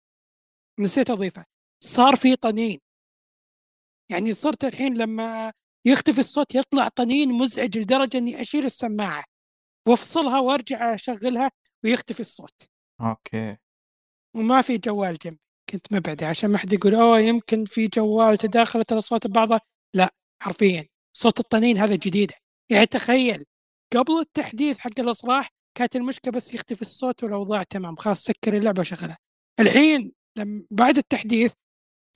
نسيت 0.80 1.10
أضيفها. 1.10 1.46
صار 1.84 2.16
في 2.16 2.36
طنين. 2.36 2.78
يعني 4.10 4.32
صرت 4.32 4.64
الحين 4.64 4.94
لما 4.98 5.52
يختفي 5.86 6.18
الصوت 6.18 6.54
يطلع 6.54 6.88
طنين 6.88 7.32
مزعج 7.32 7.78
لدرجة 7.78 8.18
إني 8.18 8.40
أشيل 8.40 8.64
السماعة. 8.64 9.24
وافصلها 9.88 10.40
وارجع 10.40 10.94
أشغلها 10.94 11.50
ويختفي 11.84 12.20
الصوت. 12.20 12.62
أوكي. 13.00 13.56
وما 14.36 14.62
في 14.62 14.78
جوال 14.78 15.18
جنبي. 15.24 15.40
كنت 15.70 15.92
مبعده 15.92 16.26
عشان 16.26 16.50
ما 16.50 16.58
حد 16.58 16.72
يقول 16.72 16.94
أوه 16.94 17.20
يمكن 17.20 17.64
في 17.64 17.86
جوال 17.86 18.38
تداخلت 18.38 18.92
الاصوات 18.92 19.26
ببعضها 19.26 19.60
لا 19.94 20.14
حرفيا. 20.42 20.86
صوت 21.16 21.40
الطنين 21.40 21.78
هذا 21.78 21.94
جديده 21.94 22.34
يعني 22.70 22.86
تخيل 22.86 23.44
قبل 23.96 24.12
التحديث 24.20 24.78
حق 24.78 25.00
الاصلاح 25.00 25.50
كانت 25.78 25.96
المشكلة 25.96 26.32
بس 26.32 26.54
يختفي 26.54 26.82
الصوت 26.82 27.24
والأوضاع 27.24 27.62
تمام. 27.62 27.96
خلاص 27.96 28.24
سكر 28.24 28.56
اللعبة 28.56 28.80
وشغلها. 28.80 29.18
الحين 29.60 30.12
لما 30.38 30.64
بعد 30.70 30.98
التحديث 30.98 31.52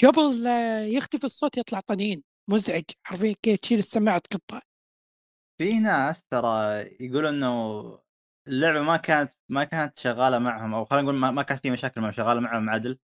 قبل 0.04 0.42
لا 0.42 0.86
يختفي 0.86 1.24
الصوت 1.24 1.56
يطلع 1.58 1.80
طنين. 1.80 2.22
مزعج. 2.50 2.84
حرفيا 3.06 3.34
كي 3.42 3.56
تشيل 3.56 3.78
السماعة 3.78 4.18
تقطع. 4.18 4.60
في 5.62 5.80
ناس 5.80 6.24
ترى 6.24 6.80
يقولوا 7.00 7.30
إنه 7.30 8.02
اللعبة 8.48 8.82
ما 8.82 8.96
كانت 8.96 9.34
ما 9.48 9.64
كانت 9.64 9.98
شغالة 9.98 10.38
معهم 10.38 10.74
أو 10.74 10.84
خلينا 10.84 11.02
نقول 11.02 11.14
ما, 11.14 11.30
ما 11.30 11.42
كانت 11.42 11.62
في 11.62 11.70
مشاكل 11.70 12.00
معهم 12.00 12.12
شغالة 12.12 12.40
معهم 12.40 12.70
عدل 12.70 12.98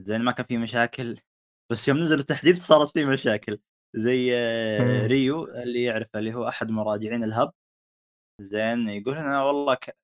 زين 0.00 0.22
ما 0.22 0.32
كان 0.32 0.46
في 0.46 0.58
مشاكل 0.58 1.20
بس 1.72 1.88
يوم 1.88 1.98
نزل 1.98 2.18
التحديث 2.20 2.66
صارت 2.66 2.90
في 2.98 3.04
مشاكل. 3.04 3.60
زي 3.96 4.32
ريو 5.06 5.44
اللي 5.44 5.84
يعرفه 5.84 6.18
اللي 6.18 6.34
هو 6.34 6.48
أحد 6.48 6.70
مراجعين 6.70 7.24
الهب. 7.24 7.52
زين 8.40 8.88
يقول 8.88 9.18
أنا 9.18 9.42
والله 9.42 9.74
ك... 9.74 9.96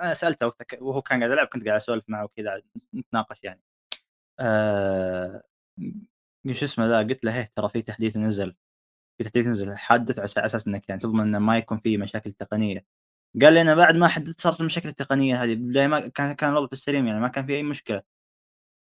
أنا 0.00 0.14
سألته 0.14 0.46
وقتها 0.46 0.80
وهو 0.82 1.02
كان 1.02 1.18
قاعد 1.20 1.32
يلعب 1.32 1.46
كنت 1.46 1.66
قاعد 1.66 1.76
أسولف 1.76 2.04
معه 2.08 2.24
وكذا 2.24 2.62
نتناقش 2.94 3.38
يعني. 3.44 3.62
آه... 4.40 5.42
شو 6.52 6.64
اسمه 6.64 6.86
ذا؟ 6.86 6.98
قلت 6.98 7.24
له 7.24 7.32
هيه 7.40 7.52
ترى 7.56 7.68
في 7.68 7.82
تحديث 7.82 8.16
نزل. 8.16 8.56
في 9.18 9.24
تحديث 9.24 9.46
نزل 9.46 9.76
حدث 9.76 10.18
على 10.18 10.46
أساس 10.46 10.66
أنك 10.68 10.88
يعني 10.88 11.00
تضمن 11.00 11.20
انه 11.20 11.38
ما 11.38 11.58
يكون 11.58 11.78
في 11.78 11.96
مشاكل 11.98 12.32
تقنية. 12.32 12.84
قال 13.42 13.52
لي 13.54 13.60
أنا 13.62 13.74
بعد 13.74 13.96
ما 13.96 14.08
حددت 14.08 14.40
صارت 14.40 14.60
المشاكل 14.60 14.88
التقنية 14.88 15.44
هذه 15.44 15.56
ما 15.88 16.08
كان 16.08 16.32
كان 16.32 16.50
الوضع 16.50 16.66
في 16.66 16.72
السليم 16.72 17.06
يعني 17.06 17.20
ما 17.20 17.28
كان 17.28 17.46
في 17.46 17.56
أي 17.56 17.62
مشكلة. 17.62 18.02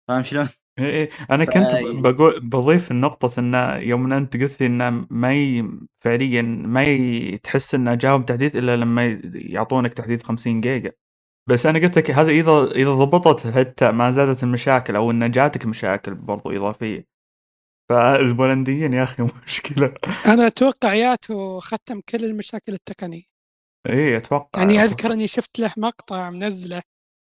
فاهم 0.09 0.23
شلون؟ 0.23 0.49
إيه 0.79 0.87
إيه. 0.87 1.11
أنا 1.31 1.45
كنت 1.55 1.67
بقول 2.03 2.41
بضيف 2.41 2.91
النقطة 2.91 3.41
إنه 3.41 3.77
يوم 3.77 4.13
أنت 4.13 4.37
قلت 4.37 4.61
لي 4.61 4.67
إنه 4.67 5.07
ما 5.11 5.35
ي... 5.35 5.71
فعليا 6.01 6.43
ما 6.43 6.83
ي... 6.83 7.39
تحس 7.39 7.75
إنه 7.75 7.95
جاهم 7.95 8.23
تحديث 8.23 8.57
إلا 8.57 8.77
لما 8.77 9.21
يعطونك 9.35 9.95
تحديث 9.95 10.23
50 10.23 10.61
جيجا. 10.61 10.93
بس 11.49 11.67
أنا 11.67 11.79
قلت 11.79 11.99
لك 11.99 12.11
هذا 12.11 12.31
إذا 12.31 12.65
إذا 12.73 12.91
ضبطت 12.95 13.47
حتى 13.47 13.93
ما 13.93 14.11
زادت 14.11 14.43
المشاكل 14.43 14.97
أو 14.97 15.11
إن 15.11 15.31
جاتك 15.31 15.67
مشاكل 15.67 16.15
برضو 16.15 16.51
إضافية. 16.51 17.14
فالبولنديين 17.89 18.93
يا 18.93 19.03
أخي 19.03 19.23
مشكلة. 19.47 19.95
أنا 20.27 20.47
أتوقع 20.47 20.95
ياتو 20.95 21.61
ختم 21.61 22.01
كل 22.09 22.25
المشاكل 22.25 22.73
التقنية. 22.73 23.23
إيه 23.89 24.17
أتوقع 24.17 24.61
يعني 24.61 24.85
أذكر 24.85 25.13
إني 25.13 25.29
شفت 25.29 25.59
له 25.59 25.73
مقطع 25.77 26.31
منزله 26.31 26.83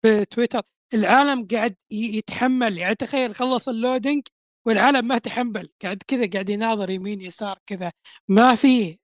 في 0.06 0.26
تويتر. 0.26 0.62
العالم 0.94 1.48
قاعد 1.52 1.76
يتحمل 1.92 2.78
يعني 2.78 2.96
تخيل 2.96 3.36
خلص 3.36 3.70
اللودنج 3.70 4.22
والعالم 4.68 5.08
ما 5.08 5.18
تحمل. 5.18 5.70
قاعد 5.84 5.98
كذا 6.08 6.30
قاعد 6.34 6.50
يناظر 6.50 6.90
يمين 6.90 7.22
يسار 7.22 7.58
كذا. 7.68 7.92
ما 8.30 8.56
في 8.56 8.98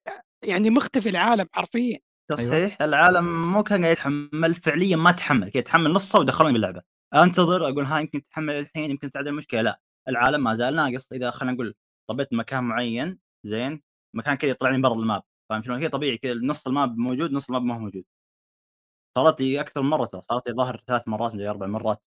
يعني 0.46 0.70
مختفي 0.70 1.10
العالم 1.10 1.48
حرفيا. 1.54 2.00
تصحيح 2.32 2.54
أيوة. 2.54 2.72
العالم 2.82 3.52
مو 3.52 3.64
كان 3.64 3.82
قاعد 3.84 3.94
يتحمل 3.94 4.56
فعليا 4.56 4.96
ما 4.98 5.12
تحمل. 5.12 5.50
كذا 5.52 5.64
تحمل 5.64 5.94
نصه 5.94 6.20
ودخلوني 6.20 6.54
باللعبة. 6.54 6.82
أنتظر 7.14 7.70
أقول 7.70 7.86
ها 7.86 8.00
يمكن 8.00 8.22
تحمل 8.32 8.54
الحين 8.54 8.90
يمكن 8.92 9.10
تعدل 9.12 9.28
المشكلة. 9.28 9.62
لا. 9.62 9.80
العالم 10.08 10.44
ما 10.44 10.56
زال 10.56 10.76
ناقص. 10.76 11.08
إذا 11.12 11.32
خلينا 11.32 11.54
نقول 11.54 11.76
طبيت 12.10 12.34
مكان 12.34 12.64
معين 12.64 13.20
زين 13.44 13.82
مكان 14.14 14.36
كذا 14.36 14.52
يطلع 14.52 14.70
لي 14.70 14.82
برا 14.82 14.94
ال 14.94 15.01
map 15.01 15.24
فاهم 15.50 15.64
شلون؟ 15.64 15.80
كذا 15.80 15.90
طبيعي 15.90 16.18
كذا 16.18 16.34
نص 16.34 16.68
ال 16.68 16.75
map 16.75 16.98
موجود 16.98 17.32
نص 17.32 17.46
ال 17.48 17.52
map 17.52 17.64
ما 17.64 17.76
هو 17.76 17.80
موجود. 17.80 18.06
صارت 19.18 19.42
لي 19.42 19.62
أكثر 19.62 19.82
من 19.82 19.90
مرة 19.90 20.06
ترى 20.06 20.22
صارت 20.22 20.48
لي 20.50 20.56
ظهر 20.56 20.84
ثلاث 20.88 21.08
مرات 21.08 21.34
ولا 21.34 21.50
أربع 21.50 21.68
مرات. 21.68 22.04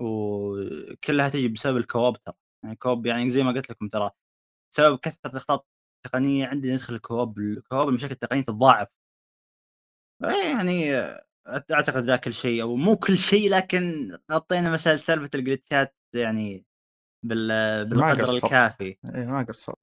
وكلها 0.00 1.28
تجي 1.28 1.48
بسبب 1.48 1.76
ال 1.76 1.83
co-op 1.83 2.16
ترى. 2.24 2.34
يعني 2.62 2.74
ال 2.74 2.79
co-op 2.79 3.06
يعني 3.06 3.30
زي 3.30 3.42
ما 3.42 3.52
قلت 3.52 3.70
لكم 3.70 3.88
ترى 3.88 4.10
بسبب 4.72 4.98
كثرة 4.98 5.30
الأخطاء 5.30 5.64
التقنية 6.06 6.46
عندي 6.46 6.72
ندخل 6.72 6.94
ال 6.94 7.01
co-op 7.01 7.38
ال 7.38 7.46
co-op 7.46 7.88
المشاكل 7.88 8.12
التقنية 8.12 8.42
تتضاعف. 8.42 8.88
يعني 10.20 10.92
أعتقد 11.72 12.04
ذا 12.04 12.16
كل 12.16 12.32
شيء 12.34 12.62
أو 12.62 12.76
مو 12.76 12.96
كل 12.96 13.18
شيء 13.18 13.50
لكن 13.50 14.12
غطينا 14.32 14.72
مسألة 14.72 14.96
سالفة 14.96 15.30
ال 15.34 15.42
glitchات 15.42 15.96
يعني 16.14 16.66
بال... 17.22 17.84
بالقدر 17.84 18.34
الكافي. 18.34 18.98
اي 19.14 19.26
ما 19.26 19.42
قصرت. 19.42 19.78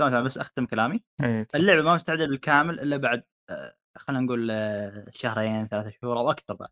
تمام 0.00 0.24
بس 0.24 0.38
أختم 0.38 0.66
كلامي. 0.66 1.04
أيه. 1.20 1.48
اللعبة 1.54 1.82
ما 1.82 1.94
مستعدة 1.94 2.26
بالكامل 2.26 2.80
إلا 2.80 2.96
بعد 2.96 3.24
آه، 3.50 3.74
خلينا 3.98 4.20
نقول 4.24 4.50
آه، 4.50 5.04
شهرين 5.10 5.68
ثلاثة 5.68 5.90
شهور 5.90 6.18
أو 6.18 6.30
أكثر 6.30 6.54
بعد. 6.54 6.68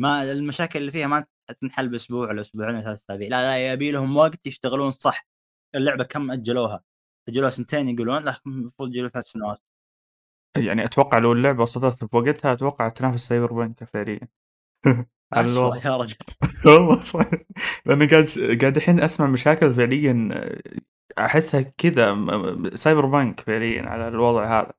ما 0.00 0.32
المشاكل 0.32 0.78
اللي 0.78 0.90
فيها 0.90 1.06
ما 1.06 1.26
تنحل 1.60 1.88
بأسبوع 1.88 2.28
ولا 2.28 2.40
أسبوعين 2.40 2.74
ولا 2.74 2.82
ثلاث 2.82 3.02
أسابيع. 3.04 3.28
لا 3.28 3.42
لا 3.42 3.72
يبي 3.72 3.90
لهم 3.90 4.16
وقت 4.16 4.46
يشتغلون 4.46 4.90
صح. 4.90 5.26
اللعبة 5.74 6.04
كم 6.04 6.30
أجلوها؟ 6.30 6.84
أجلوها 7.28 7.50
سنتين 7.50 7.88
يقولون 7.88 8.22
لا 8.22 8.40
المفروض 8.46 8.88
يجلوها 8.88 9.10
ثلاث 9.10 9.26
سنوات. 9.26 9.62
يعني 10.56 10.84
أتوقع 10.84 11.18
لو 11.18 11.32
اللعبة 11.32 11.62
وصلت 11.62 12.04
في 12.04 12.16
وقتها 12.16 12.52
أتوقع 12.52 12.88
تنافس 12.88 13.26
سايبربانك 13.26 13.84
فعليا 13.84 14.28
الوضع 15.36 15.76
يا 15.84 15.96
رجل. 15.96 16.16
والله 16.66 17.02
صح 17.04 17.20
لأني 17.86 18.06
قاعد 18.06 18.26
قاعد 18.60 18.76
الحين 18.76 19.00
أسمع 19.00 19.26
مشاكل 19.26 19.74
فعليا 19.74 20.28
أحسها 21.18 21.60
كذا 21.62 22.16
سايبر 22.74 23.06
بانك 23.06 23.40
فعليا 23.40 23.82
على 23.82 24.08
الوضع 24.08 24.60
هذا. 24.60 24.72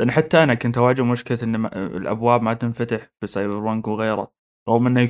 لأن 0.00 0.10
حتى 0.10 0.42
أنا 0.42 0.54
كنت 0.54 0.78
أواجه 0.78 1.02
مشكلة 1.04 1.38
إن 1.42 1.66
الأبواب 1.66 2.42
ما 2.42 2.54
تنفتح 2.54 3.08
في 3.20 3.26
سايبر 3.26 3.58
بانك 3.60 3.88
وغيره 3.88 4.32
رغم 4.68 4.86
إنه 4.86 5.06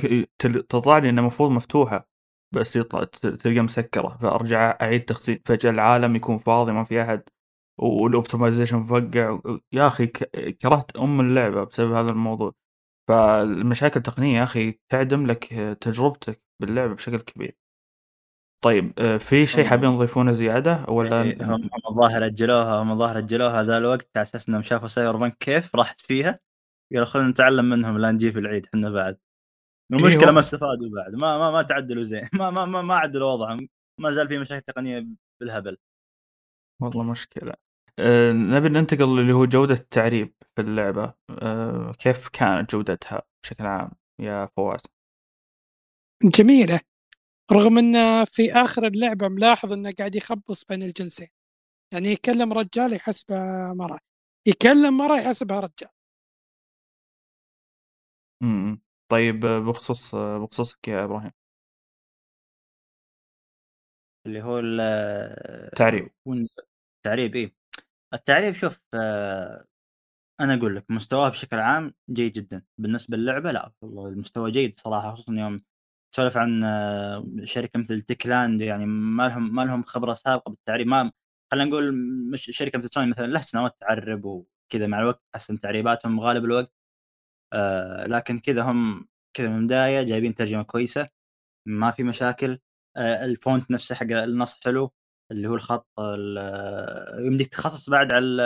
تطلع 0.69 0.97
لي 0.97 1.09
انها 1.09 1.21
المفروض 1.21 1.51
مفتوحة 1.51 2.09
بس 2.55 2.75
يطلع 2.75 3.03
تلقى 3.03 3.61
مسكرة. 3.61 4.17
فأرجع 4.21 4.77
أعيد 4.81 5.05
تخزين. 5.05 5.41
فجأة 5.45 5.69
العالم 5.71 6.15
يكون 6.15 6.37
فاضي 6.37 6.71
ما 6.71 6.83
في 6.83 7.01
أحد 7.01 7.23
وال 7.79 7.93
optimization 7.93 8.77
مفقع 8.77 9.39
يا 9.73 9.87
أخي 9.87 10.07
كرهت 10.61 10.97
أم 10.97 11.21
اللعبة 11.21 11.63
بسبب 11.63 11.93
هذا 11.93 12.09
الموضوع. 12.11 12.53
فالمشاكل 13.07 13.97
التقنية 13.97 14.37
يا 14.37 14.43
أخي 14.43 14.79
تعدم 14.89 15.25
لك 15.25 15.43
تجربتك 15.81 16.41
باللعبه 16.61 16.93
بشكل 16.93 17.17
كبير. 17.17 17.57
طيب 18.63 18.93
آه، 18.99 19.17
في 19.17 19.45
شيء 19.45 19.65
حابين 19.65 19.95
تضيفونه 19.95 20.31
زيادة 20.31 20.85
ولا 20.87 21.21
إيه، 21.21 21.43
هم 21.43 21.69
الظاهر 21.89 22.25
أجلوها 22.25 22.81
هم 22.81 22.91
الظاهر 22.91 23.17
أجلوها 23.17 23.63
ذا 23.63 23.77
الوقت 23.77 24.09
على 24.17 24.23
أساس 24.23 24.49
إنهم 24.49 24.61
شافوا 24.61 24.87
سايبر 24.87 25.17
بنك 25.17 25.37
كيف 25.39 25.75
راحت 25.75 26.01
فيها 26.01 26.39
قالوا 26.91 27.05
خلينا 27.05 27.29
نتعلم 27.29 27.65
منهم 27.65 27.97
لا 27.97 28.11
نجي 28.11 28.31
في 28.31 28.39
العيد 28.39 28.65
إحنا 28.65 28.89
بعد. 28.89 29.17
المشكلة 29.93 30.25
إيه 30.25 30.31
ما 30.31 30.39
استفادوا 30.39 30.89
بعد 30.95 31.15
ما 31.15 31.37
ما 31.37 31.51
ما 31.51 31.61
تعدلوا 31.61 32.03
زين 32.03 32.21
ما 32.33 32.49
ما 32.49 32.65
ما, 32.65 32.81
ما 32.81 32.95
عدلوا 32.95 33.31
وضعهم 33.33 33.69
ما 34.01 34.11
زال 34.11 34.27
في 34.27 34.39
مشاكل 34.39 34.61
تقنية 34.61 35.07
بالهبل. 35.41 35.77
والله 36.81 37.03
مشكلة. 37.03 37.53
أه 37.99 38.31
نبي 38.31 38.69
ننتقل 38.69 39.19
اللي 39.19 39.33
هو 39.33 39.45
جودة 39.45 39.73
التعريب 39.73 40.33
في 40.55 40.61
اللعبة. 40.61 41.13
أه 41.29 41.91
كيف 41.99 42.27
كانت 42.29 42.71
جودتها 42.71 43.21
بشكل 43.43 43.65
عام 43.65 43.91
يا 44.19 44.45
فواز؟ 44.57 44.81
جميلة. 46.23 46.79
رغم 47.51 47.77
انه 47.77 48.25
في 48.25 48.53
آخر 48.53 48.87
اللعبة 48.87 49.27
ملاحظ 49.27 49.73
إنه 49.73 49.91
قاعد 49.99 50.15
يخبص 50.15 50.65
بين 50.65 50.83
الجنسين. 50.83 51.27
يعني 51.93 52.07
يكلم 52.09 52.53
رجال 52.53 52.93
يحسبه 52.93 53.35
مرة 53.73 53.99
يكلم 54.47 54.97
مرة 54.97 55.17
يحسبها 55.21 55.59
رجال. 55.59 55.89
امم 58.43 58.81
طيب 59.11 59.39
بخصوص 59.39 60.15
بخصوصك 60.15 60.87
يا 60.87 61.03
إبراهيم. 61.03 61.31
اللي 64.25 64.41
هو 64.43 64.59
ال 64.59 65.71
تعريب. 65.75 66.09
وين 66.25 66.47
التعريب 67.05 67.35
إيه. 67.35 67.56
التعريب 68.13 68.53
شوف 68.55 68.81
آه، 68.93 69.65
أنا 70.41 70.55
أقول 70.55 70.75
لك 70.75 70.85
مستواه 70.91 71.29
بشكل 71.29 71.57
عام 71.59 71.93
جيد 72.11 72.33
جدًا، 72.33 72.63
بالنسبة 72.77 73.17
للعبة 73.17 73.51
لأ 73.51 73.73
والله 73.81 74.07
المستوى 74.09 74.51
جيد 74.51 74.79
صراحة 74.79 75.13
خصوصًا 75.15 75.33
يوم 75.33 75.57
تسولف 76.13 76.37
عن 76.37 76.63
آه، 76.65 77.25
شركة 77.45 77.79
مثل 77.79 78.01
تكلاند 78.01 78.61
يعني 78.61 78.87
ما 78.87 79.29
لهم 79.29 79.55
ما 79.55 79.63
لهم 79.63 79.83
خبرة 79.83 80.13
سابقة 80.13 80.49
بالتعريب 80.51 80.87
ما 80.87 81.11
خلينا 81.53 81.69
نقول 81.69 81.95
مش 82.31 82.45
شركة 82.53 82.79
مثل 82.79 82.89
سوني 82.93 83.07
مثلًا 83.11 83.27
لها 83.27 83.41
سنوات 83.43 83.77
تعرب 83.81 84.25
وكذا 84.25 84.87
مع 84.87 84.99
الوقت 85.01 85.23
تحسن 85.33 85.59
تعريباتهم 85.61 86.19
غالب 86.19 86.45
الوقت. 86.45 86.73
آآ، 87.53 88.07
لكن 88.07 88.39
كذا 88.39 88.61
هم 88.63 89.07
كذا 89.33 89.49
من 89.49 89.57
البداية 89.59 90.01
جايبين 90.03 90.35
ترجمة 90.35 90.63
كويسة، 90.63 91.07
ما 91.67 91.91
في 91.91 92.03
مشاكل. 92.03 92.59
آآ، 92.97 93.25
ال 93.25 93.34
font 93.34 93.71
نفسه 93.71 93.95
حق 93.95 94.07
النص 94.11 94.59
حلو، 94.65 94.93
اللي 95.31 95.47
هو 95.47 95.55
الخط 95.55 95.87
ال 95.99 96.37
يمديك 97.25 97.47
تخصص 97.47 97.89
بعد 97.89 98.13
على 98.13 98.25
ال 98.25 98.41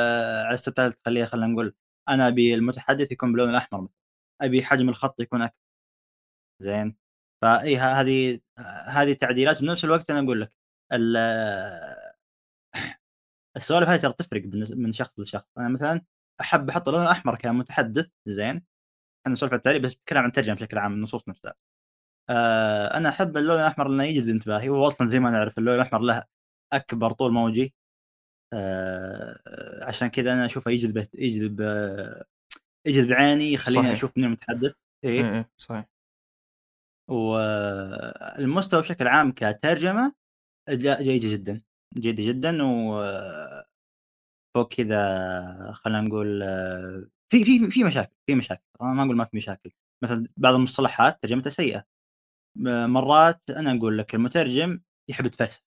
على 0.46 0.54
ال 0.54 0.58
subtitle 0.58 0.94
تخليها 0.94 1.26
خلينا 1.26 1.48
نقول. 1.48 1.76
أنا 2.10 2.28
أبي 2.28 2.54
المتحدث 2.54 3.12
يكون 3.12 3.32
باللون 3.32 3.50
الأحمر، 3.50 3.88
أبي 4.42 4.64
حجم 4.64 4.90
الخط 4.90 5.20
يكون 5.22 5.42
أكبر، 5.42 5.56
زين، 6.62 6.96
فإي 7.42 7.78
ه 7.78 7.82
هذه 8.02 8.40
هذه 8.88 9.14
تعديلات 9.14 9.58
وبنفس 9.62 9.86
الوقت 9.86 10.12
أنا 10.12 10.20
أقول 10.20 10.42
لك 10.42 10.54
ال 10.94 11.18
السوالف 13.58 13.90
هذه 13.90 14.00
ترى 14.00 14.14
تفرق 14.14 14.44
من 14.76 14.92
شخص 14.92 15.20
لشخص، 15.20 15.48
أنا 15.58 15.70
مثلًا 15.70 16.02
أحب 16.42 16.70
أحط 16.70 16.88
اللون 16.88 17.04
الأحمر 17.04 17.36
كمتحدث 17.36 18.10
زين، 18.28 18.64
إحنا 19.22 19.34
نسولف 19.34 19.54
عن 19.54 19.80
بس 19.80 19.94
نتكلم 19.96 20.20
عن 20.20 20.28
الترجمة 20.30 20.56
بشكل 20.56 20.78
عام 20.78 20.94
النصوص 20.94 21.30
نفسها. 21.30 21.54
آآ 22.30 22.98
أنا 22.98 23.10
أحب 23.10 23.38
اللون 23.38 23.60
الأحمر 23.62 23.88
لأنه 23.90 24.04
يجذب 24.04 24.30
انتباهي، 24.30 24.70
وهو 24.70 24.88
أصلًا 24.88 25.08
زي 25.08 25.20
ما 25.20 25.32
نعرف 25.32 25.58
اللون 25.58 25.76
الأحمر 25.76 26.02
له 26.02 26.24
أكبر 26.74 27.12
طول 27.12 27.34
موجي 27.34 27.74
آآ 28.54 29.86
عشان 29.88 30.08
كذا 30.10 30.34
أنا 30.34 30.46
أشوفه 30.46 30.72
يجذب 30.72 31.08
يجذب 31.16 31.62
آه، 31.62 32.26
يجذب 32.88 33.14
عيني 33.14 33.54
يخلّيني 33.54 33.84
صحيح. 33.84 33.94
أشوف 33.94 34.12
مين 34.18 34.26
المتحدث، 34.28 34.74
إيه؟ 35.06 35.12
إيه، 35.12 35.34
إيه 35.36 35.52
صحيح. 35.58 35.88
والمستوى 37.10 38.82
بشكل 38.82 39.08
عام 39.08 39.32
كترجمة 39.32 40.14
لأ 40.70 41.04
جيدة 41.04 41.30
جدًا، 41.34 41.62
جيدة 41.98 42.24
جدًا. 42.24 42.64
و 42.64 43.02
فوق 44.56 44.68
كذا 44.74 45.72
خلينا 45.74 46.02
نقول 46.02 46.44
آه، 46.44 47.06
في 47.32 47.44
في 47.46 47.72
في 47.72 47.84
مشاكل، 47.84 48.16
في 48.28 48.36
مشاكل، 48.36 48.64
أنا 48.82 48.94
ما 48.94 49.04
أقول 49.04 49.16
ما 49.16 49.26
في 49.26 49.38
مشاكل، 49.38 49.72
مثلًا 50.04 50.28
بعض 50.38 50.54
المصطلحات 50.56 51.22
ترجمتها 51.24 51.50
سيئة، 51.50 51.86
م 52.58 52.88
مرات 52.90 53.42
أنا 53.50 53.78
أقول 53.78 53.98
لك 53.98 54.16
المترجم 54.16 54.82
يحب 55.10 55.26
يتفلسف، 55.26 55.62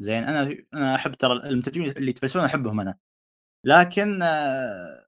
زين 0.00 0.24
أنا 0.24 0.56
أنا 0.74 0.94
أحب 0.94 1.14
ترى 1.14 1.32
المترجمين 1.32 1.90
اللي 1.90 2.10
يتفلسفون 2.10 2.44
أحبهم 2.44 2.80
أنا، 2.80 2.98
لكن 3.66 4.22
آه، 4.22 5.06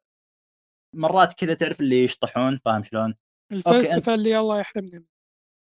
مرات 0.97 1.33
كذا 1.33 1.55
تعرف 1.55 1.81
اللي 1.81 2.05
يشطحون 2.05 2.61
فاهم 2.65 2.83
شلون؟ 2.83 3.15
الفلسفة 3.53 4.15
اللي 4.15 4.39
الله 4.39 4.61
يحرمنا 4.61 4.99
منها. 4.99 5.09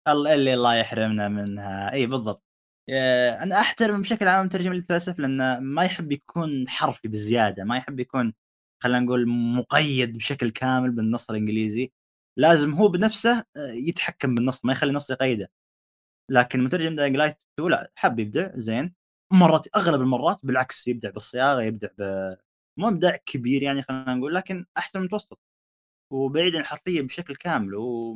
الله 0.08 0.34
اللي 0.34 0.54
الله 0.54 0.74
يحرمنا 0.74 1.28
منها، 1.28 1.92
أي 1.92 2.06
بالضبط. 2.06 2.44
آآ 2.90 3.42
أنا 3.42 3.60
أحترم 3.60 4.02
بشكل 4.02 4.28
عام 4.28 4.40
المترجم 4.40 4.70
اللي 4.70 4.78
يتفلسف 4.78 5.18
لأنه 5.18 5.60
ما 5.60 5.84
يحب 5.84 6.12
يكون 6.12 6.68
حرفي 6.68 7.08
بزيادة، 7.08 7.64
ما 7.64 7.76
يحب 7.76 8.00
يكون 8.00 8.34
خلينا 8.82 9.00
نقول 9.00 9.28
مقيد 9.28 10.18
بشكل 10.18 10.50
كامل 10.50 10.90
بالنص 10.90 11.30
الإنجليزي، 11.30 11.92
لازم 12.38 12.74
هو 12.74 12.88
بنفسه 12.88 13.38
آآ 13.56 13.72
يتحكم 13.72 14.34
بالنص، 14.34 14.64
ما 14.64 14.72
يخلي 14.72 14.90
النص 14.90 15.10
يقيده. 15.10 15.50
لكن 16.30 16.64
مترجم 16.64 16.96
Light 16.96 17.34
2 17.60 17.70
لأ، 17.70 17.92
حب 17.96 18.18
يبدع 18.20 18.50
زين، 18.56 18.94
مرات 19.32 19.68
أغلب 19.76 20.00
المرات 20.00 20.38
بالعكس 20.46 20.88
يبدع 20.88 21.10
بالصياغة، 21.10 21.62
يبدع 21.62 21.88
ب 21.98 22.34
مو 22.78 22.88
إبداع 22.88 23.16
كبير 23.26 23.62
يعني 23.62 23.82
خلينا 23.82 24.14
نقول، 24.14 24.34
لكن 24.34 24.66
أحسن 24.78 24.98
من 24.98 25.02
المتوسط. 25.04 25.40
وبعيد 26.12 26.56
عن 26.56 26.62
الحرفية 26.62 27.02
بشكل 27.02 27.36
كامل 27.36 27.74
و 27.76 28.14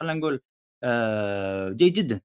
خلينا 0.00 0.14
نقول 0.20 0.40
آآ 0.84 1.70
جيد 1.72 1.92
جدًا، 1.94 2.20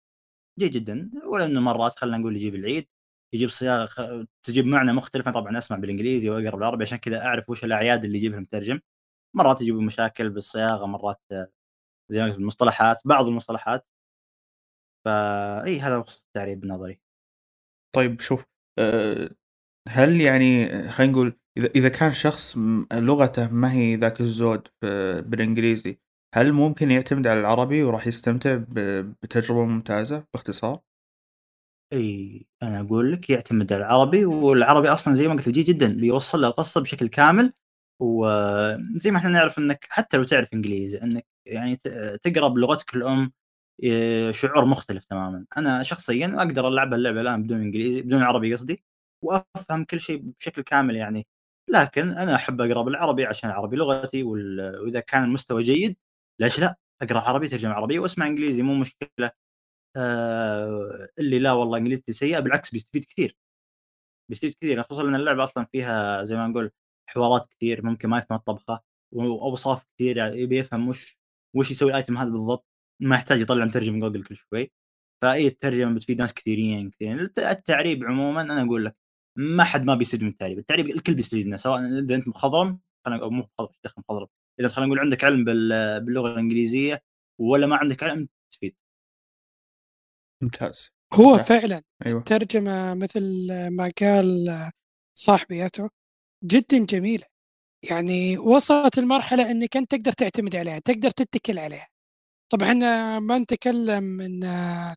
جيد 0.60 0.72
جدًا، 0.72 1.12
ولو 1.26 1.46
إنه 1.46 1.62
مرات 1.62 2.00
خلينا 2.00 2.18
نقول 2.18 2.38
يجيب 2.38 2.56
العيد، 2.56 2.88
يجيب 3.34 3.50
صياغة 3.50 3.86
خ 3.86 4.02
تجيب 4.44 4.66
معنى 4.68 4.94
مختلف، 4.94 5.28
أنا 5.30 5.42
طبعًا 5.42 5.58
أسمع 5.58 5.78
بالإنجليزي 5.78 6.30
وأقرأ 6.32 6.58
بالعربي 6.58 6.84
عشان 6.84 7.00
كذا 7.00 7.26
أعرف 7.26 7.50
وش 7.52 7.64
الأعياد 7.66 8.06
اللي 8.06 8.18
يجيبها 8.18 8.38
المترجم، 8.38 8.80
مرات 9.36 9.62
يجيبوا 9.62 9.82
مشاكل 9.84 10.30
بالصياغة، 10.30 10.88
مرات 10.88 11.22
زي 12.10 12.22
ما 12.22 12.28
المصطلحات، 12.28 13.02
بعض 13.06 13.28
المصطلحات. 13.28 13.86
فإي 15.06 15.80
هذا 15.80 15.98
بخصوص 16.00 16.24
التعريب 16.28 16.60
بنظري. 16.62 17.00
طيب 17.96 18.22
شوف 18.22 18.46
آآ 18.80 19.30
هل 19.90 20.22
يعني 20.22 20.70
خلينا 20.92 21.12
نقول 21.14 21.40
إذا 21.58 21.90
كان 21.90 22.12
شخص 22.12 22.58
لغته 22.94 23.50
ما 23.52 23.74
هي 23.74 23.96
ذاك 23.96 24.22
الزود 24.22 24.68
بالإنجليزي، 25.26 26.00
هل 26.36 26.54
ممكن 26.54 26.92
يعتمد 26.92 27.28
على 27.28 27.40
العربي 27.40 27.84
وراح 27.84 28.08
يستمتع 28.08 28.56
بتجربة 29.24 29.66
ممتازة 29.66 30.26
باختصار؟ 30.34 30.82
إي 31.94 32.46
أنا 32.64 32.80
أقول 32.82 33.12
لك 33.14 33.30
يعتمد 33.30 33.74
على 33.74 33.82
العربي 33.86 34.26
والعربي 34.26 34.90
أصلا 34.90 35.16
زي 35.16 35.28
ما 35.28 35.34
قلت 35.34 35.50
جيد 35.50 35.66
جدا 35.66 35.94
بيوصل 35.94 36.42
لك 36.42 36.48
القصة 36.48 36.82
بشكل 36.82 37.08
كامل 37.08 37.54
وزي 38.02 39.12
ما 39.12 39.18
إحنا 39.18 39.30
نعرف 39.30 39.60
إنك 39.60 39.88
حتى 39.90 40.18
لو 40.18 40.24
تعرف 40.24 40.54
إنجليزي 40.54 41.02
إنك 41.02 41.26
يعني 41.46 41.76
تقرأ 42.24 42.48
بلغتك 42.48 42.96
الأم 42.96 43.32
شعور 44.32 44.66
مختلف 44.66 45.06
تماما. 45.06 45.46
أنا 45.58 45.84
شخصيا 45.84 46.36
أقدر 46.38 46.68
ألعب 46.68 46.94
اللعبة 46.94 47.22
الآن 47.22 47.44
بدون 47.44 47.62
إنجليزي 47.62 48.02
بدون 48.02 48.22
عربي 48.24 48.54
قصدي 48.56 48.84
وأفهم 49.24 49.84
كل 49.86 50.00
شيء 50.02 50.18
بشكل 50.40 50.62
كامل 50.62 50.96
يعني. 50.96 51.28
لكن 51.70 52.10
أنا 52.12 52.36
أحب 52.36 52.62
أقرأ 52.62 52.82
بالعربي 52.84 53.26
عشان 53.26 53.50
العربي 53.50 53.76
لغتي 53.78 54.24
وال- 54.24 54.80
وإذا 54.80 55.00
كان 55.00 55.24
المستوى 55.24 55.64
جيد 55.64 55.98
ليش 56.42 56.60
لا؟ 56.60 56.76
أقرأ 57.02 57.20
عربي 57.20 57.48
ترجمة 57.48 57.74
عربية 57.74 58.00
وأسمع 58.00 58.28
إنجليزي 58.28 58.62
مو 58.62 58.74
مشكلة. 58.76 59.32
آآ 59.98 61.10
اللي 61.20 61.40
لا 61.40 61.52
والله 61.54 61.78
إنجليزتي 61.78 62.14
سيئة 62.14 62.40
بالعكس 62.40 62.72
بيستفيد 62.72 63.06
كثير، 63.06 63.38
بيستفيد 64.30 64.54
كثير 64.54 64.84
خصوصًا 64.84 65.04
لأن 65.04 65.16
اللعبة 65.16 65.44
أصلًا 65.44 65.66
فيها 65.72 66.24
زي 66.24 66.36
ما 66.38 66.48
نقول 66.48 66.72
حوارات 67.10 67.48
كثير 67.48 67.86
ممكن 67.86 68.10
ما 68.10 68.18
يفهم 68.18 68.38
الطبخة، 68.40 68.82
وأوصاف 69.14 69.86
كثير 69.96 70.18
يعني 70.18 70.38
يبي 70.42 70.58
يفهم 70.60 70.90
وش 70.90 71.20
وش 71.56 71.72
يسوي 71.72 71.90
الأيتم 71.92 72.18
هذا 72.18 72.30
بالضبط، 72.30 72.66
ما 73.04 73.16
يحتاج 73.18 73.42
يطلع 73.42 73.66
مترجم 73.66 73.94
من 73.94 74.02
جوجل 74.02 74.24
كل 74.26 74.38
شوي، 74.38 74.72
فإي 75.24 75.48
الترجمة 75.48 75.96
بتفيد 75.96 76.20
ناس 76.20 76.34
كثيرين 76.36 76.92
كثيرين، 76.92 77.20
الت 77.22 77.40
التعريب 77.40 78.06
عمومًا 78.06 78.42
أنا 78.42 78.64
أقول 78.64 78.86
لك 78.86 78.98
ما 79.38 79.66
حد 79.66 79.86
ما 79.86 79.96
بيستفيد 79.96 80.24
من 80.24 80.30
التعريب، 80.30 80.60
التعريب 80.60 80.88
الكل 80.90 81.16
بيستفيد 81.16 81.48
منه 81.48 81.58
سواء 81.58 81.80
إذا 81.82 82.16
أنت 82.16 82.30
مخضرم 82.30 82.80
خلينا 83.06 83.24
أو 83.24 83.30
مو 83.32 83.44
مخضرم 83.44 83.70
إيش 83.70 83.80
دخل 83.86 84.02
مخضرم، 84.10 84.28
إذا 84.62 84.68
خلينا 84.70 84.88
نقول 84.88 85.00
عندك 85.00 85.24
علم 85.24 85.46
بال 85.46 85.70
باللغة 86.06 86.34
الإنجليزية 86.34 87.04
والّا 87.42 87.68
ما 87.68 87.78
عندك 87.78 88.04
علم 88.04 88.30
تستفيد. 88.52 88.76
ممتاز. 90.42 90.90
هو. 91.14 91.38
فعلًا 91.38 91.82
أيوه. 92.06 92.20
الترجمة 92.20 92.94
مثل 92.94 93.22
ما 93.70 93.92
قال 94.02 94.56
صاحبي 95.20 95.66
أتو 95.66 95.88
جدًا 96.46 96.86
جميلة، 96.86 97.26
يعني 97.92 98.40
وصلت 98.40 98.98
المرحلة 99.00 99.52
إنك 99.52 99.78
أنت 99.78 99.92
تقدر 99.96 100.12
تعتمد 100.14 100.56
عليها، 100.58 100.80
تقدر 100.80 101.12
تتكل 101.12 101.60
عليها. 101.60 101.88
طبعًا 102.54 102.70
إحنا 102.70 103.20
ما 103.20 103.40
نتكلم 103.40 104.22
إن 104.22 104.40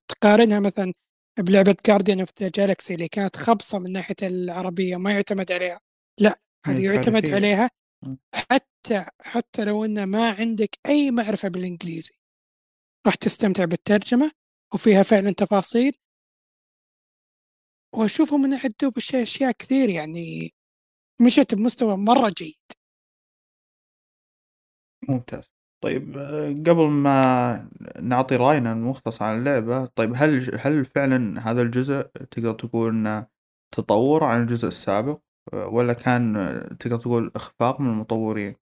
تقارنها 0.09 0.61
مثلًا 0.61 0.93
بلعبة 1.39 1.77
Guardian 1.91 2.19
of 2.19 2.29
the 2.41 2.51
Galaxy 2.59 2.91
اللي 2.91 3.09
كانت 3.09 3.37
خبصة 3.37 3.79
من 3.79 3.93
ناحية 3.93 4.17
العربية 4.23 4.97
ما 4.97 5.13
يُعتمد 5.13 5.53
عليها، 5.53 5.81
لأ 6.21 6.41
هذه 6.67 6.85
يُعتمد. 6.85 7.29
عليها. 7.29 7.71
حتى 8.35 9.07
حتى 9.21 9.65
لو 9.65 9.85
إن 9.85 10.05
ما 10.05 10.31
عندك 10.31 10.79
أي 10.87 11.11
معرفة 11.11 11.49
بالإنجليزي، 11.49 12.15
راح 13.07 13.15
تستمتع 13.15 13.65
بالترجمة 13.65 14.31
وفيها 14.75 15.03
فعلًا 15.03 15.31
تفاصيل 15.31 15.93
وأشوفه 17.95 18.37
من 18.37 18.49
ناحية 18.51 18.71
دوب 18.83 18.99
أشياء 18.99 19.53
كثير 19.53 19.89
يعني 19.89 20.55
مشت 21.27 21.55
بمستوى 21.55 21.97
مرة 21.97 22.35
جيد. 22.39 22.57
ممتاز. 25.09 25.56
طيب 25.87 26.17
قبل 26.69 26.87
ما 26.89 27.69
نعطي 28.01 28.37
رأينا 28.37 28.73
المختصر 28.73 29.25
عن 29.25 29.39
اللعبة، 29.39 29.85
طيب 29.87 30.13
هل 30.17 30.51
هل 30.61 30.85
فعلًا 30.85 31.51
هذا 31.51 31.63
الجزء 31.63 32.03
تقدر 32.31 32.53
تقول 32.55 32.91
إنه 32.91 33.27
تطوّر 33.75 34.25
عن 34.25 34.41
الجزء 34.43 34.69
السابق، 34.69 35.19
آآ 35.55 35.65
والّا 35.65 35.93
كان 35.93 36.35
تقدر 36.81 36.97
تقول 36.99 37.33
إخفاق 37.37 37.81
من 37.81 37.91
المطورين؟ 37.91 38.57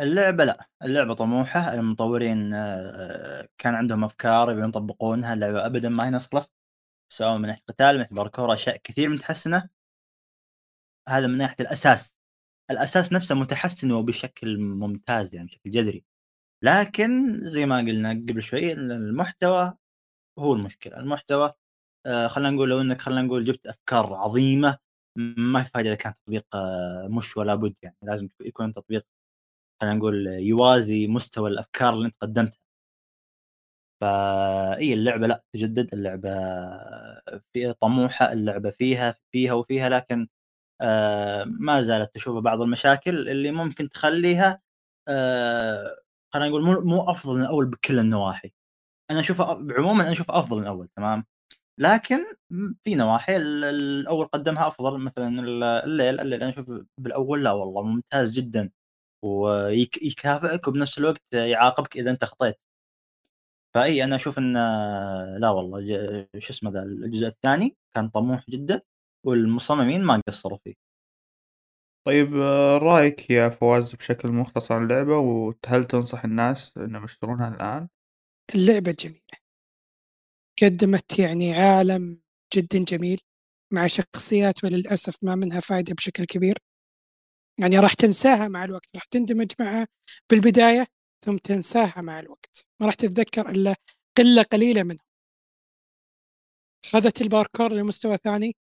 اللعبة 0.00 0.44
لأ، 0.44 0.68
اللعبة 0.82 1.14
طموحة، 1.14 1.74
المطورين 1.74 2.50
كان 3.58 3.74
عندهم 3.74 4.04
أفكار 4.04 4.50
يبون 4.52 4.68
يطبقونها، 4.68 5.34
اللعبة 5.34 5.66
أبدًا 5.66 5.88
ما 5.88 6.06
هي 6.06 6.10
نسخلص، 6.10 6.54
سواء 7.12 7.38
من 7.38 7.48
ناحية 7.48 7.62
قتال، 7.68 7.94
من 7.94 7.98
ناحية 8.00 8.16
باركور، 8.16 8.54
أشياء 8.54 8.76
كثير 8.84 9.08
متحسنة. 9.08 9.68
هذا 11.08 11.26
من 11.26 11.36
ناحية 11.38 11.56
الأساس، 11.60 12.16
الأساس 12.72 13.12
نفسه 13.12 13.34
متحسن 13.34 13.92
وبشكل 13.92 14.58
ممتاز 14.60 15.34
يعني 15.34 15.46
بشكل 15.46 15.70
جذري، 15.70 16.04
لكن 16.64 17.38
زي 17.38 17.66
ما 17.66 17.78
قلنا 17.78 18.10
قبل 18.10 18.42
شوي 18.42 18.72
ال 18.72 18.92
المحتوى 18.92 19.74
هو 20.38 20.54
المشكلة، 20.54 20.98
المحتوى 21.00 21.52
آآ 22.06 22.28
خلينا 22.28 22.50
نقول 22.50 22.70
لو 22.70 22.80
إنك 22.80 23.00
خلينا 23.00 23.22
نقول 23.22 23.44
جبت 23.44 23.66
أفكار 23.66 24.14
عظيمة 24.14 24.78
ما 25.38 25.62
في 25.62 25.70
فايدة 25.70 25.90
إذا 25.90 25.96
كان 25.98 26.14
تطبيق 26.24 26.46
مش 27.10 27.36
ولا 27.36 27.54
بد 27.54 27.74
يعني. 27.82 27.96
لازم 28.02 28.28
يكون 28.40 28.72
تطبيق 28.74 29.06
خلينا 29.82 29.96
نقول 29.96 30.26
يوازي 30.28 31.08
مستوى 31.08 31.50
الأفكار 31.50 31.94
اللي 31.94 32.06
أنت 32.06 32.16
قدمتها. 32.20 32.58
فإي 34.00 34.94
اللعبة 34.94 35.26
لأ 35.26 35.44
تجدد، 35.54 35.94
اللعبة 35.94 36.30
فيها 37.52 37.72
طموحة، 37.72 38.32
اللعبة 38.32 38.70
فيها، 38.70 39.14
فيها 39.32 39.52
وفيها 39.52 39.88
لكن 39.88 40.28
ما 41.46 41.80
زالت 41.82 42.14
تشوف 42.14 42.38
بعض 42.44 42.60
المشاكل 42.62 43.28
اللي 43.28 43.50
ممكن 43.52 43.88
تخليها 43.88 44.60
آآ 45.08 45.96
خلينا 46.34 46.48
نقول 46.48 46.84
مو 46.86 47.02
أفضل 47.10 47.34
من 47.36 47.42
الأول 47.42 47.66
بكل 47.66 47.98
النواحي. 47.98 48.52
أنا 49.10 49.20
أشوفها 49.20 49.52
أ 49.52 49.66
عمومًا 49.78 50.04
أنا 50.04 50.12
أشوفها 50.12 50.38
أفضل 50.40 50.56
من 50.58 50.62
الأول 50.62 50.88
تمام، 50.96 51.26
لكن 51.78 52.18
في 52.84 52.96
نواحي 52.96 53.36
ال 53.36 53.64
الأول 53.64 54.26
قدمها 54.26 54.68
أفضل 54.68 54.98
مثلًا 55.00 55.40
ال 55.42 55.64
الليل، 55.64 56.20
الليل 56.20 56.42
أنا 56.44 56.52
أشوف 56.52 56.66
بالأول 56.98 57.44
لا 57.44 57.52
والله 57.52 57.82
ممتاز 57.84 58.32
جدًا، 58.32 58.70
ويك 59.24 60.02
يكافئك 60.04 60.68
وبنفس 60.68 60.98
الوقت 60.98 61.22
يعاقبك 61.34 61.96
إذا 61.98 62.10
أنت 62.12 62.24
أخطيت. 62.24 62.58
فإي 63.74 64.04
أنا 64.04 64.16
أشوف 64.16 64.38
إن 64.38 64.52
لا 65.40 65.50
والله 65.50 65.80
شو 66.38 66.52
اسمه 66.52 66.70
ذا 66.70 66.82
الجزء 66.82 67.26
الثاني 67.26 67.76
كان 67.94 68.08
طموح 68.08 68.44
جدًا، 68.50 68.80
والمصممين 69.26 70.02
ما 70.04 70.22
قصروا 70.28 70.58
فيه. 70.64 70.74
طيب 72.06 72.34
رأيك 72.82 73.30
يا 73.30 73.48
فواز 73.48 73.94
بشكل 73.94 74.32
مختصر 74.32 74.74
عن 74.74 74.82
اللعبة، 74.82 75.18
وهل 75.18 75.84
تنصح 75.84 76.24
الناس 76.24 76.76
إنهم 76.78 77.04
يشترونها 77.04 77.48
الآن؟ 77.48 77.88
اللعبة 78.54 78.96
جميلة. 79.00 79.42
قدمت 80.62 81.18
يعني 81.18 81.54
عالم 81.54 82.20
جدًا 82.54 82.84
جميل، 82.84 83.20
مع 83.72 83.86
شخصيات 83.86 84.64
وللأسف 84.64 85.16
ما 85.22 85.34
منها 85.34 85.60
فايدة 85.60 85.94
بشكل 85.94 86.24
كبير. 86.24 86.58
يعني 87.60 87.78
راح 87.78 87.94
تنساها 87.94 88.48
مع 88.48 88.64
الوقت، 88.64 88.88
راح 88.94 89.04
تندمج 89.04 89.52
معها 89.60 89.88
بالبداية، 90.30 90.86
ثم 91.24 91.36
تنساها 91.36 92.02
مع 92.02 92.20
الوقت، 92.20 92.66
ما 92.80 92.86
راح 92.86 92.94
تتذكر 92.94 93.50
إلا 93.50 93.74
قلة 94.18 94.42
قليلة 94.42 94.82
منهم. 94.82 95.06
خذت 96.86 97.20
الباركور 97.22 97.72
لمستوى 97.72 98.16
ثاني، 98.16 98.56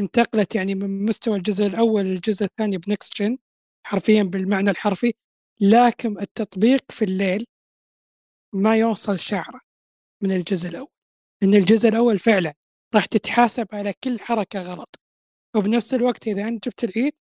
انتقلت 0.00 0.54
يعني 0.54 0.74
من 0.74 1.04
مستوى 1.04 1.36
الجزء 1.36 1.66
الأول 1.66 2.04
للجزء 2.04 2.44
الثاني 2.44 2.78
بnext 2.78 3.22
gen 3.22 3.36
حرفيًا 3.86 4.22
بالمعنى 4.22 4.70
الحرفي، 4.70 5.12
لكن 5.60 6.20
التطبيق 6.20 6.92
في 6.92 7.04
الليل 7.04 7.46
ما 8.54 8.76
يوصل 8.76 9.18
شعرة 9.18 9.60
من 10.22 10.32
الجزء 10.32 10.68
الأول، 10.68 10.88
لأن 11.42 11.54
الجزء 11.54 11.88
الأول 11.88 12.18
فعلًا 12.18 12.54
راح 12.94 13.06
تتحاسب 13.06 13.66
على 13.72 13.94
كل 14.04 14.20
حركة 14.20 14.60
غلط، 14.60 15.00
وبنفس 15.56 15.94
الوقت 15.94 16.28
إذا 16.28 16.48
أنت 16.48 16.66
جبت 16.68 16.84
العيد 16.84 17.12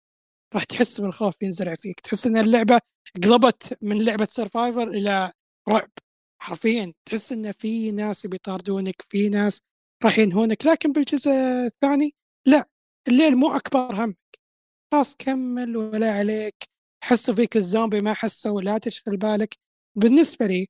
راح 0.56 0.64
تحس 0.64 1.02
بالخوف 1.02 1.36
ينزرع 1.44 1.76
فيك، 1.76 2.00
تحس 2.00 2.28
إن 2.28 2.38
اللعبة 2.38 2.80
قلبت 3.26 3.78
من 3.84 4.06
لعبة 4.06 4.28
survivor 4.42 4.78
إلى 4.88 5.32
رعب، 5.70 5.90
حرفيًا 6.42 6.94
تحس 7.06 7.34
إن 7.34 7.52
في 7.52 7.92
ناس 7.92 8.28
بيطاردونك، 8.28 8.96
في 9.10 9.30
ناس 9.30 9.60
راح 10.06 10.20
ينهونك، 10.20 10.66
لكن 10.66 10.92
بالجزء 10.94 11.32
الثاني 11.68 12.16
لأ، 12.48 12.70
الليل 13.08 13.36
مو 13.38 13.56
أكبر 13.56 14.04
همك، 14.06 14.18
خلاص 14.94 15.16
كمل 15.16 15.78
ولا 15.78 16.12
عليك، 16.12 16.56
حسوا 17.04 17.36
فيك 17.36 17.58
الزومبي 17.58 18.02
ما 18.02 18.14
حسوا 18.14 18.62
لا 18.62 18.78
تشغل 18.78 19.18
بالك. 19.18 19.56
بالنسبة 19.98 20.48
لي 20.48 20.68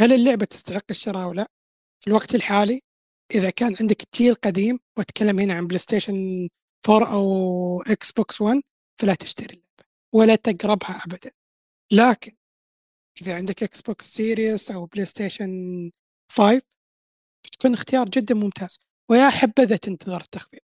هل 0.00 0.12
اللعبة 0.12 0.44
تستحق 0.46 0.84
الشراء 0.90 1.22
أو 1.24 1.32
لأ؟ 1.32 1.46
في 2.04 2.08
الوقت 2.10 2.34
الحالي 2.34 2.80
إذا 3.34 3.50
كان 3.50 3.76
عندك 3.80 4.02
جيل 4.16 4.34
قديم 4.34 4.78
وأتكلم 4.98 5.38
هنا 5.40 5.54
عن 5.54 5.68
PlayStation 5.68 6.14
4 6.90 7.12
أو 7.14 7.84
Xbox 7.84 8.36
One 8.46 8.60
فلا 9.00 9.14
تشتري 9.14 9.46
اللعبة، 9.54 9.84
ولا 10.14 10.36
تقربها 10.36 11.02
أبدًا. 11.06 11.30
لكن 11.92 12.32
إذا 13.22 13.36
عندك 13.36 13.64
Xbox 13.64 14.06
Series 14.18 14.74
أو 14.74 14.88
PlayStation 14.96 15.50
5 16.32 16.62
بتكون 17.46 17.74
اختيار 17.74 18.08
جدًا 18.08 18.34
ممتاز، 18.34 18.80
ويا 19.10 19.30
حبذا 19.30 19.76
تنتظر 19.76 20.20
التخفيض. 20.20 20.60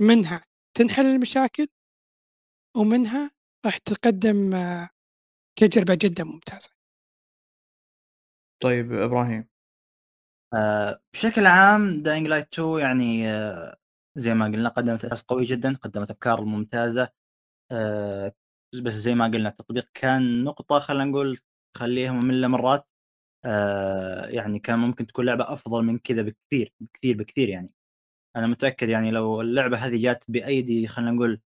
منها 0.00 0.44
تنحل 0.76 1.06
المشاكل 1.06 1.66
ومنها 2.76 3.30
راح 3.66 3.78
تقدم 3.78 4.50
تجربة 5.58 5.98
جدًا 6.02 6.24
ممتازة. 6.24 6.70
طيب 8.62 8.92
إبراهيم. 8.92 9.48
آآ 10.54 11.00
بشكل 11.14 11.46
عام 11.46 12.02
Dying 12.02 12.26
Light 12.30 12.48
2 12.52 12.78
يعني 12.80 13.24
زي 14.16 14.34
ما 14.34 14.44
قلنا 14.46 14.68
قدمت 14.68 15.04
أساس 15.04 15.22
قوي 15.22 15.44
جدًا، 15.44 15.76
قدمت 15.76 16.10
أفكار 16.10 16.44
ممتازة 16.44 17.08
آآ 17.72 18.32
بس 18.84 18.92
زي 18.92 19.14
ما 19.14 19.24
قلنا 19.26 19.48
التطبيق 19.48 19.90
كان 19.94 20.44
نقطة 20.44 20.78
خلينا 20.80 21.04
نقول 21.04 21.38
تخليها 21.76 22.12
مملة 22.12 22.48
مرات 22.48 22.88
آآ 23.44 24.28
يعني 24.30 24.58
كان 24.58 24.78
ممكن 24.78 25.06
تكون 25.06 25.26
لعبة 25.26 25.52
أفضل 25.52 25.82
من 25.84 25.98
كذا 25.98 26.22
بكثير، 26.22 26.72
بكثير، 26.80 27.16
بكثير 27.18 27.48
يعني. 27.48 27.70
أنا 28.36 28.48
متأكد 28.48 28.90
يعني 28.90 29.10
لو 29.10 29.40
اللعبة 29.40 29.78
هذه 29.78 30.02
جات 30.02 30.24
بأيدي 30.28 30.88
خلينا 30.88 31.10
نقول 31.12 31.40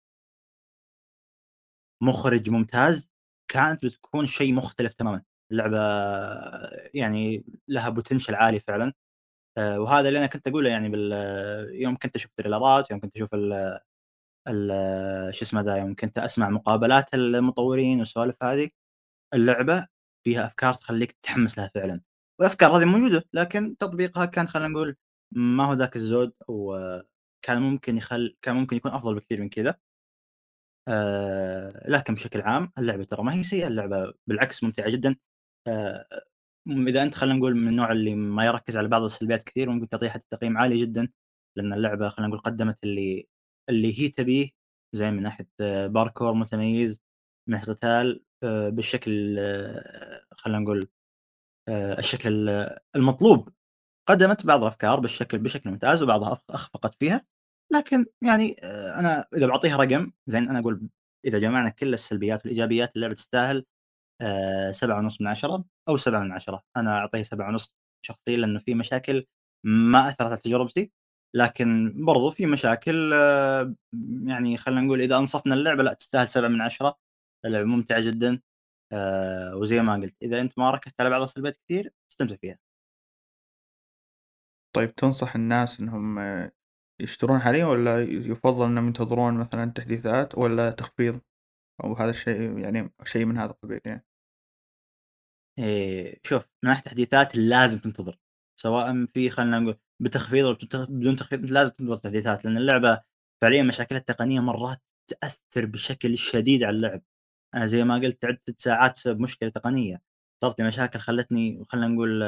مخرج 2.01 2.49
ممتاز، 2.49 3.09
كانت 3.47 3.85
بتكون 3.85 4.25
شيء 4.25 4.53
مختلف 4.53 4.93
تمامًا. 4.93 5.21
اللعبة 5.51 5.77
يعني 6.93 7.45
لها 7.67 7.89
potential 7.95 8.33
عالي 8.33 8.59
فعلًا، 8.59 8.93
آآ 9.59 9.79
وهذا 9.79 10.07
اللي 10.07 10.19
أنا 10.19 10.27
كنت 10.27 10.47
أقوله 10.49 10.69
يعني 10.71 10.89
بال 10.89 11.13
يوم 11.83 11.97
كنت 11.97 12.15
أشوف 12.15 12.31
تريلرات، 12.37 12.91
يوم 12.91 13.01
كنت 13.01 13.15
أشوف 13.15 13.29
ال 14.49 15.35
شو 15.35 15.45
اسمه 15.45 15.61
ذا، 15.61 15.77
يوم 15.77 15.95
كنت 15.95 16.17
أسمع 16.19 16.49
مقابلات 16.49 17.15
المطورين 17.15 17.99
والسوالف 17.99 18.43
هذه، 18.43 18.69
اللعبة 19.33 19.87
فيها 20.23 20.45
أفكار 20.47 20.73
تخليك 20.73 21.11
تتحمس 21.11 21.57
لها 21.59 21.71
فعلًا، 21.75 22.01
والأفكار 22.39 22.77
هذه 22.77 22.85
موجودة، 22.85 23.25
لكن 23.33 23.77
تطبيقها 23.77 24.25
كان 24.25 24.47
خلينا 24.47 24.69
نقول 24.69 24.95
ما 25.31 25.65
هو 25.65 25.73
ذاك 25.73 25.95
الزود، 25.95 26.33
وكان 26.47 27.61
ممكن 27.61 27.97
يخل 27.97 28.35
كان 28.41 28.55
ممكن 28.55 28.75
يكون 28.77 28.91
أفضل 28.91 29.15
بكثير 29.15 29.41
من 29.41 29.49
كذا. 29.49 29.75
آآ 30.87 31.85
لكن 31.87 32.13
بشكل 32.13 32.41
عام 32.41 32.71
اللعبة 32.77 33.03
ترى 33.03 33.23
ما 33.23 33.33
هي 33.33 33.43
سيئة، 33.43 33.67
اللعبة 33.67 34.13
بالعكس 34.27 34.63
ممتعة 34.63 34.89
جدًا. 34.89 35.15
آآ 35.67 36.05
إذا 36.69 37.03
أنت 37.03 37.15
خلينا 37.15 37.35
نقول 37.39 37.55
من 37.55 37.67
النوع 37.67 37.91
اللي 37.91 38.15
ما 38.15 38.45
يركز 38.45 38.77
على 38.77 38.87
بعض 38.87 39.03
السلبيات 39.03 39.43
كثير 39.43 39.69
ممكن 39.69 39.89
تعطيها 39.89 40.09
حتى 40.09 40.25
تقييم 40.31 40.57
عالي 40.57 40.81
جدًا، 40.81 41.09
لأن 41.57 41.73
اللعبة 41.73 42.09
خلينا 42.09 42.27
نقول 42.29 42.41
قدمت 42.41 42.77
اللي 42.83 43.27
اللي 43.69 43.99
هي 44.01 44.09
تبيه، 44.09 44.49
زي 44.95 45.11
من 45.11 45.23
ناحية 45.23 45.47
باركور 45.87 46.33
متميز، 46.33 47.01
من 47.49 47.53
ناحية 47.55 47.73
قتال 47.73 48.23
بالشكل 48.45 49.37
خلينا 50.31 50.59
نقول 50.59 50.87
آآ 51.69 51.99
الشكل 51.99 52.49
المطلوب. 52.95 53.49
قدمت 54.09 54.45
بعض 54.45 54.61
الأفكار 54.61 54.99
بالشكل 54.99 55.37
بشكل 55.37 55.69
ممتاز 55.69 56.03
وبعضها 56.03 56.33
أخ 56.33 56.39
أخفقت 56.49 56.95
فيها، 56.99 57.25
لكن 57.73 58.05
يعني 58.23 58.55
آآ 58.63 58.99
أنا 58.99 59.25
إذا 59.35 59.47
باعطيها 59.47 59.77
رقم 59.77 60.11
زين 60.27 60.49
أنا 60.49 60.59
أقول 60.59 60.89
إذا 61.25 61.39
جمعنا 61.39 61.69
كل 61.69 61.93
السلبيات 61.93 62.45
والإيجابيات 62.45 62.95
اللعبة 62.95 63.13
تستاهل 63.15 63.65
آآ 64.21 64.71
7.5 64.71 65.21
من 65.21 65.27
10 65.27 65.65
أو 65.89 65.97
7 65.97 66.19
من 66.23 66.31
10 66.31 66.63
أنا 66.77 66.97
أعطيها 66.99 67.23
7.5 67.23 67.75
شخصيًا 68.05 68.37
لأنه 68.37 68.59
في 68.59 68.75
مشاكل 68.75 69.25
ما 69.65 70.09
أثرت 70.09 70.21
على 70.21 70.37
تجربتي، 70.37 70.91
لكن 71.35 71.93
برضو 72.05 72.31
في 72.31 72.45
مشاكل 72.45 73.13
يعني 74.27 74.57
خلينا 74.57 74.81
نقول 74.81 75.01
إذا 75.01 75.17
أنصفنا 75.17 75.55
اللعبة 75.55 75.83
لأ 75.83 75.93
تستاهل 75.93 76.27
7 76.27 76.49
من 76.49 76.61
10 76.61 76.97
اللعبة 77.45 77.67
ممتعة 77.67 78.01
جدًا 78.01 78.41
آآ 78.93 79.53
وزي 79.55 79.81
ما 79.81 79.93
قلت 79.95 80.15
إذا 80.23 80.41
أنت 80.41 80.59
ما 80.59 80.71
ركزت 80.71 81.01
على 81.01 81.09
بعض 81.09 81.21
السلبيات 81.21 81.57
كثير 81.69 81.93
استمتع 82.13 82.35
فيها. 82.35 82.59
طيب 84.75 84.95
تنصح 84.95 85.35
الناس 85.35 85.79
إنهم 85.79 86.19
يشترون 87.01 87.39
حاليًا 87.39 87.65
والّا 87.65 88.01
يفضل 88.03 88.65
إنهم 88.65 88.87
ينتظرون 88.87 89.33
مثلًا 89.33 89.71
تحديثات 89.71 90.37
والّا 90.37 90.71
تخفيض؟ 90.71 91.21
أو 91.85 91.93
هذا 91.93 92.11
الشيء 92.11 92.59
يعني 92.59 92.93
شيء 93.05 93.25
من 93.25 93.37
هذا 93.37 93.51
القبيل 93.51 93.81
يعني؟ 93.85 94.05
آآ 95.59 96.15
شوف 96.23 96.43
من 96.63 96.69
ناحية 96.69 96.79
التحديثات 96.79 97.35
لازم 97.35 97.79
تنتظر، 97.79 98.17
سواء 98.59 99.05
في 99.13 99.29
خلينا 99.29 99.59
نقول 99.59 99.77
بتخفيض 99.99 100.45
بت 100.55 100.75
بدون 100.75 101.15
تخفيض 101.15 101.45
لازم 101.51 101.69
تنتظر 101.69 101.97
تحديثات، 101.97 102.45
لأن 102.45 102.57
اللعبة 102.57 103.01
فعليًا 103.41 103.63
مشاكلها 103.63 103.99
التقنية 104.01 104.39
مرات 104.39 104.81
تأثر 105.07 105.65
بشكل 105.65 106.17
شديد 106.17 106.63
على 106.63 106.75
اللعب، 106.75 107.01
أنا 107.55 107.65
زي 107.65 107.83
ما 107.83 107.95
قلت 107.95 108.25
6 108.25 108.55
ساعات 108.59 108.95
بسبب 108.95 109.19
مشكلة 109.19 109.49
تقنية، 109.49 110.01
صارت 110.43 110.61
مشاكل 110.61 110.99
خلتني 110.99 111.63
خلينا 111.69 111.87
نقول 111.87 112.23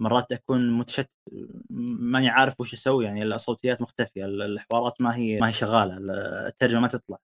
مرات 0.00 0.32
أكون 0.32 0.70
متشتت 0.72 1.10
ماني 1.70 2.28
عارف 2.28 2.60
وش 2.60 2.74
أسوي 2.74 3.04
يعني 3.04 3.22
الصوتيات 3.22 3.82
مختفية، 3.82 4.24
ال 4.24 4.42
الحوارات 4.42 5.00
ما 5.00 5.16
هي 5.16 5.40
ما 5.40 5.48
هي 5.48 5.52
شغالة، 5.52 5.96
ال 5.96 6.10
الترجمة 6.46 6.80
ما 6.80 6.88
تطلع. 6.88 7.18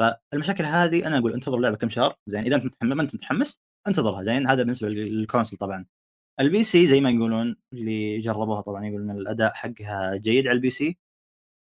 فالمشاكل 0.00 0.64
هذه 0.64 1.06
أنا 1.06 1.18
أقول 1.18 1.34
انتظر 1.34 1.56
اللعبة 1.56 1.76
كم 1.76 1.88
شهر، 1.90 2.16
زين 2.26 2.54
أنت 2.54 2.64
متحم 2.64 2.86
ما 2.86 3.02
أنت 3.02 3.14
متحمس 3.14 3.60
انتظرها 3.88 4.22
زين 4.22 4.46
هذا 4.46 4.62
بالنسبة 4.62 4.88
لل 4.88 5.18
لل 5.20 5.28
console 5.28 5.58
طبعًا. 5.58 5.86
ال 6.40 6.64
PC 6.64 6.88
زي 6.88 7.00
ما 7.00 7.10
يقولون 7.10 7.56
اللي 7.72 8.18
جربوها 8.20 8.60
طبعًا 8.60 8.86
يقولون 8.86 9.10
الأداء 9.10 9.52
حقها 9.54 10.16
جيد 10.16 10.48
على 10.48 10.56
ال 10.56 10.70
PC 10.70 10.98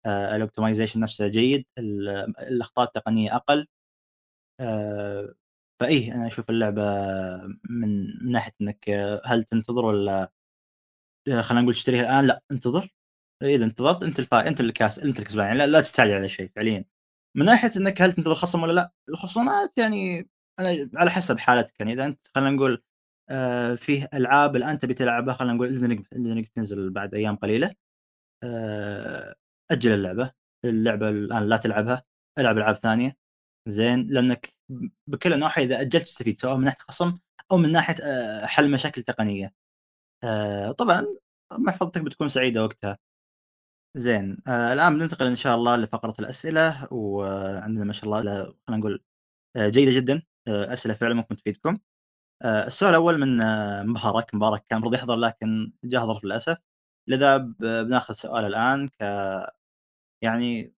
آآ 0.06 0.38
ال 0.46 0.50
optimization 0.50 0.96
نفسه 0.96 1.28
جيد، 1.28 1.66
ال 1.78 2.08
الأخطاء 2.40 2.86
التقنية 2.86 3.36
أقل. 4.60 4.66
آآ 4.68 5.34
فإيه 5.80 6.14
أنا 6.14 6.26
أشوف 6.26 6.50
اللعبة 6.50 6.82
من 7.70 7.88
من 8.24 8.32
ناحية 8.32 8.52
إنك 8.60 8.90
هل 9.26 9.44
تنتظر 9.44 9.84
والّا 9.84 10.30
آآ 11.28 11.42
خلينا 11.42 11.62
نقول 11.62 11.74
تشتريها 11.74 12.00
الآن؟ 12.02 12.26
لأ 12.26 12.42
انتظر، 12.52 12.88
إذا 13.42 13.64
انتظرت 13.64 14.02
أنت 14.02 14.18
الفا 14.20 14.48
أنت 14.48 14.60
الكاس 14.60 14.98
أنت 14.98 15.18
الكسبان 15.20 15.46
يعني 15.46 15.58
لا 15.58 15.66
لا 15.66 15.80
تستعجل 15.80 16.12
على 16.14 16.28
شيء 16.28 16.50
فعليًا. 16.56 16.84
من 17.36 17.44
ناحية 17.46 17.72
إنك 17.76 18.02
هل 18.02 18.12
تنتظر 18.12 18.34
خصم 18.34 18.62
والّا 18.62 18.72
لأ؟ 18.74 18.92
الخصومات 19.08 19.72
يعني 19.78 20.30
أنا 20.60 20.90
على 20.96 21.10
حسب 21.10 21.38
حالتك 21.38 21.80
يعني 21.80 21.92
إذا 21.92 22.06
أنت 22.06 22.20
خلينا 22.34 22.50
نقول 22.50 22.82
آآ 23.30 23.76
فيه 23.76 24.08
ألعاب 24.14 24.56
الآن 24.56 24.78
تبي 24.78 24.94
تلعبها 24.94 25.34
خلينا 25.34 25.54
نقول 25.54 25.68
Ring 26.06 26.40
بتنزل 26.50 26.90
بعد 26.90 27.14
أيام 27.14 27.36
قليلة. 27.36 27.74
آآ 28.44 29.34
أجل 29.72 29.92
اللعبة، 29.92 30.32
اللعبة 30.66 31.08
الآن 31.10 31.44
لا 31.50 31.58
تلعبها، 31.58 32.04
العب 32.38 32.58
ألعاب 32.58 32.76
ثانية 32.76 33.16
زين، 33.66 34.06
لأنك 34.10 34.54
ب 34.68 34.88
بكل 35.06 35.32
النواحي 35.32 35.64
إذا 35.64 35.80
أجلت 35.80 36.02
تستفيد 36.06 36.40
سواء 36.40 36.56
من 36.56 36.64
ناحية 36.64 36.78
خصم 36.80 37.18
أو 37.52 37.56
من 37.56 37.72
ناحية 37.72 37.96
آآ 38.02 38.46
حل 38.46 38.70
مشاكل 38.70 39.02
تقنية. 39.02 39.54
آآ 40.24 40.72
طبعًا 40.72 41.06
محفظتك 41.52 42.02
بتكون 42.02 42.28
سعيدة 42.28 42.64
وقتها. 42.64 42.98
زين 43.96 44.38
آآ 44.48 44.72
الآن 44.72 44.98
بننتقل 44.98 45.26
إن 45.26 45.36
شاء 45.36 45.56
الله 45.56 45.76
لفقرة 45.76 46.14
الأسئلة، 46.20 46.88
وعندنا 46.92 47.84
ما 47.86 47.92
شاء 47.92 48.04
الله 48.06 48.22
خلينا 48.68 48.80
نقول 48.80 49.04
آآ 49.56 49.68
جيدة 49.70 49.92
جدًا، 49.92 50.22
أسئلة 50.48 50.94
فعلًا 50.94 51.14
ممكن 51.14 51.36
تفيدكم. 51.36 51.78
السؤال 52.44 52.90
الأول 52.90 53.18
من 53.20 53.38
مبارك، 53.90 54.36
مبارك 54.36 54.64
كان 54.70 54.78
المفروض 54.78 54.94
يحضر 54.94 55.16
لكن 55.16 55.72
جاه 55.84 56.06
ظرف 56.06 56.24
للأسف، 56.24 56.58
لذا 57.08 57.38
بناخذ 57.60 58.14
سؤاله 58.14 58.48
الآن 58.48 58.88
ك 58.88 59.02
يعني 60.22 60.74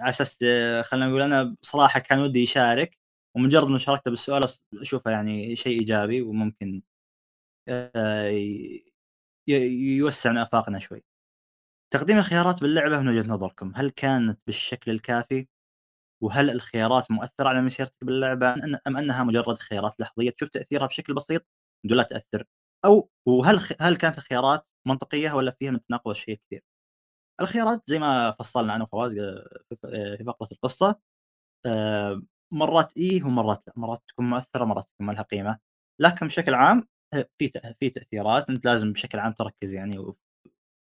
على 0.00 0.10
أساس 0.10 0.38
خلينا 0.84 1.06
نقول 1.08 1.22
أنا 1.22 1.56
بصراحة 1.62 2.00
كان 2.00 2.20
ودي 2.20 2.42
يشارك، 2.42 2.98
ومجرد 3.36 3.68
مشاركته 3.68 4.10
بالسؤال 4.10 4.44
أص 4.44 4.64
أشوفه 4.82 5.10
يعني 5.10 5.56
شيء 5.56 5.78
إيجابي 5.80 6.22
وممكن 6.22 6.82
ي 9.48 9.52
يوسّع 9.98 10.30
من 10.32 10.38
آفاقنا 10.38 10.78
شوي. 10.78 11.04
تقديم 11.94 12.18
الخيارات 12.18 12.62
باللعبة 12.62 12.98
من 13.00 13.08
وجهة 13.08 13.28
نظركم، 13.30 13.72
هل 13.76 13.90
كانت 13.90 14.40
بالشكل 14.46 14.90
الكافي؟ 14.90 15.48
وهل 16.22 16.50
الخيارات 16.50 17.10
مؤثرة 17.10 17.48
على 17.48 17.62
مسيرتك 17.62 17.94
أن 18.04 18.78
أم 18.88 18.96
أنها 18.96 19.24
مجرد 19.24 19.58
خيارات 19.58 19.94
لحظية 20.00 20.30
تشوف 20.30 20.48
تأثيرها 20.48 20.86
بشكل 20.86 21.14
بسيط 21.14 21.46
بدون 21.86 21.98
لا 21.98 22.04
تأثر؟ 22.04 22.44
أو 22.84 23.10
وهل 23.26 23.60
هل 23.80 23.96
كانت 23.96 24.18
الخيارات 24.18 24.66
منطقية 24.88 25.32
والّا 25.32 25.52
فيها 25.60 25.70
من 25.70 25.80
تناقض 25.86 26.10
الشيء 26.10 26.36
كثير؟ 26.48 26.62
الخيارات 27.40 27.82
زي 27.86 27.98
ما 27.98 28.30
فصلنا 28.30 28.76
أنا 28.76 28.84
وفواز 28.84 29.12
في 29.68 29.76
ف 29.82 29.86
في 29.86 30.24
فقرة 30.26 30.48
القصة 30.52 31.00
آآ 31.66 32.22
مرات 32.52 32.98
إيه 32.98 33.24
ومرات 33.24 33.62
لأ، 33.68 33.74
مرات 33.76 34.02
تكون 34.08 34.30
مؤثرة 34.30 34.64
مرات 34.64 34.84
تكون 34.94 35.06
ما 35.06 35.12
لها 35.12 35.22
قيمة، 35.22 35.58
لكن 36.00 36.26
بشكل 36.28 36.54
عام 36.54 36.88
في 37.38 37.50
في 37.80 37.90
تأثيرات 37.90 38.50
أنت 38.50 38.64
لازم 38.66 38.92
بشكل 38.92 39.18
عام 39.18 39.32
تركز 39.32 39.74
يعني 39.74 39.98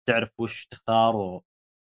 وتعرف 0.08 0.32
وش 0.40 0.68
تختار 0.68 1.16
و 1.16 1.44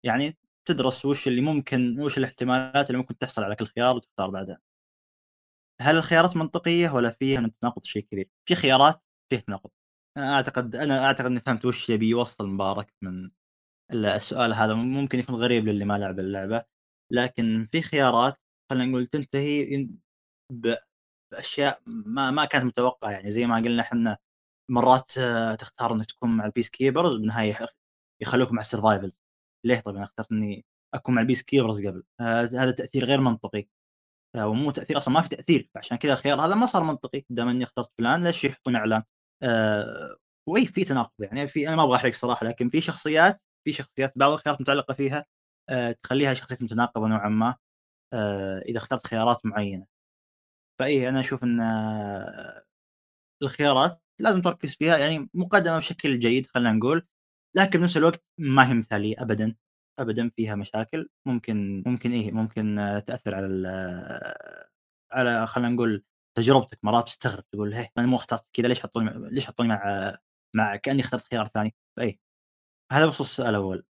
يعني 0.06 0.38
تدرس 0.68 1.04
وش 1.06 1.28
اللي 1.28 1.40
ممكن 1.42 2.00
وش 2.00 2.18
الاحتمالات 2.18 2.86
اللي 2.90 2.98
ممكن 2.98 3.18
تحصل 3.18 3.44
على 3.44 3.56
كل 3.56 3.66
خيار 3.66 3.96
وتختار 3.96 4.30
بعدها. 4.30 4.60
هل 5.80 5.96
الخيارات 5.96 6.36
منطقية 6.36 6.90
والّا 6.90 7.10
فيها 7.10 7.40
من 7.40 7.46
التناقض 7.46 7.84
شيء 7.84 8.02
كبير؟ 8.10 8.28
في 8.48 8.54
خيارات 8.54 9.02
فيه 9.30 9.38
تناقض. 9.38 9.70
أنا 10.16 10.34
أعتقد 10.34 10.76
أنا 10.76 11.04
أعتقد 11.06 11.26
إني 11.26 11.40
فهمت 11.40 11.64
وش 11.64 11.90
يبي 11.90 12.08
يوصّل 12.08 12.46
مبارك 12.48 12.94
من 13.02 13.30
السؤال 13.92 14.54
هذا، 14.54 14.74
ممكن 14.74 15.18
يكون 15.18 15.34
غريب 15.34 15.68
للي 15.68 15.84
ما 15.84 15.98
لعب 15.98 16.18
اللعبة، 16.20 16.64
لكن 17.12 17.68
في 17.72 17.82
خيارات 17.82 18.36
خلينا 18.70 18.84
نقول 18.90 19.06
تنتهي 19.06 19.74
إن 19.74 19.90
ب 20.52 20.74
بأشياء 21.32 21.80
ما 21.86 22.30
ما 22.30 22.44
كانت 22.44 22.64
متوقعة. 22.64 23.10
يعني 23.10 23.32
زي 23.32 23.46
ما 23.46 23.56
قلنا 23.56 23.82
إحنا 23.82 24.18
مرات 24.70 25.12
تختار 25.60 25.94
إنك 25.94 26.06
تكون 26.06 26.30
مع 26.38 26.50
keepers 26.50 26.92
بالنهاية 27.18 27.50
يخ 27.50 27.70
يخلّوك 28.22 28.52
مع 28.52 28.62
الsurvivors 28.62 29.12
ليه؟ 29.66 29.80
طيب 29.80 29.96
أنا 29.96 30.04
اخترت 30.04 30.32
إني 30.32 30.66
أكون 30.94 31.14
مع 31.14 31.22
الpeace 31.22 31.40
keepers 31.40 31.86
قبل؟ 31.88 32.04
هذا 32.20 32.72
تأثير 32.72 33.04
غير 33.06 33.20
منطقي. 33.20 33.66
أو 34.36 34.54
مو 34.54 34.70
تأثير 34.70 34.98
أصلًا 34.98 35.14
ما 35.14 35.20
في 35.22 35.28
تأثير، 35.30 35.70
فعشان 35.74 35.98
كذا 35.98 36.12
الخيار 36.12 36.40
هذا 36.46 36.54
ما 36.54 36.66
صار 36.66 36.84
منطقي، 36.84 37.24
دام 37.30 37.48
إني 37.48 37.64
اخترت 37.64 37.92
فلان 37.98 38.24
ليش 38.24 38.44
يحطون 38.44 38.76
إعلان؟ 38.76 39.04
آآ 39.42 40.16
وإي 40.48 40.66
في 40.66 40.84
تناقض. 40.84 41.12
يعني 41.20 41.48
في 41.48 41.68
أنا 41.68 41.76
ما 41.76 41.84
أبغى 41.84 41.96
أحرق 41.96 42.14
صراحة، 42.14 42.46
لكن 42.46 42.70
في 42.70 42.80
شخصيات 42.80 43.42
في 43.64 43.72
شخصيات 43.72 44.12
بعض 44.16 44.32
الخيارات 44.32 44.60
متعلقة 44.60 44.94
فيها 44.94 45.26
آآ 45.70 45.92
تخلّيها 46.04 46.34
شخصيات 46.34 46.62
متناقضة 46.62 47.08
نوعًا 47.08 47.28
ما 47.28 47.56
آآ 48.14 48.60
إذا 48.68 48.78
اخترت 48.78 49.08
خيارات 49.08 49.46
معينة. 49.46 49.86
فإي 50.80 51.08
أنا 51.08 51.20
أشوف 51.20 51.44
إن 51.44 51.60
الخيارات 53.42 54.02
لازم 54.20 54.42
تركز 54.42 54.74
فيها 54.76 54.98
يعني 54.98 55.30
مقدمة 55.34 55.78
بشكل 55.78 56.18
جيد 56.18 56.46
خلينا 56.46 56.72
نقول، 56.72 57.06
لكن 57.56 57.80
بنفس 57.80 57.96
الوقت 57.96 58.24
ما 58.38 58.68
هي 58.70 58.74
مثالية 58.74 59.16
أبدًا، 59.22 59.56
أبدًا 59.98 60.30
فيها 60.36 60.54
مشاكل. 60.54 61.08
ممكن 61.26 61.82
ممكن 61.86 62.12
إيه 62.12 62.32
ممكن 62.32 62.76
تأثر 63.06 63.34
على 63.34 63.46
على 65.12 65.46
خلينا 65.46 65.68
نقول 65.70 66.04
تجربتك، 66.38 66.78
مرات 66.84 67.06
تستغرب 67.08 67.44
تقول 67.52 67.74
هيه 67.74 67.90
أنا 67.98 68.06
مو 68.06 68.16
اخترت 68.16 68.44
كذا 68.52 68.68
ليش 68.68 68.80
حطوني 68.80 69.30
ليش 69.30 69.46
حطوني 69.46 69.68
مع 69.68 70.16
مع 70.56 70.76
كأني 70.76 71.00
اخترت 71.02 71.24
خيار 71.32 71.46
ثاني، 71.48 71.74
فإيه. 71.96 72.18
هذا 72.92 73.06
بخصوص 73.06 73.28
السؤال 73.30 73.48
الأول. 73.50 73.84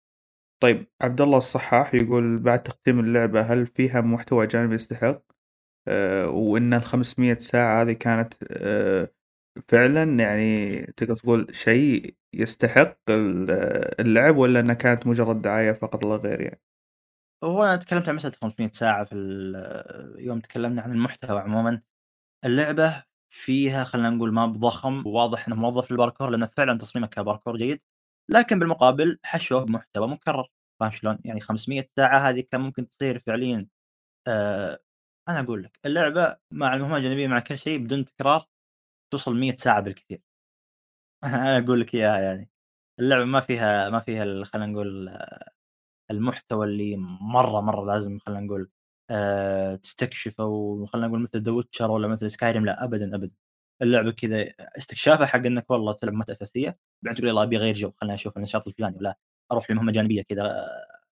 طيب 0.63 0.87
عبد 1.03 1.21
الله 1.21 1.39
الصحاح 1.39 1.95
يقول 1.95 2.39
بعد 2.39 2.63
تقديم 2.63 3.01
اللعبة 3.01 3.41
هل 3.41 3.67
فيها 3.67 4.01
محتوى 4.01 4.47
جانبي 4.47 4.75
يستحق؟ 4.75 5.23
آآ 5.89 6.27
وإن 6.27 6.81
ال500 6.81 7.39
ساعة 7.39 7.83
هذه 7.83 7.93
كانت 7.93 8.35
آآ 8.53 9.09
فعلًا 9.69 10.05
يعني 10.21 10.77
تقدر 10.87 11.17
تقول 11.17 11.57
شيء 11.57 12.17
يستحق 12.35 12.99
ال 13.11 13.51
اللعب 14.01 14.37
والّا 14.37 14.61
إنها 14.61 14.75
كانت 14.75 15.09
مجرد 15.09 15.43
دعاية 15.43 15.73
فقط 15.73 16.05
لا 16.05 16.17
غير 16.17 16.43
يعني؟ 16.43 16.63
هو 17.45 17.65
أنا 17.65 17.77
تكلمت 17.77 18.09
عن 18.09 18.15
مسألة 18.17 18.35
500 18.43 18.71
ساعة 18.73 19.05
في 19.05 19.15
ال 19.15 19.57
يوم 20.25 20.41
تكلمنا 20.41 20.83
عن 20.83 20.93
المحتوى 20.93 21.41
عمومًا، 21.41 21.83
اللعبة 22.45 23.05
فيها 23.31 23.85
خلينا 23.85 24.11
نقول 24.11 24.33
ماب 24.35 24.53
ضخم 24.61 25.07
وواضح 25.09 25.49
إنه 25.49 25.57
موظف 25.57 25.91
للباركور 25.93 26.31
لأنه 26.31 26.47
فعلًا 26.47 26.79
تصميمه 26.79 27.09
كباركور 27.09 27.57
جيد، 27.59 27.81
لكن 28.29 28.59
بالمقابل 28.59 29.19
حشوه 29.25 29.65
بمحتوى 29.65 30.09
مكرر، 30.09 30.49
فاهم 30.81 30.91
شلون؟ 30.91 31.19
يعني 31.25 31.41
500 31.41 31.91
ساعة 31.97 32.19
هذه 32.31 32.41
كان 32.53 32.61
ممكن 32.61 32.89
تصير 32.89 33.19
فعليًا 33.27 33.67
آآ 34.29 34.79
أنا 35.31 35.41
أقول 35.41 35.65
لك 35.65 35.81
اللعبة 35.87 36.37
مع 36.53 36.75
المهمة 36.75 36.99
الجانبية 36.99 37.29
مع 37.29 37.41
كل 37.41 37.59
شيء 37.59 37.79
بدون 37.79 38.05
تكرار 38.07 38.47
توصل 39.13 39.37
100 39.37 39.57
ساعة 39.57 39.81
بالكثير. 39.81 40.23
أنا 41.25 41.59
أقول 41.59 41.81
لك 41.81 41.95
إياها 41.95 42.19
يعني، 42.21 42.51
اللعبة 43.01 43.25
ما 43.25 43.41
فيها 43.41 43.91
ما 43.91 43.99
فيها 44.01 44.45
خلينا 44.45 44.67
نقول 44.73 45.19
المحتوى 46.11 46.67
اللي 46.67 46.97
مرة، 47.23 47.61
مرة 47.61 47.87
لازم 47.87 48.19
خلينا 48.21 48.41
نقول 48.43 48.71
آآ 49.11 49.77
تستكشفه 49.77 50.45
وخلينا 50.47 51.09
نقول 51.09 51.21
مثل 51.23 51.45
The 51.45 51.65
Witcher 51.65 51.83
والّا 51.91 52.09
مثل 52.09 52.31
Skyrim 52.33 52.45
لأ 52.67 52.85
أبدًا، 52.85 53.17
أبدًا. 53.17 53.33
اللعبة 53.83 54.11
كذا 54.13 54.49
استكشافها 54.79 55.27
حق 55.27 55.47
إنك 55.47 55.71
والله 55.71 55.93
تلعب 55.93 56.13
مهمات 56.15 56.31
أساسية، 56.31 56.79
بعدين 57.03 57.17
تقول 57.17 57.29
يالله 57.29 57.43
أبي 57.43 57.57
أغير 57.57 57.75
جو 57.75 57.91
خليني 57.97 58.15
أشوف 58.15 58.37
النشاط 58.37 58.69
الفلاني 58.69 58.97
والّا 58.97 59.17
أروح 59.53 59.71
لمهمة 59.71 59.93
جانبية 59.93 60.23
كذا 60.23 60.67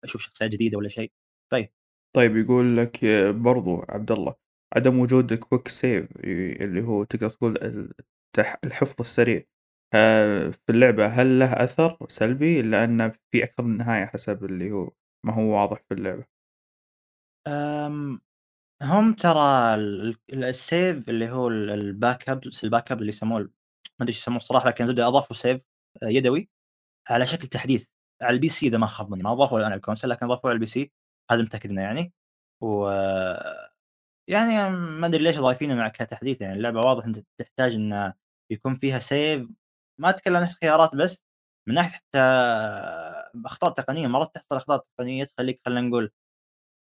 أشوف 0.05 0.21
شخصيات 0.23 0.51
جديدة 0.51 0.77
والّا 0.79 0.89
شيء. 0.91 1.13
طيب 1.53 1.71
طيب 2.17 2.37
يقول 2.37 2.77
لك 2.77 3.05
برضو 3.35 3.83
عبد 3.89 4.11
الله 4.13 4.35
عدم 4.77 4.99
وجود 4.99 5.35
save 5.69 6.27
ي 6.27 6.53
اللي 6.65 6.83
هو 6.83 7.05
تقدر 7.05 7.29
تقول 7.31 7.55
الحفظ 8.65 8.97
السريع 9.01 9.43
آآ 9.95 10.51
في 10.51 10.73
اللعبة 10.73 11.07
هل 11.07 11.39
له 11.39 11.53
أثر 11.65 11.97
سلبي؟ 12.09 12.63
لأن 12.63 13.13
في 13.33 13.45
أكثر 13.45 13.63
من 13.63 13.77
نهاية 13.77 14.05
حسب 14.07 14.45
اللي 14.45 14.71
هو 14.73 14.91
ما 15.27 15.35
هو 15.35 15.43
واضح 15.43 15.79
في 15.89 15.95
اللعبة. 15.95 16.27
هم 18.83 19.13
ترى 19.13 19.75
ال 19.75 20.17
ال 20.33 20.55
الsave 20.55 21.09
اللي 21.09 21.31
هو 21.31 21.49
ال 21.49 21.97
الbackup 22.01 22.41
الbackup 22.67 22.93
اللي 22.93 23.09
يسموه 23.09 23.39
ما 23.41 23.49
أدري 24.01 24.09
إيش 24.09 24.19
يسموه 24.19 24.37
الصراحة 24.39 24.69
لكن 24.69 24.85
الزبدة 24.85 25.09
أضافوا 25.09 25.37
save 25.37 25.61
يدوي 26.03 26.51
على 27.11 27.27
شكل 27.27 27.49
تحديث 27.49 27.87
على 28.23 28.41
الPC 28.41 28.63
إذا 28.63 28.79
ما 28.79 28.87
خاب 28.87 29.15
ما 29.15 29.33
أضافوا 29.33 29.59
الآن 29.59 29.73
على 29.73 29.79
الكونسول 29.79 30.11
لكن 30.11 30.27
أضافوه 30.27 30.51
على 30.51 30.67
الPC 30.67 30.89
هذا 31.33 31.43
متأكد 31.43 31.71
منه 31.71 31.83
يعني. 31.83 32.13
و 32.63 32.89
يعني 34.31 34.71
ما 34.77 35.07
أدري 35.07 35.25
ليش 35.25 35.39
ضايفينه 35.39 35.75
مع 35.75 35.89
كتحديث 35.89 36.41
يعني 36.41 36.55
اللعبة 36.55 36.81
واضح 36.81 37.05
أنت 37.05 37.19
تحتاج 37.41 37.75
إنه 37.75 38.15
يكون 38.53 38.77
فيها 38.77 38.99
save. 39.01 39.49
ما 40.01 40.11
أتكلم 40.11 40.37
عن 40.37 40.47
خيارات 40.47 40.95
بس، 40.95 41.25
من 41.69 41.75
ناحية 41.75 41.91
حتى 41.97 42.19
أخطاء 43.47 43.71
تقنية 43.73 44.07
مرات 44.07 44.35
تحصل 44.35 44.57
أخطاء 44.57 44.85
تقنية 44.99 45.25
تخليك 45.25 45.61
خلينا 45.67 45.81
نقول 45.89 46.11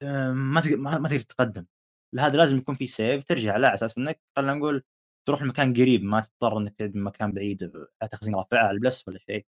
آآ 0.03 0.33
ما 0.33 0.61
تق 0.61 0.73
ما 0.79 0.99
ما 0.99 1.09
تقدر 1.09 1.21
تتقدم، 1.23 1.67
لهذا 2.15 2.37
لازم 2.37 2.59
يكون 2.59 2.75
في 2.75 2.87
save. 2.89 3.25
ترجع 3.25 3.53
على 3.53 3.75
أساس 3.75 3.99
إنك 3.99 4.21
خلينا 4.37 4.55
نقول 4.55 4.85
تروح 5.29 5.43
لمكان 5.43 5.75
قريب 5.75 6.03
ما 6.05 6.21
تضطر 6.21 6.59
إنك 6.59 6.75
تعيد 6.79 6.97
من 6.97 7.03
مكان 7.05 7.33
بعيد 7.33 7.73
تخزين 8.13 8.35
رافعة 8.35 8.59
على 8.59 8.71
البلس 8.77 9.09
والّا 9.09 9.19
شيء، 9.21 9.47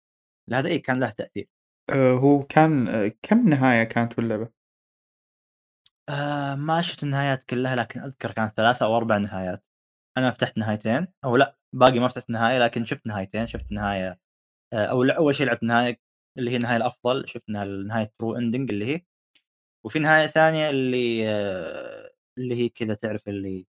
لهذا 0.50 0.68
إيه 0.68 0.82
كان 0.82 1.00
له 1.00 1.10
تأثير. 1.10 1.48
آآ 1.90 2.12
هو 2.12 2.42
كان 2.42 2.88
آآ 2.88 3.08
كم 3.22 3.48
نهاية 3.48 3.84
كانت 3.84 4.16
باللعبة؟ 4.16 4.50
آآ 6.08 6.54
ما 6.54 6.82
شُفت 6.82 7.02
النهايات 7.02 7.44
كلها 7.44 7.76
لكن 7.76 8.00
أذكر 8.00 8.32
كانت 8.32 8.56
3 8.56 8.86
أو 8.86 8.96
4 8.96 9.18
نهايات، 9.18 9.64
أنا 10.18 10.30
فتحت 10.30 10.58
نهايتين 10.58 11.08
أو 11.24 11.36
لأ 11.36 11.56
باقي 11.72 11.98
ما 12.00 12.08
فتحت 12.08 12.30
نهاية 12.30 12.58
لكن 12.58 12.84
شُفت 12.84 13.06
نهايتين، 13.06 13.46
شُفت 13.46 13.72
نهاية 13.72 14.20
آآ 14.74 14.86
أو 14.86 15.02
لأ 15.04 15.18
أول 15.18 15.34
شيء 15.34 15.46
لعبت 15.46 15.62
نهاية 15.64 16.00
اللي 16.38 16.50
هي 16.50 16.56
النهاية 16.56 16.76
الأفضل، 16.76 17.28
شُفت 17.28 17.50
نها 17.50 17.64
نهاية 17.64 18.06
true 18.22 18.36
ending 18.38 18.70
اللي 18.70 18.86
هي، 18.86 19.02
وفي 19.86 19.98
نهاية 19.98 20.26
ثانية 20.26 20.70
اللي 20.70 21.28
آه، 21.30 22.10
اللي 22.38 22.54
هي 22.54 22.68
كذا 22.68 22.94
تعرف 22.94 23.28
اللي 23.28 23.66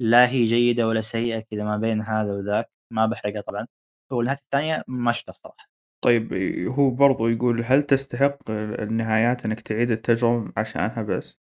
لا 0.00 0.30
هي 0.30 0.46
جيدة 0.46 0.88
ولا 0.88 1.00
سيئة 1.02 1.40
كذا 1.40 1.64
ما 1.64 1.76
بين 1.76 2.02
هذا 2.02 2.32
وذاك، 2.34 2.70
ما 2.92 3.06
باحرقها 3.06 3.40
طبعًا، 3.42 3.66
والنهاية 4.12 4.38
الثانية 4.38 4.84
ما 4.88 5.12
شُفتها 5.12 5.32
الصراحة. 5.32 5.68
طيب 6.04 6.34
هو 6.68 6.90
برضو 6.90 7.28
يقول 7.28 7.62
هل 7.64 7.82
تستحق 7.82 8.50
النهايات 8.50 9.44
إنك 9.44 9.60
تعيد 9.60 9.90
التجربة 9.90 10.52
عشانها 10.56 11.02
بس؟ 11.02 11.36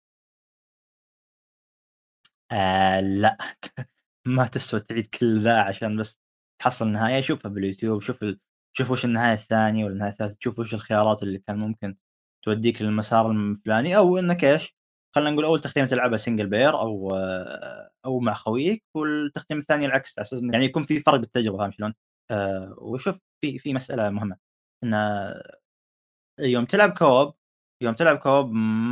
آآ 2.51 3.01
لأ 3.01 3.37
ما 4.27 4.47
تسوى 4.47 4.79
تعيد 4.79 5.07
كل 5.07 5.43
ذا 5.43 5.61
عشان 5.61 5.97
بس 5.97 6.17
تحصل 6.61 6.87
نهاية، 6.87 7.21
شوفها 7.21 7.49
باليوتيوب، 7.51 8.01
شوف 8.01 8.23
ال 8.23 8.39
شوف 8.77 8.91
وش 8.91 9.05
النهاية 9.05 9.33
الثانية 9.33 9.85
والنهاية 9.85 10.11
الثالثة، 10.11 10.35
تشوف 10.35 10.59
وش 10.59 10.73
الخيارات 10.73 11.23
اللي 11.23 11.39
كان 11.39 11.57
ممكن 11.59 11.95
توديك 12.43 12.81
للمسار 12.81 13.31
الفلاني، 13.31 13.97
أو 13.97 14.17
إنك 14.17 14.43
إيش، 14.43 14.75
خلينا 15.15 15.31
نقول 15.31 15.45
أول 15.45 15.59
تختيمة 15.59 15.87
تلعبها 15.87 16.17
single 16.17 16.49
player 16.49 16.75
أو 16.75 17.11
أو 18.05 18.19
مع 18.19 18.33
خويك، 18.33 18.83
والتختيمة 18.95 19.61
الثانية 19.61 19.87
العكس 19.87 20.19
على 20.19 20.27
إنه 20.33 20.53
يعني 20.53 20.65
يكون 20.65 20.83
في 20.85 20.99
فرق 20.99 21.15
بالتجربة 21.15 21.57
فاهم 21.57 21.71
شلون؟ 21.71 21.93
آآ 22.31 22.75
وشوف 22.77 23.19
في 23.41 23.59
في 23.59 23.73
مسألة 23.73 24.09
مهمة، 24.09 24.37
إن 24.83 24.93
يوم 26.39 26.65
تلعب 26.65 26.93
co-op 26.99 27.33
يوم 27.83 27.95
تلعب 27.95 28.19
co-op 28.19 28.47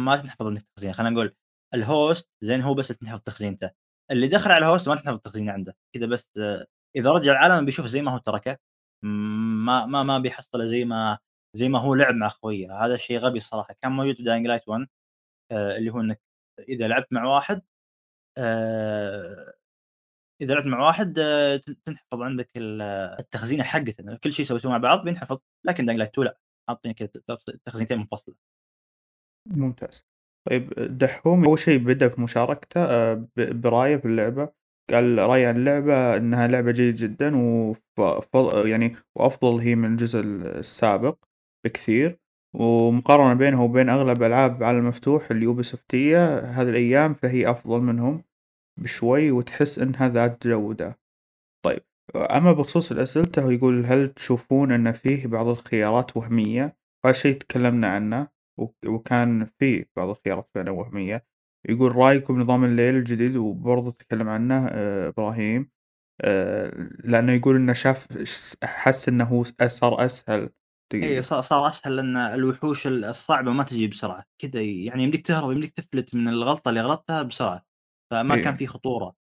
ما 0.06 0.18
تنحفظ 0.18 0.48
إنك 0.48 0.64
تخزين، 0.77 0.93
خلينا 0.93 1.10
نقول 1.10 1.35
الhost 1.76 2.23
زين 2.43 2.61
هو 2.61 2.73
بس 2.73 2.88
تنحفظ 2.88 3.22
تخزينته، 3.22 3.72
اللي 4.11 4.27
دخل 4.27 4.52
على 4.52 4.65
الhost 4.80 4.88
ما 4.88 4.95
تنحفظ 4.95 5.19
تخزينه 5.19 5.52
عنده، 5.52 5.76
كذا 5.95 6.06
بس 6.06 6.30
آه، 6.39 6.65
إذا 6.95 7.11
رجع 7.11 7.31
العالم 7.31 7.65
بيشوفه 7.65 7.88
زي 7.89 8.02
ما 8.02 8.11
هو 8.14 8.18
تركه، 8.18 8.57
ما 9.03 9.85
ما 9.85 10.03
ما 10.03 10.19
بيحصله 10.19 10.65
زي 10.65 10.85
ما 10.85 11.19
زي 11.57 11.69
ما 11.69 11.80
هو 11.80 11.95
لعب 11.95 12.15
مع 12.15 12.30
خويه، 12.30 12.85
هذا 12.85 12.98
شيء 12.98 13.19
غبي 13.19 13.38
الصراحة، 13.38 13.76
كان 13.84 13.91
موجود 13.91 14.15
في 14.15 14.23
Dying 14.23 14.48
Light 14.61 14.68
1 14.68 14.81
آآ 14.81 14.88
اللي 15.52 15.91
هو 15.91 15.99
إنك 16.02 16.22
إذا 16.69 16.88
لعبت 16.88 17.07
مع 17.14 17.26
واحد 17.26 17.61
آآ 18.38 19.53
إذا 20.41 20.53
لعبت 20.53 20.65
مع 20.68 20.88
واحد 20.88 21.19
آه، 21.19 21.57
تنحفظ 21.86 22.22
عندك 22.22 22.49
ال 22.57 22.82
التخزينة 23.19 23.64
حقته، 23.64 24.15
كل 24.23 24.34
شيء 24.34 24.45
سويتوه 24.45 24.72
مع 24.72 24.78
بعض 24.78 25.03
بينحفظ، 25.03 25.40
لكن 25.65 25.86
Dying 25.86 25.99
Light 26.06 26.10
2 26.10 26.26
لأ، 26.28 26.40
حاطين 26.69 26.91
كذا 26.94 27.10
تخزينتين 27.65 27.98
منفصلة. 27.99 28.36
ممتاز. 29.48 30.03
طيب 30.49 30.69
دحوم 30.73 31.45
أول 31.45 31.60
شيء 31.60 31.80
بدأ 31.80 32.10
في 32.10 32.22
مشاركته 32.22 32.86
آآ 32.86 33.14
ب 33.14 33.61
برأيه 33.61 33.98
في 33.98 34.06
اللعبة، 34.06 34.49
قال 34.91 35.18
رأيه 35.19 35.48
عن 35.48 35.57
اللعبة 35.57 36.18
إنها 36.18 36.48
لعبة 36.48 36.72
جيدة 36.72 36.98
جدًا 37.07 37.32
ف 37.98 38.02
يعني 38.65 38.95
وأفضل 39.18 39.60
هي 39.60 39.76
من 39.76 39.91
الجزء 39.91 40.19
ال 40.19 40.45
السابق 40.48 41.18
بكثير، 41.65 42.19
ومقارنة 42.53 43.34
بينها 43.34 43.64
وبين 43.64 43.90
أغلب 43.90 44.23
ألعاب 44.23 44.57
العالم 44.57 44.80
المفتوح 44.80 45.32
اليوبيسوفتية 45.32 46.40
هذه 46.40 46.69
الأيام 46.69 47.14
فهي 47.14 47.49
أفضل 47.49 47.82
منهم 47.82 48.23
بشوي 48.80 49.32
وتحس 49.32 49.80
إنها 49.80 50.10
ذات 50.10 50.48
جودة. 50.48 50.99
طيب 51.65 51.82
أما 52.15 52.52
بخصوص 52.52 52.91
أسئلته 52.91 53.52
يقول 53.52 53.86
هل 53.86 54.14
تشوفون 54.14 54.72
إن 54.72 54.91
فيه 54.91 55.28
بعض 55.28 55.48
الخيارات 55.48 56.18
وهمية؟ 56.18 56.78
وهذا 57.03 57.18
الشيء 57.18 57.38
تكلمنا 57.38 57.88
عنه 57.88 58.28
وك 58.60 58.76
وكان 58.86 59.45
فيه 59.45 59.90
بعض 59.95 60.10
الخيارات 60.10 60.49
فعلًا 60.56 60.72
وهمية، 60.72 61.26
يقول 61.69 61.95
رأيكم 61.95 62.41
نظام 62.41 62.64
الليل 62.65 62.95
الجديد 62.95 63.36
وبرضه 63.36 63.91
تكلم 63.91 64.30
عنه 64.30 64.68
آآ 64.68 65.07
إبراهيم 65.07 65.72
آآ 66.22 66.90
لأنه 67.03 67.32
يقول 67.32 67.56
إنه 67.56 67.73
شاف 67.73 68.07
حس 68.64 69.10
إنه 69.10 69.23
هو 69.23 69.44
صار 69.68 70.06
أسهل 70.06 70.49
دقيقة 70.93 71.22
صا 71.22 71.41
صار 71.41 71.68
أسهل 71.68 71.95
لأن 71.95 72.18
الوحوش 72.18 72.88
ال 72.88 73.05
الصعبة 73.05 73.51
ما 73.51 73.63
تجي 73.63 73.88
بسرعة، 73.88 74.26
كذا 74.41 74.61
يعني 74.61 75.03
يمديك 75.03 75.27
تهرب 75.27 75.51
يمديك 75.51 75.72
تفلت 75.73 76.15
من 76.15 76.27
الغلطة 76.27 76.69
اللي 76.69 76.81
غلطتها 76.81 77.22
بسرعة، 77.23 77.65
فما 78.11 78.35
كان 78.35 78.55
إيه، 78.55 78.57
في 78.57 78.68
خطورة. 78.68 79.15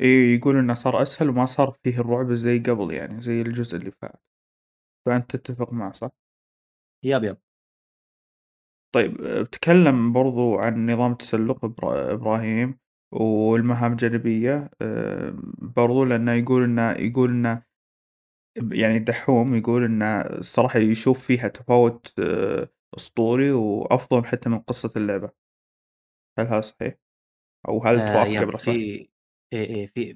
إيه 0.00 0.36
يقول 0.36 0.56
إنه 0.58 0.74
صار 0.74 1.02
أسهل 1.02 1.28
وما 1.30 1.46
صار 1.46 1.70
فيه 1.84 1.98
الرعب 2.00 2.32
زي 2.32 2.58
قبل 2.58 2.90
يعني 2.94 3.20
زي 3.20 3.40
الجزء 3.42 3.76
اللي 3.78 3.90
فات، 4.02 4.22
فأنت 5.06 5.36
تتفق 5.36 5.72
معه 5.74 5.92
صح؟ 5.92 6.10
yep، 7.02 7.24
yep. 7.24 7.36
طيب 8.94 9.14
بتكلّم 9.22 10.12
برضه 10.12 10.60
عن 10.60 10.90
نظام 10.90 11.12
التسلُّق 11.12 11.64
إبرا 11.64 12.12
إبراهيم 12.12 12.78
والمهام 13.12 13.92
الجانبية 13.92 14.70
آآ 14.82 15.36
برضه 15.76 16.06
لأنه 16.06 16.32
يقول 16.32 16.62
إنه 16.64 16.90
يقول 16.92 17.30
إنه 17.30 17.62
يعني 18.72 18.98
دحّوم 18.98 19.56
يقول 19.56 19.84
إنه 19.84 20.20
الصراحة 20.20 20.78
يشوف 20.78 21.26
فيها 21.26 21.48
تفاوت 21.48 22.14
آه، 22.20 22.68
أسطوري 22.96 23.52
وأفضل 23.52 24.24
حتى 24.26 24.48
من 24.48 24.58
قصة 24.58 24.92
اللعبة، 24.96 25.30
هل 26.38 26.46
هذا 26.46 26.60
صحيح؟ 26.60 26.94
أو 27.68 27.84
هل 27.84 28.00
آآ 28.00 28.02
توافقه 28.02 28.46
يب 28.46 28.46
بالأصح؟ 28.46 28.76
في 28.76 28.98
إي، 29.52 29.64
إي 29.76 29.86
في 29.88 30.14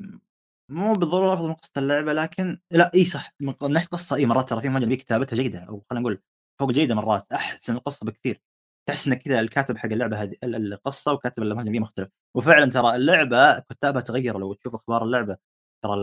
مو 0.71 0.93
بالضرورة 0.93 1.35
أفضل 1.35 1.49
من 1.49 1.55
قصة 1.55 1.73
اللعبة 1.79 2.12
لكن 2.12 2.61
لأ 2.71 2.91
إي 2.95 3.05
صح 3.05 3.35
من 3.41 3.53
ق 3.53 3.65
من 3.65 3.73
ناحية 3.73 3.87
قصة 3.89 4.17
إي 4.17 4.27
مرات 4.27 4.49
ترى 4.51 4.62
في 4.62 4.69
جانبية 4.69 4.97
كتابتها 4.97 5.37
جيدة 5.37 5.59
أو 5.61 5.85
خلينا 5.91 6.01
نقول 6.03 6.23
فوق 6.61 6.71
جيدة 6.73 6.95
مرات، 6.95 7.33
أحسن 7.33 7.73
من 7.73 7.79
القصة 7.79 8.07
بكثير، 8.07 8.43
تحس 8.89 9.09
إن 9.09 9.15
كذا 9.15 9.41
الكاتب 9.41 9.79
حق 9.79 9.87
اللعبة 9.93 10.23
هذه 10.23 10.37
ال 10.45 10.55
ال 10.57 10.73
القصة 10.73 11.12
وكاتب 11.12 11.43
المهام 11.43 11.59
الجانبية 11.61 11.81
مختلف، 11.81 12.09
وفعلًا 12.37 12.67
ترى 12.71 12.95
اللعبة 12.97 13.59
كتابها 13.61 14.01
تغيّروا 14.03 14.41
لو 14.41 14.53
تشوف 14.55 14.75
أخبار 14.75 15.05
اللعبة، 15.05 15.37
ترى 15.85 15.97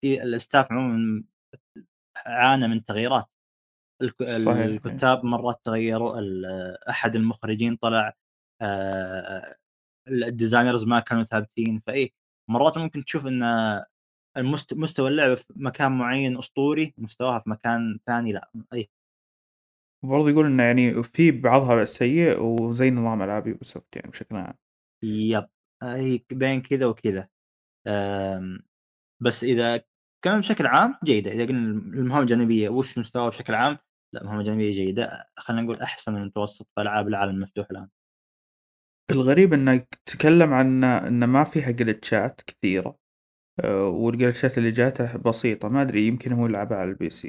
في 0.00 0.20
الstaff 0.38 0.66
عمومًا 0.72 1.24
عانى 2.16 2.68
من 2.68 2.84
تغييرات. 2.84 3.26
صحيح 4.26 4.56
إيه. 4.56 4.66
الكتاب 4.66 5.24
مرات 5.24 5.60
تغيّروا، 5.64 6.18
ال 6.18 6.46
أحد 6.88 7.16
المخرجين 7.16 7.76
طلع، 7.76 8.12
الdesigners 10.08 10.86
ما 10.86 11.00
كانوا 11.00 11.24
ثابتين، 11.24 11.82
فإيه 11.86 12.10
مرات 12.50 12.78
ممكن 12.78 13.04
تشوف 13.04 13.26
المست 14.36 14.74
مستوى 14.74 15.08
اللعبة 15.08 15.34
في 15.34 15.44
مكان 15.56 15.92
معيّن 15.98 16.38
أسطوري، 16.38 16.94
مستواها 16.98 17.38
في 17.38 17.50
مكان 17.50 17.98
ثاني 18.06 18.32
لأ، 18.32 18.50
أي 18.72 18.90
وبرضه 20.04 20.30
يقول 20.30 20.46
إنه 20.46 20.62
يعني 20.62 21.02
في 21.02 21.30
بعضها 21.30 21.84
سيء 21.84 22.40
وزي 22.42 22.90
نظام 22.90 23.22
ألعاب 23.22 23.54
Ubisoft 23.54 23.96
يعني 23.96 24.10
بشكل 24.10 24.36
عام. 24.36 24.54
يب، 25.02 25.48
هي 25.82 26.20
بين 26.32 26.62
كذا 26.62 26.86
وكذا، 26.86 27.28
آمم، 27.86 28.60
بس 29.22 29.44
إذا 29.44 29.84
كان 30.24 30.38
بشكل 30.40 30.66
عام 30.66 30.94
جيدة، 31.04 31.30
إذا 31.32 31.46
قلنا 31.46 31.60
المهام 31.98 32.22
الجانبية 32.22 32.68
وش 32.68 32.98
مستواها 32.98 33.28
بشكل 33.28 33.54
عام، 33.54 33.78
لأ 34.14 34.20
المهام 34.20 34.40
الجانبية 34.40 34.72
جيدة، 34.72 35.10
خلينا 35.38 35.62
نقول 35.62 35.76
أحسن 35.80 36.12
من 36.12 36.20
المتوسط 36.20 36.68
في 36.74 36.82
ألعاب 36.82 37.08
العالم 37.08 37.34
المفتوح 37.36 37.66
الآن. 37.70 37.88
الغريب 39.10 39.52
إنك 39.52 40.00
تتكلّم 40.06 40.54
عن 40.54 40.84
إن 40.84 41.24
ما 41.24 41.44
فيها 41.44 41.70
جلتشات 41.70 42.40
كثيرة. 42.46 42.98
آآ 43.60 43.74
والجلتشات 43.82 44.58
اللي 44.58 44.70
جاته 44.70 45.18
بسيطة، 45.18 45.68
ما 45.68 45.82
أدري 45.82 46.06
يمكن 46.06 46.32
هو 46.32 46.46
يلعبها 46.46 46.78
على 46.78 46.94
الPC 46.94 47.28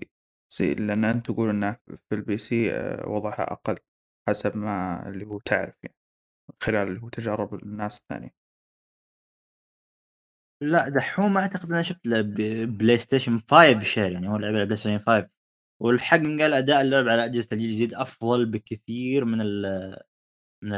See 0.53 0.73
لأن 0.75 1.05
أنت 1.05 1.25
تقول 1.27 1.49
إنه 1.49 1.77
في 2.09 2.15
الPC 2.17 2.53
آآ 2.53 3.07
وضعها 3.07 3.53
أقل 3.53 3.77
حسب 4.29 4.57
ما 4.57 5.07
اللي 5.09 5.25
هو 5.25 5.39
تعرف 5.39 5.75
يعني، 5.83 5.97
خلال 6.63 6.87
اللي 6.87 7.01
هو 7.01 7.09
تجارب 7.09 7.55
الناس 7.63 7.99
الثانية. 8.01 8.31
لأ 10.61 10.89
دحوم 10.89 11.37
أعتقد 11.37 11.71
أنا 11.71 11.81
شُفت 11.83 12.07
له 12.07 12.21
ب 12.21 12.33
بلايستيشن 12.77 13.39
5 13.39 13.83
Share 13.83 14.11
يعني 14.11 14.29
هو 14.29 14.37
لعبها 14.37 14.57
على 14.57 14.65
بلايستيشن 14.65 14.99
5 14.99 15.29
والحق 15.81 16.17
ينقال 16.19 16.53
أداء 16.53 16.81
اللعبة 16.81 17.11
على 17.11 17.25
أجهزة 17.25 17.47
الجيل 17.53 17.69
الجديد 17.69 17.93
أفضل 17.93 18.45
بكثير 18.45 19.25
من 19.25 19.41
ال 19.41 19.65
من 20.63 20.73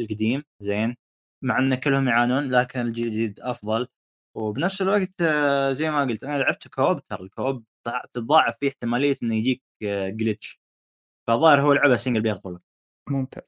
القديم 0.00 0.42
زين، 0.60 0.96
مع 1.44 1.58
إن 1.58 1.74
كلهم 1.76 2.08
يعانون 2.08 2.48
لكن 2.52 2.80
الجيل 2.80 3.06
الجديد 3.08 3.40
أفضل، 3.40 3.88
وبنفس 4.36 4.82
الوقت 4.82 5.22
آه، 5.22 5.72
زي 5.72 5.90
ما 5.90 6.00
قُلت 6.02 6.24
أنا 6.24 6.38
لعبت 6.42 6.68
كوب 6.68 7.06
ترى 7.08 7.22
الكوب 7.24 7.64
تتضاعف 8.14 8.54
فيه 8.60 8.68
احتمالية 8.68 9.16
إنه 9.22 9.36
يجيك 9.36 9.62
glitch. 10.22 10.58
فالظاهر 11.28 11.60
هو 11.62 11.72
لعبها 11.74 11.98
single 11.98 12.22
player 12.24 12.38
طول. 12.42 12.60
ممتاز. 13.10 13.44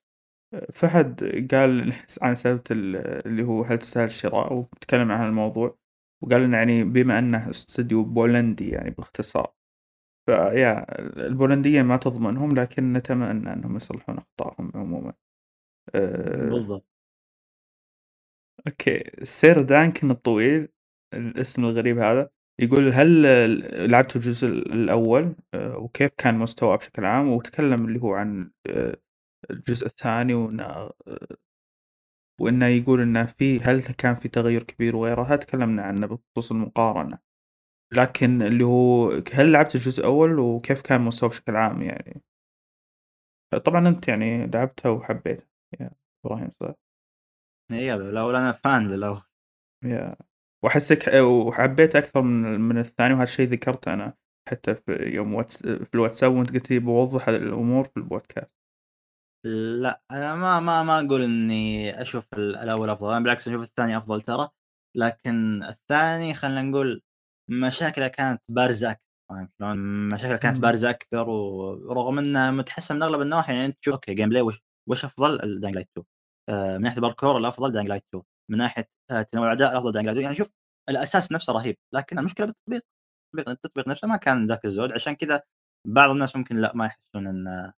فهد 0.74 1.24
قال 1.54 1.92
عن 2.22 2.36
سالفة 2.36 2.64
ال 2.70 2.96
اللي 3.26 3.42
هو 3.42 3.62
هل 3.62 3.78
تستاهل 3.78 4.04
الشراء 4.04 4.52
وتكلم 4.52 5.12
عن 5.12 5.28
الموضوع، 5.28 5.78
وقال 6.22 6.42
إنه 6.42 6.56
يعني 6.56 6.84
بما 6.84 7.18
إنه 7.18 7.50
استوديو 7.50 8.04
بولندي 8.04 8.68
يعني 8.70 8.90
باختصار، 8.90 9.52
فيا 10.26 10.86
البولنديين 11.26 11.84
ما 11.84 11.96
تضمنهم 11.96 12.54
لكن 12.54 12.92
نتمنى 12.92 13.52
إنهم 13.52 13.76
يصلحون 13.76 14.18
أخطائهم 14.18 14.72
عمومًا. 14.74 15.12
آآ 15.94 16.50
بالضبط. 16.50 16.86
أوكي، 18.66 19.04
سير 19.22 19.62
دانكن 19.62 20.10
الطويل 20.10 20.68
الاسم 21.14 21.64
الغريب 21.64 21.98
هذا، 21.98 22.30
يقول 22.60 22.92
هل 22.92 23.22
لعبتوا 23.90 24.20
الجزء 24.20 24.48
الأول 24.48 25.34
آآ 25.54 25.76
وكيف 25.76 26.10
كان 26.18 26.38
مستواه 26.38 26.76
بشكل 26.76 27.04
عام؟ 27.04 27.28
وتكلم 27.28 27.84
اللي 27.88 28.00
هو 28.02 28.14
عن 28.14 28.50
آآ 28.66 28.96
الجزء 29.50 29.86
الثاني 29.86 30.34
وإنه 30.34 30.64
آه، 30.64 30.92
وإنه 32.40 32.66
يقول 32.66 33.00
إنه 33.00 33.26
في 33.26 33.60
هل 33.60 33.80
كان 33.82 34.14
في 34.14 34.28
تغيُّر 34.28 34.62
كبير 34.62 34.96
وغيرها، 34.96 35.36
تكلمنا 35.36 35.82
عنه 35.82 36.06
بخصوص 36.06 36.50
المقارنة، 36.52 37.18
لكن 37.92 38.42
اللي 38.42 38.64
هو 38.64 39.10
هل 39.32 39.52
لعبت 39.52 39.74
الجزء 39.74 40.00
الأول 40.00 40.38
وكيف 40.38 40.80
كان 40.80 41.00
مستواه 41.00 41.28
بشكل 41.30 41.56
عام 41.56 41.82
يعني؟ 41.82 42.22
طبعًا 43.64 43.88
أنت 43.88 44.08
يعني 44.08 44.46
لعبته 44.46 44.90
وحبيته 44.90 45.46
يا 45.80 45.90
إبراهيم 46.24 46.50
صح؟ 46.50 46.74
إي 47.72 47.94
الأول 47.94 48.36
أنا 48.36 48.52
fan 48.52 48.88
للأول. 48.88 49.22
Yeah 49.84 50.16
وأحسك 50.64 51.08
وحبيته 51.14 51.98
أكثر 51.98 52.22
من 52.22 52.60
من 52.60 52.78
الثاني 52.78 53.14
وهذا 53.14 53.24
الشيء 53.24 53.48
ذكرته 53.48 53.94
أنا 53.94 54.14
حتى 54.48 54.74
في 54.74 54.92
يوم 54.92 55.34
واتس 55.34 55.62
في 55.62 55.94
الواتساب 55.94 56.32
وأنت 56.32 56.54
قلت 56.54 56.70
لي 56.70 56.78
بوضح 56.78 57.28
الأمور 57.28 57.84
في 57.84 57.96
البودكاست. 57.96 58.61
لأ، 59.44 60.02
أنا 60.10 60.34
ما 60.34 60.60
ما 60.60 60.82
ما 60.82 61.00
أقول 61.00 61.22
إني 61.22 62.02
أشوف 62.02 62.26
ال 62.34 62.56
الأول 62.56 62.90
أفضل، 62.90 63.10
أنا 63.10 63.20
بالعكس 63.20 63.48
أشوف 63.48 63.62
الثاني 63.62 63.96
أفضل 63.96 64.22
ترى، 64.22 64.48
لكن 64.96 65.62
الثاني 65.64 66.34
خلينا 66.34 66.62
نقول 66.62 67.02
مشاكله 67.50 68.08
كانت 68.08 68.42
بارزة 68.48 68.90
أكثر، 68.90 69.02
فاهم 69.30 69.48
شلون؟ 69.58 70.08
مشاكله 70.08 70.36
كانت 70.36 70.56
إمم. 70.56 70.62
بارزة 70.62 70.90
أكثر 70.90 71.28
ورغم 71.30 72.18
إنه 72.18 72.50
متحسن 72.50 72.96
من 72.96 73.02
أغلب 73.02 73.20
النواحي 73.20 73.54
يعني 73.54 73.72
تشوف 73.72 73.94
okay 73.94 74.14
gameplay 74.14 74.42
وش 74.42 74.60
وش 74.88 75.04
أفضل؟ 75.04 75.38
ال 75.40 75.46
Dying 75.46 75.74
Light 75.74 75.86
2 75.98 76.04
آآ 76.48 76.78
من 76.78 76.82
ناحية 76.84 76.96
الباركور 76.96 77.38
الأفضل 77.38 77.72
Dying 77.72 77.88
Light 77.88 78.02
2 78.08 78.22
من 78.50 78.58
ناحية 78.58 78.88
آآ 79.10 79.22
تنوع 79.22 79.44
الأعداء 79.44 79.72
الأفضل 79.72 79.92
Dying 79.92 80.04
Light 80.06 80.08
2 80.10 80.22
يعني 80.22 80.36
شوف 80.36 80.48
الأساس 80.88 81.32
نفسه 81.32 81.52
رهيب، 81.52 81.76
لكن 81.94 82.18
المشكلة 82.18 82.46
بالتطبيق، 82.46 82.82
التطبيق 83.48 83.88
نفسه 83.88 84.08
ما 84.08 84.16
كان 84.16 84.46
ذاك 84.46 84.64
الزود 84.64 84.92
عشان 84.92 85.14
كذا 85.16 85.42
بعض 85.88 86.10
الناس 86.10 86.36
ممكن 86.36 86.56
لأ 86.56 86.72
ما 86.76 86.86
يحسون 86.86 87.26
إن 87.26 87.72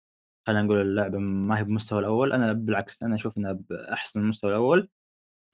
خلينا 0.46 0.62
نقول 0.62 0.80
اللعبة 0.80 1.18
ما 1.18 1.58
هي 1.58 1.64
بالمستوى 1.64 1.98
الأول، 2.00 2.32
أنا 2.32 2.52
بالعكس 2.52 3.02
أنا 3.02 3.14
أشوف 3.14 3.38
إنها 3.38 3.52
بأحسن 3.52 4.20
من 4.20 4.24
المستوى 4.24 4.50
الأول، 4.50 4.88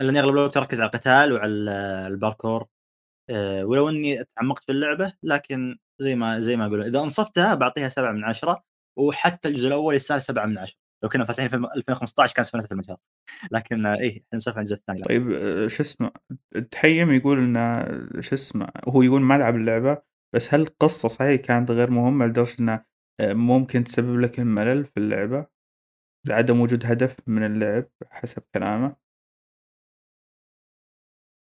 لأني 0.02 0.20
أغلب 0.20 0.34
الوقت 0.34 0.56
أركز 0.56 0.80
على 0.80 0.86
القتال 0.88 1.32
وعلى 1.32 1.70
الباركور 2.08 2.66
آآ، 3.30 3.64
ولو 3.64 3.88
إني 3.88 4.24
تعمقت 4.36 4.64
في 4.64 4.72
اللعبة 4.72 5.12
لكن 5.22 5.78
زي 6.00 6.14
ما 6.14 6.40
زي 6.40 6.56
ما 6.56 6.66
أقول 6.66 6.82
إذا 6.84 7.00
أنصفتها 7.00 7.54
باعطيها 7.54 7.88
7 7.88 8.12
من 8.12 8.24
10 8.24 8.62
وحتى 8.98 9.48
الجزء 9.48 9.68
الأول 9.68 9.94
يستاهل 9.94 10.22
7 10.22 10.46
من 10.46 10.58
10 10.58 10.76
لو 11.04 11.08
كنا 11.08 11.24
فاتحين 11.24 11.48
في 11.48 11.56
2015 11.56 12.34
كان 12.34 12.44
سفينة 12.44 12.68
المجال 12.72 12.96
لكن 13.52 13.86
إيه 13.86 14.10
إحنا 14.12 14.36
نسولف 14.38 14.56
عن 14.58 14.62
الجزء 14.64 14.76
الثاني. 14.76 15.02
طيب 15.02 15.30
آآ 15.30 15.68
شو 15.68 15.82
اسمه، 15.82 16.10
تحيّم 16.70 17.12
يقول 17.12 17.38
إنه 17.38 17.84
شو 18.20 18.34
اسمه، 18.34 18.68
هو 18.88 19.02
يقول 19.02 19.20
ما 19.22 19.38
لعب 19.38 19.56
اللعبة، 19.56 19.98
بس 20.34 20.54
هل 20.54 20.60
القصة 20.60 21.08
صحيح 21.08 21.40
كانت 21.40 21.70
غير 21.70 21.90
مهمة 21.90 22.26
لدرجة 22.26 22.56
إنه 22.60 22.72
آآ 22.72 22.84
ممكن 23.22 23.84
تسبب 23.84 24.20
لك 24.20 24.38
الملل 24.40 24.84
في 24.84 24.96
اللعبة؟ 24.96 25.46
لعدم 26.26 26.60
وجود 26.60 26.86
هدف 26.86 27.16
من 27.28 27.44
اللعب 27.46 27.86
حسب 28.10 28.42
كلامه؟ 28.54 28.96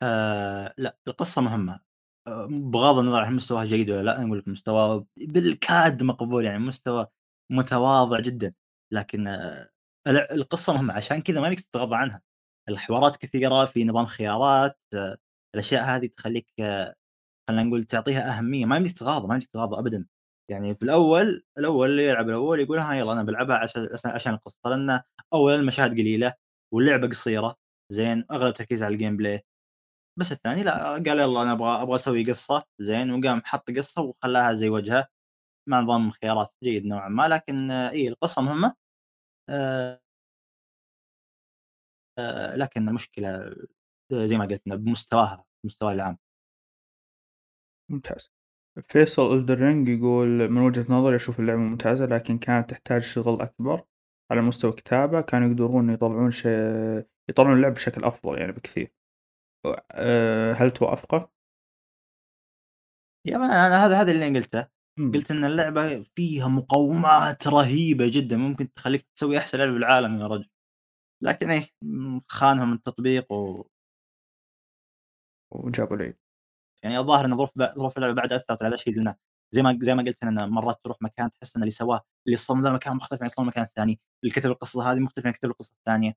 آآ 0.03 0.75
لأ، 0.79 0.99
القصة 1.09 1.43
مهمة، 1.43 1.81
آآ 2.29 2.47
بغض 2.51 2.99
النظر 2.99 3.23
عن 3.25 3.37
مستواها 3.37 3.65
جيد 3.65 3.91
والّا 3.91 4.03
لأ، 4.03 4.21
نقول 4.25 4.39
لك 4.39 4.49
مستواه 4.49 5.07
بالكاد 5.17 6.03
مقبول، 6.03 6.45
يعني 6.45 6.59
مستوى 6.59 7.07
متواضع 7.53 8.21
جدًا، 8.21 8.55
لكن 8.93 9.27
آه، 9.29 9.71
ال 10.07 10.33
القصة 10.33 10.73
مهمة. 10.73 10.95
عشان 10.95 11.23
كذا 11.23 11.41
ما 11.41 11.47
يمديك 11.49 11.65
تتغاضى 11.67 11.97
عنها، 11.97 12.23
الحوارات 12.69 13.17
كثيرة، 13.17 13.65
في 13.67 13.85
نظام 13.85 14.07
خيارات، 14.07 14.79
آه، 14.95 15.17
الأشياء 15.55 15.85
هذه 15.85 16.07
تخلّيك 16.07 16.47
آه، 16.61 16.95
خلينا 17.49 17.63
نقول 17.65 17.85
تعطيها 17.85 18.39
أهمية، 18.39 18.67
ما 18.67 18.77
يمديك 18.77 18.93
تتغاضى، 18.93 19.29
ما 19.29 19.35
يمديك 19.35 19.51
تتغاضى 19.51 19.79
أبدًا، 19.81 20.07
يعني 20.51 20.75
في 20.75 20.83
الأول 20.83 21.45
الأول 21.59 21.91
اللي 21.91 22.07
يلعب 22.09 22.29
الأول 22.29 22.61
يقول 22.61 22.79
ها 22.79 22.95
يالّا 22.95 23.13
أنا 23.13 23.23
بالعبها 23.23 23.57
عشان 23.57 23.89
عشان 24.07 24.35
القصة، 24.35 24.59
لأن 24.71 25.01
أولًا 25.33 25.57
المشاهد 25.57 25.91
قليلة 25.93 26.35
واللعبة 26.75 27.09
قصيرة، 27.09 27.57
زين، 27.93 28.25
أغلب 28.31 28.49
التركيز 28.49 28.83
على 28.83 28.97
الGame 28.99 29.19
play. 29.21 29.41
بس 30.19 30.33
الثاني 30.33 30.63
لأ، 30.65 30.93
قال 30.95 31.09
يالّا 31.09 31.43
أنا 31.43 31.53
أبغى 31.53 31.83
أبغى 31.83 31.95
أسوي 31.97 32.25
قصة 32.25 32.65
زين، 32.81 33.13
وقام 33.13 33.43
حط 33.47 33.71
قصة 33.71 34.03
وخلاها 34.03 34.55
زي 34.55 34.69
وجهه، 34.71 35.09
مع 35.69 35.81
نظام 35.81 36.11
خيارات 36.11 36.51
جيد 36.65 36.87
نوعًا 36.87 37.09
ما، 37.09 37.29
لكن 37.29 37.71
إي 37.71 38.09
القصة 38.09 38.43
مهمة 38.43 38.75
آآ، 39.51 40.01
لكن 42.57 42.89
المشكلة 42.89 43.55
زي 44.13 44.37
ما 44.39 44.45
قلت 44.47 44.63
بمستواها، 44.67 45.45
بمستواها 45.65 45.93
العام. 45.93 46.19
ممتاز. 47.89 48.29
فيصل 48.83 49.47
Elden 49.47 49.59
Ring 49.59 49.89
يقول 49.89 50.49
من 50.51 50.61
وجهة 50.63 50.87
نظري 50.93 51.15
أشوف 51.17 51.41
اللعبة 51.41 51.61
ممتازة 51.61 52.07
لكن 52.07 52.39
كانت 52.39 52.71
تحتاج 52.71 53.03
شغل 53.03 53.41
أكبر 53.41 53.83
على 54.31 54.41
مستوى 54.43 54.71
الكتابة 54.71 55.21
كانوا 55.21 55.49
يقدرون 55.49 55.91
يطلعون 55.91 56.31
شي 56.31 56.49
يطلعون 57.29 57.57
اللعبة 57.57 57.75
بشكل 57.75 58.05
أفضل 58.05 58.39
يعني 58.39 58.53
بكثير. 58.53 58.93
هل 60.59 60.71
توافقه؟ 60.71 61.31
يا 63.27 63.37
أنا 63.37 63.85
هذا 63.87 64.01
هذا 64.01 64.13
اللي 64.13 64.29
أنا 64.29 64.39
قلته،. 64.39 64.69
قلت 65.15 65.31
إن 65.31 65.45
اللعبة 65.45 66.03
فيها 66.17 66.49
مقومات 66.49 67.47
رهيبة 67.49 68.07
جدًا، 68.11 68.37
ممكن 68.37 68.73
تخلّيك 68.75 69.07
تسوي 69.17 69.39
أحسن 69.39 69.59
لعبة 69.59 69.73
بالعالم 69.73 70.21
يا 70.21 70.27
رجل، 70.27 70.49
لكن 71.25 71.51
إيه، 71.51 71.69
م 71.83 72.21
خانهم 72.29 72.73
التطبيق 72.73 73.33
و 73.33 73.65
وجابوا 75.51 75.97
العيد. 75.97 76.17
يعني 76.85 76.99
الظاهر 76.99 77.25
إن 77.25 77.37
ظروف 77.37 77.51
ظروف 77.59 77.97
اللعبة 77.97 78.15
بعد 78.15 78.33
أثّرت 78.33 78.63
على 78.63 78.69
هذا 78.69 78.75
الشيء 78.75 78.95
زي 79.53 79.63
ما 79.63 79.79
زي 79.83 79.95
ما 79.95 80.03
قلت 80.03 80.25
إن 80.25 80.49
مرات 80.51 80.81
تروح 80.85 81.03
مكان 81.03 81.31
تحس 81.33 81.57
إن 81.57 81.63
اللي 81.63 81.73
سواه 81.73 82.01
اللي 82.27 82.37
صمم 82.37 82.63
ذا 82.63 82.69
المكان 82.69 82.97
مختلف 82.97 83.23
عن 83.23 83.29
صمم 83.29 83.45
المكان 83.45 83.65
الثاني، 83.65 84.01
اللي 84.25 84.35
كتب 84.35 84.51
القصة 84.51 84.93
هذه 84.93 84.99
مختلف 84.99 85.27
عن 85.27 85.33
كتب 85.33 85.51
القصة 85.51 85.73
الثانية، 85.79 86.15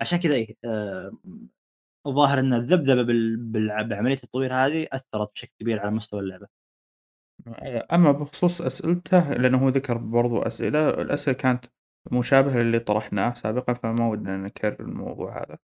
عشان 0.00 0.18
كذا 0.18 0.34
إيه 0.34 0.56
آآ 0.64 1.12
الظاهر 2.06 2.40
بال 3.04 3.36
بالع 3.36 3.82
بعملية 3.82 4.14
التطوير 4.14 4.54
هذه 4.54 4.86
أثّرت 4.92 5.32
بشكل 5.34 5.52
كبير 5.60 5.80
على 5.80 5.90
مستوى 5.90 6.20
اللعبة. 6.20 6.48
أما 7.92 8.12
بخصوص 8.12 8.60
أسئلته 8.62 9.32
لأنه 9.34 9.58
هو 9.58 9.68
ذكر 9.68 9.98
برضو 9.98 10.42
أسئلة، 10.42 10.90
الأسئلة 10.90 11.36
كانت 11.36 11.64
مشابهة 12.12 12.58
للي 12.58 12.78
طرحناه 12.78 13.34
سابقًا 13.34 13.74
فما 13.74 14.08
ودنا 14.08 14.36
نكرر 14.36 14.80
الموضوع 14.80 15.42
هذا. 15.42 15.58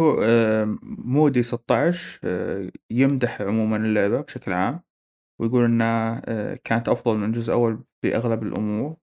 هو 0.00 0.22
آآ 0.22 0.78
مودي 0.82 1.42
16 1.42 2.20
آآ 2.24 2.70
يمدح 2.90 3.40
عمومًا 3.42 3.76
اللعبة 3.76 4.20
بشكل 4.20 4.52
عام، 4.52 4.82
ويقول 5.40 5.64
إنها 5.64 6.22
آآ 6.26 6.56
كانت 6.64 6.88
أفضل 6.88 7.16
من 7.18 7.24
الجزء 7.24 7.50
الأول 7.54 7.84
في 8.02 8.16
أغلب 8.16 8.42
الأمور، 8.42 8.96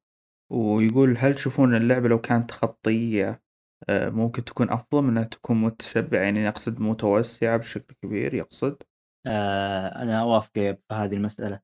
ويقول 0.53 1.17
هل 1.17 1.35
تشوفون 1.35 1.75
اللعبة 1.75 2.09
لو 2.09 2.21
كانت 2.21 2.51
خطية 2.51 3.43
ممكن 3.91 4.43
تكون 4.45 4.69
أفضل 4.71 5.01
من 5.03 5.09
إنها 5.09 5.23
تكون 5.23 5.61
متشبعة 5.61 6.19
يعني 6.21 6.49
أقصد 6.49 6.79
متوسعة 6.81 7.57
بشكل 7.57 7.95
كبير 8.03 8.33
يقصد؟ 8.33 8.83
آآ 9.27 10.03
أنا 10.03 10.21
أوافقك 10.21 10.81
في 10.89 10.93
هذه 10.95 11.13
المسألة. 11.15 11.61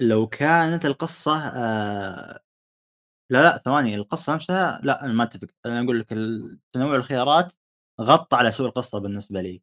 لو 0.00 0.26
كانت 0.28 0.86
القصة 0.86 1.38
آآ 1.48 2.40
لا، 3.30 3.42
لأ 3.42 3.58
ثواني 3.58 3.94
القصة 3.94 4.34
نفسها 4.34 4.80
لأ 4.84 5.04
أنا 5.04 5.12
ما 5.12 5.24
أتفق، 5.24 5.48
أنا 5.66 5.80
أقول 5.80 6.00
لك 6.00 6.08
تنوع 6.74 6.96
الخيارات 6.96 7.52
غطى 8.00 8.36
على 8.36 8.50
سوء 8.52 8.66
القصة 8.66 8.98
بالنسبة 8.98 9.40
لي. 9.40 9.62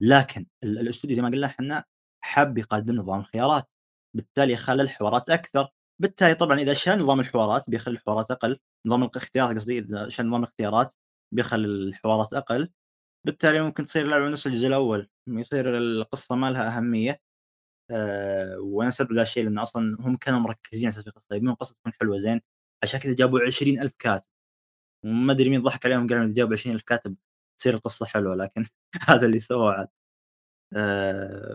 لكن 0.00 0.46
ال 0.64 0.78
الإستوديو 0.78 1.16
زي 1.16 1.22
ما 1.22 1.28
قلنا 1.28 1.46
إحنا 1.46 1.84
حَب 2.24 2.58
يقدم 2.58 2.94
نظام 2.96 3.22
خيارات، 3.22 3.70
بالتالي 4.14 4.56
خلى 4.56 4.82
الحوارات 4.82 5.30
أكثر، 5.30 5.68
بالتالي 6.02 6.34
طبعًا 6.34 6.58
إذا 6.60 6.74
شال 6.74 6.98
نظام 6.98 7.20
الحوارات 7.20 7.70
بيخلي 7.70 7.94
الحوارات 7.94 8.30
أقل، 8.30 8.58
نظام 8.86 9.02
الاختيارات 9.04 9.56
قصدي 9.56 9.78
إذا 9.78 10.08
شال 10.08 10.28
نظام 10.28 10.42
الاختيارات 10.44 10.94
بيخلي 11.32 11.66
الحوارات 11.66 12.34
أقل، 12.34 12.70
بالتالي 13.26 13.62
ممكن 13.62 13.84
تصير 13.86 14.04
اللعبة 14.06 14.28
نفس 14.28 14.46
الجزء 14.46 14.68
الأول، 14.68 15.10
يصير 15.28 15.78
القصة 15.78 16.34
ما 16.36 16.50
لها 16.50 16.76
أهمية. 16.78 17.20
آآ 17.90 18.56
وأنا 18.58 18.90
سبب 18.90 19.12
ذا 19.12 19.22
الشيء 19.22 19.44
لأن 19.44 19.58
أصلًا 19.58 19.96
هم 20.00 20.16
كانوا 20.16 20.40
مركزين 20.40 20.92
على 20.92 21.04
القصة، 21.08 21.36
يبون 21.36 21.50
القصة 21.50 21.74
تكون 21.74 21.92
حلوة 22.00 22.18
زين، 22.18 22.40
عشان 22.84 23.00
كذا 23.00 23.14
جابوا 23.14 23.40
20,000 23.46 23.92
كاتب، 23.98 24.28
وما 25.04 25.32
أدري 25.32 25.50
مين 25.50 25.62
ضحك 25.62 25.86
عليهم 25.86 26.08
قال 26.08 26.18
إذا 26.22 26.32
جابوا 26.34 26.52
20,000 26.56 26.82
كاتب 26.82 27.16
تصير 27.60 27.74
القصة 27.74 28.06
حلوة، 28.06 28.34
لكن 28.34 28.64
هذا 29.08 29.26
اللي 29.26 29.40
سووه 29.40 29.72
عاد. 29.72 29.88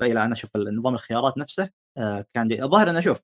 فإي 0.02 0.14
لا 0.14 0.26
أنا 0.26 0.34
أشوف 0.34 0.58
نظام 0.58 0.94
الخيارات 0.96 1.38
نفسه 1.38 1.70
آآ 1.98 2.26
كان 2.34 2.52
الظاهر 2.52 2.90
أنا 2.90 3.02
شوف 3.02 3.22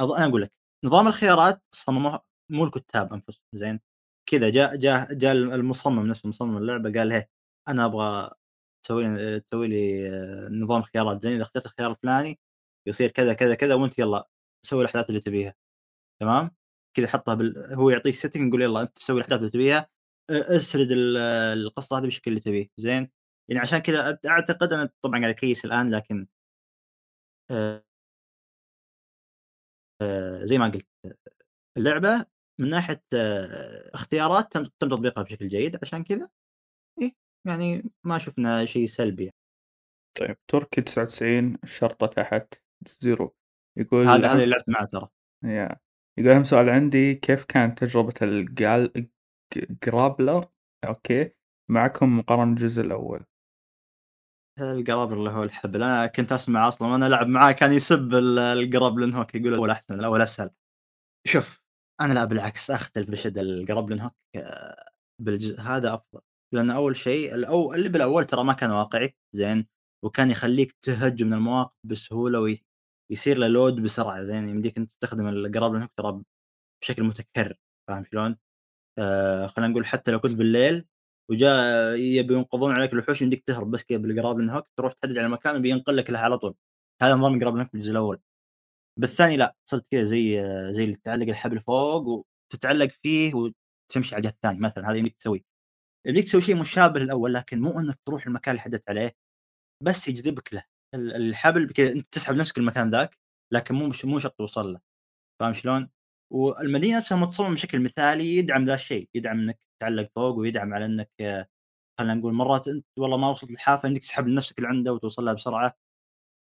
أظ 0.00 0.12
أنا 0.12 0.26
أقول 0.26 0.42
لك، 0.42 0.52
نظام 0.84 1.08
الخيارات 1.08 1.62
صمموه 1.72 2.20
مو 2.50 2.64
الكتاب 2.64 3.12
أنفسهم 3.12 3.44
زين؟ 3.54 3.80
كذا 4.30 4.50
جاء 4.50 4.76
جاء 4.76 5.14
جاء 5.14 5.32
المصمم 5.34 6.06
نفسه 6.06 6.28
مصمم 6.28 6.56
اللعبة 6.58 6.92
قال 7.00 7.12
هي 7.12 7.28
أنا 7.68 7.84
أبغى 7.86 8.30
تسوي 8.84 9.04
لي 9.04 9.40
تسوي 9.40 9.68
لي 9.68 10.08
آه، 10.10 10.48
نظام 10.48 10.82
خيارات 10.82 11.22
زين 11.22 11.32
إذا 11.34 11.42
اخترت 11.42 11.66
الخيار 11.66 11.90
الفلاني 11.92 12.40
يصير 12.88 13.10
كذا 13.10 13.34
كذا 13.34 13.54
كذا 13.54 13.74
وأنت 13.74 13.98
يلا 13.98 14.28
سوي 14.66 14.82
الأحداث 14.82 15.08
اللي 15.10 15.20
تبيها. 15.20 15.54
تمام؟ 16.20 16.50
كذا 16.94 17.06
حطها 17.06 17.34
بال... 17.34 17.74
هو 17.74 17.90
يعطيك 17.90 18.14
سيتنج 18.14 18.48
يقول 18.48 18.62
يلا 18.62 18.82
أنت 18.82 18.96
تسوي 18.96 19.16
الأحداث 19.16 19.38
اللي 19.38 19.50
تبيها 19.50 19.88
اسرد 20.30 20.88
القصة 20.92 21.98
هذه 21.98 22.02
بالشكل 22.02 22.30
اللي 22.30 22.40
تبيه 22.40 22.70
زين؟ 22.76 23.10
يعني 23.48 23.60
عشان 23.60 23.78
كذا 23.78 24.18
أعتقد 24.26 24.72
أنا 24.72 24.90
طبعا 25.02 25.20
قاعد 25.20 25.34
أكيس 25.34 25.64
الآن 25.64 25.94
لكن 25.94 26.26
زي 30.42 30.58
ما 30.58 30.68
قلت 30.68 30.86
اللعبة 31.76 32.26
من 32.60 32.68
ناحية 32.68 33.02
اختيارات 33.94 34.52
تم 34.52 34.64
تم 34.64 34.88
تطبيقها 34.88 35.22
بشكل 35.22 35.48
جيد 35.48 35.78
عشان 35.82 36.04
كذا. 36.04 36.30
إيه 37.00 37.12
يعني 37.46 37.90
ما 38.04 38.18
شفنا 38.18 38.64
شيء 38.64 38.86
سلبي. 38.86 39.30
طيب 40.18 40.36
تركي 40.48 40.80
99 40.80 41.58
الشرطة 41.64 42.06
تحت 42.06 42.54
زيرو. 42.86 43.34
يقول 43.78 44.08
هذا 44.08 44.26
هذا. 44.28 44.32
اللي 44.32 44.46
لعبت 44.46 44.68
معه 44.68 44.84
ترى. 44.84 45.08
Yeah. 45.44 45.76
يقول 46.18 46.32
أهم 46.32 46.44
سؤال 46.44 46.68
عندي 46.68 47.14
كيف 47.14 47.44
كانت 47.44 47.78
تجربة 47.84 48.14
ال 48.22 49.08
grappler 49.84 50.46
okay. 50.88 51.30
معكم 51.70 52.18
مقارنة 52.18 52.50
الجزء 52.52 52.82
الأول. 52.82 53.24
ال 54.60 54.66
grappler 54.66 55.16
اللي 55.18 55.30
هو 55.30 55.42
الحبل 55.42 55.82
أنا 55.82 56.06
كنت 56.06 56.32
أسمع 56.32 56.68
أصلا 56.68 56.88
وأنا 56.88 57.06
ألعب 57.06 57.26
معاه 57.26 57.52
كان 57.52 57.72
يسب 57.72 58.14
ال- 58.14 58.38
ال 58.38 58.46
grappling 58.46 59.14
hook 59.14 59.34
يقول 59.34 59.48
الأول 59.48 59.70
احسن 59.70 59.94
الأول 60.00 60.20
اسهل 60.22 60.50
شوف 61.26 61.62
أنا 62.00 62.12
لا 62.12 62.24
بالعكس 62.24 62.70
أختلف 62.70 63.10
بشدة 63.10 63.40
ال 63.40 63.46
grappling 63.46 64.00
hook 64.00 64.12
آه، 64.36 64.90
بالجزء 65.22 65.60
هذا 65.60 65.94
أفضل. 65.94 66.20
لأن 66.54 66.70
أول 66.70 66.96
شيء 66.96 67.34
الأو... 67.34 67.74
اللي 67.74 67.88
بالأول 67.88 68.24
ترى 68.24 68.44
ما 68.44 68.52
كان 68.52 68.70
واقعي 68.70 69.16
زين 69.34 69.66
وكان 70.04 70.30
يخليك 70.30 70.72
تهج 70.82 71.22
من 71.22 71.32
المواقف 71.32 71.72
بسهولة 71.86 72.40
ويصير 73.10 73.38
له 73.38 73.46
load 73.46 73.76
بسرعة 73.82 74.24
زين 74.24 74.48
يمديك 74.48 74.78
أنت 74.78 74.90
تستخدم 75.00 75.28
ال 75.28 75.33
grappling 75.33 75.82
hook 75.82 75.90
ترى 75.96 76.22
بشكل 76.82 77.02
متكرر 77.04 77.54
فاهم 77.88 78.04
شلون؟ 78.04 78.36
آه 78.98 79.46
خلينا 79.46 79.72
نقول 79.72 79.86
حتى 79.86 80.10
لو 80.12 80.20
كنت 80.20 80.32
بالليل 80.36 80.86
وجاء 81.30 81.96
يبي 81.96 82.34
ينقضون 82.34 82.72
عليك 82.72 82.92
الوحوش 82.92 83.22
يمديك 83.22 83.44
تهرب 83.46 83.70
بس 83.70 83.84
كذا 83.84 83.98
بال 83.98 84.07
grappling 84.07 84.50
hook 84.50 84.68
تروح 84.78 84.92
تحدد 84.92 85.18
على 85.18 85.28
مكان 85.28 85.56
وبينقل 85.56 85.96
لك 85.96 86.10
لها 86.10 86.20
على 86.20 86.38
طول. 86.38 86.54
هذا 87.02 87.14
نظام 87.14 87.34
ال 87.34 87.37
grappling 87.37 87.60
hook 87.60 87.72
بالجزء 87.72 87.92
الأول. 87.92 88.20
بالثاني 89.00 89.36
لا 89.36 89.56
صرت 89.70 89.86
كذا 89.90 90.04
زي 90.04 90.36
زي 90.74 90.84
اللي 90.84 90.96
تعلق 90.96 91.28
الحبل 91.28 91.60
فوق 91.60 92.26
وتتعلق 92.52 92.90
فيه 93.02 93.34
وتمشي 93.34 94.14
على 94.14 94.18
الجهة 94.18 94.30
الثانية 94.30 94.60
مثلا 94.60 94.90
هذا 94.90 94.96
يمديك 94.96 95.16
تسوي 95.16 95.44
يمديك 96.06 96.24
تسوي 96.24 96.40
شيء 96.40 96.56
مشابه 96.56 97.00
للاول 97.00 97.34
لكن 97.34 97.60
مو 97.60 97.80
إنك 97.80 97.98
تروح 98.06 98.26
المكان 98.26 98.52
اللي 98.52 98.62
حددت 98.62 98.90
عليه 98.90 99.12
بس 99.82 100.08
يجذبك 100.08 100.54
له. 100.54 100.64
الحبل 100.94 101.72
كذا 101.72 101.92
انت 101.92 102.06
تسحب 102.12 102.34
نفسك 102.36 102.58
المكان 102.58 102.90
ذاك 102.90 103.18
لكن 103.52 103.74
مو 103.74 103.92
مو 104.04 104.18
شرط 104.18 104.32
توصل 104.38 104.72
له. 104.72 104.80
فاهم 105.40 105.52
شلون؟ 105.54 105.90
والمدينة 106.32 106.98
نفسها 106.98 107.18
متصممة 107.18 107.54
بشكل 107.54 107.80
مثالي 107.80 108.36
يدعم 108.36 108.64
ذا 108.66 108.74
الشيء 108.74 109.08
يدعم 109.14 109.40
إنك 109.40 109.58
تعلق 109.82 110.10
فوق 110.16 110.36
ويدعم 110.36 110.74
على 110.74 110.84
إنك 110.86 111.10
خلينا 111.98 112.14
نقول 112.14 112.34
مرات 112.34 112.68
أنت 112.68 112.86
والله 112.98 113.16
ما 113.16 113.30
وصلت 113.30 113.50
للحافه 113.50 113.86
عندك 113.88 114.00
تسحب 114.00 114.28
لنفسك 114.28 114.58
اللي 114.58 114.68
عنده 114.68 114.92
وتوصل 114.92 115.24
لها 115.24 115.34
بسرعة. 115.34 115.76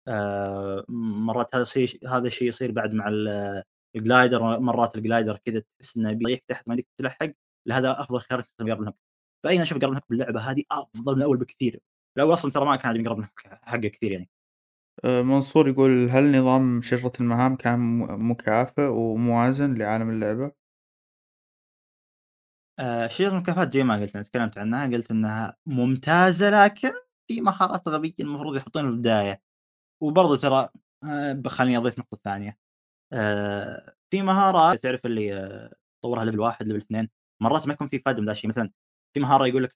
آه، 0.08 0.86
مرات 0.90 1.56
هذا 1.56 1.64
الشيء 1.64 2.08
هذا 2.10 2.28
الشيء 2.28 2.48
يصير 2.48 2.72
بعد 2.72 2.94
مع 2.94 3.08
ال- 3.10 3.64
ال 3.96 4.05
glider 4.05 4.60
مرات 4.60 4.96
ال 4.96 5.02
glider 5.02 5.38
كذا 5.46 5.64
تحس 5.80 5.98
إنه 5.98 6.12
يطيح 6.12 6.40
تحت 6.48 6.68
ما 6.68 6.74
يمديك 6.74 6.88
تلحق 7.00 7.32
لهذا 7.68 8.02
أفضل 8.02 8.20
خيار 8.20 8.42
تستخدم 8.42 8.74
قرب 8.76 8.96
فأي 9.46 9.56
أنا 9.56 9.64
أشوف 9.64 9.78
قرب 9.78 10.02
باللعبة 10.10 10.40
هذه 10.42 10.64
أفضل 10.72 11.16
من 11.16 11.20
الأول 11.22 11.38
بكثير. 11.38 11.80
الأول 12.18 12.34
أصلا 12.34 12.52
ترى 12.52 12.66
ما 12.66 12.76
كان 12.76 13.08
قرب 13.08 13.26
حقه 13.64 13.88
كثير 13.88 14.12
يعني. 14.12 14.30
أه، 15.06 15.22
منصور 15.22 15.68
يقول 15.70 16.10
هل 16.10 16.38
نظام 16.40 16.82
شجرة 16.82 17.12
المهام 17.22 17.56
كان 17.56 17.80
مكافئ 18.28 18.82
وموازن 18.82 19.74
لعالم 19.74 20.10
اللعبة؟ 20.10 20.52
آه، 22.80 23.08
شجرة 23.08 23.30
المكافآت 23.30 23.74
زي 23.74 23.84
ما 23.84 23.96
قلت 24.02 24.16
أنا 24.16 24.24
تكلمت 24.24 24.58
عنها 24.58 24.86
قلت 24.88 25.12
إنها 25.12 25.58
ممتازة 25.66 26.50
لكن 26.66 26.92
في 27.28 27.42
مهارات 27.42 27.88
غبية 27.88 28.14
المفروض 28.20 28.56
يحطونها 28.56 28.88
في 28.90 28.94
البداية. 28.96 29.42
وبرضه 30.04 30.38
ترى 30.38 30.70
آه، 31.04 31.44
خليني 31.48 31.78
أضيف 31.78 32.00
نقطة 32.00 32.20
ثانية. 32.26 32.58
آه، 33.14 33.94
في 34.12 34.22
مهارات 34.22 34.84
تعرف 34.84 35.08
اللي 35.08 35.36
آه، 35.36 35.74
تطورها 36.02 36.26
level 36.26 36.40
واحد 36.42 36.68
level 36.68 36.82
اثنين. 36.82 37.10
مرات 37.42 37.68
ما 37.68 37.74
يكون 37.74 37.88
في 37.88 38.00
فائدة 38.00 38.20
من 38.22 38.26
ذا 38.28 38.32
الشيء. 38.34 38.50
مثلا 38.50 38.72
في 39.16 39.20
مهارة 39.20 39.48
يقول 39.48 39.64
لك 39.64 39.72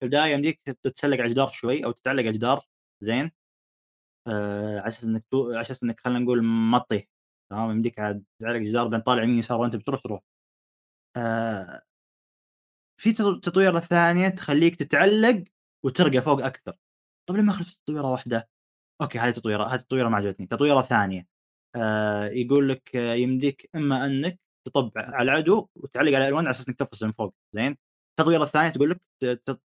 في 0.00 0.04
البداية 0.06 0.32
يمديك 0.34 0.60
تتسلق 0.84 1.18
على 1.18 1.24
الجدار 1.26 1.50
شوي 1.50 1.84
أو 1.84 1.92
تتعلق 1.92 2.20
على 2.22 2.28
الجدار 2.30 2.66
زين؟ 3.00 3.30
آه، 4.26 4.78
على 4.78 4.88
أساس 4.88 5.04
إنك 5.04 5.24
تو... 5.30 5.50
على 5.52 5.60
أساس 5.60 5.82
إنك 5.82 6.00
خلينا 6.00 6.18
نقول 6.20 6.42
ما 6.44 6.78
تطيح 6.78 7.04
تمام؟ 7.50 7.70
يمديك 7.70 7.98
عاد 7.98 8.24
تعلق 8.42 8.56
الجدار 8.56 8.88
بين 8.88 9.00
طالع 9.00 9.22
يمين 9.22 9.38
يسار 9.38 9.60
وأنت 9.60 9.76
بتروح 9.76 10.00
تروح. 10.00 10.20
آه، 11.16 11.82
في 13.00 13.12
تط- 13.12 13.40
تطويرة 13.44 13.78
ثانية 13.80 14.28
تخليك 14.28 14.76
تتعلق 14.76 15.44
وترقى 15.84 16.20
فوق 16.22 16.44
أكثر. 16.44 16.72
طيب 17.28 17.36
ليه 17.36 17.44
ما 17.44 17.52
خليت 17.52 17.68
تطويره 17.68 18.10
واحدة؟ 18.12 18.48
أوكي 19.02 19.18
هذه 19.18 19.30
تطويرة 19.32 19.64
هذه 19.64 19.74
التطويرة 19.80 20.08
ما 20.08 20.16
عجبتني. 20.16 20.46
تطويرة 20.46 20.82
ثانية 20.82 21.26
آه 21.76 22.24
يقول 22.26 22.68
لك 22.68 22.96
آه، 22.96 23.14
يمديك 23.14 23.70
إما 23.76 24.06
إنك 24.06 24.40
تطب 24.66 24.92
على 24.96 25.32
العدو 25.32 25.68
وتعلق 25.76 26.12
على 26.16 26.28
الوان 26.28 26.44
على 26.46 26.50
أساس 26.54 26.68
إنك 26.68 26.76
تفصل 26.78 27.06
من 27.06 27.12
فوق 27.12 27.34
زين؟ 27.52 27.76
التطويره 28.10 28.44
الثانية 28.44 28.68
تقول 28.70 28.90
لك 28.90 29.00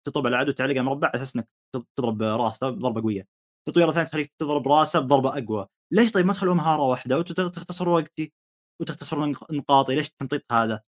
تطب 0.03 0.27
على 0.27 0.35
العدو 0.35 0.51
تعلق 0.51 0.71
على 0.71 0.81
مربع 0.83 1.07
على 1.07 1.15
أساس 1.15 1.35
إنك 1.35 1.49
تض- 1.77 1.85
تضرب 1.95 2.21
راسه 2.23 2.69
ضربه 2.69 3.01
قوية. 3.01 3.27
التطويره 3.67 3.89
الثانية 3.89 4.07
تخليك 4.07 4.33
تضرب 4.39 4.67
راسه 4.67 4.99
بضربة 4.99 5.37
أقوى. 5.37 5.67
ليش 5.93 6.11
طيب 6.11 6.25
ما 6.25 6.33
تخلوها 6.33 6.55
مهارة 6.55 6.81
واحدة 6.81 7.17
وتختصر 7.17 7.89
وقتي 7.89 8.33
وتختصر 8.81 9.25
نق- 9.25 9.51
نقاطي؟ 9.51 9.95
ليش 9.95 10.07
التمطيط 10.07 10.51
هذا؟ 10.51 10.83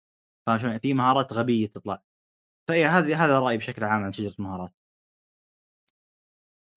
فاهم 0.46 0.58
شلون؟ 0.58 0.78
في 0.78 0.94
مهارات 0.94 1.32
غبية 1.32 1.66
تطلع. 1.66 2.02
فإي 2.68 2.84
هذه 2.84 3.24
هذا 3.24 3.38
رأيي 3.40 3.58
بشكل 3.58 3.84
عام 3.84 4.04
عن 4.04 4.12
شجرة 4.12 4.34
المهارات. 4.38 4.72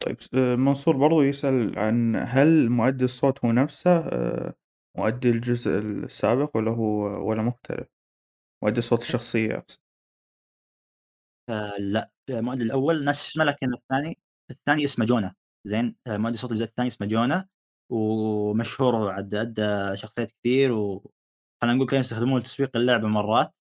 طيب 0.05 0.17
أه، 0.33 0.55
منصور 0.55 0.97
برضو 0.97 1.21
يسأل 1.21 1.79
عن 1.79 2.15
هل 2.15 2.69
مؤدي 2.69 3.05
الصوت 3.05 3.45
هو 3.45 3.51
نفسه 3.51 3.91
أه، 3.99 4.53
مؤدي 4.97 5.29
الجزء 5.29 5.71
السابق 5.79 6.57
ولا 6.57 6.71
هو 6.71 6.93
ولا 7.29 7.41
مختلف؟ 7.43 7.87
مؤدي 8.63 8.81
صوت 8.81 9.01
الشخصية 9.01 9.57
أقصد. 9.57 9.79
آه 11.49 11.73
لا. 11.79 12.11
المؤدي 12.29 12.63
الأول 12.63 13.03
نفس 13.03 13.27
اسمه 13.29 13.43
لكن 13.43 13.73
الثاني 13.73 14.17
الثاني 14.51 14.83
اسمه 14.85 15.05
جونا 15.05 15.35
زين 15.65 15.95
آه 16.07 16.17
مؤدي 16.17 16.37
صوت 16.37 16.51
الجزء 16.51 16.65
الثاني 16.65 16.87
اسمه 16.87 17.07
جونا 17.07 17.47
ومشهور 17.91 19.11
عد 19.11 19.35
ادى 19.35 19.97
شخصيات 19.97 20.31
كثير 20.31 20.71
و 20.73 21.11
خلينا 21.61 21.75
نقول 21.77 21.87
كانوا 21.87 22.01
يستخدمونه 22.01 22.39
لتسويق 22.39 22.77
اللعبة 22.77 23.07
مرات. 23.07 23.53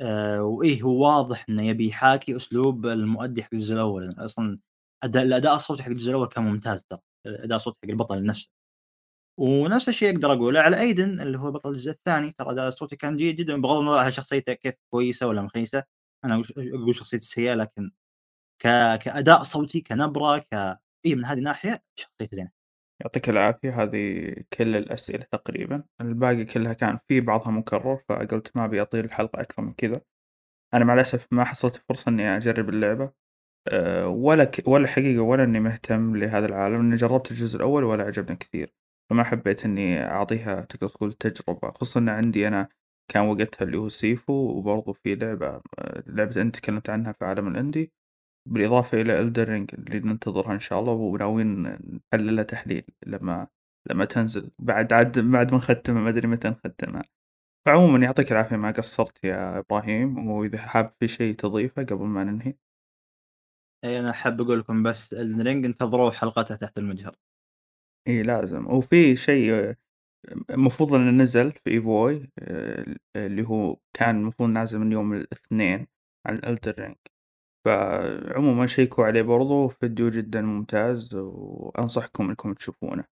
آه 0.00 0.42
وإيه 0.42 0.82
هو 0.82 1.04
واضح 1.06 1.46
إنه 1.48 1.62
يبي 1.66 1.88
يحاكي 1.88 2.36
أسلوب 2.36 2.86
المؤدي 2.86 3.42
حق 3.44 3.50
الجزء 3.54 3.74
الأول. 3.74 4.14
أصلا 4.18 4.58
أداء 5.04 5.22
الأداء 5.24 5.56
الصوتي 5.56 5.82
حق 5.82 5.90
الجزء 5.90 6.10
الأول 6.10 6.28
كان 6.28 6.44
ممتاز 6.44 6.84
ترى 6.84 7.00
الأداء 7.26 7.56
الصوتي 7.56 7.78
حق 7.84 7.90
البطل 7.90 8.24
نفسه. 8.26 8.50
ونفس 9.40 9.88
الشيء 9.88 10.14
أقدر 10.14 10.32
أقوله 10.32 10.60
على 10.60 10.80
أيدن 10.80 11.20
اللي 11.20 11.38
هو 11.38 11.50
بطل 11.52 11.70
الجزء 11.70 11.90
الثاني. 11.90 12.32
ترى 12.32 12.52
اداء 12.52 12.70
صوتي 12.70 12.96
كان 12.96 13.16
جيد 13.16 13.36
جدا 13.36 13.60
بغض 13.62 13.78
النظر 13.80 13.98
عن 13.98 14.12
شخصيته 14.12 14.52
كيف 14.52 14.74
كويسة 14.92 15.26
ولا 15.26 15.42
مخيسة. 15.42 15.84
أنا 16.24 16.42
أقول 16.58 16.94
شخصيته 16.96 17.26
سيئه 17.26 17.54
لكن 17.54 17.90
ك... 18.62 18.68
كأداء 18.98 19.42
صوتي 19.42 19.80
كنبرة 19.80 20.38
ك 20.38 20.80
اي 21.06 21.14
من 21.14 21.24
هذه 21.24 21.38
الناحية 21.38 21.82
شخصيته 21.96 22.36
زينة. 22.36 22.50
يعطيك 23.02 23.28
العافية 23.28 23.82
هذه 23.82 24.34
كل 24.52 24.76
الأسئلة 24.76 25.26
تقريبا. 25.32 25.84
الباقي 26.00 26.44
كلها 26.44 26.72
كان 26.72 26.98
في 27.08 27.20
بعضها 27.20 27.50
مكرر 27.50 27.96
فقلت 28.08 28.56
ما 28.56 28.64
أبي 28.64 28.82
أطيل 28.82 29.04
الحلقة 29.04 29.40
أكثر 29.40 29.62
من 29.62 29.72
كذا. 29.72 30.00
أنا 30.74 30.84
مع 30.84 30.94
الأسف 30.94 31.26
ما 31.30 31.44
حصلت 31.44 31.76
فرصة 31.88 32.08
إني 32.08 32.36
أجرب 32.36 32.68
اللعبة 32.68 33.12
أه، 33.68 34.08
ولا 34.08 34.44
ك... 34.44 34.68
ولا 34.68 34.88
حقيقة 34.88 35.22
ولا 35.22 35.44
إني 35.44 35.60
مهتم 35.60 36.16
لهذا 36.16 36.46
العالم 36.46 36.80
إني 36.80 36.96
جربت 36.96 37.30
الجزء 37.30 37.56
الأول 37.56 37.84
ولا 37.84 38.04
عجبني 38.04 38.36
كثير. 38.36 38.74
فما 39.10 39.24
حبيت 39.24 39.64
إني 39.64 40.04
أعطيها 40.04 40.60
تقدر 40.60 40.88
تقول 40.88 41.12
تجربة 41.12 41.70
خصوصا 41.72 42.00
إن 42.00 42.08
عندي 42.08 42.48
أنا 42.48 42.68
كان 43.12 43.28
وقتها 43.28 43.64
اللي 43.64 43.78
هو 43.78 43.88
سيفو 43.88 44.32
وبرضه 44.32 44.92
في 44.92 45.14
لعبة 45.14 45.48
أه، 45.78 46.04
لعبة 46.06 46.42
أنت 46.42 46.56
تكلمت 46.56 46.90
عنها 46.90 47.12
في 47.12 47.24
عالم 47.24 47.48
الإندي. 47.48 47.92
بالإضافة 48.46 49.00
إلى 49.00 49.20
إلدرينج 49.20 49.70
اللي 49.74 50.00
ننتظرها 50.00 50.54
إن 50.54 50.58
شاء 50.58 50.80
الله 50.80 50.92
وناويين 50.92 51.62
نحللها 52.12 52.44
تحليل 52.44 52.84
لما 53.06 53.48
لما 53.90 54.04
تنزل. 54.04 54.50
بعد 54.58 54.92
عاد 54.92 55.18
بعد 55.18 55.52
ما 55.52 55.58
نختمها 55.58 56.02
ما 56.02 56.08
أدري 56.08 56.28
متى 56.28 56.48
نختمها. 56.48 57.04
فعموما 57.66 58.04
يعطيك 58.04 58.32
العافية 58.32 58.56
ما 58.56 58.70
قصرت 58.70 59.24
يا 59.24 59.58
إبراهيم 59.58 60.28
وإذا 60.28 60.58
حاب 60.58 60.94
في 61.00 61.08
شيء 61.08 61.34
تضيفه 61.34 61.84
قبل 61.84 62.04
ما 62.04 62.24
ننهي. 62.24 62.54
إي 63.84 64.00
أنا 64.00 64.12
حاب 64.12 64.40
أقول 64.40 64.58
لكم 64.58 64.82
بس 64.82 65.14
الرينج 65.14 65.64
انتظروا 65.64 66.10
حلقتها 66.10 66.56
تحت 66.56 66.78
المجهر. 66.78 67.16
إي 68.08 68.22
لازم. 68.22 68.66
وفي 68.66 69.16
شيء 69.16 69.74
المفروض 70.50 70.94
إنه 70.94 71.10
نزل 71.22 71.52
في 71.52 71.70
إي 71.70 71.90
في 71.90 72.30
آآ 72.38 72.96
اللي 73.16 73.48
هو 73.48 73.76
كان 73.92 74.16
المفروض 74.20 74.48
نازل 74.50 74.78
من 74.78 74.92
يوم 74.92 75.12
الإثنين 75.14 75.86
عن 76.26 76.38
ال 76.38 76.44
Elden 76.44 76.74
Ring. 76.78 77.19
فعمومًا 77.64 78.66
شيكوا 78.66 79.04
عليه 79.06 79.22
برضه 79.22 79.68
فيديو 79.68 80.10
جدًا 80.10 80.40
ممتاز 80.42 81.14
وأنصحكم 81.14 82.28
إنكم 82.30 82.54
تشوفونه. 82.54 83.04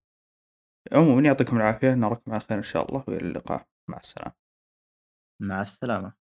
عمومًا 0.93 1.23
يعطيكم 1.23 1.57
العافية 1.57 1.95
نراكم 1.95 2.33
على 2.33 2.41
خير 2.41 2.59
إن 2.59 2.63
شاء 2.63 2.89
الله 2.91 3.05
وإلى 3.09 3.29
اللقاء، 3.29 3.67
مع 3.89 3.99
السلامة. 3.99 4.35
مع 5.41 5.63
السلامة. 5.63 6.28